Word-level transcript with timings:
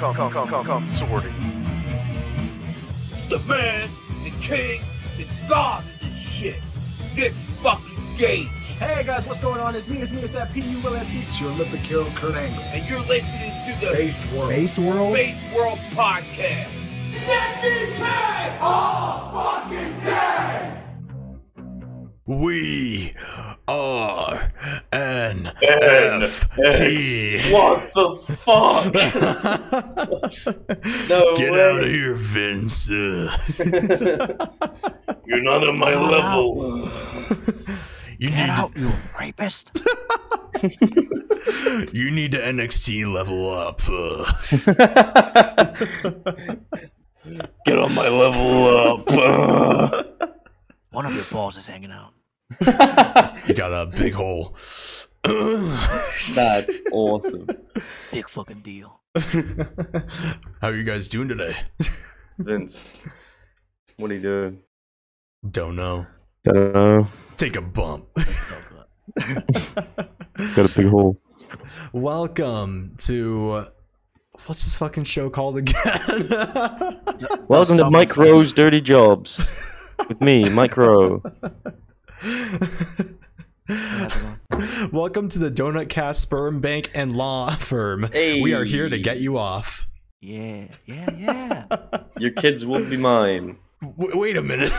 come, 0.00 0.14
come, 0.14 0.32
come, 0.32 0.48
come, 0.48 0.64
come, 0.64 0.88
sorting. 0.88 1.34
the 3.28 3.38
man, 3.40 3.86
the 4.24 4.30
king, 4.40 4.80
the 5.18 5.26
god 5.46 5.84
of 5.84 6.00
this 6.00 6.18
shit. 6.18 6.58
Nick 7.14 7.32
fucking 7.62 8.16
Gage. 8.16 8.48
Hey 8.78 9.02
guys, 9.04 9.26
what's 9.26 9.40
going 9.40 9.60
on? 9.60 9.76
It's 9.76 9.90
me, 9.90 9.98
it's 9.98 10.10
me, 10.10 10.22
it's 10.22 10.32
that 10.32 10.54
P-U-L-S-D. 10.54 11.18
It's 11.28 11.38
your 11.38 11.50
Olympic 11.50 11.80
hero, 11.80 12.06
Kurt 12.14 12.34
Angle. 12.34 12.62
And 12.62 12.88
you're 12.88 13.00
listening 13.00 13.52
to 13.66 13.86
the 13.86 13.92
Based 13.92 14.24
World. 14.32 14.48
Based 14.48 14.78
World? 14.78 15.12
Base 15.12 15.44
World 15.54 15.78
Podcast. 15.90 16.70
We 22.30 23.12
are 23.66 24.52
NFT. 24.92 27.50
What 27.52 27.92
the 27.92 28.16
fuck? 28.36 28.94
no 31.10 31.34
Get 31.34 31.50
way. 31.52 31.60
out 31.60 31.80
of 31.80 31.86
here, 31.86 32.14
Vince. 32.14 32.88
Uh, 32.88 33.36
You're 35.26 35.42
not 35.42 35.66
on 35.66 35.76
my 35.76 35.92
level. 35.92 36.88
you 38.16 38.30
need 38.30 38.36
Get 38.36 38.48
out, 38.48 38.76
you 38.76 38.92
rapist. 39.18 39.74
To, 39.74 39.82
you 41.92 42.12
need 42.12 42.30
to 42.30 42.38
NXT 42.38 43.12
level 43.12 43.50
up. 43.50 43.80
Uh, 43.88 44.24
Get 47.66 47.76
on 47.76 47.92
my 47.96 48.06
level 48.08 48.68
up. 48.68 49.10
One 50.92 51.06
of 51.06 51.12
your 51.14 51.24
balls 51.32 51.56
is 51.56 51.66
hanging 51.66 51.90
out. 51.90 52.12
You 52.60 53.54
got 53.54 53.72
a 53.72 53.86
big 53.94 54.14
hole. 54.14 54.52
That's 55.22 56.70
awesome. 56.92 57.46
Big 58.10 58.28
fucking 58.28 58.60
deal. 58.60 59.00
How 60.60 60.68
are 60.68 60.74
you 60.74 60.82
guys 60.82 61.08
doing 61.08 61.28
today? 61.28 61.54
Vince, 62.38 63.06
what 63.98 64.10
are 64.10 64.14
you 64.14 64.20
doing? 64.20 64.62
Don't 65.48 65.76
know. 65.76 66.06
Don't 66.44 66.72
know. 66.72 67.06
Take 67.36 67.56
a 67.56 67.62
bump. 67.62 68.06
Got 68.14 68.28
a 70.58 70.72
big 70.74 70.88
hole. 70.88 71.20
Welcome 71.92 72.94
to 72.98 73.66
what's 74.46 74.64
this 74.64 74.74
fucking 74.74 75.04
show 75.04 75.30
called 75.30 75.58
again? 75.58 75.74
Welcome 77.48 77.78
to 77.78 77.90
Mike 77.90 78.16
Rowe's 78.16 78.52
Dirty 78.52 78.80
Jobs. 78.80 79.46
With 80.08 80.20
me, 80.20 80.48
Mike 80.48 80.76
Rowe. 80.76 81.22
Welcome 84.92 85.30
to 85.30 85.38
the 85.38 85.50
Donut 85.50 85.88
Cast 85.88 86.20
Sperm 86.20 86.60
Bank 86.60 86.90
and 86.92 87.16
Law 87.16 87.50
Firm. 87.56 88.10
We 88.12 88.52
are 88.52 88.64
here 88.64 88.90
to 88.90 88.98
get 88.98 89.20
you 89.20 89.38
off. 89.38 89.86
Yeah, 90.20 90.66
yeah, 90.84 91.06
yeah. 91.16 91.64
Your 92.18 92.32
kids 92.32 92.66
will 92.66 92.84
be 92.90 92.98
mine. 92.98 93.56
W- 93.80 94.20
wait 94.20 94.36
a 94.36 94.42
minute. 94.42 94.70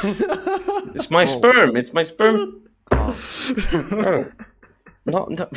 It's 0.94 1.09
my 1.09 1.25
sperm. 1.25 1.75
It's 1.75 1.94
my 1.94 2.03
sperm. 2.03 2.70
Oh. 2.92 4.31
Not, 5.05 5.31
not 5.31 5.52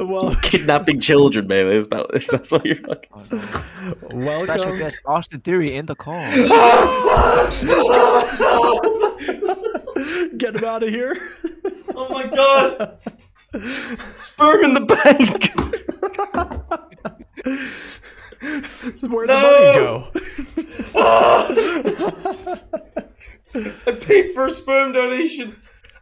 well, 0.00 0.34
kidnapping 0.42 1.00
children, 1.00 1.46
man. 1.46 1.66
Is 1.66 1.88
that 1.88 2.06
that's 2.30 2.50
what 2.50 2.64
you're 2.64 2.78
oh, 2.88 2.94
fucking? 2.94 3.10
Oh, 3.12 4.16
no. 4.16 4.36
Special 4.38 4.64
welcome. 4.64 4.78
guest 4.78 4.98
Austin 5.04 5.40
Theory 5.40 5.76
in 5.76 5.84
the 5.86 5.94
call. 5.94 6.18
Get 10.36 10.56
him 10.56 10.64
out 10.64 10.82
of 10.82 10.88
here. 10.90 11.16
Oh 11.94 12.08
my 12.10 12.26
god! 12.26 12.98
Sperm 14.14 14.64
in 14.64 14.72
the 14.74 14.80
bank. 14.80 15.50
Where'd 19.10 19.28
No. 19.28 19.40
the 19.40 19.42
money 19.42 19.74
go? 19.74 20.08
I 23.86 23.92
paid 23.92 24.32
for 24.34 24.46
a 24.46 24.50
sperm 24.50 24.92
donation, 24.92 25.54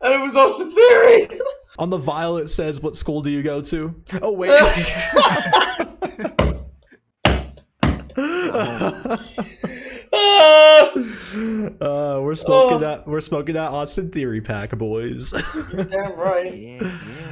and 0.02 0.14
it 0.14 0.20
was 0.20 0.36
Austin 0.36 0.72
Theory. 0.74 1.28
On 1.78 1.90
the 1.90 1.96
vial, 1.98 2.36
it 2.38 2.48
says, 2.48 2.80
"What 2.82 2.96
school 2.96 3.20
do 3.22 3.30
you 3.30 3.42
go 3.42 3.60
to?" 3.62 3.94
Oh 4.22 4.32
wait. 4.32 4.50
Ah! 8.18 9.18
uh, 11.80 12.20
we're 12.22 12.34
smoking 12.34 12.76
Oh. 12.76 12.78
that. 12.78 13.04
We're 13.06 13.20
smoking 13.20 13.54
that 13.54 13.70
Austin 13.70 14.10
Theory 14.10 14.40
pack, 14.40 14.70
boys. 14.76 15.30
Damn 15.72 16.12
right. 16.18 16.54
Yeah, 16.56 16.90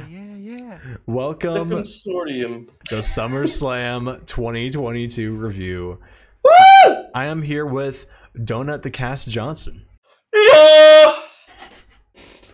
yeah, 0.09 0.35
yeah, 0.35 0.35
yeah. 0.57 0.79
Welcome 1.05 1.69
The 1.69 1.75
consortium. 1.83 2.69
the 2.89 2.97
SummerSlam 2.97 4.25
2022 4.25 5.35
review. 5.35 5.99
Woo! 6.43 7.05
I 7.13 7.25
am 7.25 7.41
here 7.41 7.65
with 7.65 8.05
Donut 8.37 8.81
the 8.83 8.91
Cast 8.91 9.29
Johnson. 9.29 9.85
Yeah. 10.33 11.15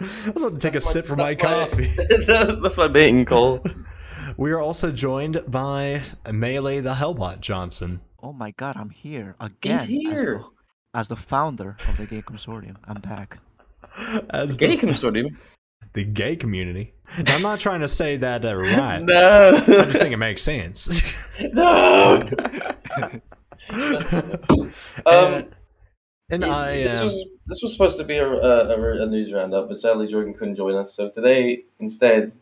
I 0.02 0.30
was 0.34 0.44
about 0.44 0.54
to 0.54 0.60
take 0.60 0.76
a 0.76 0.82
sip 0.82 1.06
from 1.06 1.18
my 1.18 1.26
my- 1.32 1.36
coffee. 1.36 1.88
That's 2.28 2.78
my 2.78 2.88
baiting 2.88 3.26
call. 3.26 3.64
We 4.38 4.52
are 4.52 4.60
also 4.60 4.92
joined 4.92 5.42
by 5.48 6.02
Melee 6.32 6.80
the 6.80 6.94
Hellbot 6.96 7.40
Johnson. 7.42 8.00
Oh 8.24 8.34
my 8.34 8.52
god, 8.52 8.76
I'm 8.78 8.90
here 8.90 9.36
again. 9.40 9.76
as 9.76 9.86
here. 9.86 10.40
the- 10.40 10.46
As 11.00 11.08
the, 11.08 11.16
founder 11.16 11.78
of 11.88 11.98
the 11.98 12.06
gay 12.06 12.22
consortium, 12.22 12.76
I'm 12.86 13.00
back. 13.02 13.40
As 14.30 14.58
Gay 14.58 14.76
the, 14.76 14.88
consortium. 14.88 15.36
the 15.94 16.04
gay 16.06 16.36
community. 16.36 16.94
Now, 17.18 17.36
I'm 17.36 17.42
not 17.42 17.60
trying 17.60 17.80
to 17.82 17.88
say 17.88 18.18
that 18.18 18.44
uh, 18.46 18.56
right. 18.58 19.02
No. 19.02 19.50
I 19.56 19.60
just 19.86 20.00
think 20.00 20.14
it 20.14 20.18
makes 20.18 20.42
sense. 20.42 21.02
no. 21.54 22.22
um, 25.06 25.48
and 26.30 26.44
and 26.44 26.46
I 26.46 26.78
this 26.84 26.96
am. 26.96 27.06
was 27.06 27.26
this 27.48 27.62
was 27.62 27.74
supposed 27.74 27.98
to 28.00 28.04
be 28.06 28.18
a, 28.18 28.28
a, 28.30 29.02
a 29.04 29.06
news 29.06 29.34
roundup, 29.34 29.68
but 29.68 29.78
sadly 29.78 30.08
Jordan 30.08 30.34
couldn't 30.34 30.56
join 30.56 30.76
us. 30.76 30.94
So 30.96 31.10
today, 31.10 31.64
instead, 31.80 32.34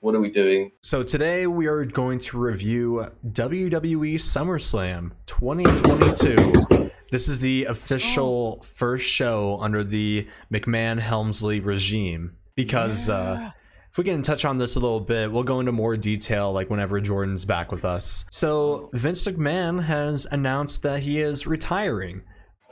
what 0.00 0.14
are 0.14 0.20
we 0.20 0.30
doing? 0.30 0.70
So 0.80 1.02
today 1.02 1.46
we 1.46 1.66
are 1.66 1.84
going 1.84 2.18
to 2.20 2.38
review 2.38 3.06
WWE 3.26 4.14
SummerSlam 4.14 5.12
2022. 5.26 6.90
This 7.10 7.28
is 7.28 7.40
the 7.40 7.64
official 7.64 8.60
first 8.62 9.06
show 9.08 9.58
under 9.60 9.82
the 9.82 10.28
McMahon 10.52 10.98
Helmsley 10.98 11.60
regime. 11.60 12.36
Because 12.54 13.08
uh, 13.08 13.50
if 13.90 13.98
we 13.98 14.04
can 14.04 14.22
touch 14.22 14.44
on 14.44 14.58
this 14.58 14.76
a 14.76 14.80
little 14.80 15.00
bit, 15.00 15.30
we'll 15.32 15.44
go 15.44 15.60
into 15.60 15.72
more 15.72 15.96
detail 15.96 16.52
like 16.52 16.70
whenever 16.70 17.00
Jordan's 17.00 17.44
back 17.44 17.70
with 17.72 17.84
us. 17.84 18.26
So 18.30 18.90
Vince 18.92 19.24
McMahon 19.26 19.84
has 19.84 20.26
announced 20.30 20.82
that 20.82 21.00
he 21.00 21.20
is 21.20 21.46
retiring. 21.46 22.22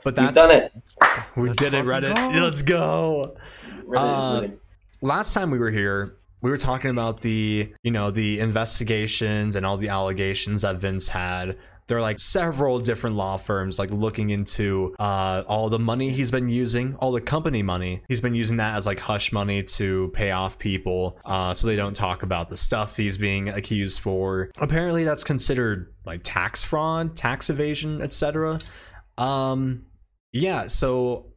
But 0.03 0.15
We've 0.17 0.25
that's 0.33 0.47
done 0.47 0.55
it. 0.55 0.71
we 1.35 1.47
Let's 1.49 1.61
did 1.61 1.73
it, 1.73 1.85
fucking 1.85 2.09
Reddit. 2.11 2.15
go. 2.33 2.39
Let's 2.39 2.61
go 2.61 3.35
Uh, 3.95 4.47
last 5.01 5.33
time 5.33 5.49
we 5.49 5.57
were 5.57 5.71
here 5.71 6.16
we 6.41 6.49
were 6.49 6.57
talking 6.57 6.89
about 6.89 7.21
the 7.21 7.73
you 7.83 7.91
know 7.91 8.11
the 8.11 8.39
investigations 8.39 9.55
and 9.55 9.65
all 9.65 9.77
the 9.77 9.89
allegations 9.89 10.61
that 10.61 10.77
vince 10.77 11.09
had. 11.09 11.57
There 11.87 11.97
are 11.97 12.01
like 12.01 12.19
several 12.19 12.81
different 12.81 13.15
law 13.15 13.37
firms 13.37 13.79
like 13.79 13.91
looking 13.91 14.29
into 14.29 14.93
uh, 14.99 15.43
all 15.47 15.69
the 15.69 15.79
money 15.79 16.09
he's 16.09 16.31
been 16.31 16.49
using 16.49 16.95
all 16.95 17.13
the 17.13 17.21
company 17.21 17.63
money. 17.63 18.03
He's 18.09 18.19
been 18.19 18.35
using 18.35 18.57
that 18.57 18.75
as 18.75 18.85
like 18.85 18.99
hush 18.99 19.31
money 19.31 19.63
to 19.63 20.11
pay 20.13 20.31
off 20.31 20.59
people 20.59 21.17
uh, 21.23 21.53
so 21.53 21.65
they 21.65 21.77
don't 21.77 21.95
talk 21.95 22.23
about 22.23 22.49
the 22.49 22.57
stuff 22.57 22.97
he's 22.97 23.17
being 23.17 23.47
accused 23.47 24.01
for. 24.01 24.51
Apparently 24.57 25.05
that's 25.05 25.23
considered 25.23 25.93
like 26.05 26.21
tax 26.23 26.63
fraud 26.63 27.15
tax 27.15 27.49
evasion 27.49 28.01
etc 28.01 28.59
um 29.17 29.85
yeah 30.31 30.67
so 30.67 31.33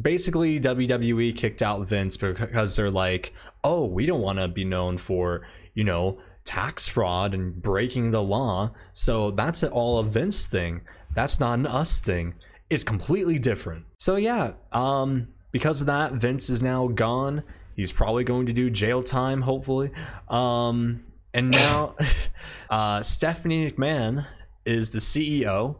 basically 0.00 0.60
WWE 0.60 1.36
kicked 1.36 1.62
out 1.62 1.86
Vince 1.86 2.16
because 2.16 2.76
they're 2.76 2.90
like, 2.90 3.32
"Oh, 3.64 3.86
we 3.86 4.06
don't 4.06 4.20
want 4.20 4.38
to 4.38 4.46
be 4.46 4.64
known 4.64 4.98
for, 4.98 5.46
you 5.74 5.82
know, 5.82 6.18
tax 6.44 6.88
fraud 6.88 7.34
and 7.34 7.60
breaking 7.60 8.10
the 8.10 8.22
law. 8.22 8.70
So 8.92 9.30
that's 9.30 9.62
an 9.62 9.72
all 9.72 10.02
Vince 10.02 10.46
thing. 10.46 10.82
That's 11.14 11.40
not 11.40 11.58
an 11.58 11.66
us 11.66 12.00
thing. 12.00 12.34
It's 12.70 12.84
completely 12.84 13.38
different." 13.38 13.86
So 13.98 14.16
yeah, 14.16 14.52
um 14.72 15.28
because 15.50 15.80
of 15.80 15.86
that, 15.86 16.12
Vince 16.12 16.50
is 16.50 16.62
now 16.62 16.88
gone. 16.88 17.42
He's 17.74 17.92
probably 17.92 18.24
going 18.24 18.46
to 18.46 18.52
do 18.52 18.70
jail 18.70 19.02
time 19.02 19.40
hopefully. 19.42 19.90
Um 20.28 21.04
and 21.32 21.50
now 21.50 21.94
uh 22.70 23.02
Stephanie 23.02 23.70
McMahon 23.70 24.26
is 24.64 24.90
the 24.90 24.98
CEO. 24.98 25.76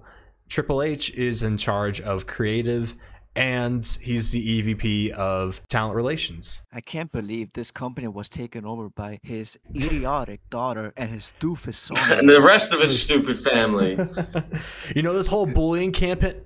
Triple 0.48 0.82
H 0.82 1.12
is 1.14 1.42
in 1.42 1.56
charge 1.56 2.00
of 2.00 2.26
creative 2.26 2.94
and 3.36 3.84
he's 4.00 4.30
the 4.32 4.62
EVP 4.62 5.10
of 5.10 5.60
talent 5.68 5.96
relations. 5.96 6.62
I 6.72 6.80
can't 6.80 7.10
believe 7.10 7.52
this 7.52 7.70
company 7.70 8.08
was 8.08 8.28
taken 8.28 8.64
over 8.64 8.88
by 8.88 9.18
his 9.22 9.58
idiotic 9.74 10.40
daughter 10.50 10.92
and 10.96 11.10
his 11.10 11.32
doofus 11.40 11.74
son. 11.74 12.18
And 12.18 12.28
the 12.28 12.40
rest 12.40 12.72
of 12.72 12.80
his 12.80 13.00
stupid 13.02 13.38
family. 13.38 13.98
you 14.94 15.02
know 15.02 15.12
this 15.14 15.26
whole 15.26 15.46
bullying 15.46 15.92
campaign. 15.92 16.42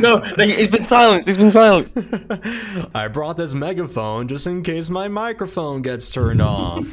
no, 0.00 0.20
they- 0.36 0.52
he's 0.52 0.68
been 0.68 0.82
silenced. 0.82 1.26
He's 1.28 1.36
been 1.36 1.50
silenced. 1.50 1.96
I 2.94 3.08
brought 3.08 3.36
this 3.36 3.54
megaphone 3.54 4.28
just 4.28 4.46
in 4.46 4.62
case 4.62 4.88
my 4.90 5.08
microphone 5.08 5.82
gets 5.82 6.12
turned 6.12 6.40
off. 6.40 6.86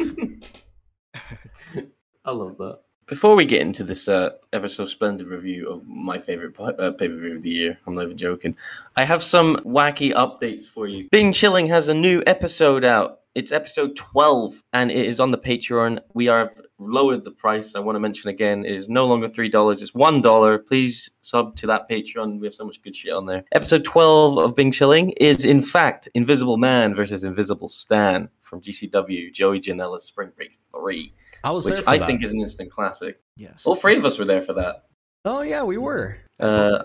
I 2.25 2.31
love 2.31 2.57
that. 2.57 2.79
Before 3.09 3.35
we 3.35 3.43
get 3.43 3.61
into 3.61 3.83
this 3.83 4.07
uh, 4.07 4.29
ever 4.53 4.67
so 4.67 4.85
splendid 4.85 5.27
review 5.27 5.67
of 5.67 5.85
my 5.85 6.19
favorite 6.19 6.55
uh, 6.59 6.91
pay 6.91 7.09
per 7.09 7.17
view 7.17 7.31
of 7.31 7.41
the 7.41 7.49
year, 7.49 7.79
I'm 7.85 7.93
not 7.93 8.03
even 8.03 8.17
joking. 8.17 8.55
I 8.95 9.03
have 9.03 9.23
some 9.23 9.57
wacky 9.57 10.13
updates 10.13 10.69
for 10.69 10.87
you. 10.87 11.09
Bing 11.11 11.33
Chilling 11.33 11.67
has 11.67 11.89
a 11.89 11.93
new 11.93 12.21
episode 12.27 12.85
out. 12.85 13.21
It's 13.35 13.51
episode 13.51 13.95
12 13.95 14.63
and 14.73 14.91
it 14.91 15.05
is 15.05 15.19
on 15.19 15.31
the 15.31 15.37
Patreon. 15.37 15.99
We 16.13 16.25
have 16.25 16.59
lowered 16.77 17.23
the 17.23 17.31
price. 17.31 17.73
I 17.73 17.79
want 17.79 17.95
to 17.95 17.99
mention 17.99 18.29
again, 18.29 18.65
it 18.65 18.75
is 18.75 18.89
no 18.89 19.05
longer 19.05 19.27
$3, 19.27 19.71
it's 19.71 19.91
$1. 19.91 20.67
Please 20.67 21.11
sub 21.21 21.55
to 21.57 21.67
that 21.67 21.89
Patreon. 21.89 22.39
We 22.39 22.47
have 22.47 22.53
so 22.53 22.65
much 22.65 22.81
good 22.81 22.95
shit 22.95 23.13
on 23.13 23.25
there. 23.25 23.43
Episode 23.53 23.85
12 23.85 24.37
of 24.37 24.55
Bing 24.55 24.71
Chilling 24.71 25.11
is, 25.21 25.45
in 25.45 25.61
fact, 25.61 26.09
Invisible 26.13 26.57
Man 26.57 26.93
versus 26.93 27.23
Invisible 27.23 27.69
Stan 27.69 28.29
from 28.41 28.61
GCW, 28.61 29.31
Joey 29.31 29.59
Janela's 29.59 30.03
Spring 30.03 30.31
Break 30.35 30.55
3, 30.75 31.13
I 31.43 31.51
was 31.51 31.65
which 31.65 31.75
there 31.75 31.83
for 31.83 31.89
I 31.89 31.97
that. 31.99 32.05
think 32.07 32.23
is 32.23 32.31
an 32.31 32.39
instant 32.39 32.71
classic. 32.71 33.19
Yes. 33.37 33.63
All 33.65 33.75
three 33.75 33.97
of 33.97 34.05
us 34.05 34.17
were 34.19 34.25
there 34.25 34.41
for 34.41 34.53
that. 34.53 34.85
Oh 35.25 35.41
yeah, 35.41 35.63
we 35.63 35.77
were. 35.77 36.17
Uh, 36.39 36.83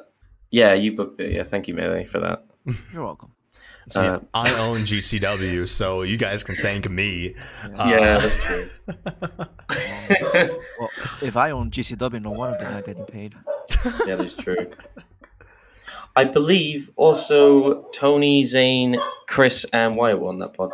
yeah, 0.51 0.75
you 0.75 0.95
booked 0.97 1.21
it. 1.21 1.33
Yeah, 1.33 1.45
thank 1.45 1.69
you, 1.69 1.75
Melee, 1.75 2.05
for 2.05 2.21
that. 2.21 2.45
You're 2.93 3.05
welcome. 3.05 3.33
See, 3.91 4.01
Uh, 4.01 4.21
I 4.33 4.51
own 4.61 4.79
GCW, 4.81 5.69
so 5.69 6.03
you 6.03 6.17
guys 6.17 6.43
can 6.43 6.55
thank 6.57 6.89
me. 6.89 7.35
Uh, 7.63 7.87
yeah, 7.89 8.19
that's 8.19 8.45
true. 8.47 8.71
Well, 10.79 10.91
if 11.23 11.37
I 11.37 11.51
own 11.53 11.71
GCW, 11.71 12.21
no 12.23 12.31
wonder 12.33 12.59
they're 12.59 12.71
not 12.71 12.85
getting 12.85 13.05
paid. 13.07 13.35
yeah, 14.07 14.17
that's 14.17 14.35
true. 14.35 14.71
I 16.17 16.25
believe 16.25 16.91
also 16.97 17.85
Tony, 17.91 18.45
Zane, 18.45 18.97
Chris, 19.27 19.65
and 19.73 19.97
Wyatt 19.97 20.21
were 20.21 20.29
on 20.29 20.39
that 20.41 20.53
pod. 20.55 20.73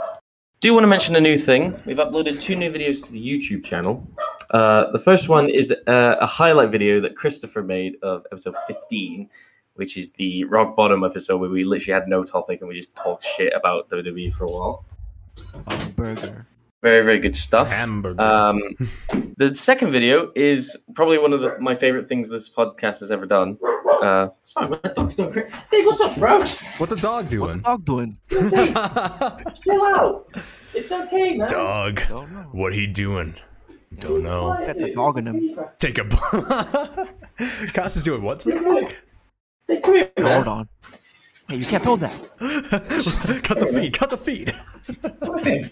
Do 0.61 0.75
want 0.75 0.85
to 0.85 0.89
mention 0.89 1.17
a 1.17 1.21
new 1.23 1.39
thing? 1.39 1.81
We've 1.87 1.97
uploaded 1.97 2.39
two 2.39 2.55
new 2.55 2.71
videos 2.71 3.03
to 3.05 3.13
the 3.13 3.19
YouTube 3.19 3.65
channel. 3.65 4.07
Uh, 4.51 4.91
the 4.91 4.99
first 4.99 5.27
one 5.27 5.49
is 5.49 5.73
uh, 5.87 6.17
a 6.21 6.27
highlight 6.27 6.69
video 6.69 7.01
that 7.01 7.17
Christopher 7.17 7.63
made 7.63 7.97
of 8.03 8.27
episode 8.31 8.55
15, 8.67 9.31
which 9.77 9.97
is 9.97 10.11
the 10.11 10.45
rock 10.45 10.77
bottom 10.77 11.03
episode 11.03 11.39
where 11.39 11.49
we 11.49 11.65
literally 11.65 11.99
had 11.99 12.09
no 12.09 12.25
topic 12.25 12.61
and 12.61 12.69
we 12.69 12.77
just 12.77 12.95
talked 12.95 13.25
shit 13.25 13.55
about 13.57 13.89
WWE 13.89 14.31
for 14.35 14.45
a 14.45 14.51
while. 14.51 14.85
Oh, 15.67 15.93
burger. 15.97 16.45
Very, 16.83 17.05
very 17.05 17.19
good 17.19 17.37
stuff. 17.37 17.71
Hamburger. 17.71 18.23
Um, 18.23 18.61
the 19.37 19.55
second 19.55 19.93
video 19.93 20.31
is 20.35 20.79
probably 20.95 21.19
one 21.19 21.33
of 21.33 21.41
the, 21.41 21.59
my 21.59 21.75
favorite 21.75 22.07
things 22.07 22.29
this 22.29 22.51
podcast 22.51 23.01
has 23.01 23.11
ever 23.11 23.27
done. 23.27 23.59
Uh, 24.03 24.29
sorry, 24.45 24.69
my 24.69 24.77
dog's 24.95 25.15
going 25.15 25.31
crazy. 25.31 25.55
Hey, 25.71 25.85
what's 25.85 26.01
up, 26.01 26.17
bro? 26.17 26.41
what 26.79 26.89
the 26.89 26.97
dog 26.97 27.29
doing? 27.29 27.61
What 27.61 27.85
doing? 27.85 28.17
the 28.29 28.41
dog 28.41 28.51
doing? 28.51 29.55
Chill 29.63 29.85
out. 29.85 30.27
It's 30.81 30.91
okay, 30.91 31.37
man. 31.37 31.47
dog. 31.47 32.01
Don't 32.09 32.33
know. 32.33 32.49
What 32.53 32.73
he 32.73 32.87
doing? 32.87 33.35
Don't 33.99 34.23
know. 34.23 34.57
Got 34.67 34.79
the 34.79 34.95
dog 34.95 35.19
in 35.19 35.27
him. 35.27 35.59
Take 35.79 35.99
a. 35.99 36.05
Cass 37.75 37.97
is 37.97 38.05
doing 38.05 38.23
what 38.23 38.41
to 38.41 38.53
the 38.53 38.61
dog? 38.61 38.91
Hey, 39.69 39.81
come 39.83 39.95
here, 39.95 40.11
man. 40.17 40.35
Hold 40.37 40.49
on. 40.49 40.69
Hey, 41.49 41.57
you 41.57 41.67
can't 41.67 41.85
hold 41.85 42.01
that. 42.01 42.13
cut 43.45 43.59
the 43.59 43.67
feet. 43.67 43.93
Cut 43.93 44.09
the 44.09 44.17
feet. 44.17 44.53
Okay. 45.23 45.71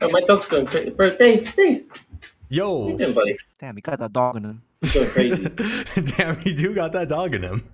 Oh, 0.00 0.08
my 0.08 0.22
dog's 0.22 0.46
going 0.46 0.64
crazy. 0.64 0.88
Bro, 0.88 1.16
Dave, 1.16 1.54
Dave, 1.54 1.86
what 1.86 2.00
Yo. 2.48 2.88
you 2.88 2.96
doing, 2.96 3.12
buddy? 3.12 3.36
Damn, 3.60 3.76
you 3.76 3.82
got 3.82 3.98
that 3.98 4.14
dog 4.14 4.36
in 4.36 4.44
him. 4.44 4.62
He's 4.80 4.94
going 4.94 5.10
crazy. 5.10 5.48
Damn, 6.16 6.36
he 6.40 6.54
do 6.54 6.74
got 6.74 6.92
that 6.92 7.10
dog 7.10 7.34
in 7.34 7.42
him. 7.42 7.68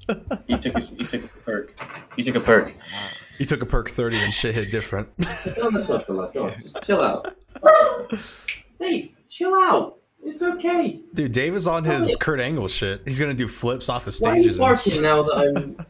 he 0.49 0.59
took 0.59 0.75
his, 0.75 0.91
he 0.91 1.05
took 1.05 1.25
a 1.25 1.29
perk. 1.45 1.81
He 2.17 2.25
took 2.25 2.35
a 2.35 2.41
perk. 2.41 2.75
He 3.41 3.45
took 3.47 3.63
a 3.63 3.67
perk 3.67 3.91
30 3.91 4.17
and 4.19 4.33
shit 4.33 4.55
hit 4.55 4.71
different. 4.71 5.09
Go 5.57 5.71
this 5.71 5.89
one 5.89 6.01
for 6.01 6.13
life. 6.13 6.33
Go 6.35 6.45
on, 6.45 6.61
just 6.61 6.81
chill 6.85 7.01
out. 7.03 7.35
Dave, 8.79 9.11
chill 9.29 9.55
out. 9.55 9.97
It's 10.23 10.43
okay. 10.43 11.01
Dude, 11.15 11.33
Dave 11.33 11.55
is 11.55 11.67
on 11.67 11.83
his 11.85 12.15
Kurt 12.17 12.41
Angle 12.41 12.69
shit. 12.69 13.01
He's 13.07 13.19
gonna 13.19 13.33
do 13.35 13.49
flips 13.49 13.89
off 13.89 14.07
of 14.07 14.15
Why 14.21 14.33
are 14.33 14.37
you 14.37 14.43
stages. 14.43 14.57
and 14.59 14.61
barking 14.61 14.93
s- 14.93 14.99
now 14.99 15.23
that 15.23 15.37
I'm, 15.39 15.87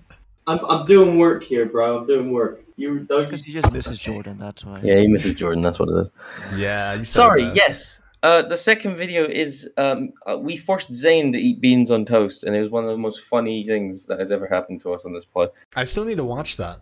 I'm, 0.46 0.64
I'm 0.64 0.86
doing 0.86 1.18
work 1.18 1.42
here, 1.42 1.66
bro. 1.66 1.98
I'm 1.98 2.06
doing 2.06 2.30
work. 2.30 2.62
You, 2.76 3.00
dog. 3.00 3.24
Because 3.26 3.42
he 3.42 3.52
just 3.52 3.70
misses 3.72 3.98
Jordan, 3.98 4.38
that's 4.38 4.64
why. 4.64 4.78
Yeah, 4.82 5.00
he 5.00 5.08
misses 5.08 5.34
Jordan. 5.34 5.60
That's 5.62 5.78
what 5.80 5.88
it 5.88 5.96
is. 5.96 6.10
Yeah. 6.56 6.92
you 6.94 6.98
said 7.04 7.06
Sorry. 7.06 7.42
it. 7.42 7.56
Yes. 7.56 8.00
Uh, 8.22 8.42
the 8.42 8.56
second 8.56 8.96
video 8.96 9.24
is 9.24 9.68
um, 9.76 10.10
uh, 10.26 10.38
we 10.38 10.56
forced 10.56 10.92
Zane 10.92 11.32
to 11.32 11.38
eat 11.38 11.60
beans 11.60 11.90
on 11.90 12.04
toast, 12.04 12.44
and 12.44 12.54
it 12.54 12.60
was 12.60 12.68
one 12.70 12.84
of 12.84 12.90
the 12.90 12.98
most 12.98 13.22
funny 13.24 13.64
things 13.64 14.06
that 14.06 14.18
has 14.20 14.30
ever 14.30 14.46
happened 14.46 14.80
to 14.82 14.92
us 14.92 15.04
on 15.04 15.12
this 15.12 15.24
pod. 15.24 15.48
I 15.74 15.84
still 15.84 16.04
need 16.04 16.18
to 16.18 16.24
watch 16.24 16.56
that. 16.58 16.80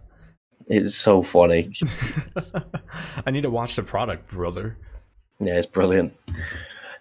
It's 0.68 0.94
so 0.94 1.22
funny. 1.22 1.72
I 3.26 3.30
need 3.30 3.42
to 3.42 3.50
watch 3.50 3.76
the 3.76 3.82
product, 3.82 4.30
brother. 4.30 4.76
Yeah, 5.40 5.56
it's 5.56 5.66
brilliant. 5.66 6.14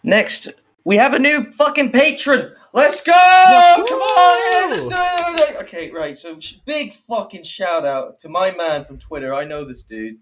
Next, 0.04 0.50
we 0.86 0.96
have 0.96 1.14
a 1.14 1.20
new 1.20 1.52
fucking 1.52 1.92
patron. 1.92 2.54
Let's 2.74 3.02
go! 3.02 3.12
Come 3.12 4.00
on! 4.00 4.70
let's. 4.70 5.62
Okay, 5.64 5.92
right. 5.92 6.18
So, 6.18 6.40
big 6.66 6.94
fucking 6.94 7.44
shout 7.44 7.86
out 7.86 8.20
to 8.20 8.30
my 8.30 8.52
man 8.52 8.86
from 8.86 9.00
Twitter. 9.00 9.34
I 9.34 9.44
know 9.44 9.66
this 9.66 9.84
dude, 9.84 10.18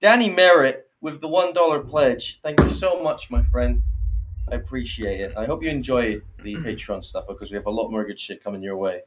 Danny 0.00 0.28
Merritt, 0.28 0.88
with 1.00 1.20
the 1.20 1.28
one 1.28 1.52
dollar 1.52 1.80
pledge. 1.80 2.40
Thank 2.42 2.60
you 2.60 2.70
so 2.70 3.02
much, 3.02 3.30
my 3.30 3.42
friend. 3.42 3.82
I 4.50 4.56
appreciate 4.56 5.20
it. 5.20 5.36
I 5.36 5.46
hope 5.46 5.62
you 5.62 5.70
enjoy 5.70 6.20
the 6.42 6.56
Patreon 6.56 7.04
stuff 7.04 7.26
because 7.28 7.50
we 7.50 7.56
have 7.56 7.66
a 7.66 7.70
lot 7.70 7.90
more 7.90 8.04
good 8.04 8.18
shit 8.18 8.42
coming 8.42 8.62
your 8.62 8.76
way. 8.76 9.02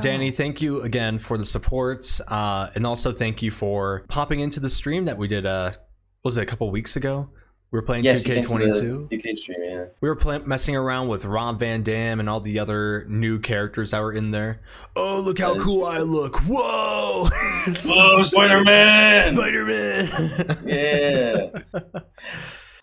Danny, 0.00 0.30
thank 0.30 0.60
you 0.60 0.82
again 0.82 1.18
for 1.18 1.38
the 1.38 1.44
support, 1.44 2.20
uh, 2.28 2.68
and 2.74 2.86
also 2.86 3.12
thank 3.12 3.42
you 3.42 3.50
for 3.50 4.04
popping 4.08 4.40
into 4.40 4.60
the 4.60 4.68
stream 4.68 5.04
that 5.06 5.16
we 5.18 5.26
did. 5.28 5.46
Uh, 5.46 5.70
what 5.70 6.30
was 6.30 6.36
it 6.36 6.42
a 6.42 6.46
couple 6.46 6.70
weeks 6.70 6.96
ago? 6.96 7.30
We 7.72 7.78
were 7.78 7.82
playing 7.82 8.04
Yes, 8.04 8.24
you 8.26 8.34
came 8.34 8.42
to 8.42 8.48
2K22. 8.48 9.08
the 9.10 9.16
2K 9.16 9.36
stream, 9.36 9.58
yeah. 9.62 9.84
We 10.00 10.08
were 10.08 10.14
play- 10.16 10.38
messing 10.46 10.76
around 10.76 11.08
with 11.08 11.24
Rob 11.24 11.58
Van 11.58 11.82
Dam 11.82 12.20
and 12.20 12.28
all 12.28 12.40
the 12.40 12.58
other 12.60 13.04
new 13.08 13.38
characters 13.40 13.90
that 13.90 14.00
were 14.00 14.12
in 14.12 14.30
there. 14.30 14.60
Oh, 14.94 15.20
look 15.24 15.38
how 15.40 15.58
cool. 15.58 15.84
I 15.84 15.98
look! 15.98 16.36
Whoa! 16.46 17.26
Spider 17.72 18.62
Man! 18.64 19.16
Spider 19.16 19.64
Man! 19.64 20.58
Yeah. 20.64 21.48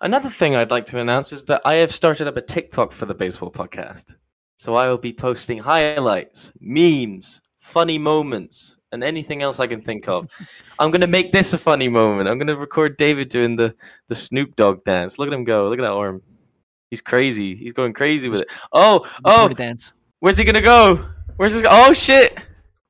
Another 0.02 0.30
thing 0.30 0.54
I'd 0.56 0.70
like 0.72 0.86
to 0.88 1.00
announce 1.00 1.32
is 1.32 1.46
that 1.46 1.62
I 1.64 1.76
have 1.76 1.94
started 1.94 2.28
up 2.28 2.36
a 2.36 2.42
TikTok 2.42 2.92
for 2.92 3.06
the 3.06 3.16
BasedWorld 3.16 3.54
Podcast. 3.54 4.16
So 4.58 4.76
I 4.76 4.88
will 4.88 4.98
be 4.98 5.14
posting 5.14 5.58
highlights, 5.58 6.54
memes, 6.60 7.42
funny 7.60 7.98
moments, 7.98 8.78
and 8.92 9.04
anything 9.04 9.42
else 9.42 9.60
I 9.60 9.68
can 9.68 9.82
think 9.82 10.08
of. 10.08 10.30
I'm 10.80 10.92
gonna 10.92 11.08
make 11.08 11.32
this 11.32 11.54
a 11.54 11.58
funny 11.58 11.90
moment. 11.90 12.30
I'm 12.30 12.38
gonna 12.38 12.56
record 12.56 12.98
David 12.98 13.30
doing 13.30 13.56
the 13.56 13.76
the 14.08 14.16
Snoop 14.16 14.56
Dogg 14.56 14.84
dance. 14.84 15.18
Look 15.18 15.28
at 15.28 15.34
him 15.34 15.44
go. 15.44 15.68
Look 15.68 15.80
at 15.80 15.84
that 15.84 15.92
arm. 15.92 16.22
He's 16.90 17.02
crazy. 17.02 17.56
He's 17.56 17.74
going 17.74 17.94
crazy 17.94 18.30
with 18.30 18.42
it. 18.42 18.52
Oh, 18.72 19.06
oh, 19.26 19.50
dance. 19.50 19.94
Where's 20.20 20.38
he 20.38 20.46
gonna 20.46 20.62
go? 20.62 21.04
Where's 21.38 21.54
this? 21.54 21.66
Oh 21.68 21.92
shit! 21.94 22.38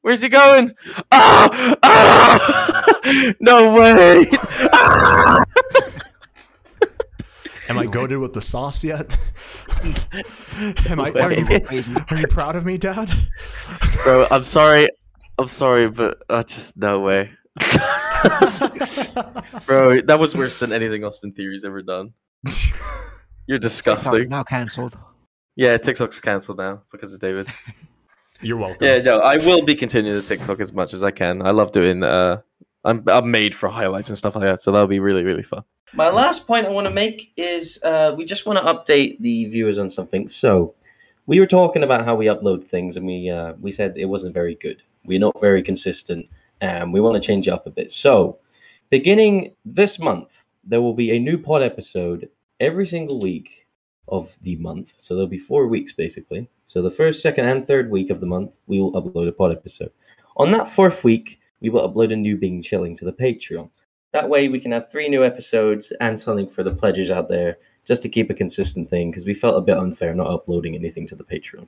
Where's 0.02 0.22
he 0.22 0.30
going? 0.30 0.74
Ah! 1.12 1.78
Ah! 1.82 2.84
no 3.40 3.80
way! 3.80 4.26
Ah! 4.74 5.44
Am 7.70 7.78
I 7.78 7.86
goaded 7.92 8.18
with 8.18 8.34
the 8.34 8.42
sauce 8.42 8.84
yet? 8.84 9.18
Am 10.90 11.00
I? 11.00 11.12
Are 11.12 11.34
you, 11.34 11.46
are 12.10 12.18
you 12.18 12.28
proud 12.28 12.56
of 12.56 12.66
me, 12.66 12.78
Dad? 12.78 13.10
Bro, 14.04 14.28
I'm 14.32 14.44
sorry. 14.44 14.90
I'm 15.40 15.48
sorry, 15.48 15.90
but 15.90 16.22
uh, 16.30 16.44
just 16.44 16.78
no 16.78 17.00
way. 17.00 17.32
Bro, 19.66 20.02
that 20.02 20.18
was 20.20 20.36
worse 20.36 20.60
than 20.60 20.72
anything 20.72 21.04
Austin 21.04 21.32
Theory's 21.32 21.66
ever 21.66 21.82
done. 21.82 22.14
You're 23.48 23.58
disgusting. 23.58 24.30
Now 24.30 24.44
cancelled. 24.44 24.98
Yeah, 25.56 25.78
TikTok's 25.78 26.20
cancelled 26.20 26.58
now 26.58 26.84
because 26.92 27.14
of 27.14 27.20
David. 27.20 27.48
You're 28.42 28.58
welcome. 28.58 28.86
Yeah, 28.86 29.00
no, 29.00 29.20
I 29.20 29.38
will 29.38 29.62
be 29.64 29.76
continuing 29.76 30.18
the 30.18 30.24
TikTok 30.24 30.60
as 30.60 30.74
much 30.74 30.94
as 30.94 31.04
I 31.04 31.12
can. 31.12 31.42
I 31.42 31.52
love 31.52 31.72
doing. 31.72 32.04
Uh, 32.04 32.42
I'm 32.84 33.04
I'm 33.08 33.32
made 33.32 33.56
for 33.56 33.70
highlights 33.70 34.10
and 34.10 34.18
stuff 34.18 34.36
like 34.36 34.44
that, 34.44 34.60
so 34.62 34.72
that'll 34.72 34.88
be 34.88 35.00
really 35.00 35.24
really 35.24 35.44
fun. 35.44 35.64
My 35.94 36.10
last 36.10 36.48
point 36.48 36.66
I 36.66 36.70
want 36.70 36.88
to 36.88 36.94
make 36.94 37.32
is 37.38 37.80
uh, 37.84 38.14
we 38.18 38.26
just 38.26 38.46
want 38.46 38.60
to 38.60 38.66
update 38.66 39.20
the 39.20 39.46
viewers 39.46 39.78
on 39.78 39.90
something. 39.90 40.28
So 40.28 40.74
we 41.26 41.40
were 41.40 41.46
talking 41.46 41.84
about 41.84 42.04
how 42.04 42.16
we 42.16 42.26
upload 42.26 42.64
things, 42.64 42.98
and 42.98 43.06
we 43.06 43.30
uh, 43.30 43.54
we 43.60 43.72
said 43.72 43.94
it 43.98 44.06
wasn't 44.06 44.34
very 44.34 44.56
good. 44.56 44.82
We're 45.06 45.20
not 45.20 45.40
very 45.40 45.62
consistent, 45.62 46.28
and 46.62 46.94
we 46.94 47.00
want 47.00 47.22
to 47.22 47.26
change 47.26 47.48
it 47.48 47.52
up 47.52 47.68
a 47.68 47.72
bit. 47.72 47.92
So 47.92 48.40
beginning 48.90 49.56
this 49.66 50.00
month, 50.00 50.44
there 50.64 50.82
will 50.82 50.94
be 50.94 51.12
a 51.12 51.20
new 51.20 51.38
pod 51.38 51.62
episode 51.62 52.30
every 52.60 52.88
single 52.88 53.20
week 53.20 53.68
of 54.08 54.38
the 54.42 54.56
month. 54.58 54.94
So 54.98 55.16
there'll 55.16 55.28
be 55.28 55.38
four 55.38 55.68
weeks 55.68 55.92
basically. 55.92 56.50
So 56.66 56.82
the 56.82 56.92
first, 56.92 57.22
second, 57.22 57.46
and 57.46 57.66
third 57.66 57.90
week 57.90 58.10
of 58.10 58.20
the 58.20 58.26
month, 58.26 58.58
we 58.68 58.80
will 58.80 58.94
upload 58.94 59.28
a 59.28 59.32
pod 59.32 59.52
episode. 59.52 59.92
On 60.38 60.52
that 60.52 60.68
fourth 60.68 61.04
week, 61.04 61.40
we 61.64 61.70
will 61.70 61.90
upload 61.90 62.14
a 62.14 62.16
new 62.16 62.38
Bing 62.38 62.62
Chilling 62.62 62.96
to 62.98 63.06
the 63.06 63.14
Patreon. 63.14 63.72
That 64.12 64.30
way, 64.30 64.50
we 64.50 64.60
can 64.60 64.74
have 64.74 64.92
three 64.92 65.10
new 65.10 65.24
episodes 65.24 65.92
and 66.00 66.20
something 66.20 66.50
for 66.50 66.62
the 66.62 66.76
pledgers 66.76 67.10
out 67.10 67.30
there, 67.30 67.58
just 67.86 68.04
to 68.04 68.10
keep 68.10 68.30
a 68.30 68.36
consistent 68.36 68.90
thing, 68.90 69.10
because 69.10 69.26
we 69.26 69.34
felt 69.34 69.58
a 69.58 69.62
bit 69.62 69.78
unfair 69.78 70.14
not 70.14 70.28
uploading 70.28 70.76
anything 70.76 71.08
to 71.08 71.16
the 71.16 71.24
Patreon. 71.24 71.68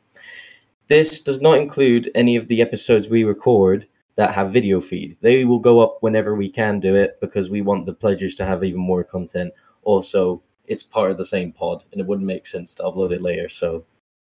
This 0.88 1.22
does 1.22 1.42
not 1.42 1.58
include 1.58 2.12
any 2.14 2.36
of 2.36 2.48
the 2.48 2.62
episodes 2.62 3.08
we 3.08 3.24
record 3.24 3.88
that 4.16 4.36
have 4.36 4.54
video 4.54 4.80
feed. 4.80 5.16
They 5.22 5.46
will 5.46 5.60
go 5.60 5.80
up 5.80 5.98
whenever 6.02 6.36
we 6.36 6.50
can 6.50 6.80
do 6.80 6.94
it 6.94 7.20
because 7.20 7.50
we 7.50 7.62
want 7.62 7.86
the 7.86 7.94
pledgers 7.94 8.36
to 8.36 8.46
have 8.46 8.64
even 8.64 8.82
more 8.82 9.04
content. 9.04 9.54
Also, 9.84 10.44
it's 10.66 10.84
part 10.84 11.10
of 11.10 11.18
the 11.18 11.26
same 11.26 11.52
pod, 11.52 11.84
and 11.92 12.02
it 12.02 12.06
wouldn't 12.06 12.28
make 12.28 12.46
sense 12.46 12.76
to 12.76 12.84
upload 12.84 13.12
it 13.12 13.22
later. 13.22 13.50
So 13.50 13.86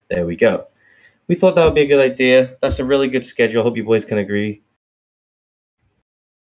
there 0.08 0.26
we 0.26 0.36
go. 0.36 0.68
We 1.28 1.34
thought 1.34 1.56
that 1.56 1.64
would 1.64 1.74
be 1.74 1.82
a 1.82 1.86
good 1.86 2.00
idea. 2.00 2.56
That's 2.62 2.78
a 2.78 2.84
really 2.84 3.08
good 3.08 3.24
schedule. 3.24 3.64
Hope 3.64 3.76
you 3.76 3.84
boys 3.84 4.04
can 4.04 4.18
agree. 4.18 4.62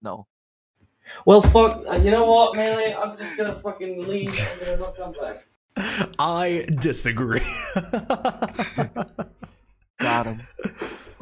No. 0.03 0.27
Well, 1.27 1.43
fuck. 1.43 1.85
uh, 1.89 1.95
You 1.97 2.11
know 2.11 2.27
what, 2.27 2.55
Melee? 2.57 2.95
I'm 2.95 3.17
just 3.17 3.37
gonna 3.37 3.59
fucking 3.61 4.07
leave. 4.07 4.37
I'm 4.53 4.59
gonna 4.67 4.77
not 4.79 4.97
come 4.97 5.13
back. 5.21 5.47
I 6.19 6.67
disagree. 6.81 7.41
Got 9.99 10.27
him. 10.27 10.43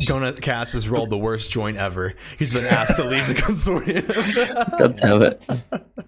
Donut 0.01 0.41
Cass 0.41 0.73
has 0.73 0.89
rolled 0.89 1.11
the 1.11 1.19
worst 1.19 1.51
joint 1.51 1.77
ever. 1.77 2.15
He's 2.39 2.53
been 2.55 2.65
asked 2.65 2.97
to 2.97 3.05
leave 3.05 3.29
the 3.29 3.35
consortium. 3.35 4.79
God 4.79 4.97
damn 4.97 5.23
it. 5.23 5.43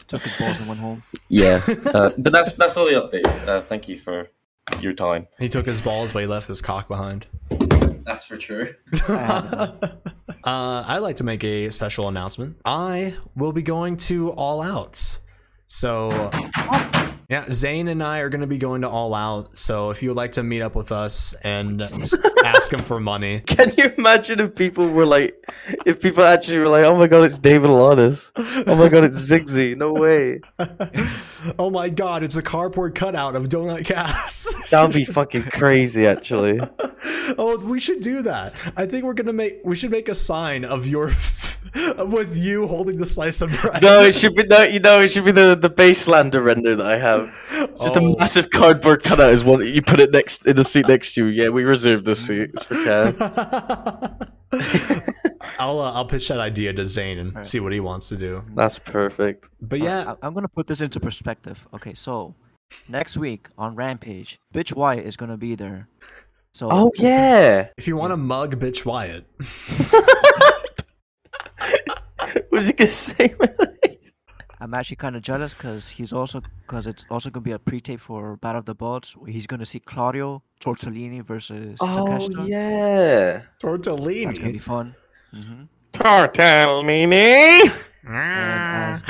Took 0.08 0.22
his 0.22 0.32
balls 0.38 0.58
and 0.58 0.68
went 0.68 0.80
home. 0.80 1.02
Yeah, 1.28 1.60
uh, 1.92 2.10
but 2.18 2.32
that's 2.32 2.54
that's 2.56 2.76
all 2.76 2.86
the 2.86 2.92
updates. 2.92 3.46
Uh, 3.46 3.60
thank 3.60 3.88
you 3.88 3.96
for 3.98 4.28
your 4.80 4.94
time. 4.94 5.26
he 5.38 5.48
took 5.48 5.66
his 5.66 5.80
balls, 5.82 6.12
but 6.12 6.20
he 6.20 6.26
left 6.26 6.48
his 6.48 6.60
cock 6.62 6.88
behind. 6.88 7.26
That's 8.06 8.24
for 8.24 8.36
true. 8.38 8.74
uh, 10.44 10.84
I'd 10.86 10.98
like 10.98 11.16
to 11.16 11.24
make 11.24 11.44
a 11.44 11.70
special 11.70 12.08
announcement. 12.08 12.56
I 12.64 13.14
will 13.36 13.52
be 13.52 13.62
going 13.62 13.96
to 14.08 14.30
All 14.32 14.62
Out. 14.62 15.18
So, 15.66 16.30
yeah, 17.32 17.46
Zane 17.50 17.88
and 17.88 18.02
I 18.02 18.18
are 18.18 18.28
going 18.28 18.42
to 18.42 18.46
be 18.46 18.58
going 18.58 18.82
to 18.82 18.90
All 18.90 19.14
Out. 19.14 19.56
So, 19.56 19.88
if 19.88 20.02
you 20.02 20.10
would 20.10 20.18
like 20.18 20.32
to 20.32 20.42
meet 20.42 20.60
up 20.60 20.74
with 20.74 20.92
us 20.92 21.32
and 21.42 21.80
ask 21.80 22.70
him 22.70 22.78
for 22.78 23.00
money, 23.00 23.40
Can 23.46 23.72
you 23.78 23.90
imagine 23.96 24.38
if 24.38 24.54
people 24.54 24.92
were 24.92 25.06
like, 25.06 25.42
if 25.86 26.02
people 26.02 26.24
actually 26.24 26.58
were 26.58 26.68
like, 26.68 26.84
oh 26.84 26.94
my 26.94 27.06
god, 27.06 27.22
it's 27.22 27.38
David 27.38 27.70
Alaniz. 27.70 28.32
Oh 28.66 28.76
my 28.76 28.90
god, 28.90 29.04
it's 29.04 29.18
Ziggy. 29.18 29.74
No 29.74 29.94
way. 29.94 30.42
oh 31.58 31.70
my 31.70 31.88
god, 31.88 32.22
it's 32.22 32.36
a 32.36 32.42
cardboard 32.42 32.94
cutout 32.94 33.34
of 33.34 33.48
Donut 33.48 33.86
Cass. 33.86 34.54
That 34.70 34.82
would 34.82 34.92
be 34.92 35.06
fucking 35.06 35.44
crazy, 35.44 36.06
actually. 36.06 36.60
oh, 37.38 37.64
we 37.64 37.80
should 37.80 38.02
do 38.02 38.20
that. 38.22 38.52
I 38.76 38.84
think 38.84 39.04
we're 39.04 39.14
gonna 39.14 39.32
make. 39.32 39.60
We 39.64 39.74
should 39.74 39.90
make 39.90 40.10
a 40.10 40.14
sign 40.14 40.66
of 40.66 40.86
your, 40.86 41.10
with 42.10 42.36
you 42.36 42.66
holding 42.66 42.98
the 42.98 43.06
slice 43.06 43.40
of 43.42 43.50
bread. 43.60 43.82
No, 43.82 44.00
it 44.00 44.14
should 44.14 44.34
be 44.34 44.44
no, 44.44 44.62
you 44.62 44.80
know, 44.80 45.00
it 45.00 45.08
should 45.12 45.24
be 45.24 45.32
the 45.32 45.54
the 45.56 45.70
Baselander 45.70 46.42
render 46.42 46.76
that 46.76 46.86
I 46.86 46.98
have. 46.98 47.26
Just 47.80 47.96
Oh. 47.96 48.14
a 48.14 48.18
massive 48.18 48.50
cardboard 48.50 49.02
cutout 49.02 49.32
is 49.32 49.44
one 49.44 49.60
that 49.60 49.70
you 49.70 49.82
put 49.82 50.00
it 50.00 50.10
next 50.12 50.46
in 50.46 50.56
the 50.56 50.64
seat 50.64 50.88
next 50.88 51.14
to 51.14 51.26
you. 51.26 51.44
Yeah, 51.44 51.48
we 51.50 51.64
reserved 51.64 52.04
the 52.04 52.16
seat. 52.16 52.50
It's 52.52 52.64
for 52.64 52.74
Cass. 52.84 53.20
I'll 55.58 55.80
uh, 55.80 55.92
I'll 55.92 56.06
pitch 56.06 56.28
that 56.28 56.38
idea 56.40 56.72
to 56.72 56.86
Zane 56.86 57.18
and 57.18 57.30
Alright. 57.30 57.46
see 57.46 57.60
what 57.60 57.72
he 57.72 57.80
wants 57.80 58.08
to 58.10 58.16
do. 58.16 58.44
That's 58.54 58.78
perfect. 58.78 59.48
But 59.60 59.80
yeah, 59.80 60.14
I- 60.22 60.26
I'm 60.26 60.34
gonna 60.34 60.48
put 60.48 60.66
this 60.66 60.80
into 60.80 61.00
perspective. 61.00 61.66
Okay, 61.74 61.94
so 61.94 62.34
next 62.88 63.16
week 63.16 63.48
on 63.56 63.74
Rampage, 63.74 64.38
Bitch 64.54 64.74
Wyatt 64.74 65.06
is 65.06 65.16
gonna 65.16 65.38
be 65.38 65.54
there. 65.54 65.88
So 66.52 66.68
Oh 66.70 66.90
yeah. 66.96 67.68
if 67.78 67.88
you 67.88 67.96
want 67.96 68.12
to 68.12 68.16
mug 68.18 68.58
bitch 68.60 68.84
Wyatt, 68.84 69.24
What 69.38 70.60
was 72.50 72.66
he 72.68 72.72
gonna 72.72 72.90
say? 72.90 73.34
I'm 74.60 74.74
actually 74.74 74.96
kind 74.96 75.16
of 75.16 75.22
jealous 75.22 75.54
because 75.54 75.88
he's 75.88 76.12
also 76.12 76.40
because 76.60 76.86
it's 76.86 77.04
also 77.10 77.30
gonna 77.30 77.42
be 77.42 77.50
a 77.52 77.58
pre-tape 77.58 78.00
for 78.00 78.36
Battle 78.36 78.60
of 78.60 78.64
the 78.66 78.74
Belts. 78.74 79.16
Where 79.16 79.30
he's 79.32 79.46
gonna 79.46 79.66
see 79.66 79.80
Claudio 79.80 80.42
Tortellini 80.60 81.22
versus 81.24 81.76
oh 81.80 81.86
Takeshita. 81.86 82.48
yeah. 82.48 83.42
That's 83.60 83.62
gonna 83.62 83.78
be 83.78 84.22
tortellini. 84.22 84.60
fun. 84.60 84.94
hmm 85.34 85.62
Tortellini. 85.92 87.70
And 88.04 88.94
as 88.94 89.04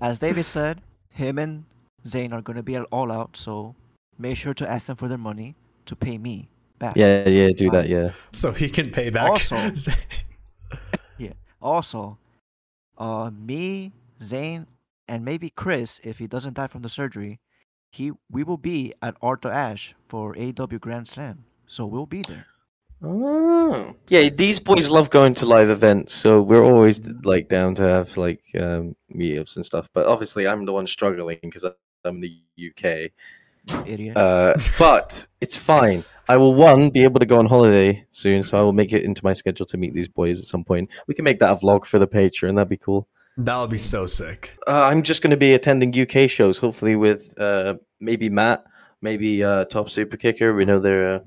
as 0.00 0.18
David 0.18 0.44
said, 0.44 0.80
him 1.10 1.38
and 1.38 1.64
Zane 2.06 2.32
are 2.32 2.42
gonna 2.42 2.62
be 2.62 2.76
at 2.76 2.86
all 2.90 3.12
out. 3.12 3.36
So 3.36 3.74
make 4.18 4.36
sure 4.36 4.54
to 4.54 4.70
ask 4.70 4.86
them 4.86 4.96
for 4.96 5.08
their 5.08 5.18
money 5.18 5.56
to 5.86 5.94
pay 5.96 6.16
me 6.16 6.48
back. 6.78 6.94
Yeah, 6.96 7.28
yeah, 7.28 7.50
do 7.52 7.68
that. 7.70 7.88
Yeah. 7.88 8.12
so 8.32 8.52
he 8.52 8.70
can 8.70 8.90
pay 8.90 9.10
back. 9.10 9.28
Also- 9.30 9.56
Zane. 9.74 9.94
Also, 11.62 12.16
uh, 13.00 13.30
me, 13.30 13.92
Zane, 14.22 14.66
and 15.08 15.24
maybe 15.24 15.50
Chris, 15.50 16.00
if 16.04 16.18
he 16.18 16.28
doesn't 16.28 16.54
die 16.54 16.68
from 16.68 16.82
the 16.82 16.88
surgery, 16.88 17.40
he 17.90 18.12
we 18.30 18.44
will 18.44 18.58
be 18.58 18.94
at 19.02 19.16
Arthur 19.20 19.50
Ashe 19.50 19.94
for 20.08 20.34
AEW 20.34 20.78
Grand 20.78 21.08
Slam. 21.08 21.44
So 21.66 21.86
we'll 21.86 22.06
be 22.06 22.22
there. 22.22 22.46
Oh. 23.02 23.96
Yeah, 24.08 24.28
these 24.28 24.60
boys 24.60 24.90
love 24.90 25.08
going 25.08 25.34
to 25.34 25.46
live 25.46 25.70
events, 25.70 26.12
so 26.12 26.42
we're 26.42 26.62
always 26.62 27.00
like 27.24 27.48
down 27.48 27.74
to 27.76 27.82
have 27.82 28.16
like 28.16 28.42
um, 28.58 28.94
meetups 29.12 29.56
and 29.56 29.64
stuff. 29.64 29.88
But 29.94 30.06
obviously, 30.06 30.46
I'm 30.46 30.66
the 30.66 30.72
one 30.72 30.86
struggling 30.86 31.38
because 31.42 31.64
I'm 31.64 31.74
in 32.04 32.20
the 32.20 32.42
UK. 32.68 33.10
Idiot. 33.86 34.16
Uh, 34.16 34.54
but 34.78 35.26
it's 35.40 35.56
fine. 35.56 36.04
I 36.32 36.36
will 36.36 36.54
one 36.54 36.90
be 36.90 37.02
able 37.04 37.18
to 37.20 37.26
go 37.26 37.38
on 37.38 37.46
holiday 37.46 38.04
soon, 38.10 38.42
so 38.42 38.58
I 38.58 38.62
will 38.62 38.72
make 38.72 38.92
it 38.92 39.04
into 39.04 39.20
my 39.24 39.32
schedule 39.32 39.66
to 39.66 39.76
meet 39.76 39.94
these 39.94 40.08
boys 40.08 40.38
at 40.38 40.46
some 40.46 40.64
point. 40.64 40.90
We 41.08 41.14
can 41.14 41.24
make 41.24 41.38
that 41.40 41.50
a 41.50 41.56
vlog 41.56 41.84
for 41.86 41.98
the 41.98 42.06
Patreon. 42.06 42.54
That'd 42.56 42.68
be 42.68 42.76
cool. 42.76 43.08
That 43.36 43.56
would 43.58 43.70
be 43.70 43.78
so 43.78 44.06
sick. 44.06 44.56
Uh, 44.66 44.84
I'm 44.90 45.02
just 45.02 45.22
going 45.22 45.30
to 45.30 45.36
be 45.36 45.54
attending 45.54 45.90
UK 45.98 46.28
shows, 46.30 46.58
hopefully 46.58 46.94
with 46.96 47.34
uh, 47.40 47.74
maybe 48.00 48.28
Matt, 48.28 48.64
maybe 49.02 49.42
uh, 49.42 49.64
Top 49.66 49.88
Super 49.88 50.16
Kicker. 50.16 50.54
We 50.54 50.64
know 50.64 50.78
they're 50.78 51.14
uh, 51.16 51.20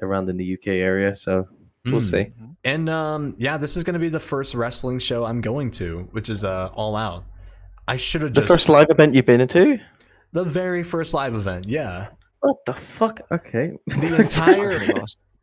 around 0.00 0.28
in 0.28 0.36
the 0.38 0.54
UK 0.54 0.68
area, 0.68 1.14
so 1.14 1.46
we'll 1.84 2.00
Mm. 2.00 2.10
see. 2.10 2.32
And 2.64 2.88
um, 2.88 3.34
yeah, 3.38 3.56
this 3.58 3.76
is 3.76 3.84
gonna 3.84 3.98
be 3.98 4.08
the 4.08 4.20
first 4.20 4.54
wrestling 4.54 4.98
show 4.98 5.24
I'm 5.24 5.40
going 5.40 5.70
to, 5.72 6.08
which 6.12 6.28
is 6.30 6.42
uh, 6.44 6.70
All 6.74 6.96
Out. 6.96 7.24
I 7.86 7.96
should 7.96 8.22
have 8.22 8.32
just 8.32 8.46
The 8.48 8.54
just 8.54 8.66
first 8.66 8.68
live 8.68 8.86
event 8.90 9.14
you've 9.14 9.26
been 9.26 9.46
to? 9.46 9.78
the 10.32 10.44
very 10.44 10.82
first 10.82 11.12
live 11.12 11.34
event. 11.34 11.66
Yeah, 11.68 12.08
What 12.42 12.56
the 12.66 12.74
fuck? 12.74 13.20
Okay. 13.30 13.72
the 13.86 14.16
entire 14.20 14.78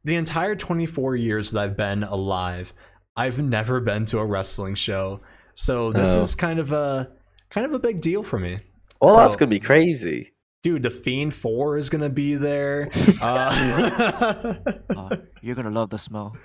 the 0.03 0.15
entire 0.15 0.55
24 0.55 1.15
years 1.15 1.51
that 1.51 1.61
I've 1.63 1.75
been 1.77 2.03
alive, 2.03 2.73
I've 3.15 3.39
never 3.41 3.79
been 3.81 4.05
to 4.05 4.19
a 4.19 4.25
wrestling 4.25 4.75
show. 4.75 5.21
So 5.55 5.91
this 5.91 6.15
Oh. 6.15 6.21
is 6.21 6.35
kind 6.35 6.59
of 6.59 6.71
a 6.71 7.11
kind 7.49 7.65
of 7.65 7.73
a 7.73 7.79
big 7.79 8.01
deal 8.01 8.21
for 8.23 8.37
me. 8.39 8.59
well, 9.01 9.17
that's 9.17 9.35
gonna 9.35 9.49
be 9.49 9.59
crazy. 9.59 10.33
Dude, 10.61 10.83
the 10.83 10.89
Fiend 10.89 11.33
4 11.33 11.77
is 11.77 11.89
going 11.89 12.01
to 12.01 12.09
be 12.09 12.35
there. 12.35 12.89
Uh, 13.21 14.55
Uh, 14.89 15.15
you're 15.41 15.55
gonna 15.55 15.69
love 15.71 15.89
the 15.89 15.97
smell. 15.97 16.35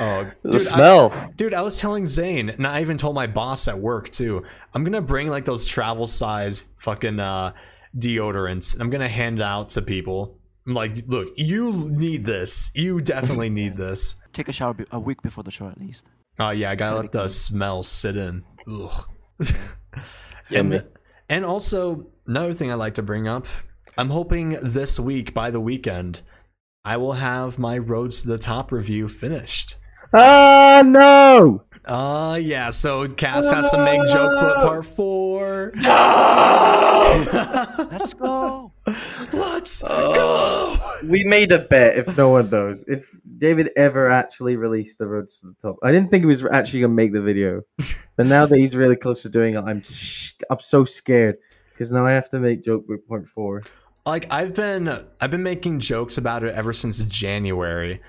oh, 0.00 0.30
The 0.42 0.52
dude, 0.52 0.54
I- 0.54 0.58
smell. 0.64 1.30
Dude, 1.36 1.52
I 1.52 1.60
was 1.60 1.78
telling 1.78 2.06
Zane, 2.06 2.48
and 2.48 2.66
I 2.66 2.80
even 2.80 2.96
told 2.96 3.14
my 3.14 3.26
boss 3.26 3.68
at 3.68 3.78
work 3.78 4.08
too. 4.08 4.42
I'm 4.72 4.84
gonna 4.84 5.02
bring 5.02 5.28
like 5.28 5.44
those 5.44 5.66
travel 5.66 6.06
size 6.06 6.66
fucking 6.78 7.20
uh, 7.20 7.52
deodorants. 7.96 8.78
I'm 8.80 8.90
gonna 8.90 9.08
hand 9.08 9.38
it 9.38 9.42
out 9.42 9.70
to 9.70 9.82
people. 9.82 10.38
I'm 10.66 10.74
like, 10.74 11.04
look, 11.08 11.28
you 11.36 11.72
need 11.90 12.24
this. 12.24 12.70
You 12.74 13.00
definitely 13.00 13.50
need 13.50 13.76
this. 13.76 14.16
Take 14.32 14.48
a 14.48 14.52
shower 14.52 14.74
be- 14.74 14.86
a 14.92 14.98
week 15.00 15.20
before 15.22 15.42
the 15.44 15.50
show 15.50 15.66
at 15.68 15.78
least. 15.80 16.06
Oh 16.38 16.50
yeah, 16.50 16.70
I 16.70 16.74
gotta 16.76 16.94
Gotta 16.94 17.02
let 17.02 17.12
the 17.12 17.18
clean. 17.20 17.28
smell 17.28 17.82
sit 17.82 18.16
in. 18.16 18.44
Ugh. 18.70 19.06
And, 20.50 20.84
and 21.30 21.44
also 21.46 22.08
another 22.26 22.52
thing 22.52 22.70
I 22.70 22.74
like 22.74 22.94
to 22.94 23.02
bring 23.02 23.26
up. 23.26 23.46
I'm 23.96 24.10
hoping 24.10 24.50
this 24.62 25.00
week 25.00 25.32
by 25.32 25.50
the 25.50 25.60
weekend, 25.60 26.20
I 26.84 26.98
will 26.98 27.12
have 27.14 27.58
my 27.58 27.78
Roads 27.78 28.20
to 28.22 28.28
the 28.28 28.36
Top 28.38 28.70
review 28.70 29.08
finished. 29.08 29.76
Ah 30.14 30.82
no! 30.84 31.64
Uh 31.86 32.38
yeah, 32.42 32.68
so 32.68 33.06
Cass 33.08 33.50
has 33.50 33.70
to 33.70 33.82
make 33.82 34.06
joke 34.08 34.32
book 34.32 34.56
part 34.58 34.84
four. 34.84 35.72
Let's 38.02 38.14
go. 38.14 38.72
Let's 39.32 39.84
Oh. 39.88 40.12
go. 41.02 41.08
We 41.08 41.22
made 41.24 41.52
a 41.52 41.60
bet 41.60 41.96
if 41.96 42.16
no 42.16 42.30
one 42.30 42.50
knows. 42.50 42.84
If 42.88 43.16
David 43.38 43.70
ever 43.76 44.10
actually 44.10 44.56
released 44.56 44.98
the 44.98 45.06
roads 45.06 45.38
to 45.38 45.46
the 45.46 45.54
top, 45.62 45.76
I 45.84 45.92
didn't 45.92 46.08
think 46.10 46.22
he 46.22 46.26
was 46.26 46.44
actually 46.44 46.80
gonna 46.80 46.94
make 46.94 47.12
the 47.12 47.22
video, 47.22 47.62
but 48.16 48.26
now 48.26 48.44
that 48.46 48.58
he's 48.58 48.76
really 48.76 48.96
close 48.96 49.22
to 49.22 49.28
doing 49.28 49.54
it, 49.54 49.60
I'm 49.60 49.82
sh- 49.82 50.32
I'm 50.50 50.58
so 50.58 50.84
scared 50.84 51.36
because 51.72 51.92
now 51.92 52.04
I 52.04 52.12
have 52.12 52.28
to 52.30 52.40
make 52.40 52.64
joke 52.64 52.86
book 52.88 53.06
point 53.06 53.28
four. 53.28 53.62
Like 54.04 54.32
I've 54.32 54.52
been 54.54 54.88
I've 55.20 55.30
been 55.30 55.44
making 55.44 55.78
jokes 55.78 56.18
about 56.18 56.42
it 56.42 56.52
ever 56.54 56.72
since 56.72 56.98
January. 57.04 58.00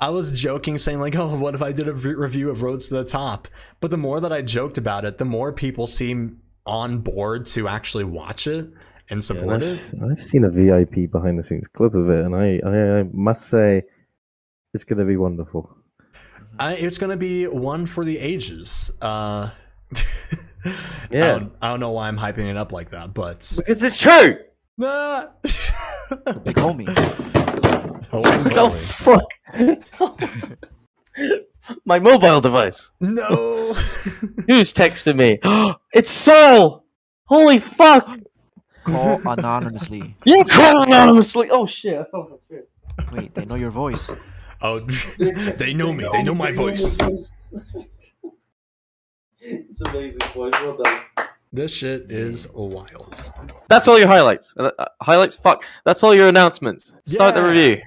I 0.00 0.08
was 0.10 0.40
joking 0.40 0.78
saying 0.78 0.98
like, 1.00 1.14
"Oh, 1.14 1.36
what 1.36 1.54
if 1.54 1.60
I 1.62 1.72
did 1.72 1.88
a 1.88 1.92
re- 1.92 2.14
review 2.14 2.48
of 2.48 2.62
Roads 2.62 2.88
to 2.88 2.94
the 2.94 3.04
Top?" 3.04 3.48
But 3.80 3.90
the 3.90 3.98
more 3.98 4.18
that 4.20 4.32
I 4.32 4.40
joked 4.40 4.78
about 4.78 5.04
it, 5.04 5.18
the 5.18 5.26
more 5.26 5.52
people 5.52 5.86
seem 5.86 6.40
on 6.64 6.98
board 6.98 7.44
to 7.46 7.68
actually 7.68 8.04
watch 8.04 8.46
it 8.46 8.72
and 9.10 9.10
Yeah, 9.10 9.14
and 9.14 9.24
support 9.24 9.54
I've, 9.56 9.62
it. 9.62 9.66
s- 9.66 9.94
I've 10.10 10.18
seen 10.20 10.44
a 10.44 10.50
VIP 10.50 11.10
behind 11.10 11.38
the 11.38 11.42
scenes 11.42 11.68
clip 11.68 11.94
of 11.94 12.08
it, 12.10 12.24
and 12.24 12.34
I, 12.34 12.60
I, 12.64 12.98
I 13.00 13.02
must 13.12 13.48
say, 13.48 13.82
it's 14.74 14.84
gonna 14.84 15.04
be 15.04 15.16
wonderful. 15.16 15.74
I, 16.58 16.74
it's 16.74 16.98
gonna 16.98 17.16
be 17.16 17.46
one 17.46 17.86
for 17.86 18.04
the 18.04 18.18
ages. 18.18 18.92
Uh, 19.00 19.50
Yeah. 21.10 21.24
I 21.36 21.38
don't, 21.38 21.52
I 21.62 21.68
don't 21.68 21.78
know 21.80 21.92
why 21.92 22.08
I'm 22.08 22.18
hyping 22.18 22.50
it 22.50 22.56
up 22.56 22.72
like 22.72 22.90
that, 22.90 23.14
but 23.14 23.38
Because 23.56 23.84
it's 23.84 23.98
true. 24.00 24.36
Ah. 24.82 25.28
Big 26.42 26.56
homie. 26.56 26.88
Holy 28.10 28.28
Oh 28.56 28.68
fuck! 28.68 29.30
My 31.84 31.98
mobile 32.00 32.40
device. 32.40 32.90
no. 33.00 33.74
Who's 34.48 34.72
texting 34.74 35.16
me? 35.16 35.38
it's 35.92 36.10
Saul. 36.10 36.84
Holy 37.26 37.58
fuck! 37.58 38.08
Call 38.86 39.20
anonymously. 39.26 40.14
Yeah, 40.24 40.44
call 40.44 40.82
anonymously. 40.82 41.48
Oh 41.50 41.66
shit! 41.66 41.94
I 41.94 42.04
fell 42.04 42.30
off 42.32 42.40
shit. 42.48 42.68
Wait, 43.12 43.34
they 43.34 43.44
know 43.44 43.56
your 43.56 43.70
voice. 43.70 44.10
Oh, 44.62 44.80
they 45.58 45.74
know 45.74 45.92
me. 45.92 46.08
They 46.12 46.22
know 46.22 46.34
my 46.34 46.52
voice. 46.52 46.96
it's 49.40 49.80
amazing, 49.90 50.20
boys. 50.34 50.52
Well 50.54 50.76
done. 50.76 51.00
This 51.52 51.74
shit 51.74 52.10
is 52.10 52.48
wild. 52.54 53.32
That's 53.68 53.88
all 53.88 53.98
your 53.98 54.08
highlights. 54.08 54.54
Uh, 54.56 54.70
uh, 54.78 54.84
highlights. 55.02 55.34
Fuck. 55.34 55.64
That's 55.84 56.02
all 56.04 56.14
your 56.14 56.28
announcements. 56.28 57.00
Start 57.04 57.34
the 57.34 57.42
review. 57.42 57.82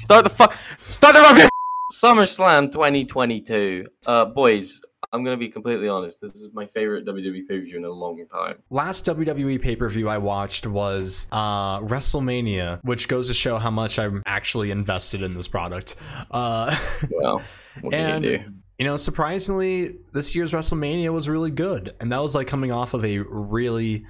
Start 0.00 0.24
the 0.24 0.30
fuck. 0.30 0.54
Start 0.86 1.14
the 1.14 1.26
review. 1.30 1.48
SummerSlam 1.92 2.70
2022. 2.72 3.86
Uh, 4.06 4.24
boys, 4.26 4.80
I'm 5.12 5.24
gonna 5.24 5.36
be 5.36 5.48
completely 5.48 5.88
honest. 5.88 6.20
This 6.20 6.32
is 6.32 6.52
my 6.54 6.66
favorite 6.66 7.04
WWE 7.06 7.46
pay 7.46 7.58
per 7.58 7.64
view 7.64 7.76
in 7.76 7.84
a 7.84 7.90
long 7.90 8.24
time. 8.32 8.56
Last 8.70 9.04
WWE 9.06 9.60
pay 9.60 9.76
per 9.76 9.88
view 9.90 10.08
I 10.08 10.18
watched 10.18 10.66
was 10.66 11.26
uh, 11.30 11.80
WrestleMania, 11.80 12.80
which 12.82 13.08
goes 13.08 13.28
to 13.28 13.34
show 13.34 13.58
how 13.58 13.70
much 13.70 13.98
I'm 13.98 14.22
actually 14.26 14.70
invested 14.70 15.22
in 15.22 15.34
this 15.34 15.48
product. 15.48 15.96
Uh, 16.30 16.74
Well, 17.10 17.42
what 17.82 17.92
can 17.92 18.10
and 18.14 18.24
you 18.24 18.38
do? 18.38 18.44
you 18.78 18.84
know, 18.86 18.96
surprisingly, 18.96 19.96
this 20.12 20.34
year's 20.34 20.52
WrestleMania 20.52 21.12
was 21.12 21.28
really 21.28 21.50
good, 21.50 21.94
and 22.00 22.10
that 22.10 22.22
was 22.22 22.34
like 22.34 22.46
coming 22.46 22.72
off 22.72 22.94
of 22.94 23.04
a 23.04 23.18
really, 23.18 24.06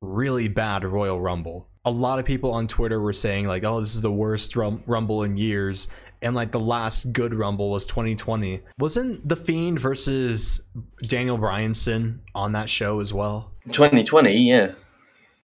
really 0.00 0.48
bad 0.48 0.84
Royal 0.84 1.20
Rumble. 1.20 1.68
A 1.84 1.90
lot 1.90 2.18
of 2.18 2.24
people 2.24 2.52
on 2.52 2.66
Twitter 2.66 3.00
were 3.00 3.12
saying 3.12 3.46
like, 3.46 3.64
"Oh, 3.64 3.80
this 3.80 3.94
is 3.94 4.02
the 4.02 4.12
worst 4.12 4.56
rum- 4.56 4.82
Rumble 4.86 5.22
in 5.24 5.36
years." 5.36 5.88
And 6.20 6.34
like 6.34 6.50
the 6.52 6.60
last 6.60 7.12
good 7.12 7.32
Rumble 7.32 7.70
was 7.70 7.86
2020. 7.86 8.60
Wasn't 8.78 9.28
The 9.28 9.36
Fiend 9.36 9.78
versus 9.78 10.62
Daniel 11.02 11.38
Bryanson 11.38 12.20
on 12.34 12.52
that 12.52 12.68
show 12.68 13.00
as 13.00 13.14
well? 13.14 13.52
2020. 13.70 14.36
Yeah. 14.48 14.72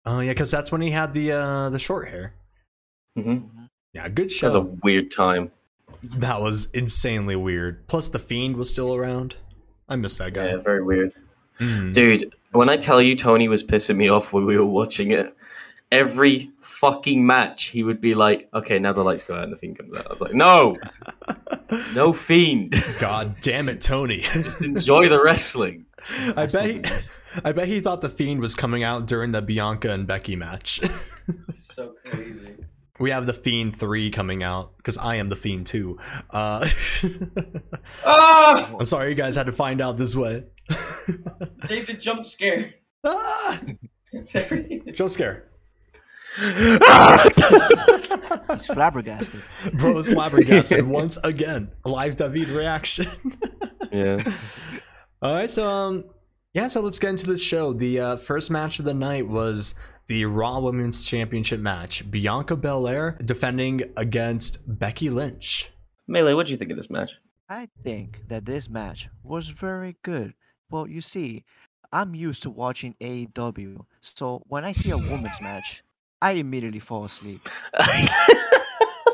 Oh 0.05 0.19
yeah, 0.19 0.31
because 0.31 0.51
that's 0.51 0.71
when 0.71 0.81
he 0.81 0.91
had 0.91 1.13
the 1.13 1.31
uh 1.31 1.69
the 1.69 1.79
short 1.79 2.09
hair. 2.09 2.33
hmm 3.15 3.39
Yeah, 3.93 4.07
good 4.09 4.29
That 4.29 4.43
was 4.43 4.55
a 4.55 4.61
weird 4.61 5.11
time. 5.11 5.51
That 6.03 6.41
was 6.41 6.69
insanely 6.71 7.35
weird. 7.35 7.87
Plus, 7.87 8.07
the 8.07 8.19
Fiend 8.19 8.55
was 8.55 8.69
still 8.69 8.95
around. 8.95 9.35
I 9.89 9.95
miss 9.95 10.17
that 10.19 10.33
guy. 10.33 10.45
Yeah, 10.49 10.57
very 10.57 10.83
weird. 10.83 11.11
Mm. 11.59 11.93
Dude, 11.93 12.35
when 12.51 12.69
I 12.69 12.77
tell 12.77 13.01
you 13.01 13.15
Tony 13.15 13.47
was 13.47 13.63
pissing 13.63 13.97
me 13.97 14.07
off 14.07 14.31
when 14.31 14.45
we 14.45 14.57
were 14.57 14.65
watching 14.65 15.11
it, 15.11 15.35
every 15.91 16.51
fucking 16.59 17.25
match 17.25 17.65
he 17.65 17.83
would 17.83 17.99
be 18.01 18.13
like, 18.15 18.47
okay, 18.53 18.77
now 18.79 18.93
the 18.93 19.03
lights 19.03 19.23
go 19.23 19.35
out 19.35 19.43
and 19.43 19.51
the 19.51 19.57
fiend 19.57 19.77
comes 19.77 19.95
out. 19.95 20.07
I 20.07 20.09
was 20.11 20.21
like, 20.21 20.33
no, 20.33 20.75
no 21.95 22.13
fiend. 22.13 22.73
God 22.99 23.33
damn 23.41 23.69
it, 23.69 23.81
Tony! 23.81 24.19
Just 24.33 24.63
enjoy 24.63 25.09
the 25.09 25.21
wrestling. 25.23 25.85
I 26.35 26.45
bet 26.45 26.65
he, 26.69 26.81
I 27.43 27.51
bet 27.51 27.67
he 27.67 27.79
thought 27.79 28.01
the 28.01 28.09
Fiend 28.09 28.39
was 28.39 28.55
coming 28.55 28.83
out 28.83 29.05
during 29.05 29.31
the 29.31 29.41
Bianca 29.41 29.91
and 29.91 30.07
Becky 30.07 30.35
match. 30.35 30.79
So 31.55 31.93
crazy. 32.05 32.55
we 32.99 33.11
have 33.11 33.25
the 33.25 33.33
Fiend 33.33 33.75
three 33.75 34.09
coming 34.09 34.41
out 34.41 34.75
because 34.77 34.97
I 34.97 35.15
am 35.15 35.29
the 35.29 35.35
Fiend 35.35 35.67
too. 35.67 35.99
Uh, 36.31 36.65
Ah! 38.05 38.75
I'm 38.79 38.85
sorry, 38.85 39.09
you 39.09 39.15
guys 39.15 39.35
had 39.35 39.45
to 39.47 39.51
find 39.51 39.81
out 39.81 39.97
this 39.97 40.15
way. 40.15 40.45
David 41.67 41.99
jump 42.01 42.25
scare. 42.25 42.73
ah! 43.03 43.59
Jump 44.93 45.09
scare. 45.11 45.49
He's 48.49 48.65
flabbergasted. 48.73 49.41
Bro's 49.73 50.11
flabbergasted 50.11 50.85
once 50.87 51.17
again. 51.17 51.71
Live 51.85 52.15
David 52.15 52.47
reaction. 52.49 53.07
yeah. 53.91 54.23
All 55.21 55.35
right, 55.35 55.49
so 55.49 55.67
um, 55.67 56.05
yeah, 56.53 56.67
so 56.67 56.81
let's 56.81 56.99
get 56.99 57.09
into 57.11 57.27
this 57.27 57.43
show. 57.43 57.73
The 57.73 57.99
uh, 57.99 58.15
first 58.17 58.49
match 58.49 58.79
of 58.79 58.85
the 58.85 58.93
night 58.93 59.27
was 59.27 59.75
the 60.07 60.25
Raw 60.25 60.59
Women's 60.59 61.05
Championship 61.05 61.59
match. 61.59 62.09
Bianca 62.09 62.55
Belair 62.55 63.17
defending 63.23 63.83
against 63.97 64.59
Becky 64.79 65.09
Lynch. 65.09 65.69
Melee, 66.07 66.33
what 66.33 66.47
do 66.47 66.53
you 66.53 66.57
think 66.57 66.71
of 66.71 66.77
this 66.77 66.89
match? 66.89 67.15
I 67.49 67.67
think 67.83 68.27
that 68.27 68.45
this 68.45 68.69
match 68.69 69.09
was 69.23 69.49
very 69.49 69.97
good. 70.03 70.33
Well, 70.69 70.87
you 70.87 71.01
see, 71.01 71.43
I'm 71.91 72.15
used 72.15 72.43
to 72.43 72.49
watching 72.49 72.95
AEW, 73.01 73.85
so 74.01 74.43
when 74.47 74.63
I 74.63 74.71
see 74.71 74.91
a 74.91 74.97
women's 74.97 75.41
match, 75.41 75.83
I 76.21 76.31
immediately 76.33 76.79
fall 76.79 77.05
asleep. 77.05 77.41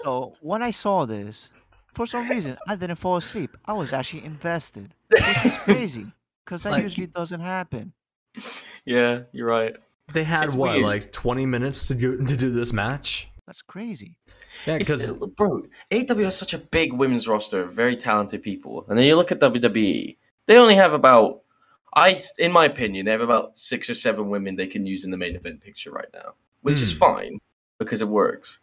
So 0.03 0.35
when 0.41 0.61
I 0.61 0.69
saw 0.69 1.05
this, 1.05 1.49
for 1.95 2.05
some 2.05 2.29
reason, 2.29 2.57
I 2.67 2.75
didn't 2.75 2.97
fall 2.97 3.17
asleep. 3.17 3.57
I 3.65 3.73
was 3.73 3.91
actually 3.91 4.23
invested, 4.23 4.93
which 5.09 5.45
is 5.45 5.57
crazy 5.63 6.05
because 6.45 6.61
that 6.63 6.73
Like- 6.73 6.83
usually 6.83 7.07
doesn't 7.07 7.39
happen. 7.39 7.93
yeah, 8.85 9.21
you're 9.31 9.47
right. 9.47 9.75
They 10.13 10.23
had 10.23 10.43
It's 10.43 10.53
what, 10.55 10.73
weird. 10.73 10.83
like 10.85 11.11
20 11.11 11.47
minutes 11.47 11.87
to 11.87 11.95
do 11.95 12.17
to 12.23 12.37
do 12.37 12.51
this 12.51 12.71
match? 12.71 13.29
That's 13.47 13.63
crazy. 13.63 14.17
Yeah, 14.67 14.77
because 14.77 15.09
uh, 15.09 15.25
bro, 15.25 15.63
AEW 15.91 16.25
has 16.25 16.37
such 16.37 16.53
a 16.53 16.59
big 16.59 16.93
women's 16.93 17.27
roster 17.27 17.61
of 17.61 17.73
very 17.73 17.95
talented 17.95 18.43
people, 18.43 18.85
and 18.87 18.99
then 18.99 19.05
you 19.07 19.15
look 19.15 19.31
at 19.31 19.39
WWE, 19.39 20.17
they 20.45 20.57
only 20.57 20.75
have 20.75 20.93
about, 20.93 21.41
I, 21.95 22.19
in 22.37 22.51
my 22.51 22.65
opinion, 22.65 23.05
they 23.05 23.11
have 23.11 23.21
about 23.21 23.57
six 23.57 23.89
or 23.89 23.95
seven 23.95 24.29
women 24.29 24.55
they 24.55 24.67
can 24.67 24.85
use 24.85 25.03
in 25.03 25.09
the 25.09 25.17
main 25.17 25.35
event 25.35 25.61
picture 25.61 25.89
right 25.91 26.09
now, 26.13 26.33
which 26.61 26.81
is 26.81 26.91
Hmm. 26.93 26.99
fine 26.99 27.39
because 27.79 28.01
it 28.01 28.07
works. 28.07 28.59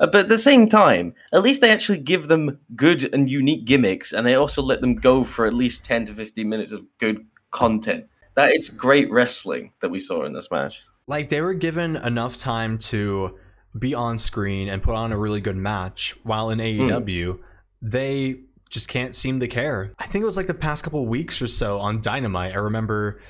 Uh, 0.00 0.06
but 0.06 0.20
at 0.22 0.28
the 0.28 0.38
same 0.38 0.68
time, 0.68 1.12
at 1.32 1.42
least 1.42 1.60
they 1.60 1.70
actually 1.72 1.98
give 1.98 2.28
them 2.28 2.58
good 2.76 3.12
and 3.12 3.28
unique 3.28 3.64
gimmicks, 3.64 4.12
and 4.12 4.24
they 4.26 4.36
also 4.36 4.62
let 4.62 4.80
them 4.80 4.94
go 4.94 5.24
for 5.24 5.44
at 5.46 5.52
least 5.54 5.84
ten 5.84 6.04
to 6.04 6.12
fifteen 6.12 6.48
minutes 6.48 6.70
of 6.72 6.84
good 6.98 7.26
content. 7.50 8.06
That 8.36 8.52
is 8.54 8.68
great 8.68 9.10
wrestling 9.10 9.72
that 9.80 9.88
we 9.90 9.98
saw 9.98 10.24
in 10.24 10.32
this 10.32 10.50
match. 10.50 10.82
like 11.08 11.30
they 11.30 11.40
were 11.40 11.54
given 11.54 11.96
enough 11.96 12.36
time 12.36 12.76
to 12.76 13.38
be 13.78 13.94
on 13.94 14.18
screen 14.18 14.68
and 14.68 14.82
put 14.82 14.94
on 14.94 15.10
a 15.10 15.16
really 15.16 15.40
good 15.40 15.56
match, 15.56 16.14
while 16.24 16.50
in 16.50 16.58
AEW 16.60 17.38
they 17.82 18.40
just 18.70 18.88
can't 18.88 19.14
seem 19.14 19.40
to 19.40 19.48
care. 19.48 19.92
I 19.98 20.06
think 20.06 20.22
it 20.22 20.26
was 20.26 20.36
like 20.36 20.46
the 20.48 20.54
past 20.54 20.84
couple 20.84 21.04
weeks 21.06 21.40
or 21.40 21.46
so 21.46 21.78
on 21.80 22.00
Dynamite. 22.00 22.52
I 22.52 22.58
remember. 22.58 23.20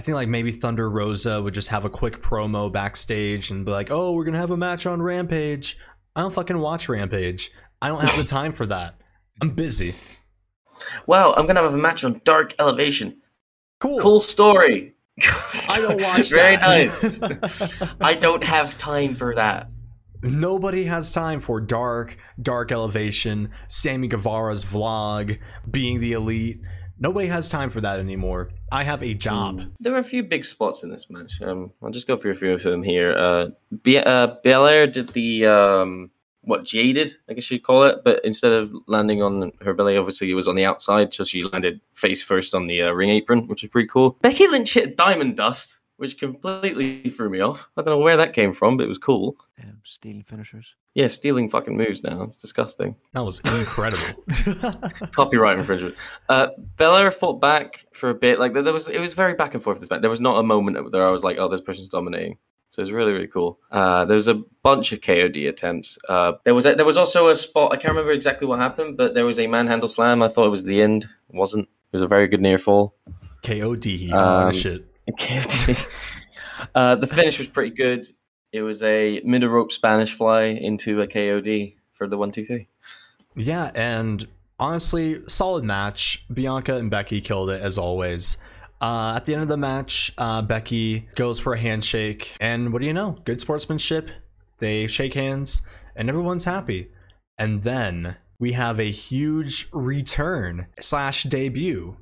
I 0.00 0.02
think 0.02 0.14
like 0.14 0.28
maybe 0.28 0.50
Thunder 0.50 0.88
Rosa 0.88 1.42
would 1.42 1.52
just 1.52 1.68
have 1.68 1.84
a 1.84 1.90
quick 1.90 2.22
promo 2.22 2.72
backstage 2.72 3.50
and 3.50 3.66
be 3.66 3.70
like, 3.70 3.90
"Oh, 3.90 4.12
we're 4.12 4.24
gonna 4.24 4.38
have 4.38 4.50
a 4.50 4.56
match 4.56 4.86
on 4.86 5.02
Rampage." 5.02 5.76
I 6.16 6.22
don't 6.22 6.32
fucking 6.32 6.58
watch 6.58 6.88
Rampage. 6.88 7.50
I 7.82 7.88
don't 7.88 8.00
have 8.02 8.16
the 8.16 8.24
time 8.38 8.52
for 8.52 8.64
that. 8.64 8.94
I'm 9.42 9.50
busy. 9.50 9.94
Wow, 11.06 11.34
I'm 11.36 11.46
gonna 11.46 11.60
have 11.60 11.74
a 11.74 11.76
match 11.76 12.02
on 12.02 12.22
Dark 12.24 12.54
Elevation. 12.58 13.20
Cool. 13.78 13.98
Cool 13.98 14.20
story. 14.20 14.94
I 15.68 15.76
don't 15.76 16.00
watch 16.00 16.30
Very 16.30 16.56
that. 16.56 16.62
nice. 16.62 17.92
I 18.00 18.14
don't 18.14 18.42
have 18.42 18.78
time 18.78 19.14
for 19.14 19.34
that. 19.34 19.70
Nobody 20.22 20.84
has 20.84 21.12
time 21.12 21.40
for 21.40 21.60
dark, 21.60 22.16
dark 22.40 22.72
elevation, 22.72 23.50
Sammy 23.68 24.08
Guevara's 24.08 24.64
vlog, 24.64 25.38
being 25.70 26.00
the 26.00 26.12
elite. 26.12 26.62
Nobody 26.98 27.28
has 27.28 27.50
time 27.50 27.68
for 27.68 27.82
that 27.82 28.00
anymore. 28.00 28.50
I 28.72 28.84
have 28.84 29.02
a 29.02 29.14
job. 29.14 29.62
There 29.80 29.92
were 29.92 29.98
a 29.98 30.02
few 30.04 30.22
big 30.22 30.44
spots 30.44 30.82
in 30.82 30.90
this 30.90 31.10
match. 31.10 31.42
Um, 31.42 31.72
I'll 31.82 31.90
just 31.90 32.06
go 32.06 32.16
through 32.16 32.32
a 32.32 32.34
few 32.34 32.52
of 32.52 32.62
them 32.62 32.82
here. 32.82 33.12
Uh, 33.12 33.48
Be- 33.82 33.98
uh, 33.98 34.36
Belair 34.44 34.86
did 34.86 35.08
the 35.08 35.46
um, 35.46 36.10
what 36.42 36.64
jaded, 36.64 37.12
I 37.28 37.34
guess 37.34 37.50
you'd 37.50 37.64
call 37.64 37.82
it, 37.84 38.02
but 38.04 38.24
instead 38.24 38.52
of 38.52 38.72
landing 38.86 39.22
on 39.22 39.52
her 39.60 39.74
belly, 39.74 39.96
obviously 39.96 40.30
it 40.30 40.34
was 40.34 40.48
on 40.48 40.54
the 40.54 40.64
outside, 40.64 41.12
so 41.12 41.24
she 41.24 41.42
landed 41.42 41.80
face 41.92 42.22
first 42.22 42.54
on 42.54 42.66
the 42.66 42.82
uh, 42.82 42.92
ring 42.92 43.10
apron, 43.10 43.46
which 43.48 43.64
is 43.64 43.70
pretty 43.70 43.88
cool. 43.88 44.16
Becky 44.22 44.46
Lynch 44.46 44.72
hit 44.72 44.96
Diamond 44.96 45.36
Dust, 45.36 45.79
which 46.00 46.18
completely 46.18 47.02
threw 47.10 47.28
me 47.28 47.40
off. 47.40 47.68
I 47.76 47.82
don't 47.82 47.92
know 47.92 47.98
where 47.98 48.16
that 48.16 48.32
came 48.32 48.52
from, 48.52 48.76
but 48.78 48.84
it 48.84 48.88
was 48.88 48.96
cool. 48.98 49.36
Damn, 49.60 49.80
stealing 49.84 50.22
finishers. 50.22 50.74
Yeah, 50.94 51.08
stealing 51.08 51.48
fucking 51.50 51.76
moves 51.76 52.02
now. 52.02 52.22
It's 52.22 52.36
disgusting. 52.36 52.96
That 53.12 53.22
was 53.22 53.38
incredible. 53.40 54.24
Copyright 55.12 55.58
infringement. 55.58 55.94
Uh, 56.28 56.48
Belair 56.76 57.10
fought 57.10 57.40
back 57.40 57.84
for 57.92 58.10
a 58.10 58.14
bit. 58.14 58.38
Like 58.40 58.54
there 58.54 58.62
there 58.62 58.72
was, 58.72 58.88
it 58.88 59.00
was 59.00 59.14
very 59.14 59.34
back 59.34 59.54
and 59.54 59.62
forth. 59.62 59.78
This 59.78 59.90
match. 59.90 60.00
There 60.00 60.10
was 60.10 60.20
not 60.20 60.38
a 60.38 60.42
moment 60.42 60.92
where 60.92 61.06
I 61.06 61.10
was 61.10 61.22
like, 61.22 61.36
"Oh, 61.38 61.48
this 61.48 61.60
person's 61.60 61.88
dominating." 61.90 62.38
So 62.70 62.80
it 62.80 62.84
was 62.84 62.92
really, 62.92 63.12
really 63.12 63.26
cool. 63.26 63.58
Uh, 63.70 64.04
there 64.04 64.14
was 64.14 64.28
a 64.28 64.34
bunch 64.62 64.92
of 64.92 65.00
KOD 65.00 65.48
attempts. 65.48 65.98
Uh, 66.08 66.32
there 66.44 66.54
was 66.54 66.64
a, 66.66 66.74
there 66.74 66.86
was 66.86 66.96
also 66.96 67.28
a 67.28 67.36
spot. 67.36 67.72
I 67.72 67.76
can't 67.76 67.90
remember 67.92 68.12
exactly 68.12 68.46
what 68.46 68.58
happened, 68.58 68.96
but 68.96 69.12
there 69.14 69.26
was 69.26 69.38
a 69.38 69.46
manhandle 69.48 69.88
slam. 69.88 70.22
I 70.22 70.28
thought 70.28 70.46
it 70.46 70.50
was 70.50 70.64
the 70.64 70.80
end. 70.80 71.04
It 71.04 71.34
wasn't. 71.36 71.64
It 71.92 71.96
was 71.96 72.02
a 72.02 72.06
very 72.06 72.26
good 72.28 72.40
near 72.40 72.58
fall. 72.58 72.94
KOD, 73.42 74.12
all 74.12 74.18
Um, 74.18 74.46
the 74.52 74.52
shit. 74.58 74.86
KOD. 75.20 75.86
uh, 76.74 76.96
the 76.96 77.06
finish 77.06 77.38
was 77.38 77.48
pretty 77.48 77.74
good. 77.74 78.06
It 78.52 78.62
was 78.62 78.82
a 78.82 79.20
middle 79.24 79.48
rope 79.48 79.70
Spanish 79.70 80.12
fly 80.12 80.44
into 80.44 81.00
a 81.02 81.06
KOD 81.06 81.76
for 81.92 82.08
the 82.08 82.18
one, 82.18 82.32
two, 82.32 82.44
three. 82.44 82.66
Yeah, 83.36 83.70
and 83.74 84.26
honestly, 84.58 85.20
solid 85.28 85.64
match. 85.64 86.24
Bianca 86.32 86.76
and 86.76 86.90
Becky 86.90 87.20
killed 87.20 87.50
it 87.50 87.62
as 87.62 87.78
always. 87.78 88.38
Uh, 88.80 89.12
at 89.14 89.26
the 89.26 89.34
end 89.34 89.42
of 89.42 89.48
the 89.48 89.56
match, 89.56 90.10
uh, 90.16 90.42
Becky 90.42 91.08
goes 91.14 91.38
for 91.38 91.52
a 91.52 91.58
handshake, 91.58 92.34
and 92.40 92.72
what 92.72 92.80
do 92.80 92.86
you 92.86 92.94
know? 92.94 93.18
Good 93.24 93.40
sportsmanship. 93.40 94.10
They 94.58 94.86
shake 94.86 95.14
hands, 95.14 95.62
and 95.94 96.08
everyone's 96.08 96.44
happy. 96.44 96.90
And 97.38 97.62
then 97.62 98.16
we 98.38 98.52
have 98.52 98.80
a 98.80 98.90
huge 98.90 99.68
return 99.72 100.66
slash 100.80 101.24
debut. 101.24 101.98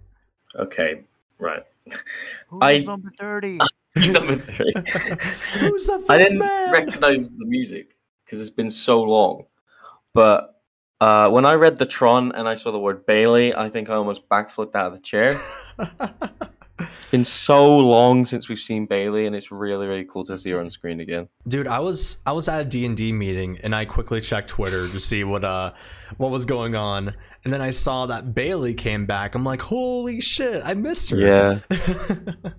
Okay, 0.54 1.02
right. 1.40 1.64
Who's 2.48 2.60
I- 2.62 2.78
number 2.84 3.10
30? 3.18 3.58
Who's 3.94 4.12
number 4.12 4.34
three? 4.36 4.72
Who's 5.58 5.86
the 5.86 6.04
I 6.08 6.18
didn't 6.18 6.38
man? 6.38 6.70
recognize 6.72 7.30
the 7.30 7.46
music 7.46 7.96
because 8.24 8.40
it's 8.40 8.50
been 8.50 8.70
so 8.70 9.02
long. 9.02 9.44
But 10.14 10.60
uh, 11.00 11.30
when 11.30 11.44
I 11.44 11.54
read 11.54 11.78
the 11.78 11.86
Tron 11.86 12.32
and 12.32 12.46
I 12.48 12.54
saw 12.54 12.70
the 12.70 12.78
word 12.78 13.06
Bayley, 13.06 13.54
I 13.54 13.68
think 13.68 13.88
I 13.90 13.94
almost 13.94 14.28
backflipped 14.28 14.76
out 14.76 14.86
of 14.86 14.92
the 14.92 15.00
chair. 15.00 15.32
It's 16.78 17.10
been 17.10 17.24
so 17.24 17.76
long 17.78 18.26
since 18.26 18.48
we've 18.48 18.58
seen 18.58 18.86
Bayley, 18.86 19.26
and 19.26 19.34
it's 19.34 19.50
really, 19.50 19.86
really 19.86 20.04
cool 20.04 20.24
to 20.24 20.38
see 20.38 20.50
her 20.50 20.60
on 20.60 20.70
screen 20.70 21.00
again. 21.00 21.28
Dude, 21.46 21.66
I 21.66 21.80
was 21.80 22.18
I 22.26 22.32
was 22.32 22.48
at 22.48 22.60
a 22.60 22.64
D&D 22.64 23.12
meeting 23.12 23.58
and 23.62 23.74
I 23.74 23.84
quickly 23.84 24.20
checked 24.20 24.48
Twitter 24.48 24.88
to 24.88 25.00
see 25.00 25.24
what 25.24 25.44
uh 25.44 25.72
what 26.18 26.30
was 26.30 26.44
going 26.46 26.74
on. 26.74 27.14
And 27.44 27.52
then 27.52 27.60
I 27.62 27.70
saw 27.70 28.06
that 28.06 28.34
Bayley 28.34 28.74
came 28.74 29.06
back. 29.06 29.34
I'm 29.34 29.44
like, 29.44 29.62
"Holy 29.62 30.20
shit, 30.20 30.60
I 30.64 30.74
missed 30.74 31.10
her." 31.10 31.18
Yeah, 31.18 31.58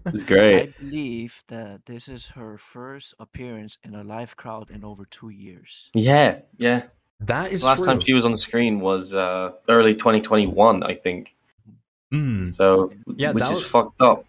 it's 0.08 0.24
great. 0.24 0.70
I 0.70 0.82
believe 0.82 1.44
that 1.48 1.86
this 1.86 2.08
is 2.08 2.28
her 2.30 2.58
first 2.58 3.14
appearance 3.20 3.78
in 3.84 3.94
a 3.94 4.04
live 4.04 4.36
crowd 4.36 4.72
in 4.72 4.84
over 4.86 5.06
two 5.06 5.30
years. 5.30 5.90
Yeah, 5.94 6.40
yeah. 6.58 6.86
that 7.20 7.52
is 7.52 7.62
The 7.62 7.68
last 7.68 7.78
true. 7.80 7.88
time 7.88 8.00
she 8.00 8.14
was 8.14 8.26
on 8.26 8.32
the 8.32 8.38
screen 8.38 8.80
was 8.80 9.14
uh, 9.14 9.52
early 9.68 9.94
2021, 9.94 10.84
I 10.84 10.94
think. 10.94 11.36
Mm, 12.14 12.56
So, 12.56 12.92
Yeah, 13.18 13.32
which 13.32 13.44
that 13.44 13.52
is 13.52 13.60
was- 13.60 13.68
fucked 13.68 14.02
up. 14.02 14.26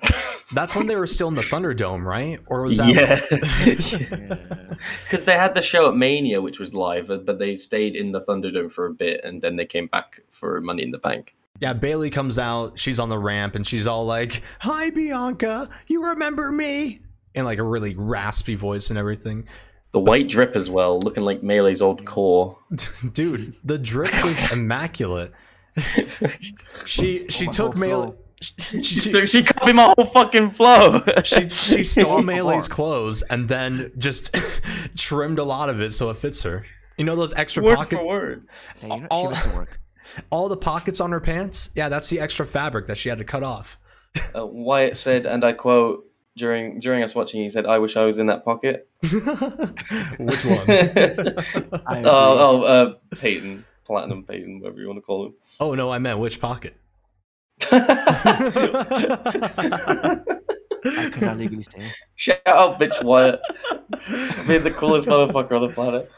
that's 0.52 0.76
when 0.76 0.86
they 0.86 0.94
were 0.96 1.06
still 1.08 1.26
in 1.28 1.34
the 1.34 1.42
Thunderdome, 1.42 2.04
right? 2.04 2.38
Or 2.46 2.62
was 2.62 2.76
that 2.78 2.88
Yeah. 2.94 4.36
Because 5.04 5.24
they 5.24 5.32
had 5.34 5.54
the 5.56 5.62
show 5.62 5.88
at 5.88 5.96
Mania, 5.96 6.40
which 6.40 6.58
was 6.60 6.72
live, 6.74 7.08
but 7.08 7.38
they 7.38 7.56
stayed 7.56 7.96
in 7.96 8.12
the 8.12 8.20
Thunderdome 8.20 8.70
for 8.72 8.86
a 8.86 8.92
bit, 8.92 9.20
and 9.24 9.42
then 9.42 9.56
they 9.56 9.66
came 9.66 9.88
back 9.88 10.20
for 10.30 10.60
Money 10.60 10.84
in 10.84 10.92
the 10.92 10.98
Bank. 10.98 11.34
Yeah, 11.60 11.72
Bayley 11.72 12.10
comes 12.10 12.38
out, 12.38 12.78
she's 12.78 13.00
on 13.00 13.08
the 13.08 13.18
ramp 13.18 13.56
and 13.56 13.66
she's 13.66 13.88
all 13.88 14.06
like, 14.06 14.42
"Hi 14.60 14.90
Bianca, 14.90 15.68
you 15.88 16.04
remember 16.04 16.52
me?" 16.52 17.00
in 17.34 17.44
like 17.44 17.58
a 17.58 17.62
really 17.64 17.94
raspy 17.96 18.54
voice 18.54 18.90
and 18.90 18.98
everything. 18.98 19.46
The 19.92 20.00
white 20.00 20.28
drip 20.28 20.54
as 20.54 20.70
well, 20.70 21.00
looking 21.00 21.24
like 21.24 21.42
Melee's 21.42 21.82
old 21.82 22.04
core. 22.04 22.56
Dude, 23.12 23.54
the 23.64 23.78
drip 23.78 24.12
was 24.24 24.52
immaculate. 24.52 25.32
She 26.86 27.28
she 27.28 27.46
my 27.46 27.52
took 27.52 27.72
whole 27.74 27.80
Melee 27.80 28.12
she, 28.40 28.82
She, 28.82 29.00
she, 29.10 29.26
she 29.26 29.42
copied 29.42 29.74
my 29.74 29.92
whole 29.96 30.06
fucking 30.06 30.50
flow. 30.50 31.02
she, 31.24 31.48
she 31.50 31.82
stole 31.82 32.22
Melee's 32.22 32.68
clothes 32.68 33.22
and 33.22 33.48
then 33.48 33.92
just 33.98 34.34
trimmed 34.96 35.38
a 35.38 35.44
lot 35.44 35.68
of 35.68 35.80
it 35.80 35.92
so 35.92 36.08
it 36.10 36.16
fits 36.16 36.42
her. 36.44 36.64
You 36.96 37.04
know 37.04 37.16
those 37.16 37.32
extra 37.34 37.62
word 37.62 37.76
pocket 37.76 37.98
for 37.98 38.04
word. 38.06 38.46
Yeah, 38.82 38.94
you 38.94 39.00
know, 39.02 39.06
all- 39.10 39.26
she 39.32 39.32
went 39.32 39.52
to 39.52 39.56
work. 39.58 39.80
all 40.30 40.48
the 40.48 40.56
pockets 40.56 41.00
on 41.00 41.10
her 41.10 41.20
pants? 41.20 41.70
Yeah, 41.74 41.88
that's 41.88 42.08
the 42.10 42.20
extra 42.20 42.46
fabric 42.46 42.86
that 42.86 42.96
she 42.96 43.08
had 43.08 43.18
to 43.18 43.24
cut 43.24 43.42
off. 43.42 43.78
Uh, 44.36 44.46
Wyatt 44.46 44.96
said, 44.96 45.26
and 45.26 45.44
I 45.44 45.52
quote 45.52 46.04
during 46.36 46.78
during 46.80 47.02
us 47.02 47.14
watching, 47.14 47.40
he 47.42 47.50
said, 47.50 47.66
"I 47.66 47.78
wish 47.78 47.96
I 47.96 48.04
was 48.04 48.18
in 48.18 48.26
that 48.26 48.44
pocket." 48.44 48.88
Which 49.02 50.44
one? 50.44 50.64
I 50.68 52.02
oh, 52.04 52.04
oh, 52.04 52.62
uh, 52.62 52.94
Peyton, 53.20 53.64
Platinum 53.88 54.22
Peyton, 54.24 54.60
whatever 54.60 54.80
you 54.80 54.86
want 54.86 54.98
to 54.98 55.02
call 55.02 55.26
him. 55.26 55.34
oh 55.58 55.74
no, 55.74 55.90
I 55.90 55.98
meant 55.98 56.20
which 56.20 56.40
pocket. 56.40 56.76
I 57.72 57.80
cannot 61.12 61.38
legally 61.38 61.64
say. 61.64 61.90
Shout 62.14 62.38
out, 62.46 62.78
bitch 62.78 63.02
Wyatt. 63.02 63.40
Being 64.46 64.62
the 64.62 64.70
coolest 64.76 65.08
motherfucker 65.08 65.60
on 65.60 65.66
the 65.66 65.74
planet. 65.74 66.08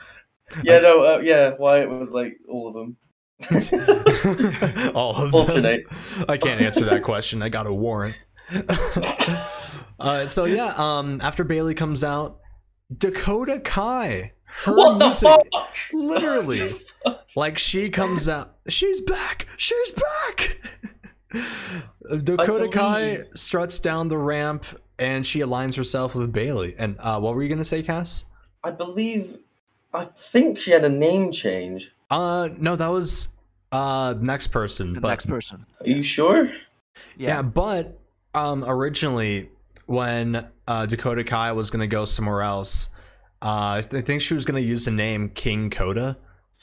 Yeah, 0.63 0.81
no, 0.81 1.01
uh, 1.01 1.21
yeah, 1.23 1.55
Wyatt 1.59 1.89
was 1.89 2.11
like 2.11 2.37
all 2.49 2.69
of 2.69 2.75
them. 2.75 2.97
All 4.95 5.17
of 5.17 5.33
them. 5.33 5.81
I 6.29 6.37
can't 6.37 6.61
answer 6.61 6.85
that 6.85 7.03
question. 7.03 7.41
I 7.43 7.49
got 7.49 7.67
a 7.67 7.73
warrant. 7.73 8.21
uh, 9.99 10.27
so 10.27 10.45
yeah, 10.45 10.75
um, 10.77 11.21
after 11.23 11.43
Bayley 11.43 11.75
comes 11.75 12.05
out, 12.05 12.39
Dakota 12.95 13.59
Kai. 13.59 14.33
Her 14.65 14.75
What 14.77 14.99
the 14.99 15.07
music- 15.07 15.29
fuck? 15.29 15.47
Literally, 15.93 16.71
like 17.37 17.59
she 17.59 17.89
comes 17.89 18.29
out. 18.29 18.57
She's 18.69 19.01
back. 19.01 19.47
She's 19.57 19.93
back. 19.93 20.61
Dakota 22.25 22.69
Kai 22.69 23.19
struts 23.35 23.79
down 23.79 24.09
the 24.09 24.19
ramp 24.19 24.65
and 24.99 25.25
she 25.25 25.41
aligns 25.41 25.77
herself 25.77 26.15
with 26.15 26.33
Bayley. 26.33 26.75
And 26.77 26.97
uh, 26.99 27.21
what 27.21 27.35
were 27.35 27.43
you 27.43 27.49
gonna 27.49 27.65
say, 27.65 27.83
Cass? 27.83 28.27
I 28.65 28.71
believe, 28.71 29.39
I 29.95 30.05
think 30.05 30.59
she 30.59 30.73
had 30.73 30.85
a 30.85 30.89
name 30.89 31.33
change. 31.33 31.93
Uh, 32.11 32.49
no, 32.59 32.77
that 32.77 32.89
was 32.89 33.29
uh 33.73 34.15
next 34.21 34.49
person. 34.49 34.95
The 34.95 35.01
but 35.01 35.09
next 35.09 35.27
person. 35.27 35.65
Are 35.81 35.87
you 35.89 36.03
sure? 36.03 36.47
Yeah, 37.17 37.29
Yeah. 37.37 37.43
but 37.43 37.99
um, 38.35 38.65
originally 38.67 39.49
when 39.87 40.49
uh, 40.69 40.87
Dakota 40.87 41.25
Kai 41.25 41.53
was 41.53 41.71
gonna 41.71 41.87
go 41.87 42.05
somewhere 42.05 42.43
else, 42.43 42.91
uh, 43.43 43.81
I 43.81 43.83
think 43.83 44.21
she 44.21 44.35
was 44.35 44.45
gonna 44.45 44.61
use 44.61 44.85
the 44.85 44.91
name 44.91 45.29
King 45.31 45.71
Coda, 45.71 46.17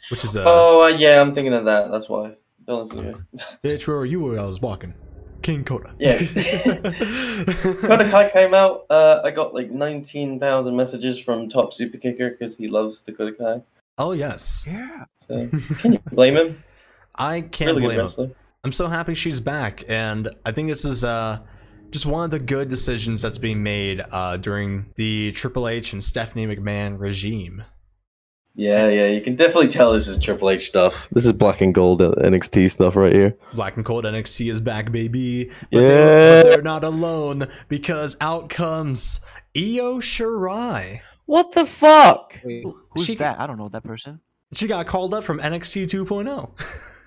which 0.09 0.23
is 0.23 0.35
a 0.35 0.43
oh, 0.45 0.83
uh, 0.83 0.87
yeah, 0.87 1.21
I'm 1.21 1.33
thinking 1.33 1.53
of 1.53 1.65
that. 1.65 1.91
That's 1.91 2.09
why. 2.09 2.35
Don't 2.65 2.81
listen 2.81 2.97
to 2.97 3.03
me. 3.03 3.15
bitch. 3.63 3.87
Where 3.87 3.97
were 3.97 4.05
you 4.05 4.21
when 4.21 4.39
I 4.39 4.45
was 4.45 4.61
walking? 4.61 4.93
King 5.41 5.63
Coda. 5.63 5.95
Yeah. 5.97 6.17
Dakota 6.17 8.07
Kai 8.11 8.29
came 8.31 8.53
out. 8.53 8.85
Uh, 8.89 9.21
I 9.23 9.31
got 9.31 9.53
like 9.53 9.71
19,000 9.71 10.75
messages 10.75 11.19
from 11.19 11.47
Top 11.47 11.73
Super 11.73 11.97
Kicker 11.97 12.31
because 12.31 12.57
he 12.57 12.67
loves 12.67 13.01
Dakota 13.01 13.31
Kai. 13.31 13.61
oh 13.97 14.11
yes, 14.11 14.65
Yeah. 14.67 15.05
So, 15.27 15.47
can 15.81 15.93
you 15.93 15.99
blame 16.11 16.35
him? 16.37 16.63
I 17.15 17.41
can't 17.41 17.77
Really 17.77 17.95
blame 17.95 18.09
him. 18.09 18.35
I'm 18.63 18.71
so 18.71 18.87
happy 18.87 19.13
she's 19.13 19.39
back, 19.39 19.83
and 19.87 20.29
I 20.45 20.51
think 20.51 20.69
this 20.69 20.83
is 20.83 21.03
uh 21.03 21.39
just 21.91 22.05
one 22.05 22.25
of 22.25 22.31
the 22.31 22.39
good 22.39 22.69
decisions 22.69 23.21
that's 23.21 23.37
being 23.37 23.63
made 23.63 24.01
uh 24.11 24.37
during 24.37 24.85
the 24.95 25.31
Triple 25.31 25.67
H 25.67 25.93
and 25.93 26.03
Stephanie 26.03 26.47
McMahon 26.47 26.99
regime. 26.99 27.63
Yeah, 28.59 28.89
yeah, 28.89 29.05
you 29.07 29.21
can 29.21 29.35
definitely 29.35 29.67
tell 29.67 29.93
this 29.93 30.07
is 30.07 30.17
Triple 30.17 30.49
H 30.49 30.65
stuff. 30.65 31.07
This 31.11 31.25
is 31.27 31.31
black 31.33 31.61
and 31.61 31.75
gold 31.75 32.01
NXT 32.01 32.71
stuff 32.71 32.95
right 32.95 33.13
here. 33.13 33.37
Black 33.53 33.75
and 33.75 33.85
gold 33.85 34.03
NXT 34.05 34.49
is 34.49 34.59
back, 34.61 34.91
baby. 34.91 35.51
But, 35.71 35.79
Yeah. 35.81 35.87
they're, 35.87 36.43
but 36.43 36.49
they're 36.49 36.61
not 36.63 36.83
alone 36.83 37.47
because 37.67 38.17
out 38.19 38.49
comes 38.49 39.19
Io 39.55 39.99
Shirai. 39.99 41.01
What 41.27 41.51
the 41.53 41.65
fuck? 41.67 42.33
Who's 42.41 43.05
She- 43.05 43.15
that? 43.15 43.39
I 43.39 43.45
don't 43.45 43.57
know 43.59 43.69
that 43.69 43.83
person. 43.83 44.21
She 44.53 44.65
got 44.65 44.87
called 44.87 45.13
up 45.13 45.23
from 45.23 45.39
NXT 45.39 45.83
2.0. 45.85 46.51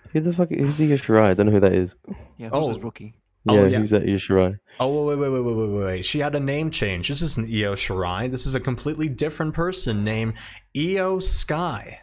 Who 0.12 0.20
the 0.20 0.32
fuck? 0.32 0.50
Who's 0.50 0.80
Io 0.80 0.86
Shirai? 0.96 1.22
I 1.30 1.34
don't 1.34 1.46
know 1.46 1.52
who 1.52 1.60
that 1.60 1.72
is. 1.72 1.96
Yeah, 2.38 2.50
who's 2.50 2.64
Oh. 2.66 2.72
this 2.72 2.82
rookie? 2.82 3.14
Oh, 3.48 3.54
Yeah, 3.54 3.66
yeah. 3.68 3.78
who's 3.78 3.90
that 3.90 4.02
Io 4.02 4.16
Shirai? 4.16 4.52
Oh, 4.80 5.06
wait, 5.06 5.18
wait, 5.18 5.30
wait, 5.30 5.40
wait, 5.40 5.54
wait, 5.56 5.68
wait, 5.68 5.84
wait. 5.86 6.04
She 6.04 6.18
had 6.18 6.34
a 6.34 6.40
name 6.40 6.70
change. 6.70 7.08
This 7.08 7.22
isn't 7.22 7.48
Io 7.48 7.74
Shirai. 7.74 8.30
This 8.30 8.44
is 8.46 8.54
a 8.54 8.60
completely 8.60 9.08
different 9.08 9.54
person 9.54 10.04
named 10.04 10.34
Iyo 10.76 11.22
Sky. 11.22 12.00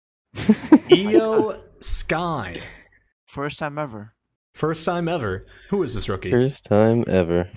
Iyo 0.34 1.54
Sky. 1.80 2.58
First 3.26 3.58
time 3.58 3.78
ever. 3.78 4.14
First 4.54 4.84
time 4.84 5.08
ever. 5.08 5.46
Who 5.70 5.82
is 5.82 5.94
this 5.94 6.08
rookie? 6.08 6.30
First 6.30 6.64
time 6.64 7.04
ever. 7.08 7.48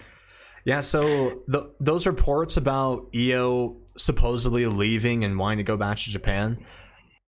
Yeah, 0.66 0.80
so 0.80 1.42
the, 1.48 1.74
those 1.80 2.08
reports 2.08 2.56
about 2.58 3.08
Io 3.16 3.78
supposedly 3.98 4.66
leaving 4.66 5.24
and 5.26 5.38
wanting 5.38 5.58
to 5.58 5.64
go 5.64 5.76
back 5.78 5.98
to 5.98 6.10
Japan, 6.10 6.64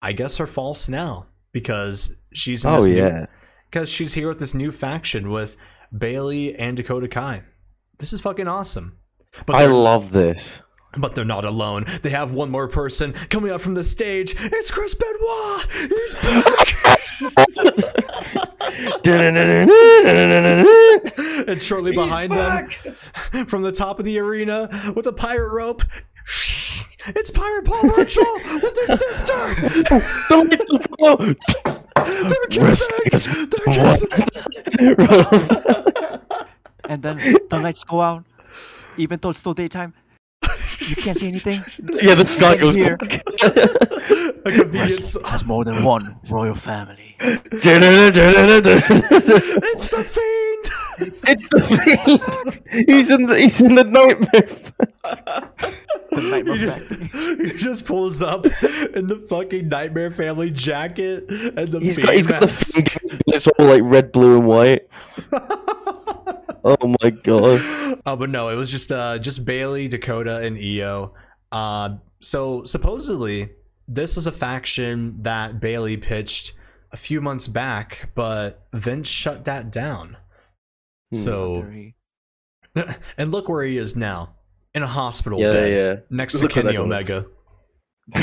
I 0.03 0.13
guess 0.13 0.41
are 0.41 0.47
false 0.47 0.89
now 0.89 1.29
because 1.53 2.17
she's 2.33 2.65
in 2.65 2.71
Oh 2.71 2.77
this 2.77 2.87
new- 2.87 2.97
yeah. 2.97 3.27
Because 3.71 3.89
she's 3.89 4.15
here 4.15 4.29
with 4.29 4.41
this 4.41 4.55
new 4.55 4.73
faction 4.73 5.31
with 5.31 5.57
Bayley 5.97 6.55
and 6.57 6.77
Dakota 6.77 7.07
Kai. 7.09 7.45
This 7.99 8.13
is 8.13 8.21
fucking 8.21 8.49
awesome. 8.49 8.99
But 9.47 9.57
I 9.57 9.67
love 9.67 10.11
this. 10.11 10.61
but 10.99 11.15
they're 11.15 11.25
not 11.25 11.45
alone. 11.45 11.85
They 12.03 12.11
have 12.11 12.33
one 12.33 12.51
more 12.51 12.67
person 12.67 13.13
coming 13.13 13.53
up 13.53 13.61
from 13.61 13.75
the 13.75 13.85
stage. 13.85 14.35
It's 14.39 14.73
Chris 14.73 14.95
Benoit. 14.95 15.67
He's 15.89 16.15
back. 16.17 16.77
and 21.49 21.63
shortly 21.63 21.93
behind 21.93 22.33
them, 22.33 22.69
from 23.47 23.63
the 23.63 23.73
top 23.73 23.99
of 23.99 24.05
the 24.05 24.19
arena 24.19 24.93
with 24.97 25.07
a 25.07 25.13
pirate 25.13 25.53
rope, 25.53 25.83
it's 26.27 27.31
Pirate 27.31 27.65
Paul 27.65 27.83
Burchill 27.95 28.35
with 28.63 28.77
his 28.77 28.99
sister. 28.99 29.55
They're 30.29 30.49
kissing. 30.49 31.37
They're 31.97 32.47
kissing. 32.51 32.97
And 36.89 37.03
then 37.05 37.19
the 37.19 37.59
lights 37.63 37.85
go 37.85 38.01
out, 38.01 38.25
even 38.97 39.21
though 39.21 39.31
it's 39.31 39.39
still 39.39 39.55
daytime. 39.55 39.95
You 40.43 40.97
can't 40.97 41.17
see 41.19 41.29
anything. 41.29 41.55
yeah, 42.03 42.15
the 42.17 42.27
sky 42.27 42.57
goes. 42.57 42.75
Here. 42.75 42.95
A 44.45 44.51
convenient. 44.51 44.99
s- 44.99 45.17
has 45.27 45.45
more 45.45 45.65
than 45.65 45.85
one 45.85 46.17
royal 46.29 46.57
family. 46.57 47.15
It's 47.21 47.51
the 49.89 50.03
fiend. 50.03 51.13
it's 51.29 51.49
the 51.49 51.61
fiend. 51.61 52.87
He's 52.89 53.11
in 53.13 53.27
the 53.27 53.39
he's 53.39 53.61
in 53.61 53.75
the 53.77 53.85
nightmare. 53.85 54.49
The 56.11 56.43
He 56.45 56.59
just, 56.59 57.39
he 57.41 57.53
just 57.59 57.87
pulls 57.87 58.21
up 58.21 58.45
in 58.45 59.07
the 59.07 59.25
fucking 59.29 59.69
Nightmare 59.69 60.11
Family 60.11 60.51
jacket 60.51 61.25
and 61.31 61.69
the 61.69 61.79
He's 61.81 61.95
fiend 61.95 62.07
got 62.07 62.15
he's 62.17 62.27
got 62.27 62.41
the 62.41 62.47
mask. 62.47 62.97
It's 63.29 63.47
all 63.47 63.67
like 63.67 63.83
red, 63.85 64.11
blue, 64.11 64.39
and 64.39 64.49
white. 64.49 64.89
oh 66.65 66.97
my 67.01 67.11
god. 67.11 67.61
Oh, 68.05 68.17
but 68.17 68.29
no, 68.29 68.49
it 68.49 68.57
was 68.57 68.73
just 68.73 68.91
uh 68.91 69.19
just 69.19 69.45
Bayley, 69.45 69.87
Dakota, 69.87 70.39
and 70.39 70.59
Io. 70.59 71.15
Uh, 71.53 71.97
so 72.21 72.65
supposedly 72.65 73.51
this 73.87 74.17
was 74.17 74.27
a 74.27 74.33
faction 74.33 75.15
that 75.23 75.61
Bayley 75.61 75.97
pitched 75.97 76.55
a 76.93 76.97
few 76.97 77.21
months 77.21 77.47
back, 77.47 78.11
but 78.15 78.67
Vince 78.73 79.09
shut 79.09 79.45
that 79.45 79.71
down. 79.71 80.17
Hmm. 81.13 81.17
So 81.17 81.67
and 83.17 83.31
look 83.31 83.49
where 83.49 83.65
he 83.65 83.77
is 83.77 83.97
now. 83.97 84.35
In 84.75 84.83
a 84.83 84.87
hospital 84.87 85.41
Yeah, 85.41 85.53
bed 85.53 85.73
yeah. 85.73 86.17
next 86.17 86.35
to 86.35 86.43
Look 86.43 86.57
at 86.57 86.65
Kenny 86.65 86.77
Omega. 86.77 87.27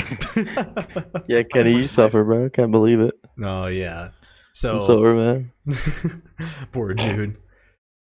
Yeah, 1.27 1.43
Kenny, 1.43 1.73
you 1.75 1.87
suffer, 1.87 2.23
bro. 2.23 2.49
Can't 2.49 2.71
believe 2.71 2.99
it. 2.99 3.13
oh 3.43 3.67
yeah. 3.67 4.09
So 4.53 4.77
I'm 4.77 4.83
sorry, 4.83 5.15
man. 5.15 5.51
Poor 6.71 6.93
Jude. 6.93 7.37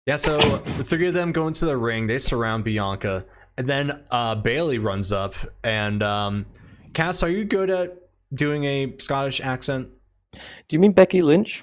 Yeah, 0.06 0.16
so 0.16 0.38
the 0.38 0.84
three 0.84 1.08
of 1.08 1.14
them 1.14 1.32
go 1.32 1.48
into 1.48 1.66
the 1.66 1.76
ring. 1.76 2.06
They 2.06 2.18
surround 2.18 2.64
Bianca, 2.64 3.26
and 3.58 3.66
then 3.68 4.04
uh, 4.10 4.36
Bayley 4.36 4.78
runs 4.78 5.10
up. 5.12 5.34
And 5.64 6.02
um, 6.02 6.46
Cass, 6.94 7.22
are 7.22 7.28
you 7.28 7.44
good 7.44 7.68
at 7.70 7.96
doing 8.32 8.64
a 8.64 8.94
Scottish 8.98 9.40
accent? 9.40 9.88
Do 10.32 10.40
you 10.70 10.78
mean 10.78 10.92
Becky 10.92 11.22
Lynch? 11.22 11.62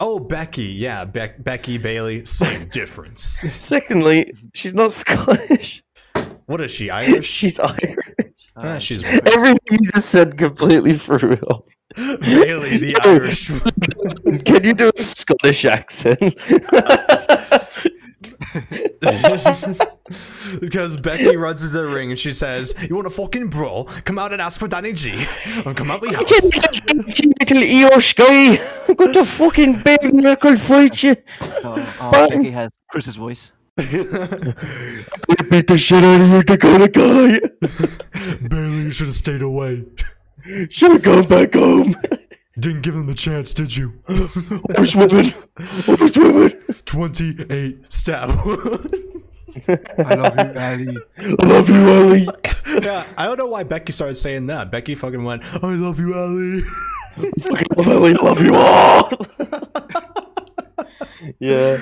Oh, 0.00 0.18
Becky. 0.18 0.64
Yeah, 0.64 1.04
Be- 1.04 1.32
Becky 1.38 1.78
Bayley. 1.78 2.24
Same 2.24 2.68
difference. 2.72 3.22
Secondly, 3.22 4.30
she's 4.54 4.74
not 4.74 4.92
Scottish. 4.92 5.82
What 6.48 6.62
is 6.62 6.70
she? 6.70 6.90
Irish? 7.04 7.26
She's 7.26 7.60
Irish. 7.60 7.96
Ah, 8.60 8.74
uh, 8.74 8.78
she's 8.80 9.04
Everything 9.04 9.56
you 9.70 9.78
just 9.94 10.10
said 10.10 10.36
completely 10.36 10.94
threw 10.94 11.30
me 11.30 11.36
off. 11.42 11.62
Bayley, 11.94 12.76
the 12.78 12.98
Irish. 13.04 13.52
Can 14.44 14.64
you 14.64 14.72
do 14.74 14.88
a 14.88 15.00
Scottish 15.00 15.64
accent? 15.64 16.18
because 20.60 20.96
Becky 20.96 21.36
runs 21.36 21.62
into 21.62 21.76
the 21.76 21.86
ring 21.86 22.10
and 22.10 22.18
she 22.18 22.32
says, 22.32 22.74
"You 22.88 22.96
want 22.96 23.06
a 23.06 23.10
fucking 23.10 23.48
brawl? 23.50 23.84
Come 24.04 24.18
out 24.18 24.32
and 24.32 24.42
ask 24.42 24.58
for 24.58 24.66
Danny 24.66 24.92
G. 24.92 25.24
I've 25.64 25.76
come 25.76 25.92
out 25.92 26.02
my 26.02 26.12
house." 26.12 26.50
little 26.90 27.62
Iyo 27.62 28.02
Sky. 28.02 28.58
I'm 28.88 28.94
going 28.96 29.12
to 29.12 29.24
fucking 29.24 29.82
big 29.82 30.12
knuckle 30.14 30.56
fight 30.56 31.00
you. 31.04 31.14
uh, 31.40 31.94
uh, 32.00 32.28
Becky 32.28 32.50
has 32.50 32.72
Chris's 32.90 33.14
voice. 33.14 33.52
Beat 35.50 35.66
the 35.68 35.78
shit 35.78 36.02
out 36.04 36.20
of 36.20 36.28
you, 36.30 36.42
Dakota 36.42 36.88
guy. 36.88 37.38
Bayley, 38.48 38.82
you 38.82 38.90
should 38.90 39.06
have 39.06 39.16
stayed 39.16 39.42
away. 39.42 39.84
Should 40.68 40.92
have 40.92 41.02
gone 41.02 41.26
back 41.26 41.54
home. 41.54 41.94
Didn't 42.58 42.82
give 42.82 42.94
them 42.94 43.08
a 43.08 43.14
chance, 43.14 43.54
did 43.54 43.76
you? 43.76 43.90
Where's 44.06 44.96
women? 44.96 45.26
Where's 45.86 46.18
women? 46.18 46.50
28 46.86 47.92
stab 47.92 48.30
wounds. 48.44 49.60
I 50.04 50.14
love 50.14 50.36
you, 50.36 50.60
Ali. 50.60 50.98
I 51.16 51.46
love 51.46 51.68
you, 51.68 51.88
Ali. 51.88 52.28
yeah, 52.82 53.06
I 53.16 53.26
don't 53.26 53.38
know 53.38 53.46
why 53.46 53.62
Becky 53.62 53.92
started 53.92 54.14
saying 54.14 54.46
that. 54.46 54.72
Becky 54.72 54.96
fucking 54.96 55.22
went, 55.22 55.44
I 55.62 55.74
love 55.74 56.00
you, 56.00 56.14
Ali. 56.14 56.62
I 57.18 57.62
love 57.76 57.88
Ellie. 57.88 58.14
I 58.14 58.22
love 58.22 58.42
you 58.42 58.54
all. 58.54 59.10
yeah. 61.38 61.76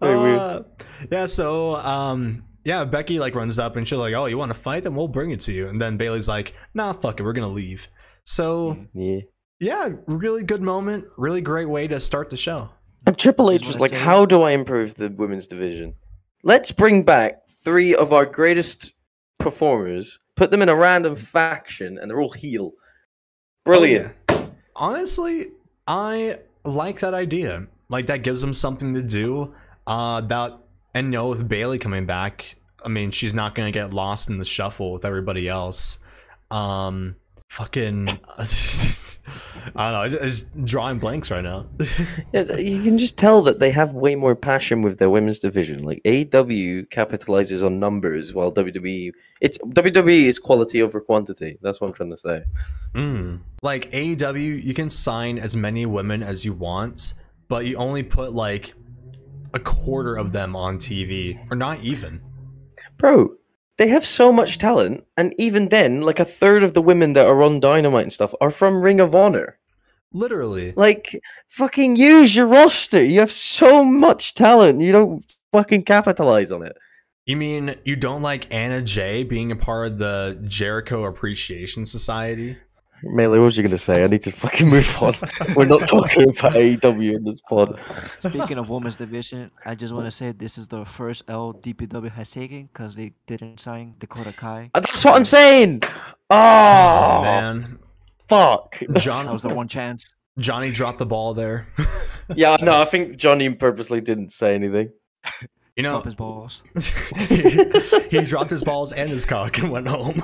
Very 0.00 0.18
weird. 0.18 0.40
Ah. 0.40 0.62
Yeah, 1.10 1.26
so 1.26 1.76
um 1.76 2.44
yeah, 2.64 2.84
Becky 2.84 3.18
like 3.20 3.34
runs 3.34 3.58
up 3.58 3.76
and 3.76 3.86
she's 3.86 3.98
like, 3.98 4.14
"Oh, 4.14 4.26
you 4.26 4.36
want 4.38 4.50
to 4.52 4.58
fight? 4.58 4.82
Then 4.82 4.94
we'll 4.96 5.08
bring 5.08 5.30
it 5.30 5.40
to 5.40 5.52
you." 5.52 5.68
And 5.68 5.80
then 5.80 5.96
Bayley's 5.96 6.28
like, 6.28 6.52
"Nah, 6.74 6.92
fuck 6.92 7.20
it, 7.20 7.22
we're 7.22 7.32
gonna 7.32 7.48
leave." 7.48 7.88
So 8.24 8.76
Yeah. 8.92 9.20
yeah, 9.60 9.88
really 10.06 10.42
good 10.42 10.62
moment, 10.62 11.04
really 11.16 11.40
great 11.40 11.68
way 11.68 11.86
to 11.86 12.00
start 12.00 12.28
the 12.30 12.36
show. 12.36 12.70
And 13.06 13.16
Triple 13.16 13.52
H 13.52 13.64
was 13.66 13.78
like, 13.78 13.92
I'm 13.92 13.98
"How 14.00 14.26
do 14.26 14.42
I 14.42 14.50
improve 14.50 14.94
the 14.94 15.10
women's 15.10 15.46
division? 15.46 15.94
Let's 16.42 16.72
bring 16.72 17.04
back 17.04 17.46
three 17.48 17.94
of 17.94 18.12
our 18.12 18.26
greatest 18.26 18.94
performers, 19.38 20.18
put 20.34 20.50
them 20.50 20.60
in 20.62 20.68
a 20.68 20.74
random 20.74 21.14
faction, 21.14 21.98
and 21.98 22.10
they're 22.10 22.20
all 22.20 22.32
heel. 22.32 22.72
Brilliant. 23.64 24.12
Oh, 24.28 24.34
yeah. 24.34 24.46
Honestly, 24.74 25.46
I 25.86 26.38
like 26.64 26.98
that 27.00 27.14
idea. 27.14 27.68
Like 27.88 28.06
that 28.06 28.22
gives 28.22 28.40
them 28.40 28.52
something 28.52 28.94
to 28.94 29.02
do. 29.02 29.54
Uh, 29.86 30.20
that 30.22 30.58
and 30.96 31.10
know 31.10 31.28
with 31.28 31.46
Bayley 31.46 31.78
coming 31.78 32.06
back, 32.06 32.56
I 32.82 32.88
mean 32.88 33.10
she's 33.10 33.34
not 33.34 33.54
gonna 33.54 33.70
get 33.70 33.92
lost 33.92 34.30
in 34.30 34.38
the 34.38 34.46
shuffle 34.46 34.92
with 34.92 35.04
everybody 35.04 35.46
else. 35.46 35.98
Um, 36.50 37.16
fucking, 37.50 38.08
I 39.76 39.90
don't 39.90 39.92
know. 39.92 40.08
Just 40.08 40.64
drawing 40.64 40.98
blanks 40.98 41.30
right 41.30 41.44
now. 41.44 41.66
Yeah, 42.32 42.56
you 42.56 42.82
can 42.82 42.96
just 42.96 43.18
tell 43.18 43.42
that 43.42 43.60
they 43.60 43.70
have 43.70 43.92
way 43.92 44.14
more 44.14 44.34
passion 44.34 44.80
with 44.80 44.98
their 44.98 45.10
women's 45.10 45.38
division. 45.38 45.82
Like 45.84 46.02
AEW 46.04 46.88
capitalizes 46.88 47.64
on 47.64 47.78
numbers, 47.78 48.32
while 48.32 48.50
WWE 48.50 49.12
it's 49.42 49.58
WWE 49.58 50.26
is 50.26 50.38
quality 50.38 50.80
over 50.80 50.98
quantity. 51.00 51.58
That's 51.60 51.78
what 51.78 51.88
I'm 51.88 51.92
trying 51.92 52.10
to 52.10 52.16
say. 52.16 52.42
Mm. 52.94 53.40
Like 53.62 53.90
AEW, 53.90 54.62
you 54.62 54.72
can 54.72 54.88
sign 54.88 55.38
as 55.38 55.54
many 55.54 55.84
women 55.84 56.22
as 56.22 56.44
you 56.46 56.54
want, 56.54 57.12
but 57.48 57.66
you 57.66 57.76
only 57.76 58.02
put 58.02 58.32
like 58.32 58.72
a 59.52 59.58
quarter 59.58 60.16
of 60.16 60.32
them 60.32 60.56
on 60.56 60.78
TV, 60.78 61.38
or 61.50 61.56
not 61.56 61.80
even. 61.80 62.20
Bro, 62.96 63.36
they 63.78 63.88
have 63.88 64.04
so 64.04 64.32
much 64.32 64.58
talent, 64.58 65.04
and 65.16 65.34
even 65.38 65.68
then, 65.68 66.02
like 66.02 66.18
a 66.18 66.24
third 66.24 66.62
of 66.62 66.74
the 66.74 66.82
women 66.82 67.12
that 67.12 67.26
are 67.26 67.42
on 67.42 67.60
Dynamite 67.60 68.04
and 68.04 68.12
stuff 68.12 68.34
are 68.40 68.50
from 68.50 68.82
Ring 68.82 69.00
of 69.00 69.14
Honor. 69.14 69.58
Literally. 70.12 70.72
Like, 70.76 71.20
fucking 71.48 71.96
use 71.96 72.34
your 72.34 72.46
roster. 72.46 73.04
You 73.04 73.20
have 73.20 73.32
so 73.32 73.84
much 73.84 74.34
talent. 74.34 74.80
You 74.80 74.92
don't 74.92 75.24
fucking 75.52 75.82
capitalize 75.82 76.50
on 76.50 76.62
it. 76.62 76.76
You 77.26 77.36
mean 77.36 77.74
you 77.84 77.96
don't 77.96 78.22
like 78.22 78.52
Anna 78.54 78.80
Jay 78.80 79.24
being 79.24 79.50
a 79.50 79.56
part 79.56 79.88
of 79.88 79.98
the 79.98 80.40
Jericho 80.46 81.04
Appreciation 81.04 81.84
Society? 81.84 82.56
Melee, 83.02 83.38
what 83.38 83.44
was 83.44 83.56
you 83.56 83.62
gonna 83.62 83.78
say? 83.78 84.02
I 84.02 84.06
need 84.06 84.22
to 84.22 84.32
fucking 84.32 84.68
move 84.68 85.02
on. 85.02 85.14
We're 85.56 85.66
not 85.66 85.86
talking 85.86 86.24
about 86.30 86.52
AEW 86.54 87.16
in 87.16 87.24
this 87.24 87.40
pod. 87.42 87.78
Speaking 88.18 88.58
of 88.58 88.68
women's 88.68 88.96
division, 88.96 89.50
I 89.64 89.74
just 89.74 89.92
want 89.94 90.06
to 90.06 90.10
say 90.10 90.32
this 90.32 90.56
is 90.58 90.68
the 90.68 90.84
first 90.84 91.22
L 91.28 91.54
DPW 91.54 92.10
has 92.12 92.30
taken 92.30 92.64
because 92.72 92.96
they 92.96 93.12
didn't 93.26 93.60
sign 93.60 93.94
Dakota 93.98 94.32
Kai. 94.32 94.70
Uh, 94.74 94.80
That's 94.80 95.04
what 95.04 95.14
I'm 95.14 95.24
saying. 95.24 95.82
Oh, 96.30 97.20
Man, 97.22 97.78
fuck. 98.28 98.80
John 98.96 99.26
That 99.26 99.32
was 99.32 99.42
the 99.42 99.54
one 99.54 99.68
chance. 99.68 100.12
Johnny 100.38 100.70
dropped 100.70 100.98
the 100.98 101.06
ball 101.06 101.32
there. 101.34 101.66
yeah, 102.34 102.56
no, 102.60 102.80
I 102.80 102.84
think 102.86 103.16
Johnny 103.16 103.48
purposely 103.54 104.00
didn't 104.00 104.30
say 104.30 104.54
anything. 104.54 104.90
You 105.76 105.82
know, 105.82 105.90
Drop 105.90 106.04
his 106.06 106.14
balls. 106.14 106.62
he 108.10 108.22
dropped 108.22 108.48
his 108.48 108.64
balls 108.64 108.94
and 108.94 109.10
his 109.10 109.26
cock 109.26 109.58
and 109.58 109.70
went 109.70 109.86
home. 109.86 110.14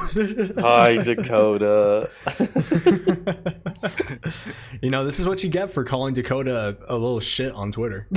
Hi, 0.59 0.97
Dakota. 1.03 2.09
you 4.81 4.89
know, 4.89 5.05
this 5.05 5.21
is 5.21 5.29
what 5.29 5.45
you 5.45 5.51
get 5.51 5.69
for 5.69 5.85
calling 5.85 6.15
Dakota 6.15 6.79
a, 6.89 6.95
a 6.95 6.97
little 6.97 7.21
shit 7.21 7.53
on 7.53 7.71
Twitter. 7.71 8.09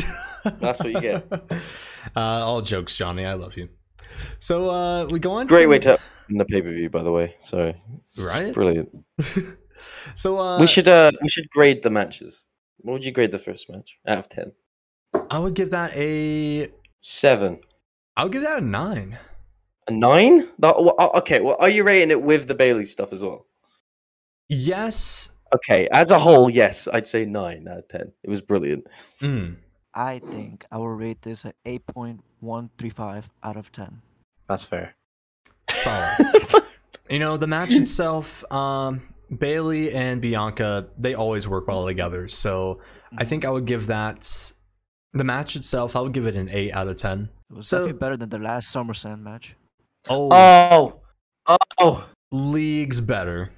That's 0.45 0.81
what 0.81 0.93
you 0.93 1.01
get. 1.01 1.27
Uh, 2.15 2.45
all 2.45 2.61
jokes, 2.61 2.95
Johnny. 2.95 3.25
I 3.25 3.33
love 3.33 3.57
you. 3.57 3.67
So 4.37 4.69
uh, 4.69 5.05
we 5.07 5.17
go 5.19 5.31
on. 5.31 5.47
Great 5.47 5.63
to 5.63 5.67
way 5.67 5.79
the- 5.79 5.97
to 5.97 5.99
in 6.29 6.37
the 6.37 6.45
pay 6.45 6.61
per 6.61 6.69
view, 6.69 6.87
by 6.89 7.01
the 7.01 7.11
way. 7.11 7.35
Sorry, 7.39 7.75
It's 8.01 8.19
Right? 8.19 8.53
Brilliant. 8.53 8.89
So 10.13 10.37
uh, 10.37 10.59
we 10.59 10.67
should 10.67 10.87
uh 10.87 11.11
we 11.23 11.29
should 11.29 11.49
grade 11.49 11.81
the 11.81 11.89
matches. 11.89 12.45
What 12.77 12.93
would 12.93 13.03
you 13.03 13.11
grade 13.11 13.31
the 13.31 13.39
first 13.39 13.69
match 13.71 13.97
out 14.07 14.19
of 14.19 14.29
ten? 14.29 14.51
I 15.31 15.39
would 15.39 15.55
give 15.55 15.71
that 15.71 15.91
a. 15.97 16.69
Seven. 17.07 17.59
I 18.17 18.23
would 18.23 18.31
give 18.33 18.41
that 18.41 18.63
a 18.63 18.65
nine. 18.65 19.19
A 19.87 19.91
nine? 19.91 20.49
That- 20.57 20.81
well, 20.81 20.95
uh, 20.97 21.09
okay. 21.19 21.39
Well, 21.39 21.55
are 21.59 21.69
you 21.69 21.83
rating 21.83 22.09
it 22.09 22.23
with 22.23 22.47
the 22.47 22.55
Bayley 22.55 22.85
stuff 22.85 23.13
as 23.13 23.23
well? 23.23 23.45
Yes. 24.49 25.29
Okay, 25.53 25.87
as 25.91 26.09
a 26.09 26.17
whole, 26.17 26.49
yes, 26.49 26.87
I'd 26.91 27.05
say 27.05 27.23
nine 27.23 27.67
out 27.67 27.77
of 27.77 27.87
ten. 27.89 28.11
It 28.23 28.29
was 28.31 28.41
brilliant. 28.41 28.87
Mm. 29.21 29.57
I 29.93 30.17
think 30.17 30.65
I 30.71 30.79
will 30.79 30.95
rate 30.95 31.21
this 31.21 31.45
at 31.45 31.55
8.135 31.63 33.25
out 33.43 33.55
of 33.55 33.71
10. 33.71 34.01
That's 34.49 34.65
fair. 34.65 34.95
solid. 35.69 36.63
you 37.09 37.19
know, 37.19 37.37
the 37.37 37.45
match 37.47 37.73
itself, 37.73 38.51
um, 38.51 39.03
Bayley 39.35 39.93
and 39.93 40.21
Bianca, 40.21 40.87
they 40.97 41.13
always 41.13 41.47
work 41.47 41.67
well 41.67 41.85
together. 41.85 42.27
So 42.27 42.81
I 43.15 43.25
think 43.25 43.45
I 43.45 43.51
would 43.51 43.65
give 43.65 43.87
that 43.87 44.53
the 45.15 45.23
match 45.23 45.55
itself. 45.55 45.95
I 45.95 46.01
would 46.01 46.13
give 46.13 46.25
it 46.27 46.35
an 46.35 46.49
eight 46.49 46.71
out 46.73 46.87
of 46.87 46.95
ten. 46.97 47.29
It 47.49 47.57
was 47.57 47.67
So- 47.67 47.77
definitely 47.79 47.99
better 47.99 48.17
than 48.17 48.29
the 48.29 48.39
last 48.39 48.73
SummerSlam 48.73 49.21
match. 49.21 49.55
Oh, 50.09 50.29
Oh, 51.47 51.57
oh, 51.79 52.09
leagues 52.31 53.01
better. 53.01 53.51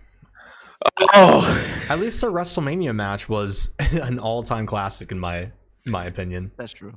oh. 1.13 1.85
At 1.89 1.99
least 1.99 2.21
the 2.21 2.27
WrestleMania 2.27 2.93
match 2.95 3.27
was 3.29 3.73
an 3.79 4.19
all-time 4.19 4.65
classic 4.65 5.11
in 5.11 5.19
my 5.19 5.51
my 5.87 6.05
opinion. 6.05 6.51
That's 6.57 6.73
true. 6.73 6.93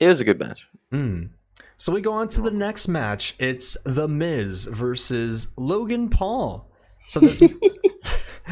It 0.00 0.06
was 0.08 0.20
a 0.20 0.24
good 0.24 0.38
match. 0.38 0.68
Mm. 0.92 1.30
So 1.76 1.92
we 1.92 2.00
go 2.00 2.12
on 2.12 2.28
to 2.28 2.40
the 2.40 2.52
next 2.52 2.86
match. 2.88 3.34
It's 3.40 3.76
The 3.84 4.06
Miz 4.08 4.66
versus 4.66 5.48
Logan 5.56 6.08
Paul. 6.08 6.70
So 7.08 7.18
this 7.20 7.42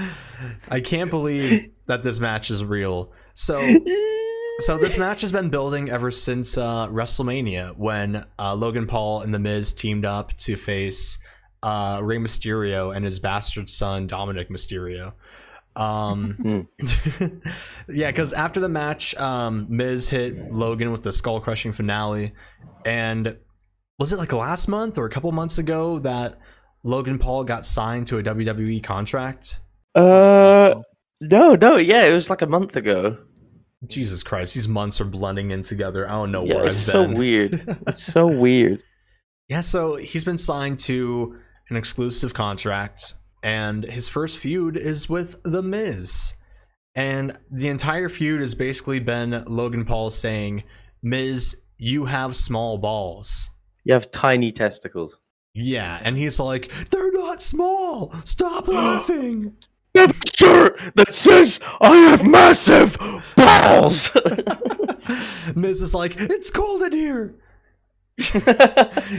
I 0.68 0.80
can't 0.80 1.10
believe 1.10 1.70
that 1.86 2.02
this 2.02 2.18
match 2.20 2.50
is 2.50 2.64
real. 2.64 3.12
So 3.34 3.58
So 4.60 4.78
this 4.78 4.96
match 4.98 5.20
has 5.20 5.32
been 5.32 5.50
building 5.50 5.90
ever 5.90 6.10
since 6.10 6.56
uh, 6.56 6.88
WrestleMania 6.88 7.76
when 7.76 8.24
uh, 8.38 8.54
Logan 8.54 8.86
Paul 8.86 9.20
and 9.20 9.32
The 9.32 9.38
Miz 9.38 9.74
teamed 9.74 10.06
up 10.06 10.32
to 10.38 10.56
face 10.56 11.18
uh, 11.62 12.00
Rey 12.02 12.16
Mysterio 12.16 12.94
and 12.96 13.04
his 13.04 13.20
bastard 13.20 13.68
son 13.68 14.06
Dominic 14.06 14.48
Mysterio. 14.48 15.12
Um, 15.76 16.68
yeah, 17.88 18.10
because 18.10 18.32
after 18.32 18.58
the 18.58 18.68
match, 18.68 19.14
um, 19.16 19.66
Miz 19.68 20.08
hit 20.08 20.34
Logan 20.50 20.90
with 20.90 21.02
the 21.02 21.12
skull 21.12 21.38
crushing 21.38 21.72
finale, 21.72 22.32
and 22.86 23.36
was 23.98 24.14
it 24.14 24.18
like 24.18 24.32
last 24.32 24.68
month 24.68 24.96
or 24.96 25.04
a 25.04 25.10
couple 25.10 25.30
months 25.32 25.58
ago 25.58 25.98
that 25.98 26.38
Logan 26.82 27.18
Paul 27.18 27.44
got 27.44 27.66
signed 27.66 28.06
to 28.06 28.18
a 28.18 28.22
WWE 28.22 28.82
contract? 28.82 29.60
Uh, 29.94 30.76
no, 31.20 31.54
no, 31.56 31.76
yeah, 31.76 32.06
it 32.06 32.12
was 32.12 32.30
like 32.30 32.40
a 32.40 32.46
month 32.46 32.74
ago. 32.74 33.18
Jesus 33.86 34.22
Christ, 34.22 34.54
these 34.54 34.68
months 34.68 35.00
are 35.00 35.04
blending 35.04 35.50
in 35.50 35.62
together. 35.62 36.06
I 36.06 36.12
don't 36.12 36.32
know 36.32 36.44
Yeah, 36.44 36.54
where 36.56 36.66
it's 36.66 36.88
I've 36.88 36.92
so 36.92 37.06
been. 37.06 37.16
weird. 37.18 37.78
It's 37.86 38.02
so 38.02 38.26
weird. 38.26 38.80
Yeah, 39.48 39.60
so 39.60 39.96
he's 39.96 40.24
been 40.24 40.38
signed 40.38 40.78
to 40.80 41.36
an 41.70 41.76
exclusive 41.76 42.34
contract, 42.34 43.14
and 43.42 43.84
his 43.84 44.08
first 44.08 44.38
feud 44.38 44.76
is 44.76 45.08
with 45.08 45.40
The 45.44 45.62
Miz. 45.62 46.34
And 46.94 47.38
the 47.50 47.68
entire 47.68 48.08
feud 48.08 48.40
has 48.40 48.54
basically 48.54 48.98
been 49.00 49.44
Logan 49.46 49.84
Paul 49.84 50.10
saying, 50.10 50.64
Miz, 51.02 51.62
you 51.76 52.06
have 52.06 52.34
small 52.34 52.78
balls. 52.78 53.50
You 53.84 53.92
have 53.92 54.10
tiny 54.10 54.50
testicles. 54.50 55.18
Yeah, 55.54 56.00
and 56.02 56.16
he's 56.18 56.40
like, 56.40 56.70
they're 56.90 57.12
not 57.12 57.40
small. 57.42 58.12
Stop 58.24 58.66
laughing. 58.68 59.56
You 59.96 60.02
have 60.02 60.10
a 60.10 60.36
shirt 60.36 60.94
that 60.96 61.14
says 61.14 61.58
I 61.80 61.96
have 61.96 62.28
massive 62.28 62.98
balls. 63.34 64.10
Miz 65.56 65.80
is 65.80 65.94
like, 65.94 66.20
it's 66.20 66.50
cold 66.50 66.82
in 66.82 66.92
here. 66.92 67.34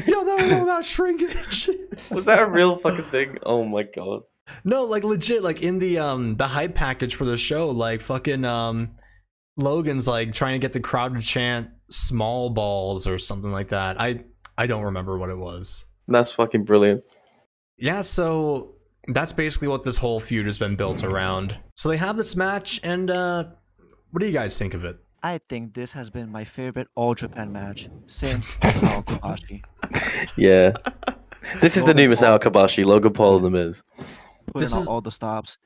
Y'all 0.05 0.23
never 0.23 0.45
know 0.45 0.61
about 0.61 0.85
shrinkage. 0.85 1.71
Was 2.11 2.27
that 2.27 2.43
a 2.43 2.45
real 2.45 2.75
fucking 2.75 3.05
thing? 3.05 3.39
Oh 3.43 3.65
my 3.65 3.87
god. 3.95 4.21
No, 4.63 4.83
like 4.85 5.03
legit, 5.03 5.43
like 5.43 5.63
in 5.63 5.79
the 5.79 5.97
um 5.97 6.35
the 6.35 6.45
hype 6.45 6.75
package 6.75 7.15
for 7.15 7.25
the 7.25 7.37
show, 7.37 7.69
like 7.69 7.99
fucking 8.01 8.45
um 8.45 8.91
Logan's 9.57 10.07
like 10.07 10.31
trying 10.31 10.53
to 10.53 10.63
get 10.63 10.73
the 10.73 10.79
crowd 10.79 11.15
to 11.15 11.21
chant 11.21 11.71
small 11.89 12.51
balls 12.51 13.07
or 13.07 13.17
something 13.17 13.51
like 13.51 13.69
that. 13.69 13.99
I 13.99 14.25
I 14.59 14.67
don't 14.67 14.83
remember 14.83 15.17
what 15.17 15.31
it 15.31 15.39
was. 15.39 15.87
That's 16.07 16.31
fucking 16.31 16.65
brilliant. 16.65 17.03
Yeah, 17.79 18.01
so 18.01 18.76
that's 19.07 19.33
basically 19.33 19.67
what 19.67 19.83
this 19.83 19.97
whole 19.97 20.19
feud 20.19 20.45
has 20.45 20.59
been 20.59 20.75
built 20.75 21.03
around. 21.03 21.57
So 21.75 21.89
they 21.89 21.97
have 21.97 22.17
this 22.17 22.35
match 22.35 22.79
and 22.83 23.09
uh 23.11 23.45
what 24.11 24.19
do 24.21 24.25
you 24.25 24.33
guys 24.33 24.57
think 24.57 24.73
of 24.73 24.85
it? 24.85 24.97
I 25.23 25.39
think 25.49 25.73
this 25.73 25.91
has 25.93 26.09
been 26.09 26.31
my 26.31 26.43
favorite 26.43 26.87
All 26.95 27.13
Japan 27.15 27.51
match 27.51 27.89
since 28.07 28.55
Masao 28.61 29.03
Kobashi. 29.19 29.63
Yeah. 30.37 30.71
This 31.61 31.75
is 31.77 31.83
the 31.83 31.93
new 31.93 32.07
Masao 32.07 32.39
Kobashi, 32.39 32.85
Logan 32.85 33.13
Paul 33.13 33.37
and 33.37 33.45
The 33.45 33.49
Miz. 33.49 33.83
Putting 33.97 34.59
This 34.61 34.75
is- 34.75 34.87
all 34.87 35.01
the 35.01 35.11
stops. 35.11 35.57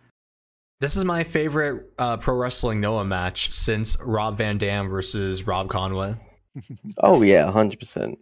This 0.80 0.96
is 0.96 1.06
my 1.06 1.24
favorite 1.24 1.92
uh, 2.00 2.18
pro 2.18 2.36
wrestling 2.36 2.82
Noah 2.82 3.06
match 3.06 3.52
since 3.52 3.98
Rob 4.04 4.38
Van 4.38 4.58
Dam 4.58 4.90
versus 4.90 5.46
Rob 5.46 5.70
Conway. 5.70 6.16
Oh 7.04 7.22
yeah, 7.22 7.50
hundred 7.52 7.80
percent. 7.80 8.18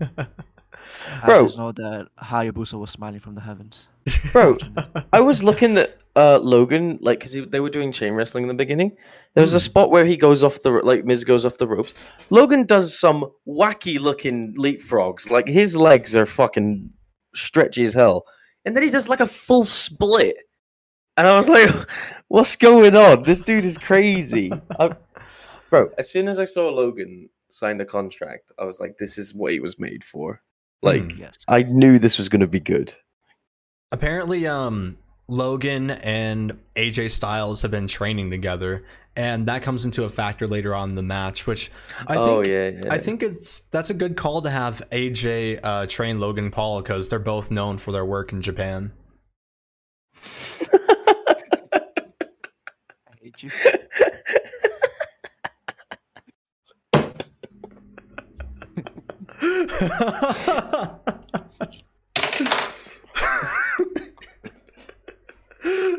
I 0.00 0.26
Bro. 1.26 1.42
just 1.46 1.58
know 1.58 1.72
that 1.72 2.08
Hayabusa 2.22 2.78
was 2.78 2.90
smiling 2.90 3.20
from 3.20 3.34
the 3.34 3.40
heavens. 3.40 3.88
Bro. 4.32 4.58
I 5.12 5.20
was 5.20 5.42
looking 5.42 5.76
at 5.78 5.96
uh, 6.16 6.38
Logan, 6.38 6.98
like, 7.00 7.18
because 7.20 7.32
they 7.48 7.60
were 7.60 7.70
doing 7.70 7.92
chain 7.92 8.14
wrestling 8.14 8.44
in 8.44 8.48
the 8.48 8.54
beginning. 8.54 8.96
There 9.34 9.42
was 9.42 9.54
a 9.54 9.60
spot 9.60 9.90
where 9.90 10.04
he 10.04 10.16
goes 10.16 10.42
off 10.42 10.62
the, 10.62 10.70
like, 10.70 11.04
Miz 11.04 11.24
goes 11.24 11.44
off 11.46 11.58
the 11.58 11.66
ropes. 11.68 11.94
Logan 12.30 12.66
does 12.66 12.98
some 12.98 13.24
wacky 13.46 14.00
looking 14.00 14.54
leapfrogs. 14.56 15.30
Like, 15.30 15.46
his 15.46 15.76
legs 15.76 16.16
are 16.16 16.26
fucking 16.26 16.92
stretchy 17.34 17.84
as 17.84 17.94
hell. 17.94 18.24
And 18.64 18.74
then 18.74 18.82
he 18.82 18.90
does, 18.90 19.08
like, 19.08 19.20
a 19.20 19.26
full 19.26 19.64
split. 19.64 20.36
And 21.16 21.26
I 21.26 21.36
was 21.36 21.48
like, 21.48 21.70
what's 22.28 22.56
going 22.56 22.96
on? 22.96 23.22
This 23.22 23.40
dude 23.40 23.64
is 23.64 23.78
crazy. 23.78 24.50
I- 24.78 24.96
Bro, 25.70 25.90
as 25.98 26.10
soon 26.10 26.28
as 26.28 26.38
I 26.38 26.44
saw 26.44 26.70
Logan 26.70 27.28
sign 27.50 27.76
the 27.76 27.84
contract, 27.84 28.52
I 28.58 28.64
was 28.64 28.80
like, 28.80 28.96
this 28.96 29.18
is 29.18 29.34
what 29.34 29.52
he 29.52 29.60
was 29.60 29.78
made 29.78 30.02
for. 30.02 30.40
Like, 30.82 31.12
Hmm. 31.12 31.20
Yes. 31.20 31.44
I 31.46 31.62
knew 31.64 31.98
this 31.98 32.16
was 32.18 32.28
going 32.30 32.40
to 32.40 32.46
be 32.46 32.60
good. 32.60 32.94
Apparently, 33.90 34.46
um, 34.46 34.98
Logan 35.28 35.90
and 35.90 36.58
AJ 36.76 37.10
Styles 37.10 37.62
have 37.62 37.70
been 37.70 37.86
training 37.86 38.30
together, 38.30 38.84
and 39.16 39.46
that 39.46 39.62
comes 39.62 39.86
into 39.86 40.04
a 40.04 40.10
factor 40.10 40.46
later 40.46 40.74
on 40.74 40.90
in 40.90 40.94
the 40.94 41.02
match. 41.02 41.46
Which 41.46 41.70
I 42.06 42.16
oh, 42.16 42.42
think 42.42 42.48
yeah, 42.48 42.68
yeah. 42.68 42.92
I 42.92 42.98
think 42.98 43.22
it's 43.22 43.60
that's 43.60 43.88
a 43.88 43.94
good 43.94 44.14
call 44.16 44.42
to 44.42 44.50
have 44.50 44.82
AJ 44.90 45.60
uh, 45.62 45.86
train 45.86 46.20
Logan 46.20 46.50
Paul 46.50 46.82
because 46.82 47.08
they're 47.08 47.18
both 47.18 47.50
known 47.50 47.78
for 47.78 47.92
their 47.92 48.04
work 48.04 48.32
in 48.32 48.42
Japan. 48.42 48.92
I 50.62 51.36
hate 53.22 53.42
you. 53.42 53.50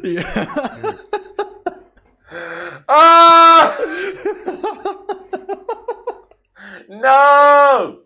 yeah. 0.03 0.93
Ah! 2.91 3.75
no! 6.87 7.99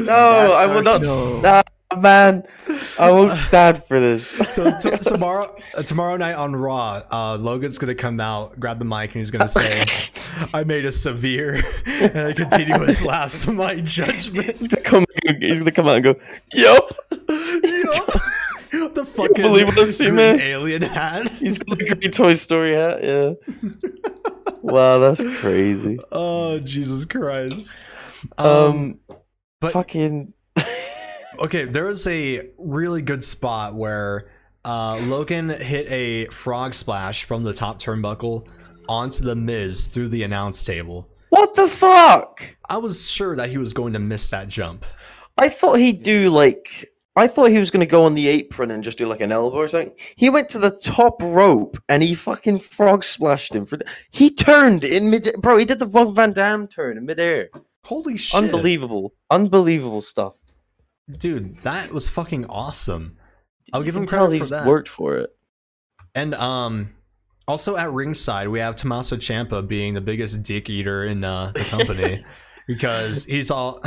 No, 0.00 0.52
I 0.56 0.66
will 0.66 0.82
not. 0.82 1.02
No. 1.02 1.38
Stand, 1.40 1.66
man, 1.98 2.42
I 2.98 3.10
won't 3.10 3.30
stand 3.36 3.82
for 3.82 4.00
this. 4.00 4.28
So 4.28 4.76
t- 4.80 4.90
tomorrow, 4.98 5.54
uh, 5.76 5.82
tomorrow 5.82 6.16
night 6.16 6.34
on 6.34 6.54
Raw, 6.54 7.00
uh, 7.10 7.38
Logan's 7.40 7.78
gonna 7.78 7.94
come 7.94 8.20
out, 8.20 8.58
grab 8.58 8.78
the 8.78 8.84
mic, 8.84 9.10
and 9.10 9.20
he's 9.20 9.30
gonna 9.30 9.48
say, 9.48 9.84
"I 10.54 10.64
made 10.64 10.84
a 10.84 10.92
severe 10.92 11.60
and 11.86 12.16
a 12.16 12.34
continuous 12.34 13.04
lapse 13.04 13.44
to 13.44 13.52
my 13.52 13.76
judgment." 13.76 14.56
He's 14.58 14.68
gonna 14.68 14.82
come. 14.82 15.04
He's 15.40 15.58
gonna 15.58 15.72
come 15.72 15.88
out 15.88 15.96
and 15.96 16.04
go. 16.04 16.14
Yup. 16.52 16.90
The 18.94 19.04
fucking 19.04 19.34
believe 19.42 19.66
what 19.66 19.78
I've 19.78 19.92
seen, 19.92 20.08
green 20.14 20.16
man? 20.16 20.40
alien 20.40 20.82
hat. 20.82 21.28
He's 21.40 21.58
got 21.58 21.80
a 21.80 21.84
great 21.84 22.12
Toy 22.12 22.34
Story 22.34 22.72
hat. 22.74 23.02
Yeah. 23.02 23.32
Wow, 24.62 24.98
that's 24.98 25.40
crazy. 25.40 25.98
Oh 26.12 26.58
Jesus 26.60 27.04
Christ! 27.04 27.84
Um, 28.38 28.46
Um, 28.46 29.00
but- 29.60 29.72
fucking. 29.72 30.32
okay, 31.40 31.64
there 31.64 31.84
was 31.84 32.06
a 32.06 32.50
really 32.58 33.02
good 33.02 33.24
spot 33.24 33.74
where 33.74 34.30
uh, 34.64 34.98
Logan 35.04 35.48
hit 35.50 35.86
a 35.90 36.26
frog 36.26 36.72
splash 36.74 37.24
from 37.24 37.44
the 37.44 37.52
top 37.52 37.78
turnbuckle 37.78 38.50
onto 38.88 39.24
the 39.24 39.34
Miz 39.36 39.88
through 39.88 40.08
the 40.08 40.22
announce 40.22 40.64
table. 40.64 41.08
What 41.30 41.54
the 41.56 41.66
fuck? 41.66 42.56
I 42.68 42.76
was 42.78 43.10
sure 43.10 43.34
that 43.36 43.50
he 43.50 43.58
was 43.58 43.72
going 43.72 43.92
to 43.94 43.98
miss 43.98 44.30
that 44.30 44.48
jump. 44.48 44.86
I 45.36 45.48
thought 45.48 45.78
he'd 45.80 46.02
do 46.04 46.30
like 46.30 46.88
I 47.16 47.28
thought 47.28 47.50
he 47.50 47.58
was 47.58 47.70
gonna 47.70 47.86
go 47.86 48.04
on 48.04 48.14
the 48.14 48.26
apron 48.26 48.70
and 48.72 48.82
just 48.82 48.98
do 48.98 49.06
like 49.06 49.20
an 49.20 49.30
elbow 49.32 49.56
or 49.58 49.68
something. 49.68 49.94
He 50.16 50.30
went 50.30 50.48
to 50.50 50.58
the 50.58 50.70
top 50.84 51.22
rope 51.22 51.78
and 51.88 52.02
he 52.02 52.14
fucking 52.14 52.58
frog 52.58 53.04
splashed 53.04 53.54
him 53.54 53.66
for. 53.66 53.78
He 54.10 54.30
turned 54.30 54.82
in 54.84 55.10
mid, 55.10 55.28
bro. 55.40 55.56
He 55.56 55.64
did 55.64 55.78
the 55.78 55.86
Rob 55.86 56.14
Van 56.16 56.32
Dam 56.32 56.66
turn 56.66 56.98
in 56.98 57.06
midair. 57.06 57.50
Holy 57.84 58.16
shit! 58.18 58.42
Unbelievable, 58.42 59.12
unbelievable 59.30 60.02
stuff. 60.02 60.32
dude! 61.18 61.56
That 61.58 61.92
was 61.92 62.08
fucking 62.08 62.46
awesome. 62.46 63.16
I'll 63.72 63.80
You 63.80 63.86
give 63.86 63.96
him 63.96 64.06
credit 64.06 64.38
for 64.40 64.46
that. 64.46 64.66
worked 64.66 64.88
for 64.88 65.18
it. 65.18 65.30
And 66.14 66.34
um, 66.34 66.94
also 67.46 67.76
at 67.76 67.92
ringside, 67.92 68.48
we 68.48 68.60
have 68.60 68.76
Tommaso 68.76 69.16
Ciampa 69.16 69.66
being 69.66 69.94
the 69.94 70.00
biggest 70.00 70.42
dick 70.42 70.70
eater 70.70 71.04
in 71.04 71.24
uh, 71.24 71.52
the 71.54 71.68
company 71.70 72.24
because 72.66 73.24
he's 73.24 73.50
all. 73.50 73.80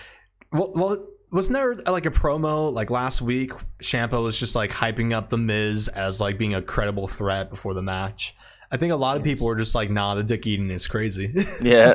well, 0.52 0.72
well, 0.74 1.06
wasn't 1.32 1.54
there 1.54 1.74
like 1.90 2.06
a 2.06 2.10
promo 2.10 2.72
like 2.72 2.90
last 2.90 3.22
week? 3.22 3.52
Ciampa 3.82 4.22
was 4.22 4.38
just 4.38 4.54
like 4.54 4.70
hyping 4.70 5.12
up 5.12 5.28
the 5.30 5.38
Miz 5.38 5.88
as 5.88 6.20
like 6.20 6.38
being 6.38 6.54
a 6.54 6.62
credible 6.62 7.08
threat 7.08 7.50
before 7.50 7.74
the 7.74 7.82
match. 7.82 8.34
I 8.70 8.76
think 8.76 8.92
a 8.92 8.96
lot 8.96 9.16
of 9.18 9.22
people 9.24 9.46
were 9.46 9.56
just 9.56 9.74
like, 9.74 9.90
"Nah, 9.90 10.14
the 10.14 10.22
dick 10.22 10.46
eating 10.46 10.70
is 10.70 10.86
crazy." 10.86 11.34
Yeah, 11.62 11.94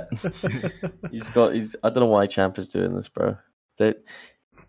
he's 1.12 1.30
got. 1.32 1.54
He's. 1.56 1.76
I 1.84 1.90
don't 1.90 2.02
know 2.02 2.06
why 2.08 2.28
Ciampa's 2.28 2.70
doing 2.70 2.96
this, 2.96 3.08
bro. 3.08 3.36
That 3.80 4.04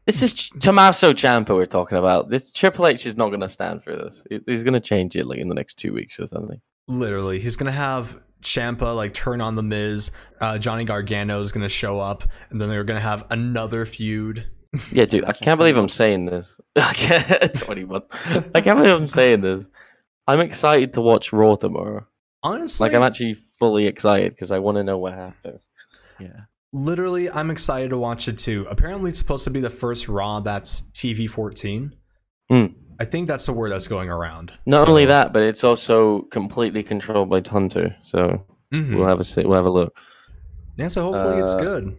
this 0.06 0.22
is 0.22 0.32
Ch- 0.34 0.50
Tommaso 0.58 1.12
Ciampa 1.12 1.50
we're 1.50 1.66
talking 1.66 1.98
about. 1.98 2.30
This 2.30 2.50
Triple 2.52 2.86
H 2.86 3.04
is 3.04 3.16
not 3.16 3.28
going 3.28 3.40
to 3.40 3.48
stand 3.48 3.82
for 3.82 3.94
this. 3.94 4.26
He- 4.30 4.40
He's 4.46 4.62
going 4.62 4.72
to 4.74 4.80
change 4.80 5.16
it 5.16 5.26
like 5.26 5.38
in 5.38 5.48
the 5.48 5.54
next 5.54 5.74
two 5.74 5.92
weeks 5.92 6.18
or 6.18 6.26
something. 6.26 6.60
Literally, 6.86 7.38
he's 7.40 7.56
gonna 7.56 7.70
have 7.72 8.18
Ciampa 8.40 8.96
like 8.96 9.12
turn 9.12 9.42
on 9.42 9.54
the 9.56 9.62
Miz. 9.62 10.10
Uh, 10.40 10.56
Johnny 10.56 10.84
Gargano 10.86 11.42
is 11.42 11.52
gonna 11.52 11.68
show 11.68 12.00
up, 12.00 12.24
and 12.48 12.58
then 12.58 12.70
they're 12.70 12.84
gonna 12.84 13.00
have 13.00 13.26
another 13.30 13.84
feud. 13.84 14.46
Yeah, 14.92 15.06
dude, 15.06 15.24
I 15.24 15.32
can't 15.32 15.58
believe 15.58 15.76
I'm 15.76 15.88
saying 15.88 16.26
this. 16.26 16.60
I 16.76 16.92
can't, 16.94 17.54
21. 17.54 18.02
I 18.54 18.60
can't 18.60 18.78
believe 18.78 18.94
I'm 18.94 19.06
saying 19.06 19.40
this. 19.40 19.66
I'm 20.26 20.40
excited 20.40 20.92
to 20.94 21.00
watch 21.00 21.32
Raw 21.32 21.54
tomorrow. 21.56 22.06
Honestly, 22.42 22.86
Like 22.86 22.94
I'm 22.94 23.02
actually 23.02 23.36
fully 23.58 23.86
excited 23.86 24.32
because 24.32 24.50
I 24.50 24.58
want 24.58 24.76
to 24.76 24.84
know 24.84 24.98
what 24.98 25.14
happens. 25.14 25.64
Yeah. 26.20 26.42
literally, 26.72 27.30
I'm 27.30 27.50
excited 27.50 27.90
to 27.90 27.96
watch 27.98 28.28
it 28.28 28.36
too. 28.38 28.66
Apparently, 28.68 29.08
it's 29.10 29.18
supposed 29.18 29.44
to 29.44 29.50
be 29.50 29.60
the 29.60 29.70
first 29.70 30.06
Raw 30.08 30.40
that's 30.40 30.82
TV 30.92 31.28
14. 31.30 31.94
Hmm. 32.50 32.66
I 33.00 33.04
think 33.04 33.26
that's 33.28 33.46
the 33.46 33.52
word 33.52 33.72
that's 33.72 33.88
going 33.88 34.10
around. 34.10 34.52
Not 34.66 34.84
So- 34.84 34.90
only 34.90 35.06
that, 35.06 35.32
but 35.32 35.42
it's 35.44 35.64
also 35.64 36.22
completely 36.22 36.82
controlled 36.82 37.30
by 37.30 37.42
Hunter. 37.48 37.96
So 38.02 38.44
Mhm. 38.74 38.96
we'll 38.96 39.06
have 39.08 39.20
a. 39.20 39.48
We'll 39.48 39.56
have 39.56 39.66
a 39.66 39.70
look. 39.70 39.96
Yeah, 40.76 40.88
so 40.88 41.02
hopefully 41.10 41.38
it's 41.40 41.54
Uh, 41.54 41.60
good. 41.60 41.96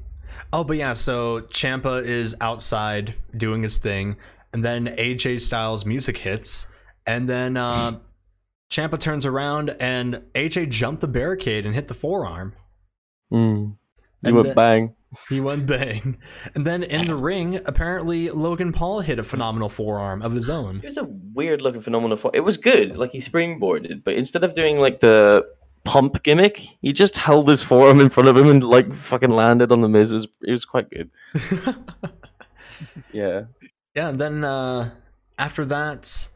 Oh, 0.51 0.63
but 0.63 0.77
yeah, 0.77 0.93
so 0.93 1.41
Ciampa 1.41 2.03
is 2.03 2.35
outside 2.41 3.13
doing 3.37 3.61
his 3.63 3.77
thing, 3.77 4.17
and 4.51 4.63
then 4.63 4.87
AJ 4.87 5.41
Styles' 5.41 5.85
music 5.85 6.17
hits, 6.17 6.67
and 7.05 7.29
then 7.29 7.55
uh, 7.55 7.99
Ciampa 8.71 8.99
turns 8.99 9.25
around 9.25 9.75
and 9.79 10.15
AJ 10.35 10.69
jumped 10.69 11.01
the 11.01 11.07
barricade 11.07 11.65
and 11.65 11.75
hit 11.75 11.87
the 11.87 11.93
forearm. 11.93 12.53
Mm. 13.31 13.75
You 13.75 13.77
And 14.25 14.35
went 14.35 14.47
the- 14.49 14.53
bang. 14.55 14.95
He 15.27 15.41
went 15.41 15.65
bang. 15.65 16.19
And 16.53 16.63
then 16.67 16.83
in 16.83 17.07
the 17.07 17.15
ring, 17.15 17.59
apparently 17.65 18.29
Logan 18.29 18.71
Paul 18.71 18.99
hit 18.99 19.17
a 19.17 19.23
phenomenal 19.23 19.67
forearm 19.67 20.21
of 20.21 20.33
his 20.33 20.51
own. 20.51 20.77
It 20.77 20.83
was 20.83 20.97
a 20.97 21.07
weird 21.33 21.63
looking 21.63 21.81
phenomenal. 21.81 22.15
For- 22.15 22.29
it 22.35 22.41
was 22.41 22.57
good. 22.57 22.95
Like 22.95 23.09
he 23.09 23.17
springboarded, 23.17 24.03
but 24.03 24.13
instead 24.13 24.43
of 24.43 24.53
doing 24.53 24.77
like 24.77 24.99
the 24.99 25.47
pump 25.83 26.21
gimmick, 26.23 26.57
he 26.81 26.93
just 26.93 27.17
held 27.17 27.47
his 27.47 27.61
forearm 27.63 27.99
in 27.99 28.09
front 28.09 28.29
of 28.29 28.37
him 28.37 28.47
and 28.49 28.63
like 28.63 28.93
fucking 28.93 29.29
landed 29.29 29.71
on 29.71 29.81
the 29.81 29.87
Miz. 29.89 30.11
It 30.11 30.15
was 30.15 30.27
it 30.43 30.51
was 30.51 30.65
quite 30.65 30.89
good. 30.89 31.09
Yeah. 33.11 33.43
yeah, 33.95 34.09
and 34.09 34.19
then 34.19 34.43
uh, 34.43 34.91
after 35.37 35.65
that, 35.65 36.29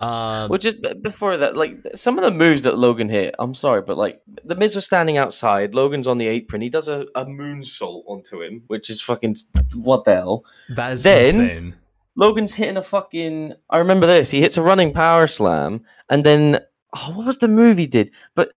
uh, 0.00 0.46
Well, 0.48 0.58
just 0.58 0.76
before 1.02 1.36
that, 1.36 1.56
like 1.56 1.76
some 1.94 2.18
of 2.18 2.24
the 2.24 2.30
moves 2.36 2.62
that 2.62 2.78
Logan 2.78 3.08
hit, 3.08 3.34
I'm 3.38 3.54
sorry, 3.54 3.82
but 3.82 3.98
like 3.98 4.20
the 4.44 4.54
Miz 4.56 4.74
was 4.74 4.86
standing 4.86 5.18
outside. 5.18 5.74
Logan's 5.74 6.06
on 6.06 6.18
the 6.18 6.26
apron. 6.28 6.62
He 6.62 6.70
does 6.70 6.88
a, 6.88 7.06
a 7.14 7.24
moonsault 7.26 8.04
onto 8.06 8.42
him, 8.42 8.62
which 8.68 8.88
is 8.88 9.02
fucking 9.02 9.36
what 9.74 10.04
the 10.04 10.14
hell. 10.14 10.44
that 10.70 10.92
is 10.92 11.02
then- 11.02 11.24
insane. 11.26 11.76
Logan's 12.14 12.52
hitting 12.52 12.76
a 12.76 12.82
fucking. 12.82 13.54
I 13.70 13.78
remember 13.78 14.06
this. 14.06 14.30
He 14.30 14.40
hits 14.42 14.58
a 14.58 14.62
running 14.62 14.92
power 14.92 15.26
slam, 15.26 15.82
and 16.10 16.24
then 16.24 16.60
oh, 16.94 17.12
what 17.14 17.26
was 17.26 17.38
the 17.38 17.48
move 17.48 17.78
he 17.78 17.86
did? 17.86 18.10
But 18.34 18.52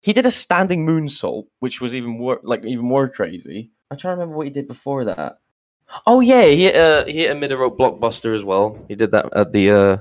he 0.00 0.12
did 0.12 0.26
a 0.26 0.30
standing 0.30 0.86
moonsault, 0.86 1.46
which 1.60 1.80
was 1.80 1.94
even 1.94 2.10
more 2.10 2.40
like 2.42 2.64
even 2.64 2.84
more 2.84 3.08
crazy. 3.08 3.70
I'm 3.90 3.98
trying 3.98 4.12
to 4.12 4.20
remember 4.20 4.36
what 4.36 4.46
he 4.46 4.52
did 4.52 4.68
before 4.68 5.04
that. 5.06 5.40
Oh 6.06 6.20
yeah, 6.20 6.44
he 6.44 6.64
hit 6.64 6.76
a 6.76 7.04
he 7.10 7.20
hit 7.20 7.30
a 7.30 7.34
mid 7.34 7.50
rope 7.52 7.78
blockbuster 7.78 8.34
as 8.34 8.44
well. 8.44 8.84
He 8.88 8.94
did 8.94 9.10
that 9.12 9.28
at 9.34 9.52
the 9.52 9.70
uh 9.70 9.96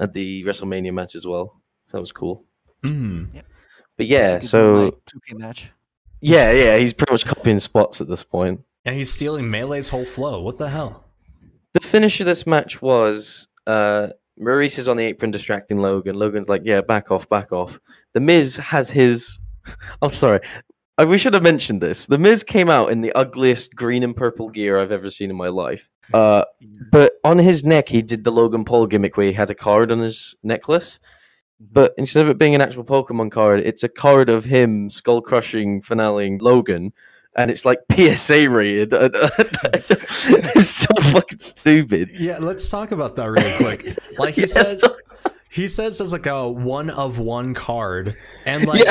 at 0.00 0.12
the 0.12 0.44
WrestleMania 0.44 0.92
match 0.92 1.14
as 1.14 1.26
well. 1.26 1.60
So 1.86 1.96
that 1.96 2.00
was 2.00 2.12
cool. 2.12 2.44
Mm. 2.82 3.42
But 3.96 4.06
yeah, 4.06 4.40
so 4.40 4.98
2K 5.06 5.38
match. 5.38 5.70
yeah, 6.20 6.52
yeah, 6.52 6.76
he's 6.78 6.92
pretty 6.92 7.12
much 7.12 7.26
copying 7.26 7.58
spots 7.58 8.00
at 8.00 8.08
this 8.08 8.24
point. 8.24 8.60
And 8.84 8.96
he's 8.96 9.12
stealing 9.12 9.46
Melee's 9.46 9.88
whole 9.88 10.04
flow. 10.04 10.42
What 10.42 10.58
the 10.58 10.68
hell? 10.68 11.04
The 11.72 11.80
finish 11.80 12.20
of 12.20 12.26
this 12.26 12.46
match 12.46 12.82
was 12.82 13.48
uh, 13.66 14.08
Maurice 14.38 14.78
is 14.78 14.88
on 14.88 14.96
the 14.96 15.04
apron 15.04 15.30
distracting 15.30 15.78
Logan. 15.78 16.16
Logan's 16.18 16.48
like, 16.48 16.62
"Yeah, 16.64 16.80
back 16.80 17.10
off, 17.10 17.28
back 17.28 17.52
off." 17.52 17.78
The 18.12 18.20
Miz 18.20 18.56
has 18.56 18.90
his. 18.90 19.38
I'm 20.02 20.10
sorry, 20.10 20.40
Uh, 20.98 21.06
we 21.08 21.18
should 21.18 21.34
have 21.34 21.42
mentioned 21.42 21.80
this. 21.80 22.06
The 22.06 22.18
Miz 22.18 22.44
came 22.44 22.68
out 22.68 22.90
in 22.92 23.00
the 23.00 23.12
ugliest 23.14 23.74
green 23.74 24.02
and 24.02 24.14
purple 24.14 24.48
gear 24.48 24.78
I've 24.78 24.92
ever 24.92 25.10
seen 25.10 25.30
in 25.30 25.36
my 25.36 25.48
life. 25.48 25.88
Uh, 26.12 26.44
but 26.92 27.14
on 27.24 27.38
his 27.38 27.64
neck, 27.64 27.88
he 27.88 28.02
did 28.02 28.24
the 28.24 28.30
Logan 28.30 28.62
Paul 28.66 28.86
gimmick 28.86 29.16
where 29.16 29.24
he 29.26 29.32
had 29.32 29.50
a 29.50 29.54
card 29.54 29.90
on 29.90 30.00
his 30.00 30.36
necklace. 30.42 31.00
But 31.58 31.94
instead 31.96 32.22
of 32.24 32.28
it 32.28 32.36
being 32.36 32.54
an 32.54 32.60
actual 32.60 32.84
Pokemon 32.84 33.30
card, 33.30 33.60
it's 33.60 33.82
a 33.82 33.88
card 33.88 34.28
of 34.28 34.44
him 34.44 34.90
skull 34.90 35.22
crushing, 35.22 35.80
finaling 35.80 36.42
Logan, 36.42 36.92
and 37.36 37.50
it's 37.50 37.64
like 37.64 37.78
PSA 37.92 38.48
rated. 38.50 38.92
it's 38.96 40.68
so 40.70 40.94
fucking 41.12 41.38
stupid. 41.38 42.10
Yeah, 42.12 42.38
let's 42.40 42.68
talk 42.70 42.92
about 42.92 43.16
that 43.16 43.30
really 43.30 43.52
quick. 43.56 43.96
Like 44.18 44.34
he 44.34 44.42
Yeah, 44.42 44.46
says, 44.46 44.80
so- 44.80 44.96
he 45.50 45.68
says 45.68 45.98
there's 45.98 46.12
like 46.12 46.26
a 46.26 46.50
one 46.50 46.90
of 46.90 47.18
one 47.18 47.54
card, 47.54 48.14
and 48.44 48.66
like, 48.66 48.80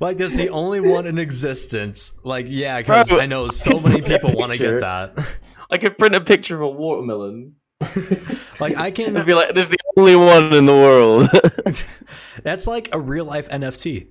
like 0.00 0.16
that's 0.18 0.36
the 0.36 0.48
only 0.50 0.80
one 0.80 1.06
in 1.06 1.18
existence. 1.18 2.18
Like, 2.24 2.46
yeah, 2.48 2.78
because 2.80 3.12
I 3.12 3.26
know 3.26 3.48
so 3.48 3.80
many 3.80 4.00
people 4.02 4.32
want 4.34 4.52
to 4.52 4.58
get 4.58 4.80
that. 4.80 5.38
I 5.70 5.78
could 5.78 5.98
print 5.98 6.14
a 6.14 6.20
picture 6.20 6.56
of 6.56 6.62
a 6.62 6.68
watermelon 6.68 7.54
like, 8.60 8.76
I 8.76 8.88
and 8.88 8.94
can. 8.94 9.26
be 9.26 9.32
like, 9.32 9.54
"This 9.54 9.64
is 9.64 9.70
the 9.70 9.78
only 9.96 10.14
one 10.14 10.52
in 10.52 10.66
the 10.66 10.74
world." 10.74 11.28
That's 12.42 12.66
like 12.66 12.90
a 12.92 13.00
real 13.00 13.24
life 13.24 13.48
NFT. 13.48 14.06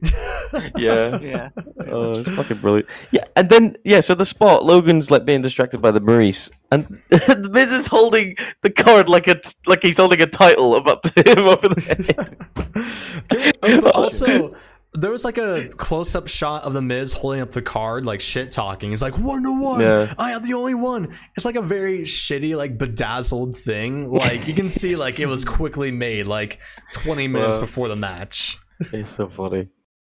yeah. 0.78 1.20
Yeah. 1.20 1.50
Oh, 1.88 2.20
it's 2.20 2.30
fucking 2.30 2.58
brilliant. 2.58 2.90
Yeah, 3.12 3.26
and 3.36 3.48
then 3.50 3.76
yeah, 3.84 4.00
so 4.00 4.16
the 4.16 4.26
spot 4.26 4.66
Logan's 4.66 5.12
like 5.12 5.24
being 5.24 5.44
distracted 5.44 5.82
by 5.84 5.92
the 5.92 6.00
Maurice, 6.00 6.50
and 6.72 6.84
the 7.10 7.50
Miz 7.52 7.72
is 7.72 7.86
holding 7.86 8.36
the 8.62 8.72
card 8.72 9.08
like 9.08 9.28
a 9.28 9.36
t- 9.36 9.54
like 9.68 9.84
he's 9.84 9.98
holding 9.98 10.22
a 10.22 10.28
title 10.28 10.76
about 10.76 11.04
to 11.04 11.12
hit 11.16 11.38
him 11.38 11.46
over 11.48 11.70
the 11.70 11.82
head. 11.82 13.28
Can 13.30 13.40
we- 13.40 13.52
oh, 13.78 13.82
but 13.82 13.96
oh, 13.96 14.04
also, 14.04 14.56
there 14.94 15.12
was 15.12 15.24
like 15.24 15.38
a 15.38 15.70
close 15.78 16.16
up 16.16 16.28
shot 16.28 16.64
of 16.64 16.74
the 16.74 16.82
Miz 16.82 17.14
holding 17.14 17.42
up 17.42 17.52
the 17.52 17.62
card, 17.62 18.06
like 18.06 18.22
shit 18.22 18.52
talking. 18.52 18.90
He's 18.90 19.02
like, 19.02 19.18
one 19.20 19.44
to 19.44 19.62
one. 19.62 19.82
Yeah. 19.82 20.12
I 20.18 20.32
have 20.32 20.44
the 20.44 20.54
only 20.54 20.74
one. 20.74 21.16
It's 21.36 21.46
like 21.46 21.56
a 21.56 21.62
very 21.62 22.00
shitty, 22.02 22.58
like 22.58 22.78
bedazzled 22.78 23.56
thing. 23.56 24.10
Like 24.10 24.48
you 24.48 24.54
can 24.54 24.68
see, 24.80 24.96
like 24.96 25.20
it 25.20 25.28
was 25.28 25.46
quickly 25.46 25.92
made, 25.92 26.26
like 26.26 26.60
20 26.94 27.28
minutes 27.28 27.56
Wow. 27.58 27.62
before 27.62 27.88
the 27.88 27.96
match. 27.96 28.58
It's 28.94 29.10
so 29.10 29.28
funny. 29.30 29.68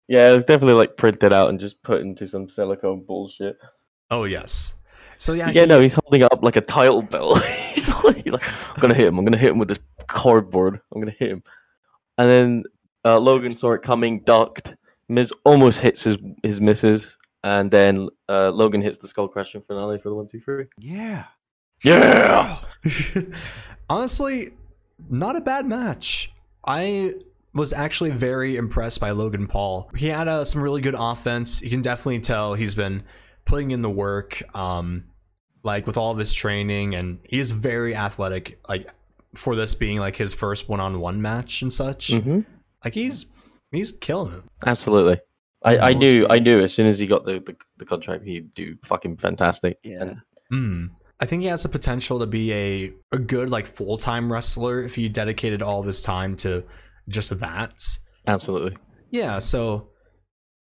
Yeah, 0.08 0.32
it's 0.32 0.46
definitely 0.46 0.74
like 0.74 0.96
printed 0.96 1.32
out 1.32 1.50
and 1.50 1.60
just 1.60 1.82
put 1.82 2.00
into 2.00 2.26
some 2.26 2.48
silicone 2.48 3.04
bullshit. 3.06 3.58
Oh 4.10 4.24
yes. 4.24 4.74
So 5.18 5.34
yeah, 5.34 5.50
Yeah, 5.50 5.62
he- 5.62 5.66
no, 5.68 5.80
he's 5.80 5.94
holding 5.94 6.22
up 6.22 6.42
like 6.42 6.56
a 6.56 6.60
title 6.62 7.02
belt. 7.02 7.38
he's, 7.74 7.92
like, 8.02 8.16
he's 8.24 8.32
like, 8.32 8.46
I'm 8.74 8.80
gonna 8.80 8.94
hit 8.94 9.08
him. 9.08 9.18
I'm 9.18 9.24
gonna 9.26 9.36
hit 9.36 9.50
him 9.50 9.58
with 9.58 9.68
this 9.68 9.80
cardboard. 10.06 10.80
I'm 10.94 11.00
gonna 11.02 11.14
hit 11.16 11.30
him. 11.30 11.42
And 12.16 12.28
then 12.30 12.62
uh, 13.04 13.18
Logan 13.18 13.52
saw 13.52 13.72
it 13.72 13.82
coming, 13.82 14.20
ducked. 14.20 14.76
Miz 15.08 15.32
almost 15.44 15.80
hits 15.80 16.04
his 16.04 16.18
his 16.42 16.60
misses, 16.60 17.18
and 17.42 17.70
then 17.70 18.08
uh, 18.28 18.50
Logan 18.50 18.80
hits 18.80 18.98
the 18.98 19.08
skull 19.08 19.28
crashing 19.28 19.60
finale 19.60 19.98
for 19.98 20.08
the 20.08 20.14
one, 20.14 20.26
two, 20.26 20.40
three. 20.40 20.66
Yeah. 20.78 21.24
Yeah. 21.82 22.58
Honestly, 23.88 24.50
not 25.08 25.36
a 25.36 25.40
bad 25.40 25.66
match. 25.66 26.32
I 26.64 27.14
was 27.54 27.72
actually 27.72 28.10
very 28.10 28.56
impressed 28.56 29.00
by 29.00 29.10
Logan 29.10 29.46
Paul. 29.46 29.90
He 29.96 30.06
had 30.06 30.28
uh, 30.28 30.44
some 30.44 30.62
really 30.62 30.80
good 30.82 30.94
offense. 30.96 31.62
You 31.62 31.70
can 31.70 31.82
definitely 31.82 32.20
tell 32.20 32.54
he's 32.54 32.74
been 32.74 33.02
putting 33.44 33.72
in 33.72 33.82
the 33.82 33.90
work, 33.90 34.42
um, 34.54 35.04
like 35.64 35.86
with 35.86 35.96
all 35.96 36.12
of 36.12 36.18
his 36.18 36.32
training, 36.32 36.94
and 36.94 37.18
he 37.24 37.38
is 37.40 37.50
very 37.50 37.96
athletic. 37.96 38.60
Like 38.68 38.92
for 39.34 39.56
this 39.56 39.74
being 39.74 39.98
like 39.98 40.16
his 40.16 40.34
first 40.34 40.68
one-on-one 40.68 41.20
match 41.22 41.62
and 41.62 41.72
such, 41.72 42.08
Mm-hmm. 42.10 42.40
Like 42.84 42.94
he's 42.94 43.26
he's 43.70 43.92
killing 43.92 44.34
it. 44.34 44.42
Absolutely. 44.66 45.18
I, 45.62 45.78
I 45.78 45.92
knew 45.92 46.26
I 46.30 46.38
knew 46.38 46.62
as 46.62 46.72
soon 46.72 46.86
as 46.86 46.98
he 46.98 47.06
got 47.06 47.24
the, 47.24 47.34
the, 47.40 47.54
the 47.78 47.84
contract 47.84 48.24
he'd 48.24 48.54
do 48.54 48.76
fucking 48.84 49.18
fantastic. 49.18 49.78
Yeah. 49.84 50.14
Mm. 50.52 50.90
I 51.20 51.26
think 51.26 51.42
he 51.42 51.48
has 51.48 51.62
the 51.62 51.68
potential 51.68 52.18
to 52.20 52.26
be 52.26 52.50
a, 52.52 52.92
a 53.12 53.18
good 53.18 53.50
like 53.50 53.66
full 53.66 53.98
time 53.98 54.32
wrestler 54.32 54.82
if 54.82 54.94
he 54.94 55.08
dedicated 55.10 55.60
all 55.60 55.80
of 55.80 55.86
his 55.86 56.00
time 56.00 56.34
to 56.38 56.64
just 57.08 57.38
that. 57.40 57.82
absolutely. 58.26 58.74
Yeah, 59.10 59.38
so 59.40 59.88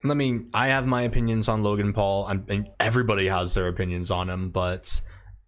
I 0.05 0.15
mean, 0.15 0.49
I 0.55 0.69
have 0.69 0.87
my 0.87 1.03
opinions 1.03 1.49
on 1.49 1.63
Logan 1.63 1.93
Paul. 1.93 2.25
I 2.25 2.35
mean, 2.35 2.69
everybody 2.81 3.27
has 3.29 3.55
their 3.55 3.69
opinions 3.69 4.11
on 4.11 4.29
him, 4.31 4.51
but 4.51 5.01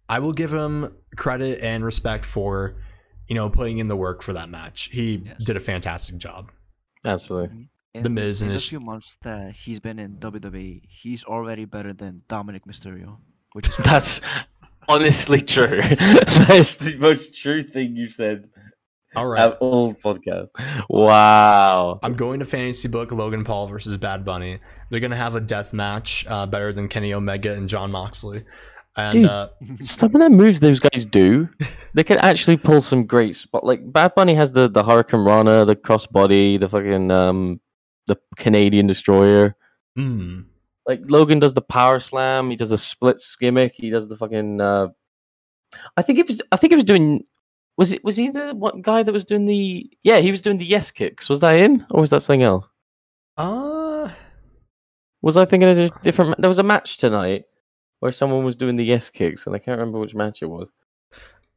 I 0.07 0.19
will 0.19 0.33
give 0.33 0.53
him 0.53 0.95
credit 1.17 1.59
and 1.61 1.83
respect 1.83 2.23
for 2.23 2.75
you 3.27 3.35
know 3.35 3.49
putting 3.49 3.79
in 3.79 3.89
the 3.89 3.97
work 3.97 4.21
for 4.21 4.31
that 4.33 4.47
match. 4.49 4.89
He 4.93 5.23
Yes. 5.25 5.43
did 5.43 5.57
a 5.57 5.59
fantastic 5.59 6.17
job. 6.17 6.51
Absolutely. 7.05 7.69
In, 7.93 8.03
The 8.03 8.09
Miz 8.09 8.41
in 8.41 8.49
and 8.49 8.57
the 8.57 8.61
few 8.61 8.79
months 8.79 9.17
that 9.23 9.53
he's 9.53 9.79
been 9.79 9.99
in 9.99 10.17
WWE, 10.17 10.81
he's 10.87 11.23
already 11.25 11.65
better 11.65 11.93
than 11.93 12.21
Dominik 12.29 12.61
Mysterio, 12.65 13.17
which 13.53 13.67
is 13.67 13.77
That's 13.83 14.21
honestly 14.87 15.41
true. 15.41 15.67
that 15.81 16.49
is 16.51 16.77
the 16.77 16.97
most 16.97 17.37
true 17.37 17.63
thing 17.63 17.95
you've 17.95 18.13
said 18.13 18.49
All 19.15 19.27
right, 19.27 19.51
at 19.51 19.57
all 19.57 19.93
podcast. 19.93 20.49
Wow. 20.89 21.99
I'm 22.01 22.15
going 22.15 22.39
to 22.39 22.45
fantasy 22.45 22.87
book 22.87 23.11
Logan 23.11 23.43
Paul 23.43 23.67
versus 23.67 23.97
Bad 23.97 24.23
Bunny. 24.23 24.59
They're 24.89 25.01
gonna 25.01 25.17
have 25.17 25.35
a 25.35 25.41
death 25.41 25.73
match 25.73 26.25
uh, 26.29 26.45
better 26.45 26.71
than 26.71 26.87
Kenny 26.87 27.13
Omega 27.13 27.53
and 27.53 27.67
Jon 27.67 27.91
Moxley. 27.91 28.43
And 28.97 29.13
Dude. 29.23 29.25
uh, 29.25 29.47
Some 29.79 30.13
of 30.15 30.21
the 30.21 30.29
moves 30.29 30.59
those 30.59 30.79
guys 30.79 31.05
do, 31.05 31.47
they 31.93 32.03
can 32.03 32.17
actually 32.17 32.57
pull 32.57 32.81
some 32.81 33.05
great 33.05 33.35
spot. 33.37 33.63
Like 33.65 33.79
Bad 33.91 34.13
Bunny 34.15 34.33
has 34.35 34.51
the 34.51 34.67
the 34.67 34.83
Hurricanrana, 34.83 35.65
the 35.65 35.75
crossbody, 35.77 36.59
the 36.59 36.67
fucking 36.67 37.09
um, 37.09 37.61
the 38.07 38.17
Canadian 38.35 38.87
Destroyer. 38.87 39.55
mm, 39.97 40.45
Like 40.85 41.01
Logan 41.05 41.39
does 41.39 41.53
the 41.53 41.61
power 41.61 41.99
slam, 41.99 42.49
he 42.49 42.57
does 42.57 42.69
the 42.71 42.77
split 42.77 43.21
gimmick, 43.39 43.73
he 43.73 43.89
does 43.89 44.09
the 44.09 44.17
fucking. 44.17 44.59
Uh, 44.59 44.87
I 45.95 46.01
think 46.01 46.17
he 46.17 46.23
was. 46.23 46.41
I 46.51 46.57
think 46.57 46.71
he 46.71 46.75
was 46.75 46.83
doing. 46.83 47.23
Was 47.77 47.93
it? 47.93 48.03
Was 48.03 48.17
he 48.17 48.29
the 48.29 48.53
one 48.53 48.81
guy 48.81 49.03
that 49.03 49.13
was 49.13 49.23
doing 49.23 49.45
the? 49.45 49.89
Yeah, 50.03 50.19
he 50.19 50.31
was 50.31 50.41
doing 50.41 50.57
the 50.57 50.65
yes 50.65 50.91
kicks. 50.91 51.29
Was 51.29 51.39
that 51.39 51.53
him, 51.57 51.85
or 51.91 52.01
was 52.01 52.09
that 52.09 52.19
something 52.23 52.43
else? 52.43 52.67
Uh, 53.37 54.09
Was 55.21 55.37
I 55.37 55.45
thinking 55.45 55.69
of 55.69 55.79
a 55.79 55.89
different? 56.03 56.41
There 56.41 56.49
was 56.49 56.59
a 56.59 56.63
match 56.63 56.97
tonight 56.97 57.45
where 58.01 58.11
someone 58.11 58.43
was 58.43 58.55
doing 58.57 58.75
the 58.75 58.83
yes 58.83 59.09
kicks, 59.09 59.47
and 59.47 59.55
I 59.55 59.59
can't 59.59 59.79
remember 59.79 59.99
which 59.99 60.13
match 60.13 60.41
it 60.41 60.47
was. 60.47 60.69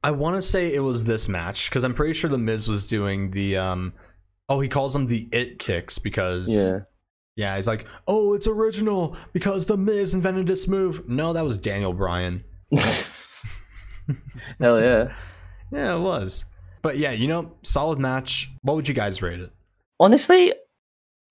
I 0.04 0.12
want 0.12 0.36
to 0.36 0.42
say 0.42 0.72
it 0.72 0.80
was 0.80 1.04
this 1.06 1.28
match 1.28 1.68
because 1.70 1.82
I'm 1.82 1.94
pretty 1.94 2.12
sure 2.12 2.30
the 2.30 2.38
Miz 2.38 2.68
was 2.68 2.86
doing 2.86 3.32
the 3.32 3.56
um. 3.56 3.92
Oh, 4.48 4.60
he 4.60 4.68
calls 4.68 4.92
them 4.92 5.06
the 5.06 5.28
it 5.32 5.58
kicks 5.58 5.98
because 5.98 6.54
Yeah. 6.54 6.80
yeah, 7.34 7.56
he's 7.56 7.66
like, 7.66 7.86
oh, 8.06 8.34
it's 8.34 8.46
original 8.46 9.16
because 9.32 9.66
the 9.66 9.76
Miz 9.78 10.12
invented 10.14 10.46
this 10.46 10.68
move. 10.68 11.08
No, 11.08 11.32
that 11.32 11.44
was 11.44 11.56
Daniel 11.58 11.92
Bryan. 11.94 12.44
Hell 14.60 14.80
yeah. 14.80 15.14
Yeah, 15.72 15.96
it 15.96 16.00
was. 16.00 16.44
But 16.82 16.98
yeah, 16.98 17.12
you 17.12 17.26
know, 17.26 17.56
solid 17.62 17.98
match. 17.98 18.52
What 18.62 18.76
would 18.76 18.86
you 18.86 18.94
guys 18.94 19.22
rate 19.22 19.40
it? 19.40 19.50
Honestly, 19.98 20.52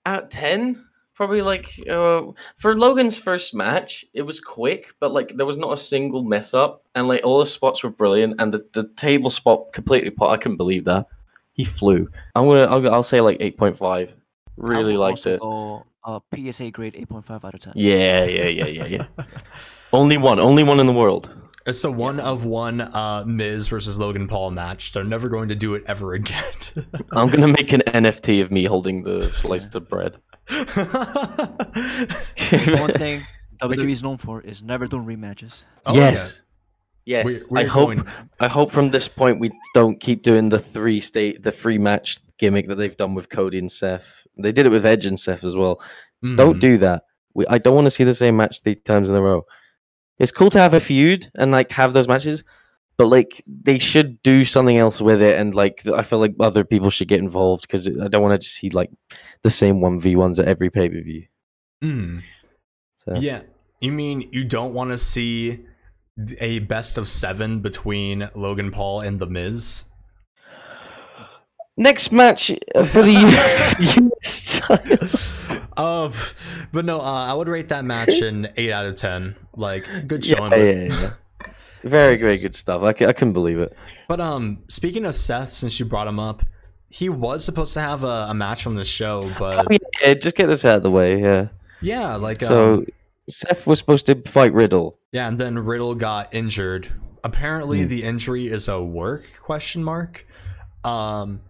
out 0.06 0.32
ten, 0.32 0.84
probably 1.14 1.42
like 1.42 1.80
uh, 1.90 2.24
for 2.58 2.78
Logan's 2.78 3.18
first 3.18 3.54
match, 3.54 4.06
it 4.14 4.24
was 4.24 4.40
quick, 4.40 4.94
but 5.00 5.14
like 5.14 5.36
there 5.36 5.46
was 5.46 5.58
not 5.58 5.74
a 5.74 5.78
single 5.78 6.24
mess 6.24 6.54
up, 6.54 6.84
and 6.96 7.08
like 7.08 7.24
all 7.24 7.40
the 7.40 7.46
spots 7.46 7.84
were 7.84 7.90
brilliant, 7.90 8.36
and 8.40 8.54
the, 8.54 8.66
the 8.74 8.88
table 8.96 9.30
spot 9.30 9.74
completely. 9.74 10.12
Po- 10.12 10.30
I 10.30 10.38
couldn't 10.38 10.58
believe 10.58 10.86
that 10.86 11.08
he 11.54 11.64
flew. 11.64 12.10
I'm 12.36 12.46
gonna. 12.46 12.66
I'll, 12.66 12.94
I'll 12.96 13.04
say 13.04 13.22
like 13.22 13.38
eight 13.40 13.58
point 13.58 13.78
five. 13.78 14.14
Really 14.58 14.94
I 14.94 14.98
liked 14.98 15.26
it. 15.26 15.40
Go, 15.40 15.86
uh, 16.06 16.20
PSA 16.36 16.72
grade 16.72 16.94
8.5 16.94 17.46
out 17.46 17.54
of 17.54 17.60
10. 17.60 17.74
Yeah, 17.76 18.26
yeah, 18.26 18.48
yeah, 18.48 18.66
yeah, 18.66 18.86
yeah. 18.86 19.06
only 19.94 20.18
one, 20.18 20.40
only 20.40 20.64
one 20.64 20.80
in 20.80 20.86
the 20.86 20.94
world. 20.94 21.34
It's 21.66 21.84
a 21.86 21.92
one 21.92 22.20
of 22.20 22.44
one 22.44 22.82
uh, 22.82 23.24
Miz 23.26 23.70
versus 23.70 23.98
Logan 23.98 24.28
Paul 24.28 24.52
match. 24.52 24.92
They're 24.92 25.06
never 25.06 25.30
going 25.30 25.48
to 25.48 25.56
do 25.56 25.76
it 25.76 25.84
ever 25.88 26.14
again. 26.14 26.44
I'm 27.14 27.30
gonna 27.30 27.48
make 27.48 27.72
an 27.72 27.82
NFT 27.88 28.42
of 28.42 28.52
me 28.52 28.66
holding 28.66 29.04
the 29.04 29.32
slice 29.32 29.74
of 29.74 29.88
bread. 29.88 30.18
The 30.48 32.08
one 32.80 32.94
thing 33.00 33.22
WWE 33.60 33.92
is 33.92 34.04
known 34.04 34.18
for 34.18 34.42
is 34.42 34.62
never 34.62 34.88
doing 34.88 35.06
rematches. 35.06 35.64
Oh, 35.86 35.96
yes. 35.96 36.44
Yes. 37.06 37.26
We- 37.26 37.38
we're 37.50 37.60
I 37.62 37.66
hope 37.66 37.96
going- 37.96 38.08
I 38.40 38.48
hope 38.48 38.72
from 38.72 38.92
this 38.92 39.08
point 39.08 39.40
we 39.40 39.52
don't 39.74 40.00
keep 40.00 40.24
doing 40.24 40.50
the 40.50 40.60
three 40.60 41.00
state 41.00 41.44
the 41.44 41.52
free 41.52 41.78
match 41.78 42.18
gimmick 42.40 42.68
that 42.68 42.76
they've 42.76 42.98
done 42.98 43.14
with 43.14 43.30
Cody 43.30 43.60
and 43.60 43.72
Seth. 43.72 44.26
They 44.38 44.52
did 44.52 44.66
it 44.66 44.70
with 44.70 44.86
Edge 44.86 45.06
and 45.06 45.20
Seth 45.20 45.44
as 45.44 45.56
well. 45.56 45.82
Mhm. 46.24 46.38
Don't 46.38 46.60
do 46.60 46.78
that. 46.80 47.04
We, 47.34 47.46
I 47.48 47.58
don't 47.58 47.76
want 47.76 47.86
to 47.86 47.92
see 47.92 48.04
the 48.04 48.14
same 48.14 48.38
match 48.38 48.62
three 48.64 48.76
times 48.76 49.10
in 49.10 49.16
a 49.16 49.22
row. 49.22 49.46
It's 50.20 50.32
cool 50.32 50.50
to 50.52 50.60
have 50.60 50.74
a 50.74 50.80
feud 50.80 51.32
and 51.36 51.52
like 51.52 51.72
have 51.72 51.94
those 51.94 52.08
matches, 52.08 52.44
but 52.98 53.08
like 53.08 53.44
they 53.48 53.80
should 53.80 54.22
do 54.22 54.46
something 54.46 54.78
else 54.78 55.02
with 55.02 55.22
it. 55.22 55.38
And 55.40 55.54
like 55.56 55.86
I 55.88 56.04
feel 56.04 56.20
like 56.20 56.36
other 56.40 56.64
people 56.64 56.90
should 56.90 57.08
get 57.08 57.20
involved 57.20 57.64
because 57.64 57.88
I 57.88 58.08
don't 58.08 58.22
want 58.22 58.34
to 58.40 58.46
just 58.46 58.56
see 58.56 58.70
like 58.70 58.90
the 59.44 59.52
same 59.52 59.82
one 59.82 60.00
v 60.00 60.16
ones 60.16 60.40
at 60.40 60.48
every 60.48 60.70
pay 60.70 60.90
per 60.90 61.02
view. 61.02 61.26
Mm. 61.84 62.22
So 62.98 63.14
Yeah. 63.16 63.44
You 63.80 63.92
mean 63.92 64.30
you 64.32 64.44
don't 64.46 64.74
want 64.74 64.92
to 64.92 64.98
see 64.98 65.60
a 66.40 66.60
best 66.60 66.98
of 66.98 67.10
seven 67.10 67.60
between 67.62 68.30
Logan 68.36 68.72
Paul 68.72 69.02
and 69.02 69.20
The 69.20 69.28
Miz? 69.28 69.86
next 71.76 72.12
match 72.12 72.48
for 72.76 73.02
the 73.02 74.12
US 74.22 74.60
title. 74.60 75.08
Uh, 75.76 76.12
but 76.72 76.86
no, 76.86 77.00
uh, 77.02 77.04
I 77.04 77.34
would 77.34 77.48
rate 77.48 77.70
that 77.70 77.84
match 77.84 78.22
an 78.22 78.48
8 78.56 78.72
out 78.72 78.86
of 78.86 78.96
10. 78.96 79.36
Like, 79.56 79.86
good 80.08 80.24
Yeah, 80.26 80.38
showing. 80.38 80.52
yeah, 80.52 80.88
but, 80.90 81.02
yeah. 81.02 81.14
Very, 81.84 82.18
very 82.18 82.38
good 82.38 82.56
stuff. 82.56 82.82
I, 82.84 82.90
I 82.90 83.14
couldn't 83.14 83.34
believe 83.34 83.60
it. 83.60 83.76
but 84.08 84.20
um, 84.22 84.64
speaking 84.70 85.06
of 85.06 85.16
Seth, 85.16 85.50
since 85.50 85.80
you 85.80 85.86
brought 85.86 86.08
him 86.08 86.20
up, 86.20 86.44
he 86.90 87.10
was 87.10 87.44
supposed 87.44 87.74
to 87.74 87.82
have 87.82 88.04
a, 88.04 88.28
a 88.30 88.34
match 88.34 88.66
on 88.68 88.76
the 88.76 88.86
show, 88.86 89.32
but 89.40 89.60
Oh, 89.60 89.68
yeah, 89.72 89.78
yeah, 90.02 90.14
just 90.14 90.36
get 90.36 90.48
this 90.48 90.64
out 90.64 90.78
of 90.78 90.84
the 90.84 90.92
way. 90.92 91.20
Yeah. 91.22 91.48
yeah, 91.82 92.16
like, 92.16 92.42
um, 92.44 92.48
So 92.48 92.86
Seth 93.30 93.66
was 93.68 93.80
supposed 93.80 94.06
to 94.06 94.16
fight 94.30 94.54
Riddle. 94.54 94.98
yeah, 95.12 95.28
and 95.28 95.38
then 95.40 95.58
Riddle 95.60 95.96
got 95.96 96.34
injured. 96.34 96.88
Apparently, 97.24 97.82
Hmm. 97.82 97.88
the 97.88 98.04
injury 98.04 98.48
is 98.48 98.68
a 98.68 98.82
work 98.82 99.40
question 99.42 99.84
mark. 99.84 100.26
Um, 100.84 101.42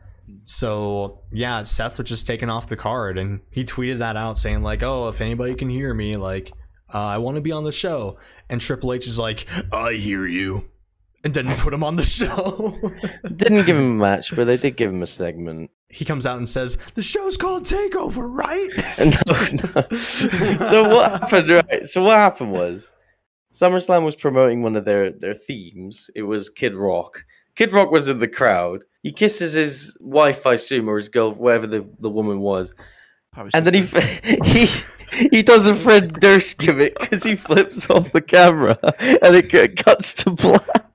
so 0.45 1.19
yeah, 1.31 1.63
Seth 1.63 1.97
was 1.97 2.07
just 2.07 2.25
taken 2.27 2.49
off 2.49 2.67
the 2.67 2.75
card, 2.75 3.17
and 3.17 3.41
he 3.51 3.63
tweeted 3.63 3.99
that 3.99 4.15
out 4.15 4.39
saying 4.39 4.63
like, 4.63 4.83
"Oh, 4.83 5.07
if 5.09 5.19
anybody 5.21 5.55
can 5.55 5.69
hear 5.69 5.93
me, 5.93 6.15
like, 6.15 6.51
uh, 6.93 6.99
I 6.99 7.17
want 7.17 7.35
to 7.35 7.41
be 7.41 7.51
on 7.51 7.63
the 7.63 7.71
show." 7.71 8.17
And 8.49 8.61
Triple 8.61 8.93
H 8.93 9.07
is 9.07 9.17
like, 9.19 9.45
"I 9.71 9.93
hear 9.93 10.25
you," 10.25 10.69
and 11.23 11.33
didn't 11.33 11.57
put 11.57 11.73
him 11.73 11.83
on 11.83 11.95
the 11.95 12.03
show. 12.19 12.77
Didn't 13.35 13.65
give 13.65 13.77
him 13.77 13.91
a 13.91 14.01
match, 14.01 14.35
but 14.35 14.45
they 14.45 14.57
did 14.57 14.75
give 14.77 14.91
him 14.91 15.01
a 15.03 15.07
segment. 15.07 15.71
he 15.89 16.05
comes 16.05 16.25
out 16.25 16.37
and 16.37 16.47
says, 16.49 16.77
"The 16.95 17.01
show's 17.01 17.37
called 17.37 17.63
Takeover, 17.65 18.27
right?" 18.31 18.69
No, 18.99 19.81
no. 19.81 19.97
so 20.57 20.89
what 20.95 21.11
happened? 21.21 21.49
Right. 21.51 21.85
So 21.85 22.03
what 22.03 22.17
happened 22.17 22.51
was 22.51 22.91
SummerSlam 23.53 24.03
was 24.03 24.15
promoting 24.15 24.63
one 24.63 24.75
of 24.75 24.85
their 24.85 25.11
their 25.11 25.33
themes. 25.33 26.09
It 26.15 26.23
was 26.23 26.49
Kid 26.49 26.75
Rock. 26.75 27.23
Kid 27.55 27.71
Rock 27.73 27.91
was 27.91 28.09
in 28.09 28.19
the 28.19 28.27
crowd. 28.27 28.83
He 29.03 29.11
kisses 29.11 29.53
his 29.53 29.95
wife, 29.99 30.47
I 30.47 30.53
assume, 30.55 30.87
or 30.89 30.97
his 30.97 31.09
girl, 31.09 31.33
whatever 31.33 31.67
the, 31.67 31.87
the 31.99 32.09
woman 32.09 32.39
was, 32.39 32.73
Power 33.31 33.49
and 33.53 33.67
then 33.67 33.73
he 33.75 33.81
he 34.45 34.65
he 35.13 35.43
does 35.43 35.67
a 35.67 35.75
Fred 35.75 36.19
Durst 36.19 36.59
gimmick 36.59 36.97
because 36.99 37.23
he 37.23 37.35
flips 37.35 37.89
off 37.89 38.11
the 38.11 38.21
camera 38.21 38.77
and 38.99 39.35
it 39.35 39.77
cuts 39.77 40.13
to 40.23 40.31
black. 40.31 40.91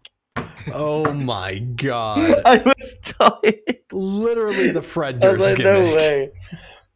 oh 0.72 1.12
my 1.12 1.58
god! 1.58 2.42
I 2.44 2.58
was 2.58 2.94
dying. 3.18 3.78
Literally 3.92 4.70
the 4.70 4.82
Fred 4.82 5.24
I 5.24 5.32
was 5.32 5.38
Durst 5.38 5.58
like, 5.58 5.64
no 5.64 5.94
way. 5.94 6.32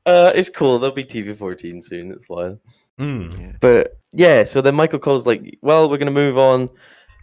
Uh, 0.04 0.32
it's 0.34 0.48
cool. 0.48 0.78
There'll 0.78 0.94
be 0.94 1.04
TV 1.04 1.34
fourteen 1.34 1.80
soon. 1.80 2.10
It's 2.10 2.24
fine. 2.24 2.58
Mm. 2.98 3.58
But 3.60 3.98
yeah, 4.12 4.44
so 4.44 4.60
then 4.60 4.74
Michael 4.74 4.98
Cole's 4.98 5.26
like, 5.26 5.58
well, 5.62 5.88
we're 5.88 5.98
gonna 5.98 6.10
move 6.10 6.38
on. 6.38 6.68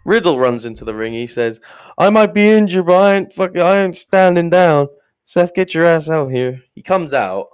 Riddle 0.06 0.38
runs 0.38 0.64
into 0.64 0.84
the 0.84 0.94
ring. 0.94 1.12
He 1.12 1.26
says, 1.26 1.60
"I 1.98 2.10
might 2.10 2.34
be 2.34 2.48
injured, 2.48 2.86
but 2.86 3.02
I 3.02 3.16
ain't 3.16 3.32
fucking, 3.32 3.60
I 3.60 3.82
ain't 3.82 3.96
standing 3.96 4.50
down." 4.50 4.88
Seth, 5.24 5.54
get 5.54 5.74
your 5.74 5.84
ass 5.84 6.08
out 6.08 6.28
here. 6.28 6.60
He 6.74 6.82
comes 6.82 7.12
out. 7.12 7.48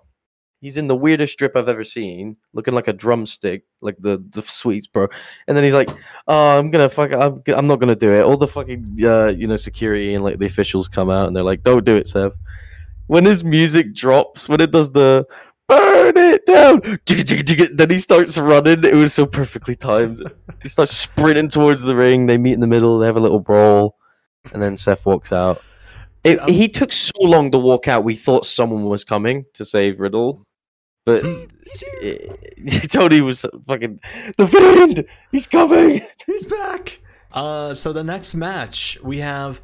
He's 0.67 0.77
in 0.77 0.89
the 0.89 0.97
weirdest 0.97 1.35
strip 1.35 1.55
I've 1.55 1.69
ever 1.69 1.85
seen, 1.85 2.37
looking 2.53 2.75
like 2.75 2.89
a 2.89 2.93
drumstick, 2.93 3.63
like 3.83 3.95
the 4.01 4.21
the 4.31 4.43
sweets, 4.43 4.89
bro. 4.89 5.07
And 5.47 5.57
then 5.57 5.63
he's 5.63 5.75
like, 5.75 5.91
"Oh, 6.27 6.59
I'm 6.59 6.73
gonna 6.73 6.89
fuck. 6.89 7.13
I'm, 7.13 7.41
I'm 7.55 7.69
not 7.69 7.79
gonna 7.79 7.95
do 7.95 8.13
it." 8.13 8.23
All 8.25 8.37
the 8.37 8.49
fucking, 8.49 8.97
uh, 9.05 9.29
you 9.29 9.47
know, 9.47 9.55
security 9.55 10.13
and 10.15 10.25
like 10.25 10.39
the 10.39 10.47
officials 10.47 10.89
come 10.89 11.09
out 11.09 11.29
and 11.29 11.37
they're 11.37 11.45
like, 11.45 11.63
"Don't 11.63 11.85
do 11.85 11.95
it, 11.95 12.09
Seth." 12.09 12.37
When 13.07 13.25
his 13.25 13.45
music 13.45 13.95
drops, 13.95 14.49
when 14.49 14.61
it 14.61 14.73
does 14.73 14.91
the 14.91 15.25
burn 15.69 16.17
it 16.17 16.47
down. 16.47 16.99
Then 17.77 17.91
he 17.91 17.99
starts 18.01 18.37
running. 18.37 18.85
It 18.85 18.95
was 18.95 19.15
so 19.15 19.25
perfectly 19.25 19.77
timed. 19.77 20.21
He 20.63 20.69
starts 20.69 20.97
sprinting 20.97 21.47
towards 21.47 21.83
the 21.83 21.95
ring. 21.95 22.27
They 22.27 22.39
meet 22.39 22.55
in 22.55 22.61
the 22.61 22.67
middle. 22.67 22.99
They 22.99 23.07
have 23.07 23.17
a 23.17 23.21
little 23.21 23.41
brawl, 23.41 23.97
and 24.53 24.61
then 24.61 24.77
Seth 24.77 25.07
walks 25.07 25.33
out. 25.33 25.63
It, 26.25 26.41
he 26.51 26.67
took 26.67 26.93
so 26.93 27.13
long 27.21 27.53
to 27.53 27.59
walk 27.59 27.87
out. 27.87 28.03
We 28.03 28.15
thought 28.15 28.47
someone 28.47 28.85
was 28.87 29.05
coming 29.05 29.45
to 29.55 29.65
save 29.65 30.01
Riddle, 30.01 30.45
but 31.07 31.23
He's 31.25 31.81
here. 32.01 32.81
Tony 32.89 33.21
was 33.23 33.47
fucking 33.67 34.01
the 34.37 34.47
fiend. 34.47 35.07
He's 35.33 35.47
coming. 35.47 36.05
He's 36.27 36.47
back. 36.47 37.01
Uh, 37.33 37.75
so 37.75 37.93
the 37.93 38.05
next 38.05 38.35
match 38.35 38.99
we 39.03 39.21
have 39.21 39.61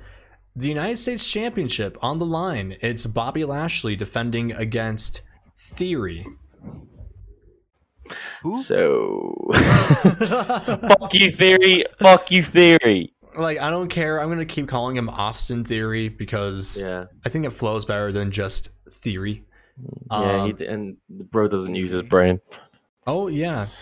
the 0.57 0.69
United 0.69 0.97
States 0.97 1.31
Championship 1.31 1.97
on 2.03 2.19
the 2.19 2.27
line. 2.27 2.77
It's 2.81 3.07
Bobby 3.07 3.45
Lashley 3.45 3.97
defending 3.97 4.53
against 4.53 5.23
Theory. 5.57 6.27
Who? 8.43 8.53
So, 8.53 9.51
fuck 9.55 11.15
you, 11.15 11.31
theory. 11.31 11.85
Fuck 12.01 12.31
you, 12.31 12.43
theory. 12.43 13.15
like 13.39 13.61
I 13.61 13.71
don't 13.71 13.89
care. 13.89 14.21
I'm 14.21 14.29
gonna 14.29 14.45
keep 14.45 14.69
calling 14.69 14.97
him 14.97 15.09
Austin 15.09 15.65
Theory 15.65 16.09
because 16.09 16.83
Yeah, 16.85 17.07
I 17.25 17.29
think 17.29 17.47
it 17.47 17.53
flows 17.53 17.85
better 17.85 18.13
than 18.13 18.31
just 18.31 18.71
Theory. 18.91 19.45
Yeah. 20.11 20.45
He, 20.45 20.51
Um, 20.51 20.57
d- 20.57 20.67
and 20.67 20.97
the 21.09 21.25
bro 21.25 21.49
doesn't 21.49 21.75
use 21.75 21.91
his 21.91 22.03
brain. 22.03 22.41
Oh 23.07 23.29
yeah. 23.29 23.69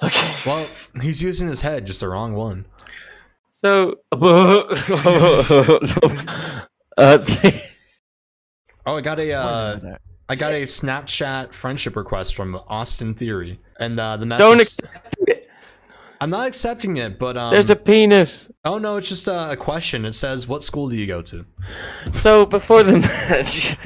Okay. 0.00 0.32
Well, 0.46 0.64
he's 1.02 1.20
using 1.20 1.48
his 1.48 1.62
head, 1.62 1.84
just 1.84 1.98
the 1.98 2.08
wrong 2.08 2.36
one. 2.36 2.66
So, 3.50 3.96
uh, 4.12 4.18
Oh, 8.86 8.96
I 8.96 9.00
got 9.00 9.18
a 9.18 9.32
I 9.34 9.36
uh. 9.36 9.96
I 10.30 10.34
got 10.34 10.52
a 10.52 10.62
Snapchat 10.62 11.54
friendship 11.54 11.96
request 11.96 12.34
from 12.34 12.54
Austin 12.68 13.14
Theory, 13.14 13.58
and 13.80 13.98
uh, 13.98 14.18
the 14.18 14.26
message. 14.26 14.44
don't 14.44 14.60
accept 14.60 15.16
it. 15.26 15.37
I'm 16.20 16.30
not 16.30 16.48
accepting 16.48 16.96
it, 16.96 17.18
but 17.18 17.36
um, 17.36 17.50
There's 17.52 17.70
a 17.70 17.76
penis. 17.76 18.50
Oh 18.64 18.78
no, 18.78 18.96
it's 18.96 19.08
just 19.08 19.28
a, 19.28 19.52
a 19.52 19.56
question. 19.56 20.04
It 20.04 20.14
says, 20.14 20.48
"What 20.48 20.62
school 20.62 20.88
do 20.88 20.96
you 20.96 21.06
go 21.06 21.22
to?" 21.22 21.46
So 22.12 22.44
before 22.44 22.82
the 22.82 22.98
match, 23.30 23.76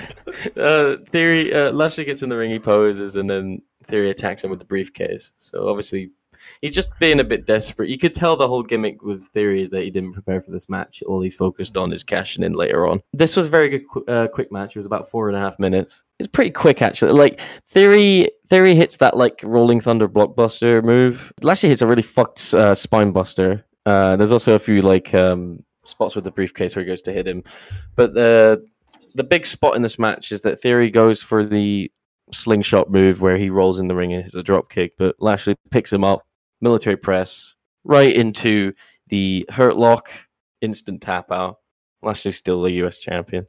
uh, 0.56 0.96
Theory 1.08 1.52
uh, 1.52 1.72
Lashley 1.72 2.04
gets 2.04 2.22
in 2.22 2.28
the 2.28 2.36
ring, 2.36 2.50
he 2.50 2.58
poses, 2.58 3.16
and 3.16 3.28
then 3.28 3.62
Theory 3.84 4.10
attacks 4.10 4.42
him 4.44 4.50
with 4.50 4.60
the 4.60 4.64
briefcase. 4.64 5.32
So 5.38 5.68
obviously, 5.68 6.10
He's 6.62 6.74
just 6.74 6.96
being 7.00 7.18
a 7.18 7.24
bit 7.24 7.44
desperate. 7.44 7.90
You 7.90 7.98
could 7.98 8.14
tell 8.14 8.36
the 8.36 8.46
whole 8.46 8.62
gimmick 8.62 9.02
with 9.02 9.24
Theory 9.28 9.60
is 9.60 9.70
that 9.70 9.82
he 9.82 9.90
didn't 9.90 10.12
prepare 10.12 10.40
for 10.40 10.52
this 10.52 10.68
match. 10.68 11.02
All 11.02 11.20
he's 11.20 11.34
focused 11.34 11.76
on 11.76 11.92
is 11.92 12.04
cashing 12.04 12.44
in 12.44 12.52
later 12.52 12.86
on. 12.86 13.02
This 13.12 13.34
was 13.34 13.48
a 13.48 13.50
very 13.50 13.68
good, 13.68 13.82
uh, 14.06 14.28
quick 14.32 14.52
match. 14.52 14.76
It 14.76 14.78
was 14.78 14.86
about 14.86 15.10
four 15.10 15.28
and 15.28 15.36
a 15.36 15.40
half 15.40 15.58
minutes. 15.58 16.04
It's 16.20 16.28
pretty 16.28 16.52
quick 16.52 16.80
actually. 16.80 17.12
Like 17.12 17.40
Theory, 17.66 18.30
Theory 18.46 18.76
hits 18.76 18.98
that 18.98 19.16
like 19.16 19.40
Rolling 19.42 19.80
Thunder 19.80 20.08
blockbuster 20.08 20.84
move. 20.84 21.32
Lashley 21.42 21.68
hits 21.68 21.82
a 21.82 21.86
really 21.86 22.02
fucked 22.02 22.54
uh, 22.54 22.76
spine 22.76 23.10
buster. 23.10 23.64
Uh, 23.84 24.14
there's 24.14 24.30
also 24.30 24.54
a 24.54 24.60
few 24.60 24.82
like 24.82 25.12
um, 25.14 25.64
spots 25.84 26.14
with 26.14 26.22
the 26.22 26.30
briefcase 26.30 26.76
where 26.76 26.84
he 26.84 26.88
goes 26.88 27.02
to 27.02 27.12
hit 27.12 27.26
him, 27.26 27.42
but 27.96 28.14
the 28.14 28.64
the 29.14 29.24
big 29.24 29.46
spot 29.46 29.74
in 29.74 29.82
this 29.82 29.98
match 29.98 30.30
is 30.30 30.42
that 30.42 30.60
Theory 30.60 30.90
goes 30.90 31.22
for 31.22 31.44
the 31.44 31.90
slingshot 32.32 32.90
move 32.90 33.20
where 33.20 33.36
he 33.36 33.50
rolls 33.50 33.78
in 33.78 33.88
the 33.88 33.94
ring 33.94 34.12
and 34.12 34.22
hits 34.22 34.34
a 34.34 34.42
drop 34.42 34.68
kick, 34.68 34.92
but 34.96 35.16
Lashley 35.18 35.56
picks 35.70 35.92
him 35.92 36.04
up, 36.04 36.22
military 36.62 36.96
press, 36.96 37.54
right 37.84 38.14
into 38.14 38.72
the 39.08 39.44
hurt 39.50 39.76
lock, 39.76 40.10
instant 40.60 41.02
tap 41.02 41.30
out. 41.30 41.58
Lashley's 42.02 42.36
still 42.36 42.62
the 42.62 42.72
US 42.84 42.98
champion. 42.98 43.46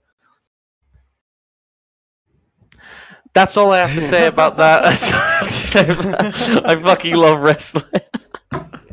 That's 3.33 3.57
all 3.57 3.71
I 3.71 3.79
have 3.79 3.95
to 3.95 4.01
say 4.01 4.27
about 4.33 4.57
that. 4.57 4.83
I 4.85 4.91
have 4.91 5.47
to 5.47 5.51
say 5.51 5.83
about 5.83 6.01
that. 6.01 6.61
I 6.65 6.75
fucking 6.75 7.15
love 7.15 7.39
wrestling. 7.39 7.85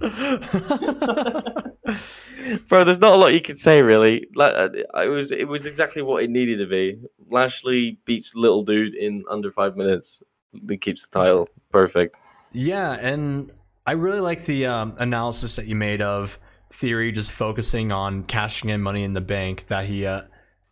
Bro, 2.68 2.84
there's 2.84 2.98
not 2.98 3.12
a 3.12 3.16
lot 3.16 3.32
you 3.32 3.40
can 3.40 3.56
say 3.56 3.82
really. 3.82 4.26
Like, 4.34 4.54
uh, 4.54 4.70
I 4.94 5.06
was, 5.06 5.30
it 5.30 5.46
was 5.46 5.66
exactly 5.66 6.02
what 6.02 6.24
it 6.24 6.30
needed 6.30 6.58
to 6.58 6.66
be. 6.66 6.98
Lashley 7.28 7.98
beats 8.06 8.34
little 8.34 8.64
dude 8.64 8.94
in 8.94 9.24
under 9.28 9.50
five 9.50 9.76
minutes. 9.76 10.22
He 10.68 10.78
keeps 10.78 11.06
the 11.06 11.18
title. 11.18 11.48
Perfect. 11.70 12.16
Yeah, 12.52 12.94
and 12.94 13.52
I 13.90 13.94
really 13.94 14.20
like 14.20 14.44
the 14.44 14.66
um, 14.66 14.94
analysis 14.98 15.56
that 15.56 15.66
you 15.66 15.74
made 15.74 16.00
of 16.00 16.38
Theory 16.72 17.10
just 17.10 17.32
focusing 17.32 17.90
on 17.90 18.22
cashing 18.22 18.70
in 18.70 18.80
money 18.80 19.02
in 19.02 19.14
the 19.14 19.20
bank 19.20 19.66
that 19.66 19.86
he 19.86 20.06
uh, 20.06 20.22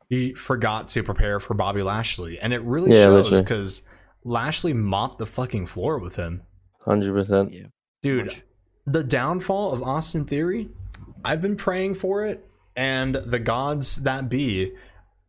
he 0.09 0.35
forgot 0.35 0.87
to 0.91 1.03
prepare 1.03 1.41
for 1.41 1.55
Bobby 1.55 1.83
Lashley, 1.83 2.39
and 2.39 2.53
it 2.53 2.63
really 2.63 2.93
Yeah, 2.97 3.07
shows 3.07 3.41
because 3.41 3.83
Lashley 4.23 4.73
mopped 4.73 5.19
the 5.19 5.27
fucking 5.27 5.67
floor 5.67 5.99
with 5.99 6.15
him, 6.15 6.43
Hundred 6.85 7.13
percent. 7.13 7.53
dude. 8.03 8.41
The 8.87 9.03
downfall 9.03 9.73
of 9.73 9.83
Austin 9.83 10.25
Theory, 10.25 10.69
I've 11.25 11.43
been 11.43 11.57
praying 11.57 11.97
for 11.97 12.25
it, 12.25 12.49
and 12.77 13.17
the 13.17 13.41
gods 13.41 13.97
that 14.05 14.29
be 14.29 14.75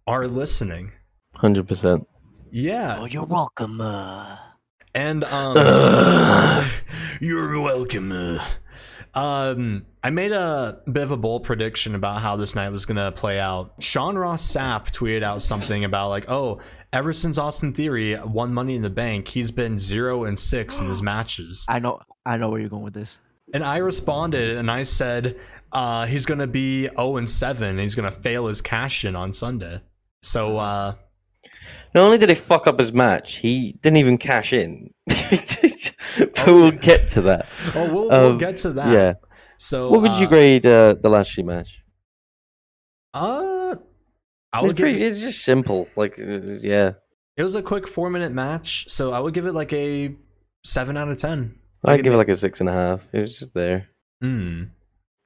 are 0.05 0.27
listening. 0.27 0.91
Hundred 1.37 1.67
percent. 1.67 2.07
Yeah, 2.51 2.99
Oh, 2.99 3.05
you're 3.05 3.25
welcome. 3.25 3.81
Uh... 3.81 4.37
And 4.93 5.23
um, 5.25 5.55
you're 7.21 7.61
welcome. 7.61 8.11
uh. 8.11 8.43
Um, 9.13 9.85
I 10.03 10.11
made 10.11 10.31
a 10.31 10.81
bit 10.85 11.03
of 11.03 11.11
a 11.11 11.17
bold 11.17 11.43
prediction 11.43 11.95
about 11.95 12.21
how 12.21 12.35
this 12.35 12.55
night 12.55 12.69
was 12.69 12.85
gonna 12.85 13.11
play 13.11 13.39
out. 13.39 13.73
Sean 13.79 14.15
Ross 14.15 14.43
Sapp 14.43 14.91
tweeted 14.91 15.23
out 15.23 15.41
something 15.41 15.83
about 15.83 16.09
like, 16.09 16.29
"Oh, 16.29 16.59
ever 16.93 17.11
since 17.11 17.37
Austin 17.37 17.73
Theory 17.73 18.17
won 18.23 18.53
Money 18.53 18.75
in 18.75 18.81
the 18.81 18.89
Bank, 18.89 19.27
he's 19.27 19.51
been 19.51 19.77
zero 19.79 20.25
and 20.25 20.37
six 20.37 20.79
in 20.79 20.87
his 20.87 21.01
matches." 21.01 21.65
I 21.67 21.79
know, 21.79 21.99
I 22.25 22.37
know 22.37 22.49
where 22.49 22.59
you're 22.59 22.69
going 22.69 22.83
with 22.83 22.93
this. 22.93 23.17
And 23.51 23.63
I 23.63 23.77
responded 23.77 24.57
and 24.57 24.69
I 24.69 24.83
said, 24.83 25.37
uh, 25.71 26.05
"He's 26.05 26.27
gonna 26.27 26.47
be 26.47 26.87
zero 26.87 27.17
and 27.17 27.29
seven. 27.29 27.69
And 27.69 27.79
he's 27.79 27.95
gonna 27.95 28.11
fail 28.11 28.45
his 28.45 28.61
cash 28.61 29.05
in 29.05 29.15
on 29.15 29.33
Sunday." 29.33 29.81
So, 30.21 30.59
uh, 30.59 30.93
Not 31.95 32.03
only 32.03 32.17
did 32.17 32.29
he 32.29 32.35
fuck 32.35 32.67
up 32.67 32.77
his 32.79 32.93
match, 32.93 33.37
he 33.37 33.73
didn't 33.81 33.97
even 33.97 34.17
cash 34.17 34.53
in. 34.53 34.91
but 35.07 36.43
we'll 36.47 36.71
get 36.71 37.07
to 37.09 37.21
that. 37.23 37.47
oh, 37.75 37.93
we'll, 37.93 38.09
we'll 38.09 38.31
Um, 38.31 38.37
get 38.37 38.57
to 38.57 38.71
that. 38.73 38.91
Yeah. 38.93 39.13
So, 39.57 39.89
What 39.91 40.01
would 40.01 40.11
you 40.19 40.25
uh, 40.27 40.29
grade 40.29 40.65
uh, 40.65 40.93
the 41.01 41.09
Lashley 41.09 41.43
match? 41.43 41.81
Uh, 43.13 43.75
I 44.53 44.59
It's, 44.59 44.67
would 44.67 44.75
give 44.75 44.83
pretty, 44.85 45.01
it, 45.03 45.07
it's 45.07 45.21
just 45.21 45.43
simple. 45.43 45.87
Like, 45.95 46.15
yeah. 46.17 46.93
it 47.37 47.43
was 47.43 47.55
a 47.55 47.61
quick 47.61 47.87
four 47.87 48.09
minute 48.09 48.31
match, 48.31 48.89
so 48.89 49.11
I 49.11 49.19
would 49.19 49.33
give 49.33 49.45
it 49.45 49.53
like 49.53 49.73
a 49.73 50.15
seven 50.63 50.95
out 50.97 51.09
of 51.09 51.17
ten. 51.17 51.55
I'd 51.83 52.03
give 52.03 52.13
it 52.13 52.17
like 52.17 52.29
a 52.29 52.35
six 52.35 52.59
and 52.59 52.69
a 52.69 52.73
half. 52.73 53.07
It 53.13 53.21
was 53.21 53.39
just 53.39 53.53
there. 53.53 53.87
Hmm. 54.21 54.63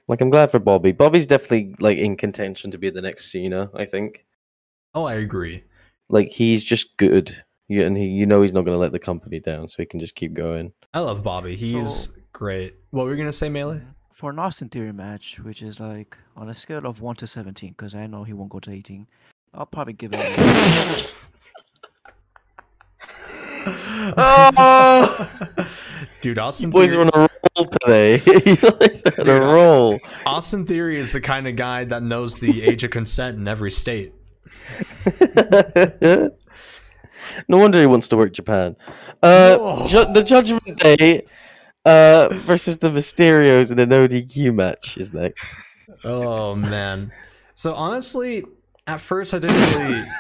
Like, 0.07 0.21
I'm 0.21 0.29
glad 0.29 0.51
for 0.51 0.59
Bobby. 0.59 0.91
Bobby's 0.91 1.27
definitely 1.27 1.75
like 1.79 1.97
in 1.97 2.15
contention 2.17 2.71
to 2.71 2.77
be 2.77 2.89
the 2.89 3.01
next 3.01 3.31
Cena. 3.31 3.69
I 3.73 3.85
think. 3.85 4.25
Oh, 4.93 5.05
I 5.05 5.15
agree. 5.15 5.63
Like, 6.13 6.29
he's 6.29 6.63
just 6.63 6.95
good. 6.97 7.35
Yeah, 7.67 7.85
and 7.85 7.97
he, 7.97 8.05
you 8.05 8.25
know, 8.27 8.41
he's 8.43 8.53
not 8.53 8.65
going 8.65 8.75
to 8.75 8.79
let 8.79 8.91
the 8.91 8.99
company 8.99 9.39
down, 9.39 9.67
so 9.67 9.77
he 9.79 9.85
can 9.87 9.99
just 9.99 10.13
keep 10.15 10.33
going. 10.33 10.71
I 10.93 10.99
love 10.99 11.23
Bobby. 11.23 11.55
He's 11.55 11.91
So- 12.05 12.11
great. 12.33 12.75
What 12.91 13.05
were 13.05 13.11
you 13.11 13.17
gonna 13.17 13.31
say, 13.33 13.49
Melee? 13.49 13.81
For 14.11 14.29
an 14.29 14.37
Austin 14.37 14.69
Theory 14.69 14.91
match, 14.93 15.39
which 15.39 15.61
is 15.63 15.79
like 15.79 16.17
on 16.35 16.49
a 16.49 16.53
scale 16.53 16.85
of 16.85 17.01
1 17.01 17.15
to 17.17 17.25
17, 17.27 17.71
because 17.71 17.95
I 17.95 18.05
know 18.05 18.23
he 18.23 18.33
won't 18.33 18.51
go 18.51 18.59
to 18.59 18.71
18, 18.71 19.07
I'll 19.55 19.65
probably 19.65 19.93
give 19.93 20.11
it 20.13 20.19
a 20.19 21.13
Oh, 24.15 25.29
Dude, 26.21 26.37
Austin 26.37 26.69
boys 26.69 26.93
are 26.93 27.01
on 27.01 27.09
a 27.13 27.29
roll 27.57 27.65
today. 27.81 28.21
you 28.45 28.55
guys 28.57 29.01
are 29.03 29.21
on 29.21 29.27
a 29.29 29.39
roll. 29.53 29.99
Austin 30.25 30.65
Theory 30.65 30.97
is 30.99 31.13
the 31.13 31.21
kind 31.21 31.47
of 31.47 31.55
guy 31.55 31.85
that 31.85 32.03
knows 32.03 32.35
the 32.35 32.63
age 32.63 32.83
of 32.83 32.91
consent 32.91 33.37
in 33.37 33.47
every 33.47 33.71
state. 33.71 34.13
No 37.47 37.57
wonder 37.57 37.79
he 37.79 37.85
wants 37.87 38.07
to 38.09 38.17
work 38.17 38.33
Japan. 38.33 38.75
Uh, 39.21 39.57
Whoa. 39.57 39.87
ju- 39.87 40.13
the 40.13 40.23
Judgment 40.23 40.77
Day 40.79 41.23
uh, 41.85 42.29
versus 42.31 42.77
the 42.77 42.89
Mysterios 42.89 43.71
in 43.71 43.79
an 43.79 43.89
ODQ 43.89 44.53
match 44.53 44.97
is 44.97 45.13
next. 45.13 45.49
Oh 46.03 46.55
man. 46.55 47.11
So 47.53 47.73
honestly, 47.73 48.43
at 48.87 48.99
first 48.99 49.33
I 49.33 49.39
didn't 49.39 49.75
really. 49.75 50.03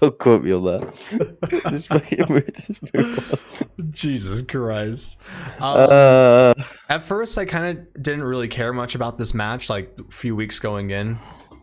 Don't 0.00 0.18
quote 0.18 0.42
me 0.44 0.52
on 0.52 0.64
that. 0.64 1.60
just, 1.70 1.90
move- 2.30 2.54
just 2.54 2.82
move 2.82 3.60
on. 3.78 3.92
Jesus 3.92 4.40
Christ. 4.42 5.18
Um, 5.60 5.76
Uh, 5.90 6.54
At 6.88 7.02
first, 7.02 7.36
I 7.36 7.44
kind 7.44 7.76
of 7.78 8.02
didn't 8.02 8.22
really 8.22 8.48
care 8.48 8.72
much 8.72 8.94
about 8.94 9.18
this 9.18 9.34
match, 9.34 9.68
like 9.68 9.94
a 9.98 10.10
few 10.10 10.34
weeks 10.34 10.58
going 10.58 10.88
in. 10.90 11.18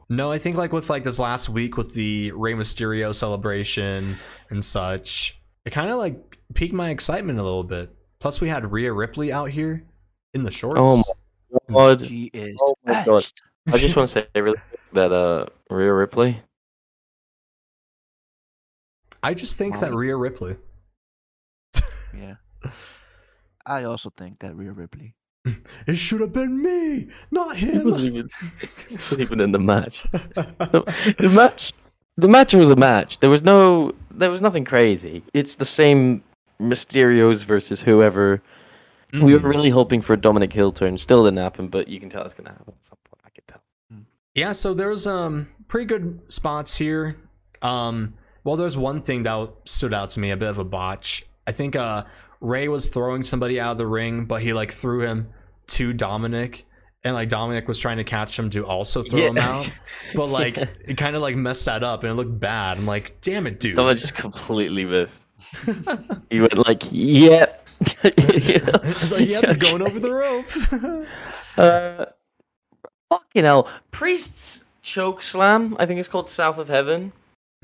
No, 0.08 0.32
I 0.32 0.38
think 0.38 0.56
like 0.56 0.72
with 0.72 0.89
like 0.89 1.03
this 1.03 1.18
last 1.20 1.49
week 1.49 1.78
with 1.78 1.93
the 1.93 2.32
Rey 2.32 2.53
Mysterio 2.53 3.14
celebration 3.14 4.16
and 4.49 4.64
such, 4.64 5.39
it 5.66 5.72
kind 5.72 5.89
of 5.89 5.97
like 5.97 6.38
piqued 6.53 6.74
my 6.74 6.89
excitement 6.89 7.39
a 7.39 7.43
little 7.43 7.64
bit. 7.64 7.95
Plus, 8.20 8.39
we 8.39 8.49
had 8.49 8.72
Rhea 8.72 8.93
Ripley 8.93 9.32
out 9.32 9.49
here 9.49 9.84
in 10.34 10.43
the 10.43 10.51
shorts. 10.51 10.80
oh 10.80 11.03
my 11.68 11.74
god. 11.74 12.06
She 12.06 12.30
is 12.34 12.58
Oh 12.62 12.76
my 12.86 13.03
God. 13.06 13.26
I 13.68 13.78
just 13.78 13.95
want 13.95 14.10
to 14.10 14.20
say 14.20 14.28
really 14.36 14.60
that 14.93 15.12
uh, 15.12 15.47
Rhea 15.70 15.91
Ripley. 15.91 16.41
I 19.24 19.34
just 19.34 19.58
think 19.58 19.80
that 19.80 19.93
Rhea 19.93 20.16
Ripley. 20.16 20.58
Yeah. 22.16 22.36
I 23.66 23.84
also 23.86 24.12
think 24.16 24.39
that 24.39 24.56
Rhea 24.56 24.72
Ripley. 24.72 25.16
It 25.87 25.95
should 25.95 26.21
have 26.21 26.33
been 26.33 26.61
me, 26.63 27.07
not 27.31 27.55
him. 27.57 27.85
wasn't 27.85 28.07
even, 28.07 28.29
he 28.87 28.95
wasn't 28.95 29.21
even 29.21 29.39
in 29.41 29.51
the 29.51 29.59
match. 29.59 30.03
the, 30.11 31.15
the 31.19 31.29
match 31.29 31.73
the 32.17 32.27
match 32.27 32.53
was 32.53 32.69
a 32.69 32.75
match 32.75 33.19
there 33.19 33.29
was 33.29 33.43
no 33.43 33.91
there 34.09 34.31
was 34.31 34.41
nothing 34.41 34.63
crazy 34.63 35.21
it's 35.33 35.55
the 35.55 35.65
same 35.65 36.23
mysterios 36.61 37.43
versus 37.43 37.81
whoever 37.81 38.41
we 39.13 39.33
were 39.33 39.39
Mhm. 39.39 39.43
really 39.43 39.69
hoping 39.69 40.01
for 40.01 40.13
a 40.13 40.17
dominic 40.17 40.53
hill 40.53 40.71
turn 40.71 40.97
still 40.97 41.25
didn't 41.25 41.39
happen 41.39 41.67
but 41.67 41.87
you 41.89 41.99
can 41.99 42.09
tell 42.09 42.23
it's 42.23 42.33
gonna 42.33 42.49
happen 42.51 42.73
at 42.77 42.83
some 42.85 42.97
point 43.03 43.21
i 43.25 43.29
can 43.29 43.43
tell 43.47 43.61
Yeah, 44.33 44.53
so 44.53 44.73
there's 44.73 45.05
um 45.07 45.47
pretty 45.67 45.85
good 45.85 46.19
spots 46.31 46.77
here. 46.77 47.15
Um, 47.61 48.13
well, 48.43 48.55
there's 48.57 48.77
one 48.77 49.01
thing 49.01 49.23
that 49.23 49.49
stood 49.65 49.93
out 49.93 50.09
to 50.11 50.19
me, 50.19 50.29
a 50.31 50.37
bit 50.37 50.49
of 50.49 50.57
a 50.59 50.63
botch. 50.63 51.25
I 51.47 51.51
think 51.51 51.75
uh 51.75 52.03
Ray 52.41 52.67
was 52.67 52.88
throwing 52.88 53.23
somebody 53.23 53.59
out 53.59 53.73
of 53.73 53.77
the 53.77 53.88
ring, 53.88 54.25
but 54.25 54.41
he 54.41 54.53
like 54.53 54.71
threw 54.71 55.01
him 55.01 55.29
to 55.67 55.93
Dominik, 55.93 56.63
and 57.03 57.13
like 57.13 57.29
Dominik 57.29 57.67
was 57.67 57.79
trying 57.79 57.97
to 57.97 58.03
catch 58.03 58.38
him 58.38 58.49
to 58.51 58.65
also 58.65 59.01
throw 59.01 59.19
him 59.19 59.38
out, 59.38 59.69
but 60.15 60.27
like 60.29 60.57
it 60.57 60.97
kind 60.97 61.15
of 61.15 61.21
like 61.21 61.36
messed 61.36 61.65
that 61.65 61.83
up, 61.83 62.03
and 62.03 62.11
it 62.11 62.15
looked 62.15 62.39
bad. 62.39 62.77
I'm 62.77 62.86
like, 62.86 63.21
damn 63.21 63.47
it, 63.47 63.59
dude. 63.59 63.77
Dominik 63.77 63.99
just 63.99 64.15
completely 64.15 64.86
missed. 64.86 65.25
He 66.29 66.41
went 66.41 66.67
like 66.67 66.83
yep 66.91 67.67
it's 68.03 69.11
like, 69.11 69.27
yep, 69.27 69.59
going 69.59 69.81
over 69.81 69.99
the 69.99 70.11
rope. 70.11 71.05
uh, 71.57 72.05
fucking 73.09 73.43
hell. 73.43 73.69
Priest's 73.91 74.65
choke 74.86 75.21
slam 75.21 75.75
i 75.79 75.86
think 75.86 75.99
it's 75.99 76.07
called 76.07 76.29
south 76.29 76.59
of 76.59 76.67
heaven 76.67 77.11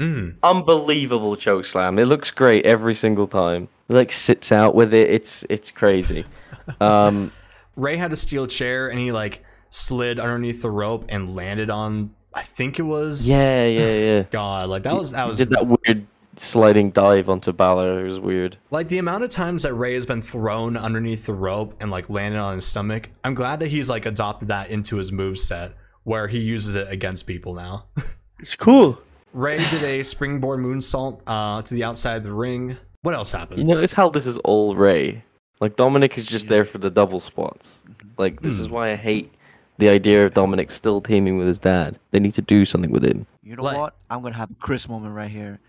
mm. 0.01 0.35
unbelievable 0.43 1.35
choke 1.35 1.65
slam. 1.65 1.99
It 1.99 2.05
looks 2.05 2.31
great 2.31 2.65
every 2.65 2.95
single 2.95 3.27
time. 3.27 3.67
He 3.87 3.93
like 3.93 4.11
sits 4.11 4.51
out 4.51 4.75
with 4.75 4.93
it. 4.93 5.09
It's 5.09 5.45
it's 5.49 5.71
crazy. 5.71 6.25
Um, 6.79 7.33
Ray 7.75 7.97
had 7.97 8.13
a 8.13 8.15
steel 8.15 8.45
chair, 8.45 8.87
and 8.87 8.97
he 8.97 9.11
like 9.11 9.43
slid 9.69 10.19
underneath 10.19 10.61
the 10.61 10.69
rope 10.69 11.05
and 11.09 11.35
landed 11.35 11.69
on. 11.69 12.13
I 12.33 12.43
think 12.43 12.79
it 12.79 12.83
was 12.83 13.27
yeah, 13.29 13.65
yeah, 13.65 13.93
yeah. 13.93 14.23
God, 14.29 14.69
like 14.69 14.83
that 14.83 14.93
was 14.93 15.11
that 15.11 15.23
He 15.23 15.27
was 15.29 15.37
did 15.39 15.49
that 15.49 15.67
weird 15.67 16.05
sliding 16.37 16.91
dive 16.91 17.29
onto 17.29 17.51
Balor 17.51 17.99
It 17.99 18.07
was 18.07 18.19
weird. 18.19 18.57
Like 18.69 18.87
the 18.87 18.99
amount 18.99 19.23
of 19.23 19.31
times 19.31 19.63
that 19.63 19.73
Ray 19.73 19.95
has 19.95 20.05
been 20.05 20.21
thrown 20.21 20.77
underneath 20.77 21.25
the 21.25 21.33
rope 21.33 21.75
and 21.81 21.91
like 21.91 22.09
landed 22.09 22.39
on 22.39 22.55
his 22.55 22.65
stomach, 22.65 23.09
I'm 23.23 23.33
glad 23.33 23.59
that 23.59 23.67
he's 23.67 23.89
like 23.89 24.05
adopted 24.05 24.47
that 24.49 24.69
into 24.69 24.97
his 24.97 25.11
move 25.11 25.39
set 25.39 25.73
where 26.03 26.27
he 26.27 26.39
uses 26.39 26.75
it 26.75 26.89
against 26.89 27.27
people 27.27 27.53
now. 27.53 27.85
It's 28.39 28.55
cool. 28.55 28.99
Ray 29.33 29.57
did 29.69 29.83
a 29.83 30.03
springboard 30.03 30.59
moonsault 30.59 31.21
uh, 31.27 31.61
to 31.61 31.73
the 31.73 31.83
outside 31.83 32.17
of 32.17 32.23
the 32.23 32.33
ring. 32.33 32.77
What 33.01 33.15
else 33.15 33.31
happened? 33.31 33.59
You 33.59 33.65
notice 33.65 33.93
how 33.93 34.09
this 34.09 34.27
is 34.27 34.37
all 34.39 34.75
Ray. 34.75 35.23
Like 35.59 35.75
Dominik 35.75 36.17
is 36.17 36.27
just 36.27 36.49
there 36.49 36.65
for 36.65 36.79
the 36.79 36.89
double 36.89 37.19
spots. 37.19 37.83
Like 38.17 38.41
this 38.41 38.59
is 38.59 38.67
Hmm. 38.67 38.73
why 38.73 38.91
I 38.91 38.95
hate 38.95 39.31
the 39.77 39.89
idea 39.89 40.25
of 40.25 40.33
Dominik 40.33 40.69
still 40.71 41.01
teaming 41.01 41.37
with 41.37 41.47
his 41.47 41.59
dad. 41.59 41.97
They 42.11 42.19
need 42.19 42.33
to 42.35 42.41
do 42.41 42.65
something 42.65 42.91
with 42.91 43.03
him. 43.05 43.25
You 43.43 43.55
know 43.55 43.63
Like- 43.63 43.77
what? 43.77 43.95
I'm 44.09 44.21
gonna 44.21 44.35
have 44.35 44.51
a 44.51 44.55
Chris 44.55 44.89
moment 44.89 45.15
right 45.15 45.31
here. 45.31 45.59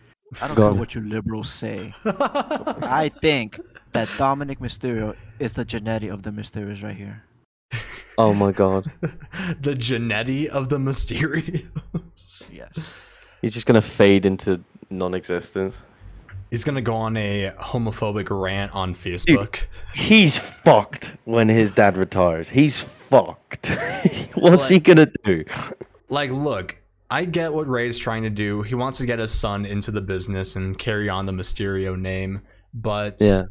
I 0.40 0.46
don't 0.48 0.56
Go 0.56 0.70
care 0.70 0.78
what 0.80 0.94
you 0.94 1.02
liberals 1.02 1.50
say. 1.50 1.94
I 2.04 3.10
think 3.20 3.60
that 3.92 4.08
Dominik 4.08 4.58
Mysterio 4.60 5.14
is 5.38 5.52
the 5.52 5.64
genetic 5.64 6.10
of 6.10 6.22
the 6.22 6.30
Mysterios 6.30 6.82
right 6.82 6.96
here. 6.96 7.22
Oh 8.18 8.32
my 8.34 8.50
god. 8.52 8.90
the 9.60 9.74
Genetti 9.74 10.46
of 10.48 10.68
the 10.70 10.78
Mysterios. 10.78 12.50
Yes. 12.52 12.94
He's 13.42 13.52
just 13.52 13.66
gonna 13.66 13.82
fade 13.82 14.24
into 14.24 14.62
non-existence. 14.88 15.82
He's 16.50 16.64
gonna 16.64 16.80
go 16.82 16.94
on 16.94 17.16
a 17.16 17.52
homophobic 17.58 18.28
rant 18.30 18.74
on 18.74 18.94
Facebook. 18.94 19.66
He's 19.94 20.36
fucked 20.38 21.14
when 21.24 21.48
his 21.48 21.72
dad 21.72 21.96
retires. 21.96 22.48
He's 22.48 22.80
fucked. 22.80 23.66
What's 24.34 24.68
he 24.68 24.80
gonna 24.80 25.10
do? 25.24 25.44
Like, 26.08 26.30
look, 26.30 26.76
I 27.10 27.24
get 27.24 27.52
what 27.52 27.68
Ray's 27.68 27.98
trying 27.98 28.22
to 28.22 28.30
do. 28.30 28.62
He 28.62 28.74
wants 28.74 28.98
to 28.98 29.06
get 29.06 29.18
his 29.18 29.32
son 29.32 29.66
into 29.66 29.90
the 29.90 30.00
business 30.00 30.56
and 30.56 30.78
carry 30.78 31.08
on 31.08 31.26
the 31.26 31.32
Mysterio 31.32 31.98
name, 31.98 32.42
but 32.72 33.16
Yeah. 33.20 33.44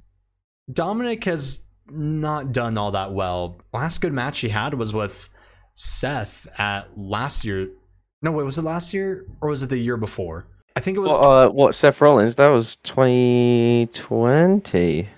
Dominik 0.71 1.23
has 1.25 1.63
not 1.87 2.53
done 2.53 2.77
all 2.77 2.91
that 2.91 3.13
well. 3.13 3.59
Last 3.73 3.99
good 3.99 4.13
match 4.13 4.39
he 4.39 4.49
had 4.49 4.73
was 4.75 4.93
with 4.93 5.27
Seth 5.75 6.47
at 6.59 6.97
last 6.97 7.43
year. 7.45 7.69
No, 8.21 8.31
wait, 8.31 8.43
was 8.43 8.57
it 8.57 8.63
last 8.63 8.93
year 8.93 9.25
or 9.41 9.49
was 9.49 9.63
it 9.63 9.69
the 9.69 9.77
year 9.77 9.97
before? 9.97 10.45
I 10.75 10.79
think 10.79 10.95
it 10.97 11.01
was. 11.01 11.11
What, 11.11 11.25
uh, 11.25 11.49
what 11.49 11.75
Seth 11.75 11.99
Rollins? 12.01 12.35
That 12.35 12.49
was 12.49 12.75
2020. 12.77 15.09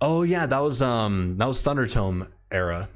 oh 0.00 0.22
yeah, 0.22 0.46
that 0.46 0.58
was 0.58 0.82
um 0.82 1.36
that 1.38 1.46
was 1.46 1.64
Thunderdome 1.64 2.28
era. 2.50 2.88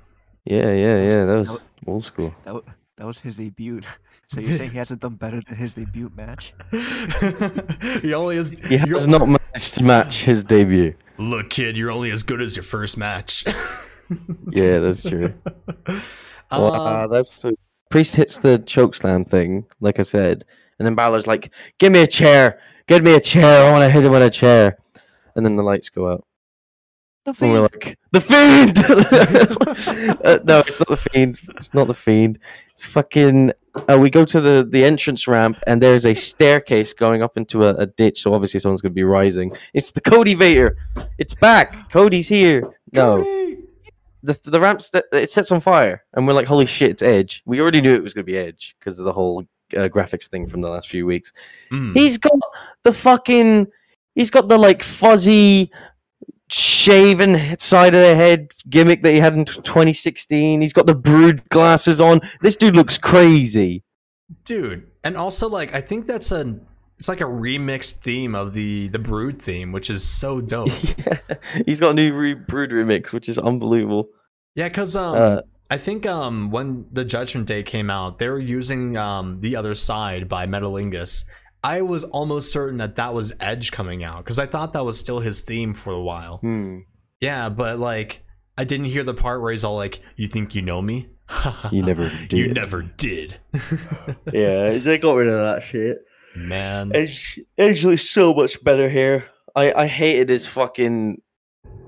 Yeah, 0.44 0.72
yeah, 0.72 1.02
yeah. 1.02 1.24
That 1.24 1.36
was 1.38 1.58
old 1.86 2.02
school. 2.04 2.34
That, 2.44 2.50
w- 2.50 2.64
that 2.96 3.06
was 3.06 3.18
his 3.18 3.36
debut. 3.36 3.80
So 4.28 4.40
you're 4.40 4.56
saying 4.56 4.70
he 4.70 4.78
hasn't 4.78 5.02
done 5.02 5.16
better 5.16 5.42
than 5.46 5.54
his 5.54 5.74
debut 5.74 6.10
match? 6.16 6.54
he 8.00 8.14
only 8.14 8.38
is. 8.38 8.58
He 8.66 8.78
has 8.78 9.06
not 9.06 9.28
managed 9.28 9.74
to 9.74 9.84
match 9.84 10.22
his 10.24 10.42
debut. 10.42 10.94
Look, 11.18 11.50
kid, 11.50 11.76
you're 11.76 11.90
only 11.90 12.10
as 12.10 12.22
good 12.22 12.40
as 12.40 12.56
your 12.56 12.62
first 12.64 12.96
match. 12.96 13.44
Yeah, 14.50 14.78
that's 14.80 15.02
true. 15.02 15.32
Um, 15.86 16.02
Wow, 16.62 17.06
that's 17.06 17.30
so. 17.30 17.52
Priest 17.94 18.16
hits 18.16 18.38
the 18.38 18.58
chokeslam 18.58 19.24
thing, 19.24 19.66
like 19.78 20.00
I 20.00 20.02
said, 20.02 20.42
and 20.80 20.84
then 20.84 20.96
Balor's 20.96 21.28
like, 21.28 21.52
"Give 21.78 21.92
me 21.92 22.02
a 22.02 22.08
chair, 22.08 22.58
give 22.88 23.04
me 23.04 23.14
a 23.14 23.20
chair. 23.20 23.68
I 23.68 23.70
want 23.70 23.84
to 23.84 23.88
hit 23.88 24.04
him 24.04 24.10
with 24.10 24.20
a 24.20 24.30
chair." 24.30 24.78
And 25.36 25.46
then 25.46 25.54
the 25.54 25.62
lights 25.62 25.90
go 25.90 26.10
out, 26.10 26.24
The 27.24 27.38
and 27.40 27.52
we're 27.52 27.60
like, 27.60 27.96
"The 28.10 28.20
fiend!" 28.20 28.78
uh, 30.24 30.40
no, 30.42 30.58
it's 30.66 30.80
not 30.80 30.88
the 30.88 30.96
fiend. 30.96 31.38
It's 31.50 31.72
not 31.72 31.86
the 31.86 31.94
fiend. 31.94 32.40
It's 32.72 32.84
fucking. 32.84 33.52
Uh, 33.88 33.96
we 34.00 34.10
go 34.10 34.24
to 34.24 34.40
the 34.40 34.66
the 34.68 34.84
entrance 34.84 35.28
ramp, 35.28 35.62
and 35.68 35.80
there's 35.80 36.04
a 36.04 36.14
staircase 36.14 36.94
going 36.94 37.22
up 37.22 37.36
into 37.36 37.62
a, 37.62 37.74
a 37.76 37.86
ditch. 37.86 38.22
So 38.22 38.34
obviously, 38.34 38.58
someone's 38.58 38.82
gonna 38.82 38.92
be 38.92 39.04
rising. 39.04 39.56
It's 39.72 39.92
the 39.92 40.00
Cody 40.00 40.34
Vader. 40.34 40.76
It's 41.18 41.34
back. 41.36 41.90
Cody's 41.90 42.26
here. 42.26 42.74
No 42.90 43.18
Cody! 43.18 43.63
The 44.24 44.38
the 44.50 44.60
ramps 44.60 44.90
that 44.90 45.04
it 45.12 45.30
sets 45.30 45.52
on 45.52 45.60
fire, 45.60 46.04
and 46.14 46.26
we're 46.26 46.32
like, 46.32 46.46
"Holy 46.46 46.66
shit, 46.66 46.90
it's 46.90 47.02
Edge!" 47.02 47.42
We 47.46 47.60
already 47.60 47.80
knew 47.80 47.94
it 47.94 48.02
was 48.02 48.14
going 48.14 48.24
to 48.26 48.32
be 48.32 48.38
Edge 48.38 48.74
because 48.78 48.98
of 48.98 49.04
the 49.04 49.12
whole 49.12 49.44
uh, 49.76 49.88
graphics 49.88 50.28
thing 50.28 50.46
from 50.46 50.62
the 50.62 50.70
last 50.70 50.88
few 50.88 51.06
weeks. 51.06 51.32
Mm. 51.70 51.94
He's 51.94 52.18
got 52.18 52.38
the 52.82 52.92
fucking, 52.92 53.66
he's 54.14 54.30
got 54.30 54.48
the 54.48 54.58
like 54.58 54.82
fuzzy, 54.82 55.70
shaven 56.48 57.56
side 57.58 57.94
of 57.94 58.00
the 58.00 58.14
head 58.14 58.50
gimmick 58.68 59.02
that 59.02 59.12
he 59.12 59.20
had 59.20 59.34
in 59.34 59.44
2016. 59.44 60.60
He's 60.60 60.72
got 60.72 60.86
the 60.86 60.94
brood 60.94 61.46
glasses 61.50 62.00
on. 62.00 62.20
This 62.40 62.56
dude 62.56 62.76
looks 62.76 62.96
crazy. 62.98 63.82
dude 64.44 64.86
and 65.04 65.16
also 65.16 65.48
like 65.48 65.74
i 65.74 65.80
think 65.80 66.06
that's 66.06 66.32
a 66.32 66.58
it's 66.98 67.08
like 67.08 67.20
a 67.20 67.24
remixed 67.24 67.94
theme 67.98 68.34
of 68.34 68.52
the 68.54 68.88
the 68.88 68.98
brood 68.98 69.40
theme 69.42 69.72
which 69.72 69.90
is 69.90 70.02
so 70.04 70.40
dope 70.40 70.68
yeah. 70.98 71.18
He's 71.66 71.80
got 71.80 71.90
a 71.90 71.94
new 71.94 72.16
re- 72.16 72.34
brood 72.34 72.70
remix, 72.70 73.12
which 73.12 73.28
is 73.28 73.38
unbelievable. 73.38 74.08
yeah 74.54 74.68
because 74.68 74.94
um 74.96 75.14
Uh, 75.16 75.40
i 75.70 75.76
think 75.78 76.06
um 76.06 76.50
when 76.50 76.86
the 76.92 77.04
judgment 77.04 77.46
day 77.48 77.62
came 77.62 77.90
out 77.90 78.18
they 78.18 78.28
were 78.28 78.38
using 78.38 78.96
um 78.96 79.40
the 79.40 79.56
other 79.56 79.74
side 79.74 80.28
by 80.28 80.46
metalingus 80.46 81.24
i 81.64 81.80
was 81.82 82.04
almost 82.04 82.52
certain 82.52 82.78
that 82.78 82.96
that 82.96 83.14
was 83.14 83.34
edge 83.40 83.72
coming 83.72 84.04
out 84.04 84.18
because 84.24 84.38
i 84.38 84.46
thought 84.46 84.72
that 84.74 84.84
was 84.84 84.98
still 84.98 85.20
his 85.20 85.40
theme 85.42 85.72
for 85.74 85.92
a 85.92 86.02
while 86.02 86.36
hmm. 86.38 86.78
yeah 87.20 87.48
but 87.48 87.78
like 87.78 88.22
i 88.58 88.64
didn't 88.64 88.86
hear 88.86 89.02
the 89.02 89.14
part 89.14 89.40
where 89.42 89.50
he's 89.52 89.64
all 89.64 89.76
like 89.76 90.00
you 90.16 90.26
think 90.26 90.54
you 90.54 90.62
know 90.62 90.80
me 90.82 91.08
You 91.72 91.82
never 91.82 92.10
you 92.30 92.52
never 92.52 92.82
did 92.82 93.38
Yeah, 94.32 94.76
they 94.78 94.98
got 94.98 95.14
rid 95.14 95.28
of 95.28 95.40
that 95.40 95.62
shit. 95.62 95.98
Man 96.34 96.90
Edge, 96.94 97.40
Edge 97.58 97.84
looks 97.84 98.08
so 98.08 98.34
much 98.34 98.62
better 98.64 98.88
here. 98.88 99.26
I, 99.56 99.72
I 99.72 99.86
hated 99.86 100.28
his 100.28 100.46
fucking 100.46 101.20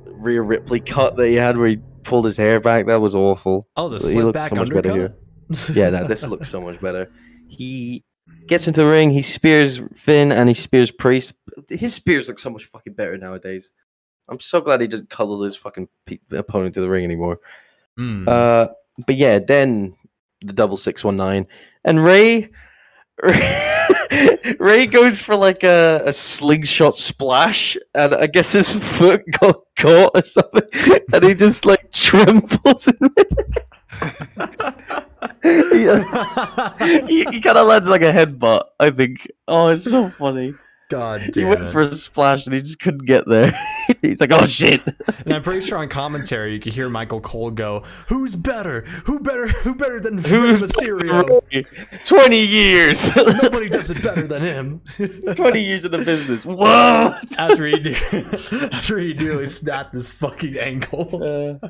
Rhea 0.07 0.43
Ripley 0.43 0.81
cut 0.81 1.17
that 1.17 1.27
he 1.29 1.35
had 1.35 1.57
where 1.57 1.69
he 1.69 1.79
pulled 2.05 2.25
his 2.25 2.37
hair 2.37 2.61
back. 2.61 2.87
That 2.87 3.01
was 3.01 3.15
awful. 3.15 3.69
oh 3.77 3.89
the 3.89 3.97
he 3.97 4.01
slip 4.13 4.25
looks 4.27 4.35
back 4.35 4.51
so 4.51 4.57
much 4.57 4.69
better 4.71 4.93
undercut 4.93 5.77
Yeah, 5.77 5.91
that 5.91 6.09
this 6.09 6.27
looks 6.27 6.49
so 6.49 6.61
much 6.61 6.81
better. 6.81 7.11
He 7.49 8.05
gets 8.47 8.67
into 8.67 8.83
the 8.83 8.89
ring, 8.89 9.11
he 9.11 9.23
spears 9.23 9.81
Finn 9.99 10.33
and 10.33 10.49
he 10.49 10.55
spears 10.55 10.91
Priest. 10.91 11.35
His 11.69 11.95
spears 11.95 12.29
look 12.29 12.39
so 12.39 12.51
much 12.51 12.65
fucking 12.65 12.95
better 12.95 13.17
nowadays. 13.19 13.73
I'm 14.29 14.41
so 14.41 14.61
glad 14.61 14.81
he 14.81 14.87
doesn't 14.89 15.11
cuddle 15.11 15.43
his 15.43 15.57
fucking 15.57 15.89
pe- 16.05 16.19
opponent 16.33 16.75
to 16.75 16.81
the 16.81 16.89
ring 16.89 17.05
anymore. 17.05 17.39
Mm. 17.99 18.27
Uh, 18.27 18.69
but 19.07 19.17
yeah, 19.17 19.39
then 19.39 19.95
the 20.41 20.53
double 20.53 20.77
six 20.77 21.05
one 21.05 21.17
nine, 21.17 21.47
and 21.85 22.05
Ray, 22.05 22.51
Ray 23.23 23.67
goes 24.87 25.21
for 25.21 25.37
like 25.37 25.63
a, 25.65 26.03
a 26.05 26.13
slingshot 26.13 26.95
splash, 26.95 27.77
and 27.95 28.15
I 28.15 28.27
guess 28.27 28.53
his 28.53 28.99
foot 28.99 29.23
got 29.41 29.63
caught 29.77 30.13
or 30.15 30.27
something, 30.27 30.69
and 31.13 31.25
he 31.25 31.35
just 31.35 31.67
like 31.67 31.91
trembles. 31.93 32.89
In 32.89 32.95
he, 37.07 37.25
he 37.25 37.41
kind 37.41 37.59
of 37.59 37.67
lands 37.67 37.89
like 37.89 38.03
a 38.03 38.13
headbutt. 38.13 38.63
I 38.81 38.91
think. 38.91 39.31
Oh, 39.49 39.69
it's 39.69 39.85
so 39.85 40.09
funny. 40.09 40.55
God 40.89 41.31
He 41.35 41.45
went 41.45 41.63
it. 41.63 41.73
for 41.73 41.81
a 41.83 41.93
splash 41.93 42.47
and 42.47 42.55
he 42.55 42.61
just 42.61 42.81
couldn't 42.81 43.07
get 43.07 43.27
there. 43.27 43.53
He's 44.03 44.21
like, 44.21 44.33
"Oh 44.33 44.47
shit!" 44.47 44.83
And 45.25 45.33
I'm 45.35 45.43
pretty 45.43 45.61
sure 45.61 45.79
on 45.79 45.89
commentary 45.89 46.53
you 46.55 46.61
could 46.61 46.73
hear 46.73 46.89
Michael 46.89 47.21
Cole 47.21 47.51
go, 47.51 47.81
"Who's 48.09 48.35
better? 48.35 48.83
Who 49.05 49.21
better? 49.21 49.47
Who 49.49 49.75
better 49.75 50.01
than 50.01 50.19
Who's 50.19 50.63
Mysterio? 50.63 52.07
Twenty 52.07 52.41
years. 52.41 53.11
Nobody 53.43 53.69
does 53.69 53.91
it 53.91 54.03
better 54.03 54.27
than 54.27 54.43
him." 54.43 54.81
20 55.35 55.61
years 55.61 55.85
in 55.85 55.93
the 55.93 55.99
business. 55.99 56.45
Whoa! 56.45 57.13
after 57.39 57.67
he 57.67 57.95
after 58.73 58.99
he 58.99 59.15
nearly 59.15 59.47
snapped 59.47 59.93
his 59.93 60.09
fucking 60.11 60.57
ankle. 60.59 61.09
Uh, 61.23 61.69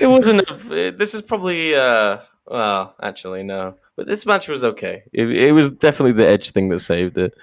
it 0.00 0.06
wasn't. 0.08 0.48
A, 0.70 0.90
this 0.90 1.14
is 1.14 1.22
probably. 1.22 1.74
uh 1.74 2.18
Well, 2.46 2.94
actually, 3.02 3.42
no. 3.42 3.76
But 3.96 4.06
this 4.06 4.26
match 4.26 4.46
was 4.46 4.62
okay. 4.62 5.02
It, 5.12 5.30
it 5.30 5.52
was 5.52 5.70
definitely 5.70 6.12
the 6.12 6.28
edge 6.28 6.50
thing 6.50 6.68
that 6.68 6.80
saved 6.80 7.16
it. 7.18 7.34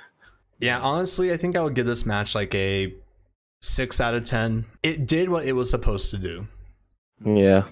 Yeah, 0.63 0.79
honestly, 0.79 1.33
I 1.33 1.37
think 1.37 1.57
I 1.57 1.61
would 1.61 1.75
give 1.75 1.85
this 1.85 2.05
match 2.05 2.35
like 2.35 2.55
a 2.55 2.93
six 3.61 3.99
out 3.99 4.13
of 4.13 4.23
ten. 4.25 4.63
It 4.81 5.05
did 5.07 5.27
what 5.27 5.43
it 5.45 5.51
was 5.53 5.69
supposed 5.69 6.09
to 6.11 6.17
do. 6.17 6.47
Yeah. 7.25 7.65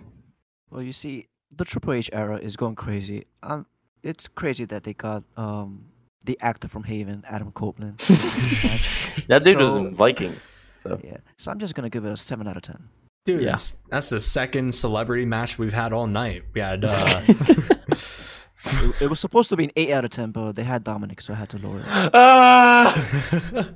Well, 0.70 0.82
you 0.82 0.92
see, 0.92 1.28
the 1.56 1.64
Triple 1.64 1.94
H 1.94 2.10
era 2.12 2.38
is 2.38 2.58
going 2.58 2.76
crazy. 2.76 3.28
Um, 3.44 3.66
it's 4.04 4.28
crazy 4.28 4.66
that 4.66 4.84
they 4.84 4.94
got 4.94 5.24
um 5.38 5.86
the 6.26 6.38
actor 6.42 6.68
from 6.68 6.84
Haven, 6.84 7.24
Adam 7.30 7.52
Copeland. 7.54 8.02
into 8.02 8.14
this 8.22 9.18
match. 9.18 9.28
That 9.28 9.44
dude 9.46 9.58
was 9.58 9.76
in 9.78 9.96
Vikings. 9.96 10.50
So 10.80 11.00
yeah, 11.02 11.18
so 11.38 11.50
I'm 11.50 11.60
just 11.60 11.76
gonna 11.76 11.90
give 11.90 12.04
it 12.04 12.12
a 12.12 12.18
seven 12.18 12.46
out 12.46 12.58
of 12.58 12.64
ten. 12.64 12.90
Dude, 13.24 13.40
Yeah. 13.42 13.52
that's, 13.52 13.78
that's 13.90 14.10
the 14.10 14.20
second 14.20 14.74
celebrity 14.76 15.26
match 15.26 15.58
we've 15.60 15.72
had 15.72 15.94
all 15.94 16.08
night. 16.08 16.44
We 16.54 16.60
had 16.60 16.84
uh 16.84 17.22
It, 18.74 19.04
it 19.04 19.10
was 19.10 19.20
supposed 19.20 19.50
to 19.50 19.56
be 19.58 19.66
an 19.66 19.72
eight 19.76 19.92
out 19.92 20.06
of 20.06 20.12
ten, 20.12 20.32
but 20.32 20.54
they 20.54 20.64
had 20.64 20.84
Dominik, 20.86 21.22
so 21.22 21.34
I 21.34 21.38
had 21.38 21.50
to 21.50 21.58
lower 21.58 21.80
it. 21.80 21.86
ah, 22.14 23.72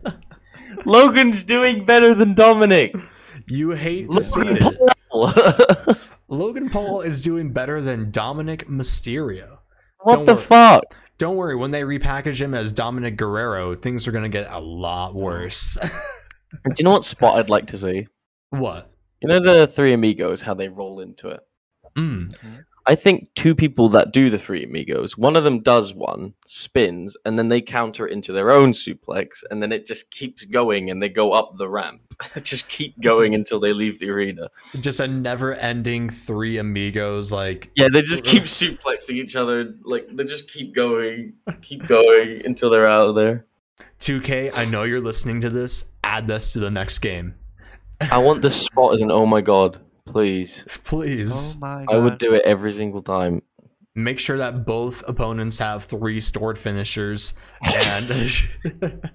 Logan's 0.86 1.44
doing 1.44 1.86
better 1.86 2.14
than 2.14 2.36
Dominik. 2.36 3.00
you 3.48 3.72
hate 3.72 4.10
to 4.12 4.22
see 4.22 4.42
Logan 4.42 4.58
it. 4.62 4.94
Paul. 5.12 5.96
Logan 6.38 6.70
Paul 6.70 7.02
is 7.02 7.22
doing 7.24 7.52
better 7.54 7.82
than 7.82 8.12
Dominik 8.12 8.64
Mysterio. 8.66 9.58
what 10.00 10.16
Don't 10.18 10.26
the 10.26 10.34
worry. 10.36 10.44
fuck? 10.44 10.84
don't 11.18 11.38
worry. 11.38 11.56
When 11.56 11.72
they 11.72 11.82
repackage 11.84 12.42
him 12.42 12.54
as 12.54 12.74
Dominik 12.74 13.16
Guerrero, 13.16 13.74
things 13.76 14.08
are 14.08 14.12
gonna 14.12 14.28
get 14.30 14.48
a 14.52 14.60
lot 14.60 15.16
worse. 15.16 15.78
Do 16.66 16.74
you 16.78 16.84
know 16.86 16.92
what 16.92 17.06
spot 17.06 17.38
I'd 17.38 17.50
like 17.50 17.68
to 17.68 17.78
see? 17.78 18.08
what? 18.50 18.92
You 19.22 19.30
know 19.30 19.40
the 19.40 19.66
Three 19.68 19.94
Amigos, 19.94 20.42
how 20.42 20.54
they 20.54 20.68
roll 20.68 21.00
into 21.00 21.30
it. 21.30 21.40
Mm. 21.98 22.34
I 22.88 22.96
think 22.96 23.30
two 23.34 23.56
people 23.56 23.90
that 23.90 24.14
do 24.14 24.30
the 24.30 24.38
Three 24.38 24.64
Amigos, 24.64 25.18
one 25.18 25.36
of 25.36 25.44
them 25.44 25.62
does 25.62 25.94
one, 25.94 26.34
spins, 26.46 27.18
and 27.26 27.38
then 27.38 27.50
they 27.50 27.60
counter 27.60 28.08
it 28.08 28.14
into 28.14 28.32
their 28.32 28.52
own 28.52 28.74
suplex, 28.74 29.44
and 29.50 29.62
then 29.62 29.72
it 29.72 29.88
just 29.88 30.12
keeps 30.12 30.46
going, 30.46 30.92
and 30.92 31.02
they 31.02 31.10
go 31.10 31.32
up 31.32 31.54
the 31.58 31.68
ramp. 31.68 32.02
just 32.44 32.70
keep 32.70 33.00
going 33.02 33.34
until 33.36 33.60
they 33.60 33.74
leave 33.74 34.00
the 34.00 34.10
arena. 34.10 34.50
Just 34.80 35.00
a 35.00 35.08
never-ending 35.08 36.10
three 36.10 36.58
amigos. 36.58 37.32
Like 37.32 37.72
Yeah, 37.76 37.88
they 37.92 38.02
just 38.02 38.24
keep 38.24 38.44
suplexing 38.46 39.16
each 39.16 39.36
other. 39.36 39.74
Like 39.84 40.08
they 40.12 40.24
just 40.24 40.52
keep 40.52 40.76
going, 40.76 41.34
keep 41.62 41.88
going 41.88 42.46
until 42.46 42.70
they're 42.70 42.88
out 42.88 43.10
of 43.10 43.16
there. 43.16 43.46
2K. 44.00 44.52
I 44.56 44.66
know 44.66 44.84
you're 44.84 45.02
listening 45.02 45.42
to 45.42 45.50
this. 45.50 45.92
Add 46.04 46.28
this 46.28 46.54
to 46.54 46.60
the 46.60 46.70
next 46.70 47.00
game, 47.00 47.36
I 48.12 48.18
want 48.18 48.42
this 48.42 48.62
spot 48.62 48.94
as 48.94 49.02
an 49.02 49.12
oh 49.12 49.26
my 49.26 49.42
god, 49.42 49.80
please. 50.06 50.66
please. 50.84 51.56
Oh 51.56 51.60
my 51.60 51.86
god. 51.86 51.96
I 51.96 51.98
would 52.04 52.18
do 52.18 52.34
it 52.34 52.44
every 52.46 52.72
single 52.72 53.02
time. 53.02 53.42
Make 53.98 54.20
sure 54.20 54.38
that 54.40 54.66
both 54.66 55.08
opponents 55.08 55.58
have 55.60 55.86
three 55.86 56.20
stored 56.20 56.60
finishers, 56.60 57.34
and 57.88 59.10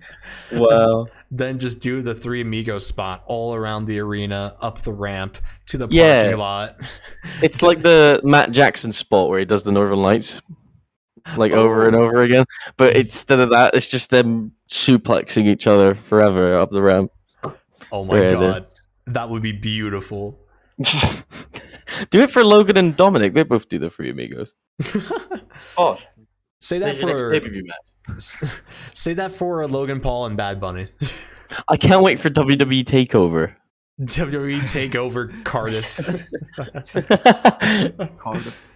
Wow. 0.52 1.06
then 1.30 1.58
just 1.58 1.80
do 1.80 2.00
the 2.00 2.14
three 2.14 2.40
amigos 2.40 2.86
spot 2.86 3.22
all 3.26 3.54
around 3.54 3.84
the 3.84 3.98
arena, 3.98 4.56
up 4.62 4.80
the 4.80 4.92
ramp 4.92 5.36
to 5.66 5.76
the 5.76 5.86
Yeah. 5.90 6.22
parking 6.22 6.38
lot. 6.38 6.76
It's 7.42 7.60
like 7.60 7.82
the 7.82 8.22
Matt 8.24 8.52
Jackson 8.52 8.90
spot 8.90 9.28
where 9.28 9.38
he 9.38 9.44
does 9.44 9.64
the 9.64 9.72
Northern 9.72 10.00
Lights, 10.00 10.40
like 11.36 11.52
over 11.52 11.86
and 11.86 11.94
oh. 11.94 12.04
over 12.04 12.22
again. 12.22 12.46
But 12.78 12.96
instead 12.96 13.40
of 13.40 13.50
that, 13.50 13.74
it's 13.74 13.90
just 13.90 14.08
them 14.08 14.52
suplexing 14.70 15.46
each 15.46 15.66
other 15.66 15.94
forever 15.94 16.56
up 16.56 16.70
the 16.70 16.80
ramp. 16.80 17.12
Oh 17.92 18.06
my 18.06 18.18
Yeah, 18.18 18.28
the- 18.30 18.36
god, 18.36 18.66
that 19.08 19.28
would 19.28 19.42
be 19.42 19.52
beautiful. 19.52 20.40
Do 22.10 22.22
it 22.22 22.30
for 22.30 22.42
Logan 22.44 22.76
and 22.76 22.96
Dominik. 22.96 23.34
They 23.34 23.42
both 23.42 23.68
do 23.68 23.78
the 23.78 23.90
Free 23.90 24.10
Amigos. 24.10 24.54
Oh, 25.76 25.96
Say 26.58 26.78
that 26.78 26.96
for 26.96 27.30
pay-per-view 27.32 27.66
say 28.94 29.14
that 29.14 29.30
for 29.30 29.66
Logan 29.66 30.00
Paul 30.00 30.26
and 30.26 30.36
Bad 30.36 30.60
Bunny. 30.60 30.88
I 31.68 31.76
can't 31.76 32.02
wait 32.02 32.18
for 32.18 32.28
WWE 32.30 32.82
Takeover. 32.84 33.54
WWE 34.00 34.60
Takeover 34.62 35.44
Cardiff. 35.44 36.00
Cardiff. 38.18 38.66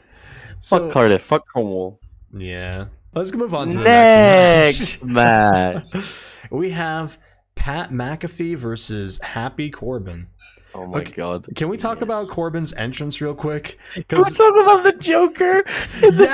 So- 0.60 0.78
fuck 0.80 0.92
Cardiff. 0.92 1.22
Fuck 1.22 1.44
Cornwall. 1.52 2.00
Yeah. 2.36 2.86
Let's 3.14 3.32
move 3.34 3.54
on 3.54 3.68
to 3.70 3.78
the 3.78 3.84
next, 3.84 5.02
Next 5.02 5.04
match. 5.04 5.84
match. 5.94 6.24
we 6.50 6.70
have 6.70 7.18
Pat 7.54 7.90
McAfee 7.90 8.56
versus 8.56 9.20
Happy 9.22 9.70
Corbin. 9.70 10.28
Oh 10.76 10.86
my 10.86 11.00
Okay, 11.00 11.12
god. 11.12 11.46
Can 11.54 11.68
we 11.68 11.76
talk 11.76 12.00
about 12.00 12.28
Corbin's 12.28 12.72
entrance 12.72 13.20
real 13.20 13.34
quick? 13.34 13.78
Can 13.94 14.00
we 14.00 14.02
Because 14.08 14.36
talk 14.36 14.52
about 14.60 14.82
the 14.82 14.92
Joker? 15.00 15.58
in 15.58 15.64
the 16.16 16.24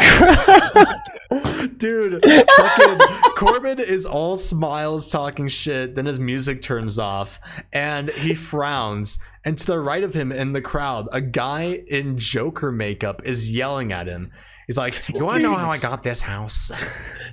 Yes! 1.30 1.68
dude, 1.76 2.24
fucking 2.56 2.98
Corbin 3.36 3.78
is 3.78 4.06
all 4.06 4.36
smiles, 4.36 5.10
talking 5.12 5.48
shit. 5.48 5.94
Then 5.94 6.06
his 6.06 6.18
music 6.18 6.62
turns 6.62 6.98
off, 6.98 7.38
and 7.72 8.08
he 8.10 8.34
frowns. 8.34 9.22
And 9.44 9.56
to 9.58 9.66
the 9.66 9.78
right 9.78 10.02
of 10.02 10.14
him 10.14 10.32
in 10.32 10.52
the 10.52 10.60
crowd, 10.62 11.06
a 11.12 11.20
guy 11.20 11.82
in 11.86 12.16
Joker 12.18 12.72
makeup 12.72 13.20
is 13.24 13.52
yelling 13.52 13.92
at 13.92 14.06
him. 14.06 14.32
He's 14.66 14.78
like, 14.78 15.08
"You 15.08 15.24
want 15.24 15.36
to 15.36 15.42
know 15.42 15.54
how 15.54 15.70
I 15.70 15.78
got 15.78 16.02
this 16.02 16.22
house?" 16.22 16.70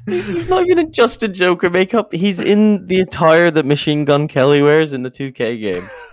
He's 0.07 0.47
not 0.49 0.63
even 0.65 0.79
in 0.79 0.91
just 0.91 1.23
a 1.23 1.27
Joker 1.27 1.69
makeup. 1.69 2.13
He's 2.13 2.39
in 2.41 2.85
the 2.87 2.99
attire 3.01 3.49
that 3.51 3.65
Machine 3.65 4.05
Gun 4.05 4.27
Kelly 4.27 4.61
wears 4.61 4.91
in 4.93 5.03
the 5.03 5.11
2K 5.11 5.59
game. 5.59 5.83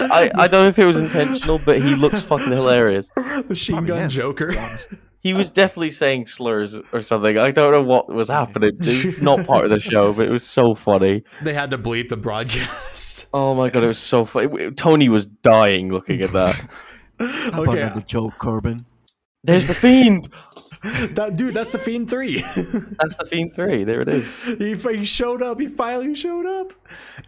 I, 0.00 0.30
I 0.34 0.48
don't 0.48 0.62
know 0.64 0.68
if 0.68 0.78
it 0.78 0.86
was 0.86 0.98
intentional, 0.98 1.60
but 1.64 1.80
he 1.80 1.94
looks 1.94 2.22
fucking 2.22 2.52
hilarious. 2.52 3.10
Machine 3.48 3.76
Probably 3.76 3.88
Gun 3.88 4.02
him, 4.02 4.08
Joker. 4.08 4.46
to 4.46 4.52
be 4.52 4.58
honest. 4.58 4.94
He 5.24 5.32
was 5.32 5.50
definitely 5.50 5.90
saying 5.90 6.26
slurs 6.26 6.78
or 6.92 7.00
something. 7.00 7.38
I 7.38 7.50
don't 7.50 7.72
know 7.72 7.82
what 7.82 8.10
was 8.10 8.28
happening. 8.28 8.72
It 8.78 9.06
was 9.06 9.22
not 9.22 9.46
part 9.46 9.64
of 9.64 9.70
the 9.70 9.80
show, 9.80 10.12
but 10.12 10.28
it 10.28 10.30
was 10.30 10.46
so 10.46 10.74
funny. 10.74 11.24
They 11.40 11.54
had 11.54 11.70
to 11.70 11.78
bleep 11.78 12.08
the 12.08 12.18
broadcast. 12.18 13.26
Oh 13.34 13.54
my 13.54 13.68
god, 13.68 13.82
it 13.82 13.88
was 13.88 13.98
so 13.98 14.24
funny. 14.24 14.70
Tony 14.72 15.08
was 15.08 15.26
dying 15.26 15.90
looking 15.90 16.20
at 16.20 16.30
that. 16.32 16.54
How 17.18 17.62
about 17.62 17.68
okay, 17.68 17.82
another 17.82 18.02
joke, 18.02 18.34
Corbin? 18.38 18.84
There's 19.42 19.66
the 19.66 19.74
Fiend. 19.74 20.28
that 21.14 21.36
dude, 21.36 21.54
that's 21.54 21.72
the 21.72 21.78
Fiend 21.78 22.10
Three. 22.10 22.40
That's 22.40 23.16
the 23.16 23.26
Fiend 23.26 23.54
3. 23.54 23.84
There 23.84 24.02
it 24.02 24.08
is. 24.08 24.44
he, 24.44 24.74
he 24.74 25.04
showed 25.04 25.42
up. 25.42 25.58
He 25.58 25.66
finally 25.66 26.14
showed 26.14 26.46
up. 26.46 26.72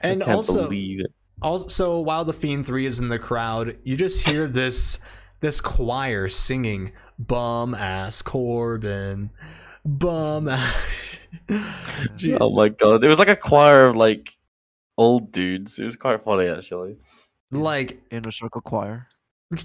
And 0.03 0.23
I 0.23 0.27
can't 0.27 0.37
also, 0.37 0.65
believe 0.65 1.01
it. 1.01 1.13
Also 1.43 2.01
while 2.01 2.25
the 2.25 2.33
Fiend 2.33 2.67
Three 2.67 2.87
is 2.87 3.01
in 3.01 3.09
the 3.09 3.19
crowd, 3.19 3.79
you 3.85 3.97
just 3.97 4.29
hear 4.29 4.47
this 4.49 4.99
this 5.41 5.61
choir 5.61 6.29
singing 6.29 6.93
"Bum 7.19 7.75
Ass 7.75 8.23
Corbin, 8.23 9.31
Bum 9.85 10.49
Ass." 10.49 11.03
Oh 12.41 12.55
my 12.55 12.71
god. 12.71 13.05
It 13.05 13.09
was 13.09 13.19
like 13.19 13.29
a 13.29 13.37
choir 13.37 13.87
of 13.87 13.97
like 13.97 14.31
old 14.97 15.33
dudes. 15.33 15.79
It 15.79 15.85
was 15.85 15.95
quite 15.97 16.21
funny 16.21 16.49
actually. 16.49 16.97
like 17.53 18.01
Inner 18.11 18.31
Circle 18.31 18.63
Choir. 18.63 19.07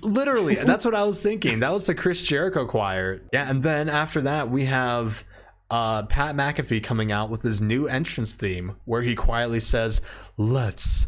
literally, 0.02 0.56
that's 0.66 0.86
what 0.86 0.96
I 0.96 1.04
was 1.04 1.24
thinking. 1.24 1.60
That 1.62 1.72
was 1.72 1.88
the 1.88 1.96
Chris 1.96 2.24
Jericho 2.24 2.66
choir. 2.66 3.22
Yeah, 3.32 3.50
and 3.50 3.64
then 3.64 3.90
after 3.90 4.22
that 4.22 4.50
we 4.50 4.66
have. 4.66 5.24
Uh, 5.70 6.04
Pat 6.04 6.36
McAfee 6.36 6.84
coming 6.84 7.14
out 7.14 7.30
with 7.30 7.44
his 7.44 7.62
new 7.62 7.88
entrance 7.88 8.36
theme 8.36 8.76
where 8.84 9.02
he 9.02 9.16
quietly 9.16 9.62
says, 9.62 10.02
Let's 10.38 11.08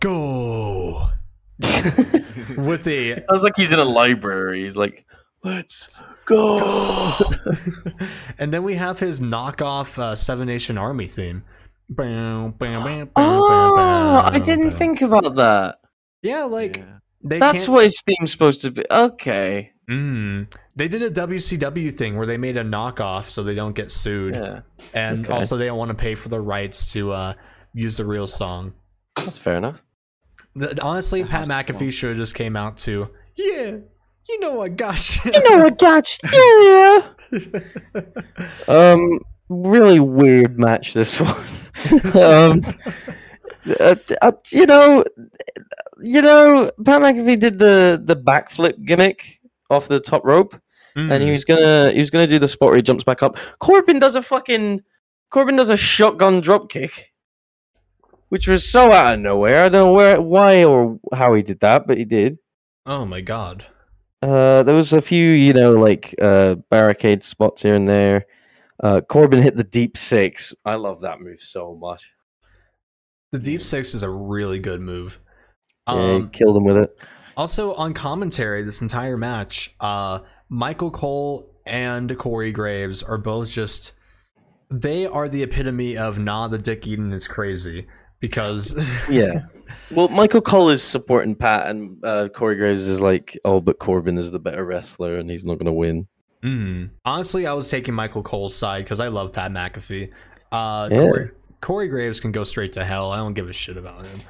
go. 0.00 1.08
with 2.56 2.84
the 2.84 3.16
Sounds 3.18 3.42
like 3.42 3.56
he's 3.56 3.72
in 3.72 3.78
a 3.80 3.84
library. 3.84 4.62
He's 4.62 4.76
like, 4.76 5.04
let's 5.42 6.02
go. 6.24 7.14
and 8.38 8.52
then 8.52 8.62
we 8.62 8.74
have 8.74 8.98
his 9.00 9.20
knockoff 9.20 9.98
uh, 9.98 10.14
Seven 10.14 10.46
Nation 10.46 10.78
Army 10.78 11.06
theme. 11.06 11.42
Oh, 13.16 14.22
I 14.32 14.38
didn't 14.38 14.72
think 14.72 15.00
about 15.02 15.34
that. 15.36 15.78
Yeah, 16.22 16.44
like 16.44 16.76
Yeah. 16.78 16.98
they 17.22 17.38
That's 17.38 17.58
can't- 17.64 17.68
what 17.72 17.84
his 17.84 18.02
theme's 18.02 18.30
supposed 18.30 18.62
to 18.62 18.70
be. 18.70 18.84
Okay. 18.90 19.72
Mm. 19.90 20.52
They 20.76 20.86
did 20.88 21.02
a 21.02 21.10
WCW 21.10 21.90
thing 21.92 22.16
where 22.18 22.26
they 22.26 22.36
made 22.36 22.56
a 22.58 22.62
knockoff 22.64 23.24
so 23.24 23.42
they 23.42 23.54
don't 23.54 23.74
get 23.74 23.90
sued, 23.90 24.34
Yeah, 24.34 24.60
and 24.92 25.24
okay. 25.24 25.32
also 25.32 25.56
they 25.56 25.64
don't 25.66 25.78
want 25.78 25.90
to 25.90 25.96
pay 25.96 26.14
for 26.14 26.28
the 26.28 26.40
rights 26.40 26.92
to 26.92 27.12
uh, 27.12 27.32
use 27.72 27.96
the 27.96 28.04
real 28.04 28.26
song. 28.26 28.74
that's 29.16 29.38
fair 29.38 29.56
enough. 29.56 29.82
Th- 30.58 30.78
Honestly, 30.80 31.22
Pat 31.24 31.46
has 31.48 31.66
to 31.66 31.72
McAfee 31.72 31.92
should 31.92 32.10
have 32.10 32.18
just 32.18 32.34
came 32.34 32.56
out 32.56 32.76
to, 32.78 33.10
yeah, 33.36 33.76
you 34.28 34.40
know 34.40 34.52
what, 34.52 34.76
got 34.76 35.24
you. 35.24 35.30
You 35.34 35.50
know 35.56 35.64
what, 35.64 35.78
gotcha. 35.78 36.18
Yeah, 36.32 37.40
yeah. 37.92 38.00
Um, 38.68 39.18
really 39.48 40.00
weird 40.00 40.58
match 40.58 40.94
this 40.94 41.20
one. 41.20 41.34
um, 42.22 42.62
uh, 43.80 43.94
uh, 44.22 44.32
you 44.52 44.66
know, 44.66 45.04
you 46.00 46.22
know, 46.22 46.70
Pat 46.84 47.02
McAfee 47.02 47.38
did 47.38 47.58
the 47.58 48.00
the 48.02 48.16
backflip 48.16 48.84
gimmick 48.84 49.40
off 49.70 49.88
the 49.88 50.00
top 50.00 50.24
rope. 50.24 50.54
and 50.96 51.22
he 51.22 51.28
Mm. 51.28 51.32
was 51.32 51.44
gonna 51.44 51.90
he 51.92 52.00
was 52.00 52.10
gonna 52.10 52.26
do 52.26 52.38
the 52.38 52.48
spot 52.48 52.68
where 52.68 52.76
he 52.76 52.82
jumps 52.82 53.04
back 53.04 53.22
up. 53.22 53.36
Corbin 53.60 53.98
does 54.00 54.16
a 54.16 54.22
fucking 54.22 54.80
Corbin 55.30 55.54
does 55.56 55.70
a 55.70 55.76
shotgun 55.76 56.40
drop 56.40 56.68
kick, 56.70 57.12
which 58.28 58.46
was 58.48 58.68
so 58.68 58.90
out 58.92 59.14
of 59.14 59.20
nowhere. 59.20 59.62
I 59.64 59.68
don't 59.68 59.86
know 59.86 59.92
where 59.92 60.20
why 60.20 60.64
or 60.64 60.98
how 61.12 61.34
he 61.34 61.42
did 61.42 61.60
that, 61.60 61.86
but 61.86 61.98
he 61.98 62.04
did. 62.04 62.38
oh 62.86 63.04
my 63.04 63.20
god. 63.20 63.66
Uh, 64.20 64.64
there 64.64 64.74
was 64.74 64.92
a 64.92 65.00
few, 65.00 65.30
you 65.30 65.52
know, 65.52 65.72
like 65.72 66.12
uh, 66.20 66.56
barricade 66.70 67.22
spots 67.22 67.62
here 67.62 67.74
and 67.76 67.88
there. 67.88 68.26
Uh, 68.82 69.00
Corbin 69.00 69.40
hit 69.40 69.54
the 69.56 69.62
deep 69.62 69.96
six. 69.96 70.52
I 70.64 70.74
love 70.74 71.00
that 71.02 71.20
move 71.20 71.40
so 71.40 71.76
much. 71.80 72.12
The 73.30 73.38
Deep 73.38 73.62
Six 73.62 73.94
is 73.94 74.02
a 74.02 74.08
really 74.10 74.58
good 74.58 74.80
move. 74.80 75.20
Yeah, 75.86 75.94
Um, 75.94 76.30
killed 76.30 76.56
him 76.56 76.64
with 76.64 76.78
it. 76.78 76.96
Also 77.36 77.74
on 77.74 77.92
commentary, 77.92 78.62
this 78.62 78.80
entire 78.80 79.18
match, 79.18 79.74
uh, 79.80 80.20
Michael 80.48 80.90
Cole 80.90 81.54
and 81.66 82.16
Corey 82.16 82.52
Graves 82.52 83.02
are 83.02 83.18
both 83.18 83.50
just 83.50 83.92
they 84.70 85.06
are 85.06 85.28
the 85.28 85.42
epitome 85.42 85.96
of 85.96 86.18
nah 86.18 86.48
the 86.48 86.58
dick 86.58 86.86
eating 86.86 87.12
is 87.12 87.28
crazy 87.28 87.86
because 88.20 88.74
Yeah. 89.10 89.46
Well, 89.90 90.08
Michael 90.08 90.40
Cole 90.42 90.68
is 90.68 90.82
supporting 90.82 91.34
Pat, 91.34 91.68
and 91.68 91.98
uh, 92.04 92.28
Corey 92.28 92.56
Graves 92.56 92.86
is 92.88 93.00
like, 93.00 93.38
"Oh, 93.44 93.60
but 93.60 93.78
Corbin 93.78 94.18
is 94.18 94.30
the 94.30 94.38
better 94.38 94.64
wrestler, 94.64 95.16
and 95.16 95.30
he's 95.30 95.44
not 95.46 95.54
going 95.54 95.66
to 95.66 95.72
win." 95.72 96.06
Mm. 96.42 96.90
honestly 97.04 97.48
I 97.48 97.52
was 97.52 97.68
taking 97.68 97.94
Michael 97.94 98.22
Cole's 98.22 98.54
side 98.54 98.84
because 98.84 99.00
I 99.00 99.08
love 99.08 99.32
Pat 99.32 99.50
McAfee. 99.50 100.12
Uh, 100.52 100.88
Yeah. 100.88 100.98
Corey, 100.98 101.30
Corey 101.60 101.88
Graves 101.88 102.20
can 102.20 102.30
go 102.30 102.44
straight 102.44 102.72
to 102.74 102.84
hell. 102.84 103.10
I 103.10 103.16
don't 103.16 103.34
give 103.34 103.48
a 103.48 103.52
shit 103.52 103.76
about 103.76 104.04
him. 104.06 104.20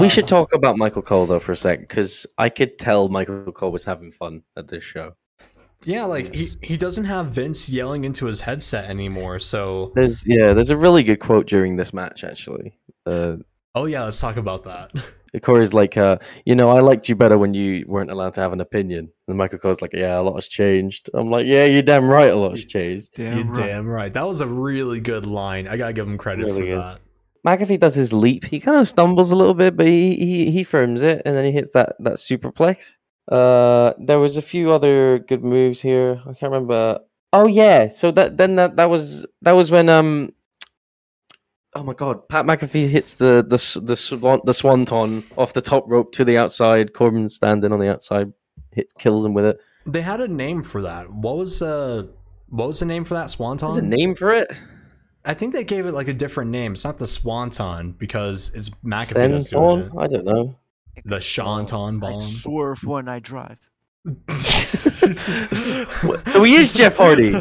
we 0.00 0.06
Uh, 0.06 0.08
should 0.08 0.28
talk 0.28 0.54
about 0.54 0.76
Michael 0.78 1.02
Cole 1.02 1.26
though 1.26 1.40
for 1.40 1.50
a 1.52 1.56
sec, 1.56 1.80
because 1.80 2.26
I 2.38 2.48
could 2.48 2.78
tell 2.78 3.08
Michael 3.08 3.50
Cole 3.50 3.72
was 3.72 3.82
having 3.82 4.12
fun 4.12 4.44
at 4.56 4.68
this 4.68 4.84
show. 4.84 5.14
Yeah, 5.84 6.04
like 6.04 6.32
he, 6.32 6.50
he 6.62 6.76
doesn't 6.76 7.06
have 7.06 7.26
Vince 7.26 7.68
yelling 7.68 8.04
into 8.04 8.26
his 8.26 8.42
headset 8.42 8.88
anymore. 8.88 9.40
So 9.40 9.90
There's 9.96 10.24
yeah, 10.26 10.52
there's 10.52 10.70
a 10.70 10.76
really 10.76 11.02
good 11.02 11.18
quote 11.18 11.48
during 11.48 11.74
this 11.76 11.92
match 11.92 12.22
actually. 12.22 12.77
Uh, 13.08 13.36
oh 13.74 13.86
yeah, 13.86 14.04
let's 14.04 14.20
talk 14.20 14.36
about 14.36 14.64
that. 14.64 14.90
Corey's 15.42 15.74
like, 15.74 15.96
uh, 15.96 16.16
you 16.46 16.54
know, 16.54 16.70
I 16.70 16.80
liked 16.80 17.08
you 17.08 17.14
better 17.14 17.36
when 17.36 17.52
you 17.52 17.84
weren't 17.86 18.10
allowed 18.10 18.32
to 18.34 18.40
have 18.40 18.52
an 18.54 18.60
opinion. 18.62 19.10
And 19.28 19.36
Michael 19.36 19.58
Cole's 19.58 19.82
like, 19.82 19.92
yeah, 19.92 20.18
a 20.18 20.22
lot 20.22 20.34
has 20.36 20.48
changed. 20.48 21.10
I'm 21.12 21.30
like, 21.30 21.44
yeah, 21.46 21.66
you're 21.66 21.82
damn 21.82 22.08
right, 22.08 22.30
a 22.32 22.36
lot 22.36 22.52
has 22.52 22.64
changed. 22.64 23.10
You're 23.18 23.30
Damn 23.30 23.48
right. 23.48 23.66
damn 23.66 23.86
right. 23.86 24.12
That 24.12 24.26
was 24.26 24.40
a 24.40 24.46
really 24.46 25.00
good 25.00 25.26
line. 25.26 25.68
I 25.68 25.76
gotta 25.76 25.92
give 25.92 26.08
him 26.08 26.16
credit 26.16 26.46
Really 26.46 26.60
for 26.60 26.66
good. 26.66 26.78
that. 26.80 27.00
McAfee 27.46 27.78
does 27.78 27.94
his 27.94 28.12
leap. 28.12 28.44
He 28.46 28.58
kind 28.58 28.78
of 28.78 28.88
stumbles 28.88 29.30
a 29.30 29.36
little 29.36 29.54
bit, 29.54 29.76
but 29.76 29.86
he, 29.86 30.16
he 30.16 30.50
he 30.50 30.64
firms 30.64 31.02
it, 31.02 31.22
and 31.24 31.36
then 31.36 31.44
he 31.44 31.52
hits 31.52 31.70
that 31.70 31.94
that 32.00 32.14
superplex. 32.14 32.96
Uh, 33.30 33.92
there 33.98 34.18
was 34.18 34.36
a 34.36 34.42
few 34.42 34.72
other 34.72 35.18
good 35.20 35.44
moves 35.44 35.80
here. 35.80 36.20
I 36.22 36.32
can't 36.32 36.50
remember. 36.52 37.00
Oh 37.32 37.46
yeah, 37.46 37.90
so 37.90 38.10
that 38.12 38.38
then 38.38 38.56
that 38.56 38.76
that 38.76 38.90
was 38.90 39.26
that 39.42 39.52
was 39.52 39.70
when 39.70 39.88
um. 39.88 40.30
Oh 41.74 41.82
my 41.82 41.92
God! 41.92 42.28
Pat 42.28 42.46
McAfee 42.46 42.88
hits 42.88 43.16
the 43.16 43.44
the 43.46 43.80
the 43.80 43.96
swan 43.96 44.40
the 44.44 44.54
swanton 44.54 45.22
off 45.36 45.52
the 45.52 45.60
top 45.60 45.84
rope 45.86 46.12
to 46.12 46.24
the 46.24 46.38
outside. 46.38 46.94
Corbin 46.94 47.28
standing 47.28 47.72
on 47.72 47.78
the 47.78 47.90
outside, 47.90 48.32
hit 48.72 48.92
kills 48.98 49.24
him 49.24 49.34
with 49.34 49.44
it. 49.44 49.58
They 49.86 50.02
had 50.02 50.20
a 50.20 50.28
name 50.28 50.62
for 50.62 50.82
that. 50.82 51.10
What 51.12 51.36
was 51.36 51.62
uh 51.62 52.06
what 52.48 52.68
was 52.68 52.80
the 52.80 52.86
name 52.86 53.04
for 53.04 53.14
that 53.14 53.30
swanton? 53.30 53.68
There's 53.68 53.78
a 53.78 53.82
name 53.82 54.14
for 54.14 54.32
it. 54.32 54.50
I 55.24 55.34
think 55.34 55.52
they 55.52 55.64
gave 55.64 55.84
it 55.84 55.92
like 55.92 56.08
a 56.08 56.14
different 56.14 56.50
name. 56.50 56.72
It's 56.72 56.84
not 56.84 56.96
the 56.96 57.06
swanton 57.06 57.92
because 57.92 58.50
it's 58.54 58.70
McAfee 58.82 59.28
that's 59.30 59.50
doing 59.50 59.82
Senton? 59.90 60.02
I 60.02 60.06
don't 60.06 60.24
know. 60.24 60.56
The 61.04 61.20
Shanton 61.20 62.02
I 62.02 62.12
bomb. 62.12 62.20
swerve 62.20 62.82
when 62.84 63.08
I 63.08 63.18
drive. 63.18 63.58
So 66.24 66.42
he 66.42 66.54
is 66.54 66.72
Jeff 66.72 66.96
Hardy. 66.96 67.32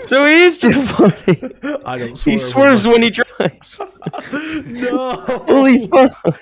So 0.00 0.26
he 0.26 0.42
is 0.42 0.58
Jeff 0.58 0.90
Hardy. 0.90 1.42
I 1.84 1.98
don't 1.98 2.16
swerve. 2.16 2.32
He 2.32 2.36
swerves 2.36 2.86
when 2.86 3.02
he 3.02 3.10
drives. 3.10 3.80
no. 4.64 5.12
Holy 5.46 5.86
fuck! 5.86 6.36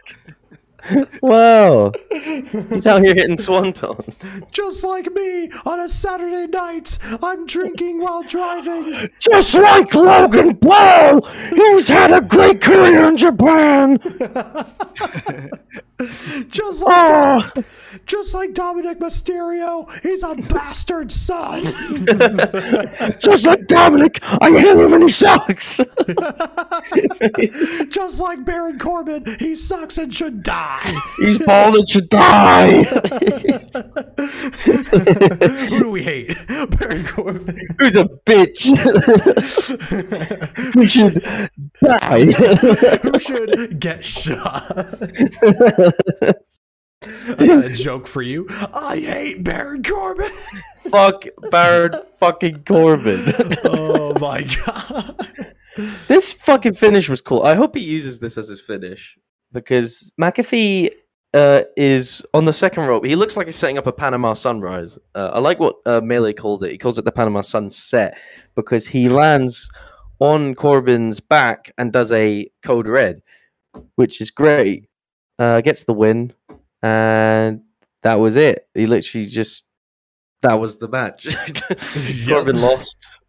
Wow, 1.21 1.93
he's 2.11 2.87
out 2.87 3.03
here 3.03 3.15
hitting 3.15 3.37
swantons. 3.37 4.25
Just 4.51 4.85
like 4.85 5.11
me 5.13 5.51
on 5.67 5.81
a 5.81 5.89
Saturday 5.89 6.47
night, 6.47 6.99
I'm 7.23 7.47
drinking 7.47 8.01
while 8.01 8.23
driving. 8.23 9.11
Just 9.19 9.55
like 9.55 9.95
Logan 9.95 10.57
Paul, 10.57 11.21
who's 11.23 11.89
had 11.89 12.13
a 12.13 12.21
great 12.21 12.63
career 12.63 13.07
in 13.07 13.17
Japan. 13.17 13.99
Just 16.49 16.85
like 16.85 17.09
Oh, 17.11 17.51
just 18.07 18.35
like 18.35 18.51
Dominik 18.51 18.99
Mysterio, 18.99 19.91
he's 20.03 20.23
a 20.23 20.35
bastard 20.35 21.11
son. 21.11 21.63
just 23.21 23.47
like 23.47 23.61
Dominik, 23.67 24.19
I 24.23 24.51
hate 24.51 24.77
him 24.77 24.93
and 24.93 25.03
he 25.05 25.09
sucks. 25.09 25.79
just 27.91 28.21
like 28.21 28.45
Baron 28.45 28.79
Corbin, 28.79 29.25
he 29.39 29.55
sucks 29.55 29.99
and 29.99 30.13
should 30.13 30.43
die. 30.43 30.95
He's 31.19 31.39
bald 31.39 31.77
and 31.77 31.89
should 31.89 32.09
die. 32.09 32.85
Who 34.65 35.79
do 35.79 35.91
we 35.91 36.03
hate? 36.03 36.37
Baron 36.79 37.05
Corbin. 37.07 37.61
Who's 37.79 37.97
a 37.97 38.05
bitch? 38.05 38.69
we 40.75 40.87
should 40.87 41.23
die. 41.81 42.25
Who 43.03 43.19
should 43.19 43.81
get 43.81 44.05
shot? 44.05 44.63
I 47.05 47.47
got 47.47 47.65
a 47.65 47.71
joke 47.71 48.07
for 48.07 48.23
you. 48.23 48.47
I 48.75 48.99
hate 48.99 49.45
Baron 49.45 49.83
Corbin. 49.83 50.31
Fuck 50.91 51.25
Baron 51.51 51.93
fucking 52.19 52.65
Corbin. 52.65 53.23
oh 53.65 54.19
my 54.19 54.43
god. 54.67 55.55
This 56.09 56.33
fucking 56.33 56.75
finish 56.75 57.09
was 57.09 57.21
cool. 57.21 57.43
I 57.43 57.55
hope 57.55 57.77
he 57.77 57.83
uses 57.83 58.21
this 58.21 58.37
as 58.37 58.49
his 58.49 58.61
finish 58.61 59.17
because 59.53 60.11
McAfee 60.21 60.91
uh, 61.35 61.63
is 61.77 62.25
on 62.35 62.47
the 62.47 62.53
second 62.53 62.87
rope. 62.87 63.05
He 63.05 63.17
looks 63.17 63.37
like 63.37 63.47
he's 63.47 63.57
setting 63.57 63.79
up 63.79 63.87
a 63.87 63.93
Panama 63.93 64.35
Sunrise. 64.35 64.99
Uh, 65.15 65.31
I 65.35 65.39
like 65.39 65.61
what 65.61 65.77
uh, 65.87 66.01
Melee 66.03 66.33
called 66.33 66.65
it. 66.65 66.73
He 66.73 66.79
calls 66.79 66.99
it 66.99 67.05
the 67.05 67.13
Panama 67.13 67.43
Sunset 67.43 68.19
because 68.57 68.87
he 68.87 69.09
lands 69.09 69.71
on 70.21 70.55
Corbin's 70.55 71.21
back 71.21 71.71
and 71.79 71.93
does 71.93 72.11
a 72.13 72.49
code 72.63 72.89
red, 72.89 73.23
which 73.95 74.21
is 74.21 74.31
great. 74.31 74.88
Uh, 75.39 75.61
gets 75.61 75.85
the 75.85 75.93
win, 75.93 76.33
and 76.83 77.63
that 78.03 78.17
was 78.17 78.35
it. 78.37 78.67
He 78.75 78.87
literally 78.87 79.27
just 79.27 79.65
that 80.43 80.55
was 80.55 80.79
the 80.79 80.89
match. 80.89 81.27
Corbin 82.29 82.61
lost. 82.61 83.21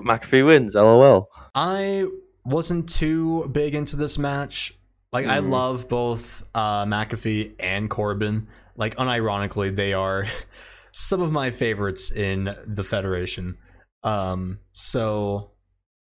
McAfee 0.00 0.44
wins. 0.46 0.74
LOL. 0.74 1.28
I 1.54 2.04
wasn't 2.44 2.88
too 2.88 3.48
big 3.48 3.74
into 3.74 3.96
this 3.96 4.18
match. 4.18 4.72
Like 5.12 5.26
I 5.26 5.38
Mm. 5.38 5.50
love 5.50 5.88
both 5.88 6.46
uh, 6.54 6.84
McAfee 6.84 7.54
and 7.58 7.88
Corbin. 7.88 8.48
Like 8.76 8.96
unironically, 8.96 9.74
they 9.74 9.92
are 9.94 10.26
some 10.92 11.22
of 11.22 11.32
my 11.32 11.50
favorites 11.50 12.12
in 12.12 12.54
the 12.66 12.84
Federation. 12.84 13.56
Um, 14.02 14.58
so, 14.72 15.52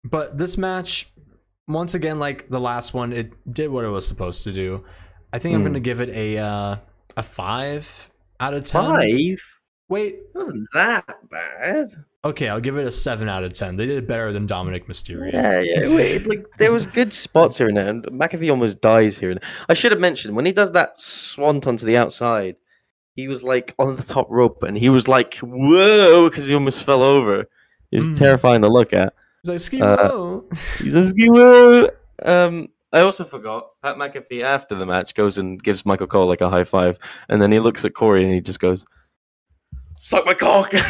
but 0.04 0.36
this 0.36 0.58
match, 0.58 1.12
once 1.68 1.94
again, 1.94 2.18
like 2.18 2.48
the 2.48 2.60
last 2.60 2.92
one, 2.94 3.12
it 3.12 3.32
did 3.52 3.70
what 3.70 3.84
it 3.84 3.88
was 3.90 4.06
supposed 4.08 4.42
to 4.44 4.52
do. 4.52 4.84
I 5.32 5.38
think 5.38 5.54
I'm 5.54 5.62
Mm. 5.62 5.66
gonna 5.66 5.80
give 5.80 6.00
it 6.00 6.08
a 6.10 6.38
uh, 6.38 6.76
a 7.16 7.22
five 7.22 8.10
out 8.40 8.54
of 8.54 8.64
ten. 8.64 8.82
Five. 8.84 9.38
Wait, 9.88 10.14
It 10.14 10.30
wasn't 10.34 10.66
that 10.74 11.04
bad. 11.30 11.86
okay, 12.24 12.48
I'll 12.48 12.60
give 12.60 12.76
it 12.76 12.86
a 12.86 12.90
seven 12.92 13.28
out 13.28 13.44
of 13.44 13.52
ten. 13.52 13.76
They 13.76 13.86
did 13.86 14.06
better 14.06 14.32
than 14.32 14.46
Dominik 14.46 14.86
Mysterio. 14.86 15.32
Yeah, 15.32 15.60
yeah. 15.62 15.94
Wait, 15.96 16.26
like 16.26 16.44
there 16.58 16.72
was 16.72 16.86
good 16.86 17.12
spots 17.12 17.56
here 17.58 17.68
and 17.68 17.76
there. 17.76 17.88
And 17.88 18.04
McAfee 18.06 18.50
almost 18.50 18.80
dies 18.80 19.18
here. 19.18 19.30
And 19.30 19.40
there. 19.40 19.48
I 19.68 19.74
should 19.74 19.92
have 19.92 20.00
mentioned 20.00 20.34
when 20.34 20.44
he 20.46 20.52
does 20.52 20.72
that 20.72 20.98
swanton 20.98 21.76
to 21.76 21.84
the 21.86 21.96
outside, 21.96 22.56
he 23.14 23.28
was 23.28 23.44
like 23.44 23.74
on 23.78 23.94
the 23.94 24.02
top 24.02 24.26
rope 24.28 24.62
and 24.64 24.76
he 24.76 24.88
was 24.88 25.06
like, 25.06 25.36
"Whoa!" 25.38 26.28
because 26.28 26.46
he 26.48 26.54
almost 26.54 26.82
fell 26.82 27.02
over. 27.02 27.40
It 27.92 27.96
was 27.98 28.06
Mm. 28.06 28.18
terrifying 28.18 28.62
to 28.62 28.68
look 28.68 28.92
at. 28.92 29.14
He's 29.42 29.50
like, 29.50 29.60
"Ski 29.60 29.80
Uh, 29.82 29.96
Whoa." 30.08 30.44
He's 30.50 30.94
like, 30.94 31.14
"Whoa!" 31.16 31.88
Um, 32.22 32.68
I 32.96 33.00
also 33.00 33.24
forgot 33.24 33.68
Pat 33.82 33.96
McAfee 33.96 34.42
after 34.42 34.74
the 34.74 34.86
match 34.86 35.14
goes 35.14 35.36
and 35.36 35.62
gives 35.62 35.84
Michael 35.84 36.06
Cole 36.06 36.26
like 36.26 36.40
a 36.40 36.48
high 36.48 36.64
five, 36.64 36.98
and 37.28 37.42
then 37.42 37.52
he 37.52 37.58
looks 37.60 37.84
at 37.84 37.92
Corey 37.92 38.24
and 38.24 38.32
he 38.32 38.40
just 38.40 38.58
goes, 38.58 38.86
"Suck 40.00 40.24
my 40.24 40.32
cock." 40.32 40.72
so 40.72 40.88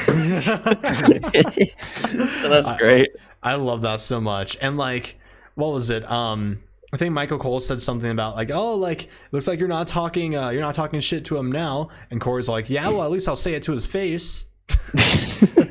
that's 2.48 2.70
great. 2.78 3.10
I 3.42 3.56
love 3.56 3.82
that 3.82 3.98
so 3.98 4.20
much. 4.20 4.56
And 4.60 4.76
like, 4.76 5.18
what 5.56 5.72
was 5.72 5.90
it? 5.90 6.08
Um, 6.08 6.62
I 6.92 6.96
think 6.96 7.12
Michael 7.12 7.38
Cole 7.38 7.58
said 7.58 7.80
something 7.80 8.10
about 8.10 8.36
like, 8.36 8.52
oh, 8.52 8.76
like 8.76 9.08
looks 9.32 9.48
like 9.48 9.58
you're 9.58 9.66
not 9.66 9.88
talking, 9.88 10.36
uh, 10.36 10.50
you're 10.50 10.62
not 10.62 10.76
talking 10.76 11.00
shit 11.00 11.24
to 11.26 11.36
him 11.36 11.50
now. 11.50 11.88
And 12.12 12.20
Corey's 12.20 12.48
like, 12.48 12.70
yeah, 12.70 12.88
well, 12.88 13.02
at 13.02 13.10
least 13.10 13.26
I'll 13.28 13.34
say 13.34 13.54
it 13.54 13.64
to 13.64 13.72
his 13.72 13.84
face. 13.84 14.46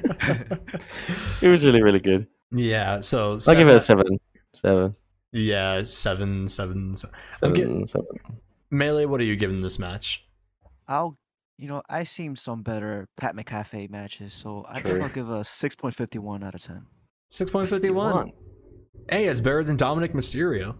It 1.42 1.50
was 1.50 1.64
really, 1.64 1.84
really 1.84 2.00
good. 2.00 2.28
Yeah. 2.52 3.02
So 3.02 3.38
I'll 3.48 3.56
give 3.56 3.68
it 3.68 3.76
a 3.76 3.80
seven- 3.80 4.20
seven. 4.54 4.96
Seven. 5.36 5.46
Yeah, 5.48 5.82
seven, 5.84 6.48
seven. 6.48 6.96
se- 6.96 7.10
I'm 7.44 7.56
Seven. 7.56 7.80
get- 7.80 7.90
seven. 7.90 8.08
Melee, 8.72 9.06
what 9.06 9.20
are 9.22 9.26
you 9.26 9.36
giving 9.36 9.62
this 9.62 9.78
match? 9.78 10.26
I'll, 10.88 11.18
you 11.58 11.68
know, 11.68 11.82
I 11.90 12.04
seen 12.04 12.36
some 12.36 12.64
better 12.64 13.08
Pat 13.18 13.36
McAfee 13.36 13.90
matches, 13.90 14.34
so 14.34 14.66
I 14.68 14.80
think 14.82 15.02
I'll 15.04 15.10
give 15.10 15.30
a 15.30 15.44
6.51 15.44 16.44
out 16.44 16.56
of 16.56 16.62
10. 16.62 16.86
Six 17.28 17.50
point 17.52 17.68
fifty 17.70 17.90
one. 17.90 18.32
Hey, 19.10 19.26
it's 19.26 19.42
better 19.42 19.64
than 19.64 19.78
Dominik 19.78 20.14
Mysterio. 20.14 20.76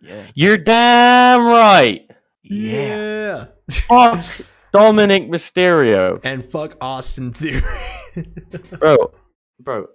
Yeah. 0.00 0.26
You're 0.34 0.58
damn 0.58 1.46
right. 1.46 2.08
Yeah. 2.42 3.46
Fuck 3.70 4.18
Dominik 4.74 5.28
Mysterio. 5.30 6.20
And 6.22 6.44
fuck 6.44 6.76
Austin 6.82 7.32
Theory. 7.32 7.62
Bro. 8.78 9.12
Bro. 9.58 9.86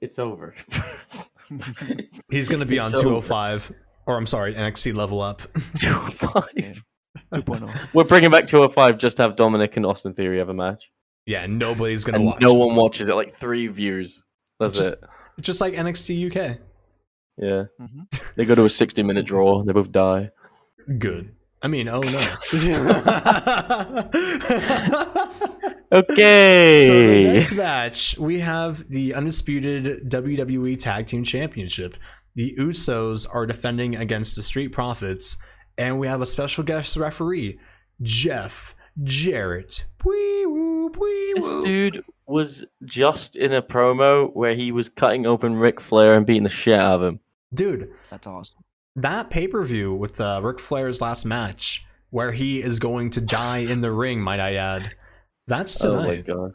It's 0.00 0.18
over. 0.18 0.54
He's 2.30 2.48
gonna 2.48 2.66
be 2.66 2.78
on 2.78 2.90
It's 2.92 3.00
two 3.00 3.08
over. 3.08 3.16
oh 3.18 3.20
five. 3.20 3.72
Or 4.06 4.16
I'm 4.16 4.26
sorry, 4.26 4.54
NXT 4.54 4.94
level 4.94 5.20
up. 5.22 5.40
205. 5.76 6.44
Yeah. 6.56 6.72
2.0. 7.32 7.94
We're 7.94 8.04
bringing 8.04 8.30
back 8.30 8.46
205 8.46 8.98
just 8.98 9.16
to 9.16 9.22
have 9.22 9.34
Dominik 9.36 9.76
and 9.76 9.86
Austin 9.86 10.12
Theory 10.14 10.38
have 10.38 10.48
a 10.50 10.54
match. 10.54 10.90
yeah, 11.26 11.46
nobody's 11.46 12.04
gonna 12.04 12.18
And 12.18 12.26
watch. 12.26 12.40
no 12.40 12.52
one 12.54 12.76
watches 12.76 13.08
it, 13.08 13.14
like 13.14 13.30
three 13.30 13.66
views. 13.66 14.22
That's 14.60 14.74
Just- 14.74 15.02
it. 15.02 15.08
just 15.42 15.60
like 15.60 15.74
NXT 15.74 16.26
UK. 16.26 16.58
Yeah. 17.38 17.64
Mhm. 17.80 18.34
They 18.36 18.44
go 18.44 18.54
to 18.54 18.64
a 18.66 18.70
60 18.70 19.02
minute 19.02 19.26
draw. 19.26 19.62
They 19.64 19.72
both 19.72 19.90
die. 19.90 20.30
Good. 20.98 21.34
I 21.64 21.68
mean, 21.68 21.88
oh 21.88 22.00
no. 22.00 22.20
Okay. 25.94 26.86
So 26.88 26.92
the 26.92 27.32
next 27.34 27.52
match, 27.52 28.18
we 28.18 28.40
have 28.40 28.88
the 28.88 29.14
undisputed 29.14 30.10
WWE 30.10 30.76
Tag 30.76 31.06
Team 31.06 31.22
Championship. 31.22 31.94
The 32.34 32.52
Usos 32.58 33.28
are 33.32 33.46
defending 33.46 33.94
against 33.94 34.34
the 34.34 34.42
Street 34.42 34.72
Profits, 34.72 35.36
and 35.78 36.00
we 36.00 36.08
have 36.08 36.20
a 36.20 36.26
special 36.26 36.64
guest 36.64 36.96
referee, 36.96 37.60
Jeff 38.02 38.74
Jarrett. 39.04 39.86
Wee 40.04 40.46
woo, 40.46 40.88
wee 40.88 41.32
This 41.36 41.64
dude 41.64 42.02
was 42.26 42.64
just 42.84 43.36
in 43.36 43.52
a 43.52 43.62
promo 43.62 44.34
where 44.34 44.54
he 44.54 44.72
was 44.72 44.88
cutting 44.88 45.26
open 45.26 45.54
Ric 45.54 45.80
Flair 45.80 46.14
and 46.14 46.26
beating 46.26 46.42
the 46.42 46.48
shit 46.48 46.78
out 46.78 46.96
of 46.96 47.02
him. 47.04 47.20
Dude, 47.54 47.88
That's 48.10 48.26
awesome. 48.26 48.63
That 48.96 49.30
pay 49.30 49.48
per 49.48 49.62
view 49.64 49.94
with 49.94 50.20
uh, 50.20 50.40
Ric 50.42 50.60
Flair's 50.60 51.00
last 51.00 51.24
match, 51.24 51.84
where 52.10 52.32
he 52.32 52.60
is 52.62 52.78
going 52.78 53.10
to 53.10 53.20
die 53.20 53.58
in 53.58 53.80
the 53.80 53.92
ring, 53.92 54.20
might 54.20 54.40
I 54.40 54.54
add. 54.54 54.94
That's 55.46 55.84
Oh 55.84 55.96
my 55.96 56.02
tonight. 56.16 56.26
god. 56.26 56.52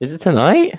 Is 0.00 0.12
it 0.12 0.20
tonight? 0.20 0.74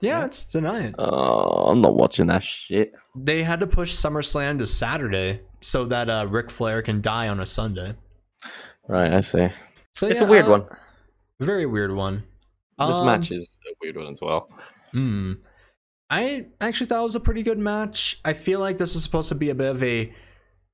yeah, 0.00 0.24
it's 0.24 0.44
tonight. 0.44 0.94
Oh, 0.98 1.70
I'm 1.70 1.80
not 1.80 1.94
watching 1.96 2.26
that 2.26 2.44
shit. 2.44 2.92
They 3.16 3.42
had 3.42 3.60
to 3.60 3.66
push 3.66 3.92
SummerSlam 3.94 4.58
to 4.60 4.66
Saturday 4.66 5.40
so 5.60 5.84
that 5.86 6.08
uh, 6.08 6.26
Ric 6.28 6.50
Flair 6.50 6.82
can 6.82 7.00
die 7.00 7.28
on 7.28 7.40
a 7.40 7.46
Sunday. 7.46 7.94
Right, 8.86 9.12
I 9.12 9.20
see. 9.20 9.48
So 9.94 10.06
It's 10.06 10.20
yeah, 10.20 10.26
a 10.26 10.30
weird 10.30 10.44
uh, 10.46 10.50
one. 10.50 10.66
Very 11.40 11.66
weird 11.66 11.92
one. 11.94 12.22
This 12.78 12.90
Um, 12.94 13.06
match 13.06 13.32
is 13.32 13.58
a 13.68 13.74
weird 13.82 13.96
one 13.96 14.06
as 14.06 14.20
well. 14.20 14.48
Hmm. 14.92 15.32
I 16.10 16.46
actually 16.60 16.86
thought 16.86 17.00
it 17.00 17.04
was 17.04 17.14
a 17.16 17.20
pretty 17.20 17.42
good 17.42 17.58
match. 17.58 18.20
I 18.24 18.32
feel 18.32 18.60
like 18.60 18.78
this 18.78 18.94
is 18.96 19.02
supposed 19.02 19.28
to 19.28 19.34
be 19.34 19.50
a 19.50 19.54
bit 19.54 19.70
of 19.70 19.82
a 19.82 20.12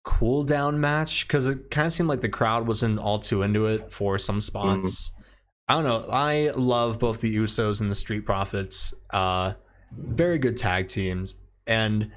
cool 0.05 0.45
down 0.45 0.81
match 0.81 1.27
because 1.27 1.47
it 1.49 1.71
kind 1.71 1.87
of 1.87 1.93
seemed 1.93 2.09
like 2.09 2.21
the 2.21 2.29
crowd 2.29 2.67
wasn't 2.67 2.99
all 2.99 3.19
too 3.19 3.43
into 3.43 3.67
it 3.67 3.91
for 3.93 4.19
some 4.19 4.41
spots. 4.41 5.13
I 5.67 5.75
don't 5.75 5.85
know. 5.85 6.07
I 6.13 6.51
love 6.55 6.99
both 6.99 7.21
the 7.21 7.35
Usos 7.37 7.81
and 7.81 7.91
the 7.91 7.95
Street 7.95 8.27
Profits. 8.27 8.93
Uh, 9.11 9.55
very 9.97 10.39
good 10.39 10.57
tag 10.57 10.89
teams. 10.89 11.37
And 11.67 12.13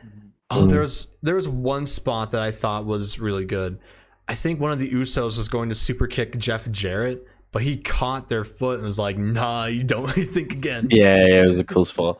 oh, 0.51 0.63
Mm. 0.65 0.69
there 0.69 0.81
was 0.81 1.11
there 1.23 1.35
was 1.35 1.47
one 1.47 1.85
spot 1.85 2.31
that 2.31 2.41
I 2.41 2.51
thought 2.51 2.85
was 2.85 3.19
really 3.19 3.45
good. 3.45 3.79
I 4.27 4.35
think 4.35 4.59
one 4.59 4.73
of 4.73 4.79
the 4.79 4.91
Usos 4.91 5.37
was 5.37 5.47
going 5.47 5.69
to 5.69 5.75
super 5.75 6.05
kick 6.07 6.37
Jeff 6.37 6.69
Jarrett, 6.69 7.25
but 7.53 7.61
he 7.61 7.77
caught 7.77 8.27
their 8.27 8.43
foot 8.43 8.75
and 8.75 8.85
was 8.85 8.99
like, 8.99 9.17
"Nah, 9.17 9.65
you 9.67 9.83
don't 9.85 10.09
think 10.11 10.51
again." 10.51 10.89
Yeah, 10.91 11.25
yeah, 11.25 11.43
it 11.43 11.47
was 11.47 11.59
a 11.59 11.63
cool 11.63 11.85
spot. 11.85 12.17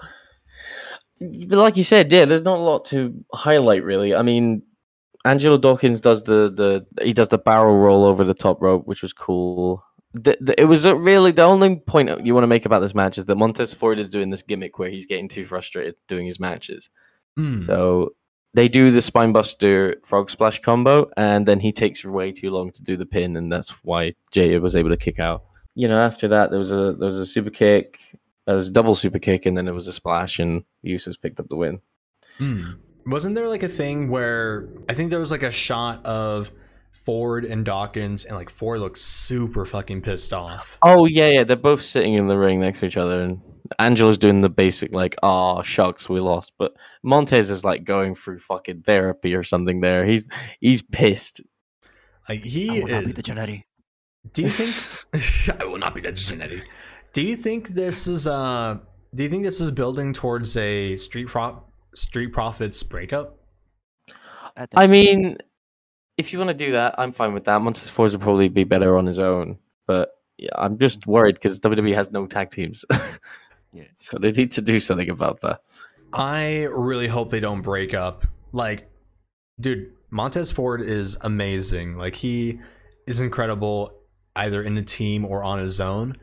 But 1.19 1.57
like 1.57 1.77
you 1.77 1.83
said, 1.83 2.11
yeah, 2.11 2.25
there's 2.25 2.43
not 2.43 2.59
a 2.59 2.61
lot 2.61 2.85
to 2.85 3.13
highlight 3.33 3.83
really. 3.83 4.13
I 4.13 4.21
mean, 4.21 4.61
Angelo 5.25 5.57
Dawkins 5.57 5.99
does 5.99 6.23
the 6.23 6.51
the 6.51 7.03
he 7.03 7.13
does 7.13 7.29
the 7.29 7.37
barrel 7.37 7.77
roll 7.77 8.03
over 8.03 8.23
the 8.23 8.33
top 8.33 8.61
rope, 8.61 8.85
which 8.85 9.01
was 9.01 9.13
cool. 9.13 9.83
The, 10.13 10.37
the, 10.39 10.59
it 10.59 10.65
was 10.65 10.85
a 10.85 10.95
really 10.95 11.31
the 11.31 11.43
only 11.43 11.77
point 11.77 12.25
you 12.25 12.33
want 12.33 12.43
to 12.43 12.47
make 12.47 12.65
about 12.65 12.79
this 12.79 12.95
match 12.95 13.17
is 13.17 13.25
that 13.25 13.35
Montez 13.35 13.73
Ford 13.73 13.99
is 13.99 14.09
doing 14.09 14.29
this 14.29 14.41
gimmick 14.41 14.79
where 14.79 14.89
he's 14.89 15.05
getting 15.05 15.27
too 15.27 15.43
frustrated 15.43 15.95
doing 16.07 16.25
his 16.25 16.39
matches. 16.39 16.89
Mm. 17.37 17.65
So 17.65 18.15
they 18.53 18.67
do 18.67 18.89
the 18.89 19.01
spinebuster 19.01 19.95
frog 20.05 20.29
splash 20.29 20.59
combo, 20.61 21.09
and 21.17 21.45
then 21.45 21.59
he 21.59 21.71
takes 21.71 22.05
way 22.05 22.31
too 22.31 22.49
long 22.49 22.71
to 22.71 22.83
do 22.83 22.95
the 22.95 23.05
pin, 23.05 23.35
and 23.35 23.51
that's 23.51 23.69
why 23.83 24.13
Jay 24.31 24.57
was 24.59 24.75
able 24.75 24.89
to 24.89 24.97
kick 24.97 25.19
out. 25.19 25.43
You 25.75 25.87
know, 25.87 25.99
after 25.99 26.27
that 26.29 26.49
there 26.49 26.59
was 26.59 26.71
a 26.71 26.95
there 26.97 27.07
was 27.07 27.17
a 27.17 27.25
super 27.25 27.51
kick, 27.51 27.99
there 28.47 28.55
was 28.55 28.69
a 28.69 28.71
double 28.71 28.95
super 28.95 29.19
kick, 29.19 29.45
and 29.45 29.55
then 29.55 29.67
it 29.67 29.73
was 29.73 29.87
a 29.87 29.93
splash, 29.93 30.39
and 30.39 30.63
Usos 30.83 31.21
picked 31.21 31.39
up 31.39 31.49
the 31.49 31.57
win. 31.57 31.81
Hmm. 32.37 32.71
Wasn't 33.05 33.35
there 33.35 33.47
like 33.47 33.63
a 33.63 33.69
thing 33.69 34.09
where 34.09 34.69
I 34.89 34.93
think 34.93 35.11
there 35.11 35.19
was 35.19 35.31
like 35.31 35.43
a 35.43 35.51
shot 35.51 36.05
of 36.05 36.51
Ford 36.93 37.45
and 37.45 37.63
Dawkins, 37.63 38.25
and 38.25 38.35
like 38.35 38.49
Ford 38.49 38.79
looks 38.79 39.01
super 39.01 39.65
fucking 39.65 40.01
pissed 40.01 40.33
off. 40.33 40.79
Oh 40.81 41.05
yeah, 41.05 41.29
yeah, 41.29 41.43
they're 41.43 41.57
both 41.57 41.81
sitting 41.81 42.13
in 42.13 42.27
the 42.27 42.37
ring 42.37 42.59
next 42.61 42.79
to 42.79 42.87
each 42.87 42.97
other, 42.97 43.21
and 43.21 43.41
Angelo's 43.79 44.17
doing 44.17 44.41
the 44.41 44.49
basic 44.49 44.93
like, 44.93 45.15
"Oh 45.21 45.61
shucks, 45.61 46.09
we 46.09 46.21
lost," 46.21 46.53
but 46.57 46.73
Montez 47.03 47.49
is 47.49 47.65
like 47.65 47.83
going 47.83 48.15
through 48.15 48.39
fucking 48.39 48.83
therapy 48.83 49.35
or 49.35 49.43
something. 49.43 49.81
There, 49.81 50.05
he's 50.05 50.29
he's 50.61 50.81
pissed. 50.81 51.41
Like 52.29 52.43
I 52.43 52.47
he 52.47 52.69
will 52.81 52.87
not 52.87 53.05
be 53.05 53.11
the 53.11 53.23
Jannetty. 53.23 53.63
Do 54.33 54.41
you 54.41 54.49
think 54.49 55.61
I 55.61 55.65
will 55.65 55.77
not 55.77 55.95
be 55.95 56.01
the 56.01 56.09
Jannetty? 56.11 56.63
Do 57.17 57.23
you 57.23 57.35
think 57.35 57.69
this 57.69 58.05
is 58.05 58.27
uh? 58.27 58.77
Do 59.15 59.23
you 59.23 59.27
think 59.29 59.41
this 59.41 59.59
is 59.59 59.71
building 59.71 60.13
towards 60.13 60.55
a 60.55 60.95
street 60.97 61.25
pro- 61.25 61.63
street 61.95 62.27
profits 62.27 62.83
breakup? 62.83 63.39
think 64.55 64.69
I 64.75 64.85
so. 64.85 64.91
mean, 64.91 65.37
if 66.19 66.31
you 66.31 66.37
want 66.37 66.51
to 66.51 66.55
do 66.55 66.73
that, 66.73 66.93
I'm 66.99 67.11
fine 67.11 67.33
with 67.33 67.45
that. 67.45 67.59
Montez 67.59 67.89
Ford 67.89 68.11
would 68.11 68.21
probably 68.21 68.49
be 68.49 68.65
better 68.65 68.99
on 68.99 69.07
his 69.07 69.17
own, 69.17 69.57
but 69.87 70.11
yeah, 70.37 70.51
I'm 70.57 70.77
just 70.77 71.07
worried 71.07 71.33
because 71.33 71.59
WWE 71.59 71.95
has 71.95 72.11
no 72.11 72.27
tag 72.27 72.51
teams. 72.51 72.85
Yeah. 73.73 73.83
So 73.97 74.17
they 74.17 74.31
need 74.31 74.51
to 74.51 74.61
do 74.61 74.79
something 74.79 75.09
about 75.09 75.41
that. 75.41 75.61
I 76.13 76.63
really 76.71 77.07
hope 77.07 77.29
they 77.29 77.41
don't 77.41 77.61
break 77.61 77.93
up. 77.93 78.25
Like, 78.53 78.89
dude, 79.59 79.91
Montez 80.09 80.51
Ford 80.51 80.81
is 80.81 81.17
amazing. 81.21 81.95
Like, 81.95 82.15
he 82.15 82.59
is 83.05 83.19
incredible 83.19 83.93
either 84.35 84.63
in 84.63 84.77
a 84.77 84.83
team 84.83 85.25
or 85.25 85.43
on 85.43 85.59
his 85.59 85.81
own. 85.81 86.17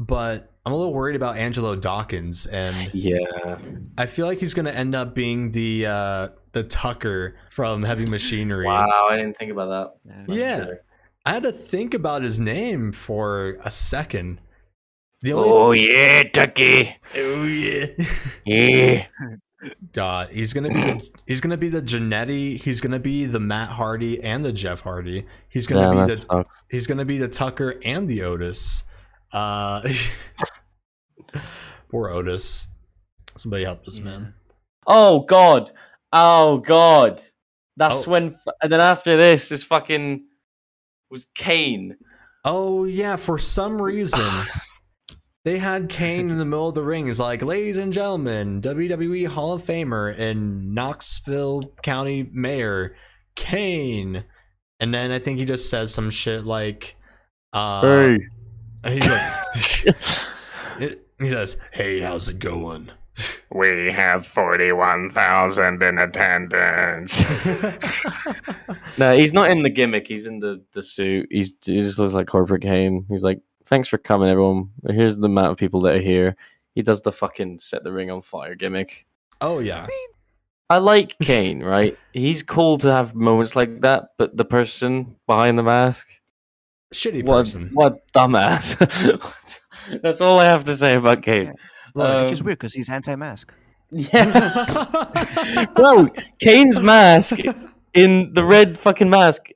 But 0.00 0.50
I'm 0.66 0.72
a 0.72 0.76
little 0.76 0.94
worried 0.94 1.14
about 1.14 1.36
Angelo 1.36 1.76
Dawkins, 1.76 2.46
and 2.46 2.92
Yeah. 2.94 3.58
I 3.98 4.06
feel 4.06 4.26
like 4.26 4.40
he's 4.40 4.54
going 4.54 4.64
to 4.66 4.74
end 4.74 4.94
up 4.94 5.14
being 5.14 5.50
the 5.52 5.86
uh, 5.86 6.28
the 6.52 6.64
Tucker 6.64 7.36
from 7.50 7.82
Heavy 7.82 8.06
Machinery. 8.06 8.64
Wow, 8.66 9.08
I 9.10 9.16
didn't 9.16 9.36
think 9.36 9.52
about 9.52 9.96
Yeah. 10.04 10.24
that. 10.26 10.34
Yeah. 10.34 10.66
I 11.26 11.34
had 11.34 11.42
to 11.42 11.52
think 11.52 11.92
about 11.92 12.22
his 12.22 12.40
name 12.40 12.92
for 12.92 13.58
a 13.62 13.70
second. 13.70 14.40
Oh 15.26 15.72
yeah, 15.72 16.22
Tucky. 16.32 16.96
oh 17.16 17.44
yeah. 17.44 17.86
Yeah. 18.46 19.06
God, 19.92 20.30
he's 20.30 20.54
gonna 20.54 20.70
be 20.70 20.80
the, 20.80 21.10
he's 21.26 21.42
gonna 21.42 21.58
be 21.58 21.68
the 21.68 21.82
Jannetty. 21.82 22.58
He's 22.58 22.80
gonna 22.80 22.98
be 22.98 23.26
the 23.26 23.38
Matt 23.38 23.68
Hardy 23.68 24.22
and 24.22 24.42
the 24.42 24.52
Jeff 24.54 24.80
Hardy. 24.80 25.26
He's 25.50 25.66
gonna 25.66 25.94
Damn, 25.94 26.06
be 26.06 26.14
the 26.14 26.16
sucks. 26.22 26.64
he's 26.70 26.86
gonna 26.86 27.04
be 27.04 27.18
the 27.18 27.28
Tucker 27.28 27.78
and 27.84 28.08
the 28.08 28.22
Otis. 28.22 28.84
Uh, 29.32 29.82
poor 31.90 32.10
Otis. 32.10 32.68
Somebody 33.36 33.64
help 33.64 33.84
this 33.84 34.00
man. 34.00 34.34
Oh 34.86 35.20
god. 35.20 35.70
Oh 36.12 36.58
god. 36.58 37.22
That's 37.76 38.06
Oh. 38.06 38.10
when. 38.10 38.36
And 38.62 38.72
then 38.72 38.80
after 38.80 39.16
this 39.16 39.52
is 39.52 39.62
fucking 39.64 40.24
was 41.10 41.26
Kane. 41.34 41.96
Oh 42.44 42.84
yeah, 42.84 43.16
for 43.16 43.38
some 43.38 43.80
reason 43.80 44.24
they 45.44 45.58
had 45.58 45.88
Kane 45.88 46.30
in 46.30 46.38
the 46.38 46.44
middle 46.44 46.68
of 46.68 46.74
the 46.74 46.82
ring. 46.82 47.08
It's 47.08 47.18
like, 47.18 47.42
ladies 47.42 47.76
and 47.76 47.92
gentlemen, 47.92 48.60
WWE 48.62 49.26
Hall 49.28 49.52
of 49.52 49.62
Famer 49.62 50.18
and 50.18 50.74
Knoxville 50.74 51.72
County 51.82 52.28
Mayor 52.32 52.96
Kane. 53.36 54.24
And 54.80 54.94
then 54.94 55.10
I 55.10 55.18
think 55.18 55.38
he 55.38 55.44
just 55.44 55.68
says 55.68 55.92
some 55.92 56.08
shit 56.10 56.44
like, 56.46 56.96
uh, 57.52 58.16
He's 58.86 59.08
like, 59.08 59.96
he 61.18 61.28
says, 61.28 61.56
"Hey, 61.72 62.00
how's 62.00 62.28
it 62.28 62.38
going?" 62.38 62.90
We 63.52 63.90
have 63.92 64.26
41,000 64.26 65.82
in 65.82 65.98
attendance. 65.98 67.24
No, 68.98 69.16
he's 69.16 69.32
not 69.32 69.50
in 69.50 69.62
the 69.62 69.70
gimmick. 69.70 70.06
He's 70.06 70.26
in 70.26 70.40
the, 70.40 70.62
the 70.72 70.82
suit. 70.82 71.28
He's 71.30 71.54
he 71.64 71.80
just 71.80 71.98
looks 71.98 72.12
like 72.12 72.26
corporate 72.26 72.62
Kane. 72.62 73.06
He's 73.08 73.22
like, 73.22 73.40
"Thanks 73.66 73.88
for 73.88 73.98
coming, 73.98 74.28
everyone. 74.28 74.70
Here's 74.88 75.16
the 75.16 75.26
amount 75.26 75.52
of 75.52 75.56
people 75.58 75.80
that 75.82 75.94
are 75.96 76.00
here." 76.00 76.36
He 76.74 76.82
does 76.82 77.00
the 77.00 77.12
fucking 77.12 77.60
set 77.60 77.82
the 77.82 77.92
ring 77.92 78.10
on 78.10 78.20
fire 78.20 78.54
gimmick. 78.54 79.06
oh 79.40 79.58
yeah, 79.60 79.86
I 80.68 80.78
like 80.78 81.18
Kane, 81.20 81.62
right? 81.62 81.96
He's 82.12 82.42
cool 82.42 82.78
to 82.78 82.92
have 82.92 83.14
moments 83.14 83.56
like 83.56 83.80
that, 83.80 84.10
but 84.18 84.36
the 84.36 84.44
person 84.44 85.16
behind 85.26 85.58
the 85.58 85.62
mask, 85.62 86.08
shitty 86.94 87.24
what, 87.24 87.38
person. 87.40 87.70
what 87.72 88.06
dumbass. 88.12 88.76
That's 90.02 90.20
all 90.20 90.38
I 90.38 90.44
have 90.46 90.64
to 90.64 90.76
say 90.76 90.94
about 90.94 91.22
Kane. 91.22 91.54
Look, 91.94 92.24
Which 92.24 92.32
is 92.32 92.40
Um, 92.40 92.46
weird 92.46 92.58
because 92.58 92.74
he's 92.74 92.88
anti-mask. 92.88 93.52
Yeah. 93.90 95.66
Bro, 95.74 96.10
Kane's 96.40 96.80
mask 96.80 97.38
in 97.94 98.32
the 98.34 98.44
red 98.44 98.78
fucking 98.78 99.10
mask. 99.10 99.48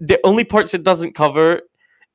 The 0.00 0.18
only 0.24 0.44
parts 0.44 0.72
it 0.74 0.82
doesn't 0.84 1.14
cover 1.14 1.60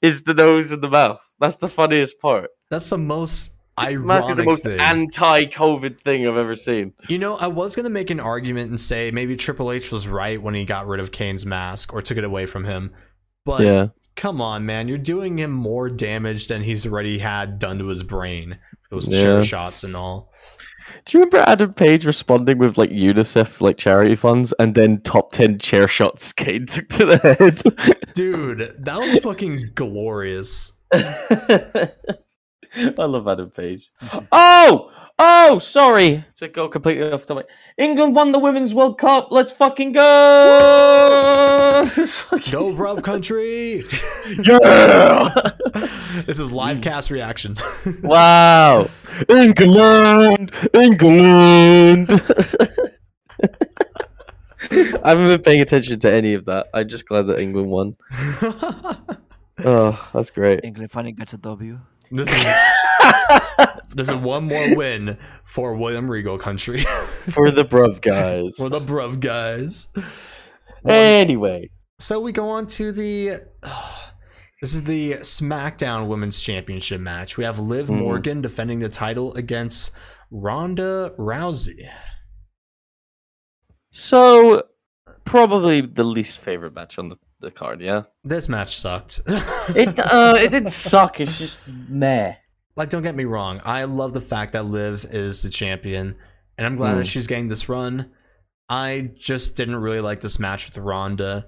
is 0.02 0.24
the 0.24 0.34
nose 0.34 0.72
and 0.72 0.82
the 0.82 0.90
mouth. 0.90 1.30
That's 1.40 1.58
the 1.58 1.70
funniest 1.70 2.20
part. 2.20 2.50
That's 2.70 2.90
the 2.90 2.98
most 2.98 3.56
Mask 3.80 3.90
is 3.90 3.96
ironic 3.98 4.38
the 4.38 4.44
most 4.44 4.64
thing. 4.64 4.80
anti-COVID 4.80 6.00
thing 6.00 6.28
I've 6.28 6.38
ever 6.38 6.56
seen. 6.56 6.94
you 7.08 7.18
know, 7.18 7.38
I 7.38 7.48
was 7.48 7.76
gonna 7.76 7.90
make 7.90 8.10
an 8.12 8.20
argument 8.20 8.70
and 8.70 8.80
say 8.80 9.10
maybe 9.12 9.36
Triple 9.36 9.72
H 9.72 9.92
was 9.92 10.08
right 10.08 10.42
when 10.42 10.54
he 10.54 10.64
got 10.64 10.86
rid 10.88 11.00
of 11.00 11.12
Kane's 11.12 11.46
mask 11.46 11.92
or 11.94 12.02
took 12.02 12.18
it 12.18 12.24
away 12.24 12.46
from 12.46 12.66
him, 12.66 12.92
but 13.46 13.62
yeah. 13.62 13.88
Come 14.16 14.42
on, 14.42 14.66
man, 14.66 14.88
you're 14.88 14.98
doing 14.98 15.40
him 15.40 15.52
more 15.52 15.90
damage 15.90 16.48
than 16.48 16.62
he's 16.64 16.86
already 16.86 17.20
had 17.20 17.60
done 17.60 17.80
to 17.80 17.88
his 17.88 18.04
brain. 18.04 18.58
with 18.90 18.90
Those 18.90 19.08
Yeah. 19.10 19.24
chair 19.24 19.44
shots 19.44 19.84
and 19.84 19.96
all. 19.96 20.32
Do 21.06 21.18
you 21.18 21.24
remember 21.24 21.50
Adam 21.50 21.74
Page 21.74 22.06
responding 22.06 22.58
with 22.60 22.78
like 22.78 22.90
UNICEF 22.92 23.62
like 23.62 23.78
charity 23.78 24.16
funds 24.16 24.54
and 24.60 24.76
then 24.76 25.02
top 25.02 25.32
ten 25.32 25.58
chair 25.58 25.88
shots 25.88 26.34
took 26.34 26.68
to 26.68 27.06
the 27.06 27.36
head? 27.40 27.62
Dude, 28.14 28.60
that 28.80 29.00
was 29.00 29.20
fucking 29.24 29.72
glorious. 29.76 30.74
I 30.94 31.90
love 33.06 33.28
Adam 33.28 33.50
Page. 33.52 33.90
Oh, 34.32 34.92
oh, 35.20 35.60
sorry 35.60 36.24
to 36.36 36.48
go 36.48 36.68
completely 36.68 37.12
off 37.12 37.26
topic. 37.26 37.48
England 37.78 38.16
won 38.16 38.32
the 38.32 38.40
Women's 38.40 38.74
World 38.74 38.98
Cup. 38.98 39.28
Let's 39.32 39.52
fucking 39.52 39.92
go! 39.94 41.84
Go, 42.52 42.74
bruv 42.74 43.04
country! 43.04 43.86
yeah! 44.44 45.34
this 46.26 46.40
is 46.40 46.52
live 46.52 46.78
mm. 46.78 46.84
cast 46.84 47.12
reaction. 47.12 47.56
wow, 48.04 48.88
England, 49.30 50.52
England. 50.74 52.10
I 55.04 55.10
haven't 55.10 55.28
been 55.28 55.42
paying 55.42 55.62
attention 55.62 56.00
to 56.00 56.12
any 56.12 56.34
of 56.34 56.46
that. 56.46 56.68
I'm 56.74 56.88
just 56.88 57.08
glad 57.08 57.24
that 57.24 57.40
England 57.40 57.70
won. 57.70 57.96
Oh, 59.60 60.10
that's 60.14 60.32
great. 60.32 60.62
England 60.64 60.92
finally 60.92 61.12
gets 61.12 61.34
a 61.34 61.38
W. 61.38 61.80
this 62.14 62.30
is 62.30 62.46
this 63.96 64.10
is 64.10 64.16
one 64.16 64.46
more 64.46 64.76
win 64.76 65.18
for 65.46 65.76
William 65.76 66.10
Regal 66.10 66.38
country. 66.38 66.82
For 67.32 67.52
the 67.52 67.64
bruv 67.66 68.02
guys. 68.02 68.56
for 68.58 68.70
the 68.70 68.82
bruv 68.82 69.20
guys. 69.20 69.88
Anyway, 70.88 71.70
So 72.00 72.20
we 72.20 72.32
go 72.32 72.50
on 72.50 72.68
to 72.68 72.92
the. 72.92 73.42
this 74.62 74.74
is 74.74 74.84
the 74.84 75.14
SmackDown 75.14 76.08
Women's 76.08 76.42
Championship 76.44 77.00
match. 77.02 77.38
We 77.38 77.44
have 77.46 77.60
Liv 77.60 77.88
Mhm. 77.88 78.00
Morgan 78.00 78.42
defending 78.42 78.80
the 78.80 78.90
title 78.90 79.34
against 79.36 79.92
Ronda 80.32 81.14
Rousey. 81.18 81.88
so 83.92 84.64
probably 85.26 85.82
the 85.82 86.04
least 86.04 86.40
favorite 86.40 86.74
match 86.74 86.98
on 87.00 87.10
the, 87.10 87.16
the 87.44 87.52
card. 87.52 87.82
Yeah, 87.82 88.04
This 88.24 88.50
match 88.50 88.76
sucked. 88.76 89.22
it 89.28 90.00
uh, 90.00 90.36
it 90.38 90.50
didn't 90.52 90.72
suck. 90.72 91.20
It's 91.20 91.38
just 91.38 91.60
meh. 91.68 92.34
like, 92.76 92.90
don't 92.90 93.04
get 93.04 93.16
me 93.16 93.26
wrong. 93.26 93.62
I 93.64 93.84
love 93.84 94.14
the 94.14 94.22
fact 94.22 94.54
that 94.54 94.66
Liv 94.66 95.06
is 95.12 95.44
the 95.44 95.50
champion, 95.50 96.16
and 96.58 96.66
I'm 96.66 96.76
glad 96.76 96.96
that 96.96 97.06
Mm. 97.06 97.12
she's 97.12 97.28
getting 97.28 97.48
this 97.48 97.70
run. 97.70 98.12
I 98.70 99.12
just 99.16 99.56
didn't 99.58 99.76
really 99.76 100.02
like 100.02 100.22
this 100.22 100.40
match 100.40 100.68
with 100.68 100.78
Ronda. 100.78 101.46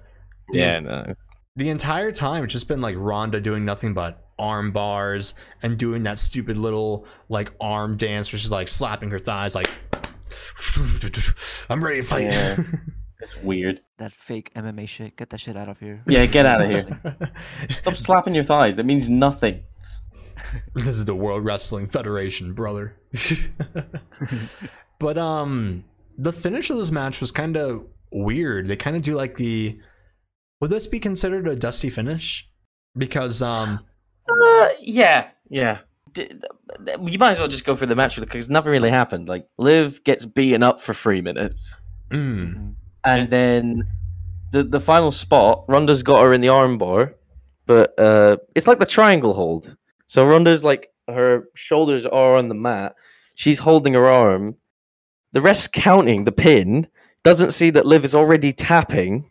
The 0.52 0.58
Yeah, 0.58 0.74
ent- 0.76 0.86
no. 0.86 1.12
the 1.56 1.70
entire 1.70 2.12
time 2.12 2.44
it's 2.44 2.52
just 2.52 2.68
been 2.68 2.80
like 2.80 2.94
Ronda 2.96 3.40
doing 3.40 3.64
nothing 3.64 3.94
but 3.94 4.22
arm 4.38 4.70
bars 4.70 5.32
and 5.62 5.78
doing 5.78 6.02
that 6.02 6.18
stupid 6.18 6.58
little 6.58 7.06
like 7.30 7.50
arm 7.60 7.96
dance 7.96 8.30
where 8.32 8.38
she's 8.38 8.52
like 8.52 8.68
slapping 8.68 9.08
her 9.10 9.18
thighs 9.18 9.54
like 9.54 9.66
I'm 11.70 11.82
ready 11.82 12.02
to 12.02 12.06
fight. 12.06 12.26
Yeah. 12.26 12.56
It's 13.20 13.36
weird. 13.42 13.80
That 13.98 14.12
fake 14.12 14.52
MMA 14.54 14.86
shit. 14.88 15.16
Get 15.16 15.30
that 15.30 15.40
shit 15.40 15.56
out 15.56 15.68
of 15.68 15.78
here. 15.80 16.02
Yeah, 16.06 16.26
get 16.26 16.44
out 16.46 16.60
of 16.60 16.70
here. 16.70 16.98
Stop 17.70 17.96
slapping 17.96 18.34
your 18.34 18.44
thighs. 18.44 18.78
It 18.78 18.86
means 18.86 19.08
nothing. 19.08 19.62
this 20.74 20.88
is 20.88 21.04
the 21.06 21.14
World 21.14 21.44
Wrestling 21.44 21.86
Federation, 21.86 22.52
brother. 22.52 22.96
but 24.98 25.18
um 25.18 25.84
the 26.18 26.32
finish 26.32 26.70
of 26.70 26.76
this 26.78 26.90
match 26.90 27.20
was 27.20 27.32
kind 27.32 27.56
of 27.56 27.86
weird. 28.10 28.68
They 28.68 28.76
kind 28.76 28.96
of 28.96 29.02
do 29.02 29.14
like 29.16 29.36
the 29.36 29.78
would 30.60 30.70
this 30.70 30.86
be 30.86 31.00
considered 31.00 31.48
a 31.48 31.56
dusty 31.56 31.90
finish? 31.90 32.48
Because 32.96 33.42
um 33.42 33.80
Uh, 34.30 34.68
yeah, 34.82 35.28
yeah. 35.48 35.78
D- 36.12 36.26
th- 36.26 36.40
th- 36.84 36.98
You 37.02 37.18
might 37.18 37.32
as 37.32 37.38
well 37.38 37.48
just 37.48 37.64
go 37.64 37.76
for 37.76 37.86
the 37.86 37.96
match 37.96 38.18
because 38.18 38.48
nothing 38.48 38.72
really 38.72 38.90
happened. 38.90 39.28
Like 39.28 39.48
Liv 39.58 40.02
gets 40.04 40.24
beaten 40.26 40.62
up 40.62 40.80
for 40.80 40.94
three 40.94 41.20
minutes, 41.20 41.74
mm, 42.10 42.74
And 43.06 43.30
then 43.30 43.86
the 44.52 44.64
the 44.64 44.80
final 44.80 45.12
spot, 45.12 45.64
Ronda's 45.68 46.02
got 46.02 46.22
her 46.22 46.32
in 46.32 46.40
the 46.40 46.48
armbar, 46.48 47.14
but 47.64 47.94
uh, 47.98 48.36
it's 48.54 48.66
like 48.66 48.80
the 48.80 48.86
triangle 48.86 49.32
hold. 49.32 49.76
So 50.06 50.26
Ronda's 50.26 50.64
like 50.64 50.90
her 51.08 51.44
shoulders 51.54 52.04
are 52.04 52.36
on 52.36 52.48
the 52.48 52.54
mat. 52.54 52.96
She's 53.36 53.60
holding 53.60 53.94
her 53.94 54.08
arm. 54.08 54.56
The 55.32 55.40
ref's 55.40 55.68
counting 55.68 56.24
the 56.24 56.32
pin. 56.32 56.88
Doesn't 57.22 57.52
see 57.52 57.70
that 57.70 57.86
Liv 57.86 58.04
is 58.04 58.14
already 58.14 58.52
tapping, 58.52 59.30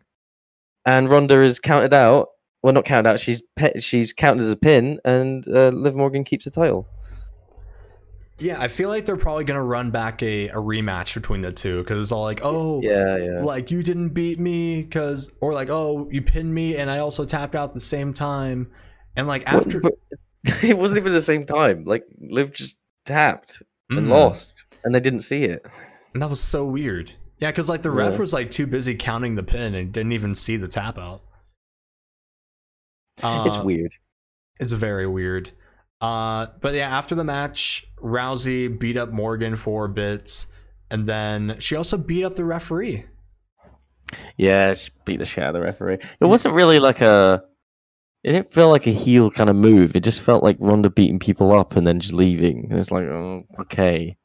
and 0.85 1.10
Ronda 1.10 1.41
is 1.41 1.60
counted 1.60 1.93
out. 1.93 2.30
Well, 2.64 2.73
not 2.73 2.85
counted 2.85 3.10
out. 3.10 3.19
She's 3.19 3.41
pe- 3.56 3.80
she's 3.80 4.14
counted 4.14 4.43
as 4.43 4.52
a 4.52 4.56
pin, 4.56 4.99
and 5.03 5.45
uh, 5.47 5.69
Liv 5.69 5.95
Morgan 5.95 6.23
keeps 6.23 6.45
the 6.45 6.52
title. 6.52 6.88
Yeah, 8.38 8.60
I 8.60 8.68
feel 8.68 8.90
like 8.90 9.06
they're 9.06 9.16
probably 9.16 9.45
gonna 9.45 9.64
run 9.64 9.91
back 9.91 10.22
a, 10.22 10.49
a 10.49 10.56
rematch 10.56 11.14
between 11.16 11.41
the 11.41 11.52
two 11.53 11.80
because 11.84 11.99
it's 12.02 12.12
all 12.12 12.24
like, 12.24 12.41
oh, 12.44 12.82
Yeah, 12.84 13.16
yeah. 13.18 13.40
like 13.44 13.72
you 13.72 13.82
didn't 13.82 14.10
beat 14.10 14.40
me 14.40 14.82
because, 14.84 15.32
or 15.41 15.53
like, 15.53 15.70
oh, 15.70 16.10
you 16.12 16.22
pinned 16.22 16.53
me 16.53 16.76
and 16.76 16.90
I 16.90 16.99
also 16.99 17.24
tapped 17.26 17.56
out 17.56 17.70
at 17.70 17.74
the 17.74 17.80
same 17.80 18.14
time, 18.14 18.72
and 19.16 19.26
like 19.28 19.44
after 19.48 19.82
it 20.64 20.78
wasn't 20.78 20.99
even 21.02 21.14
the 21.14 21.22
same 21.22 21.45
time. 21.45 21.86
Like 21.86 22.03
Liv 22.20 22.52
just 22.52 22.78
tapped 23.06 23.62
and 23.90 24.07
Mm, 24.07 24.10
lost, 24.10 24.66
and 24.84 24.94
they 24.94 24.99
didn't 24.99 25.22
see 25.22 25.44
it. 25.45 25.66
and 26.14 26.22
that 26.22 26.30
was 26.30 26.41
so 26.41 26.66
weird. 26.66 27.14
Yeah, 27.40 27.52
because 27.52 27.70
like 27.70 27.84
the 27.84 27.91
ref 27.91 28.14
Yeah. 28.14 28.20
was 28.20 28.34
like 28.34 28.49
too 28.52 28.68
busy 28.68 28.95
counting 28.95 29.36
the 29.36 29.44
pin 29.44 29.76
and 29.76 29.94
didn't 29.94 30.12
even 30.14 30.36
see 30.36 30.57
the 30.57 30.68
tap 30.68 30.98
out. 30.98 31.22
Uh, 33.24 33.44
it's 33.45 33.64
weird. 33.64 33.94
It's 34.60 34.74
very 34.74 35.07
weird. 35.07 35.52
Uh, 36.01 36.47
but 36.61 36.73
yeah, 36.73 36.95
after 36.95 37.15
the 37.15 37.23
match, 37.23 37.85
Rousey 37.97 38.80
beat 38.80 38.97
up 38.97 39.11
Morgan 39.11 39.55
for 39.55 39.88
bits, 39.88 40.47
and 40.91 41.07
then 41.07 41.57
she 41.59 41.76
also 41.76 41.97
beat 41.97 42.23
up 42.23 42.35
the 42.35 42.45
referee. 42.45 43.05
Yeah, 44.38 44.73
she 44.73 44.91
beat 45.05 45.17
the 45.17 45.26
shit 45.26 45.43
out 45.43 45.55
of 45.55 45.61
the 45.61 45.61
referee. 45.61 45.99
It 46.19 46.26
wasn't 46.26 46.53
really 46.53 46.80
like 46.80 47.01
a. 47.01 47.43
It 48.23 48.31
didn't 48.31 48.51
feel 48.51 48.69
like 48.69 48.88
a 48.88 48.91
heel 48.91 49.30
kind 49.30 49.49
of 49.49 49.55
move. 49.55 49.95
It 49.95 50.03
just 50.03 50.22
felt 50.22 50.43
like 50.43 50.57
Ronda 50.59 50.89
beating 50.89 51.19
people 51.19 51.53
up 51.53 51.76
and 51.76 51.85
then 51.85 51.99
just 51.99 52.13
leaving. 52.13 52.67
And 52.69 52.80
it's 52.80 52.89
like, 52.89 53.03
oh, 53.03 53.43
okay. 53.59 54.17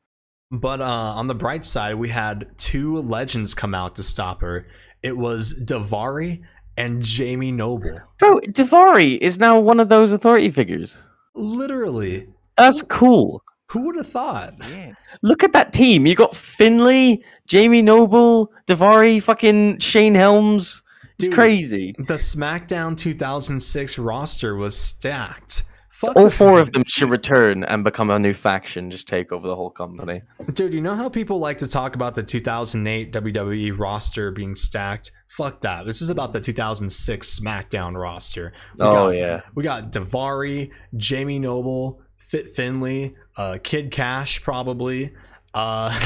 But 0.51 0.81
uh, 0.81 0.85
on 0.85 1.27
the 1.27 1.35
bright 1.35 1.67
side, 1.67 1.97
we 1.97 2.09
had 2.09 2.57
two 2.57 2.97
legends 2.97 3.55
come 3.55 3.75
out 3.75 3.97
to 3.97 4.03
stop 4.03 4.41
her. 4.41 4.67
It 5.03 5.19
was 5.19 5.55
Daivari 5.63 6.43
and 6.79 7.03
Jamie 7.03 7.53
Noble. 7.53 8.01
Bro, 8.19 8.41
Daivari 8.49 9.19
is 9.19 9.39
now 9.39 9.61
one 9.61 9.81
of 9.81 9.91
those 9.91 10.13
authority 10.13 10.51
figures. 10.51 10.99
Literally, 11.35 12.27
That's 12.57 12.83
cool. 12.83 13.43
who 13.71 13.83
would 13.87 13.97
have 13.97 14.07
thought? 14.07 14.55
Yeah. 14.71 14.93
Look 15.23 15.43
at 15.45 15.53
that 15.53 15.73
team. 15.73 16.07
You 16.07 16.15
got 16.15 16.35
Finley, 16.35 17.25
Jamie 17.47 17.83
Noble, 17.83 18.53
Daivari, 18.67 19.23
fucking 19.23 19.79
Shane 19.79 20.15
Helms. 20.15 20.83
It's 21.19 21.27
Dude. 21.27 21.35
crazy. 21.35 21.95
The 21.99 22.15
SmackDown 22.15 22.97
2006 22.97 23.99
roster 23.99 24.57
was 24.57 24.77
stacked. 24.79 25.65
Fuck 25.91 26.17
All 26.17 26.31
four 26.31 26.57
Smack- 26.57 26.63
of 26.63 26.73
them 26.73 26.85
should 26.87 27.11
return 27.11 27.63
and 27.65 27.85
become 27.85 28.09
a 28.09 28.19
new 28.19 28.33
faction, 28.33 28.91
just 28.91 29.07
take 29.07 29.31
over 29.33 29.47
the 29.47 29.55
whole 29.55 29.69
company. 29.71 30.23
Dude, 30.55 30.73
you 30.73 30.81
know 30.81 30.95
how 30.95 31.11
people 31.11 31.39
like 31.39 31.59
to 31.59 31.69
talk 31.69 31.95
about 31.95 32.15
the 32.15 32.23
2008 32.23 33.13
WWE 33.13 33.79
roster 33.79 34.31
being 34.31 34.55
stacked? 34.55 35.13
Fuck 35.31 35.61
that. 35.61 35.87
This 35.87 36.03
is 36.03 36.11
about 36.11 36.33
the 36.33 36.41
2006 36.41 37.39
SmackDown 37.41 37.97
roster. 38.01 38.53
We 38.79 38.87
Oh, 38.87 38.91
got, 38.93 39.09
yeah. 39.11 39.41
We 39.55 39.63
got 39.63 39.93
Daivari, 39.93 40.71
Jamie 40.97 41.39
Noble, 41.39 42.03
Fit 42.19 42.49
Finley, 42.49 43.15
uh, 43.37 43.59
Kid 43.63 43.93
Kash, 43.93 44.43
probably, 44.43 45.15
uh, 45.55 45.97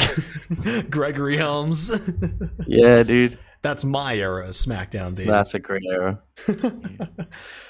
Gregory 0.90 1.36
Helms. 1.38 2.00
Yeah, 2.66 3.02
dude. 3.02 3.38
That's 3.62 3.82
my 3.84 4.14
era 4.14 4.44
of 4.44 4.50
SmackDown, 4.50 5.14
dude. 5.14 5.28
That's 5.28 5.54
a 5.54 5.58
great 5.58 5.84
era. 5.90 6.20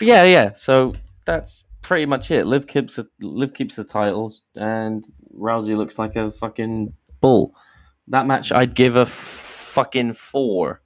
Yeah, 0.00 0.24
yeah. 0.24 0.54
So 0.54 0.94
that's 1.24 1.64
pretty 1.82 2.06
much 2.06 2.30
it. 2.32 2.46
Liv 2.46 2.66
keeps 2.66 2.96
the, 2.96 3.08
Liv 3.20 3.54
keeps 3.54 3.76
the 3.76 3.84
titles, 3.84 4.42
and 4.56 5.04
Rousey 5.38 5.76
looks 5.76 5.98
like 5.98 6.16
a 6.16 6.32
fucking 6.32 6.92
bull. 7.20 7.54
That 8.08 8.26
match, 8.26 8.50
I'd 8.52 8.74
give 8.74 8.96
a 8.96 9.00
f- 9.02 9.08
fucking 9.08 10.14
four. 10.14 10.80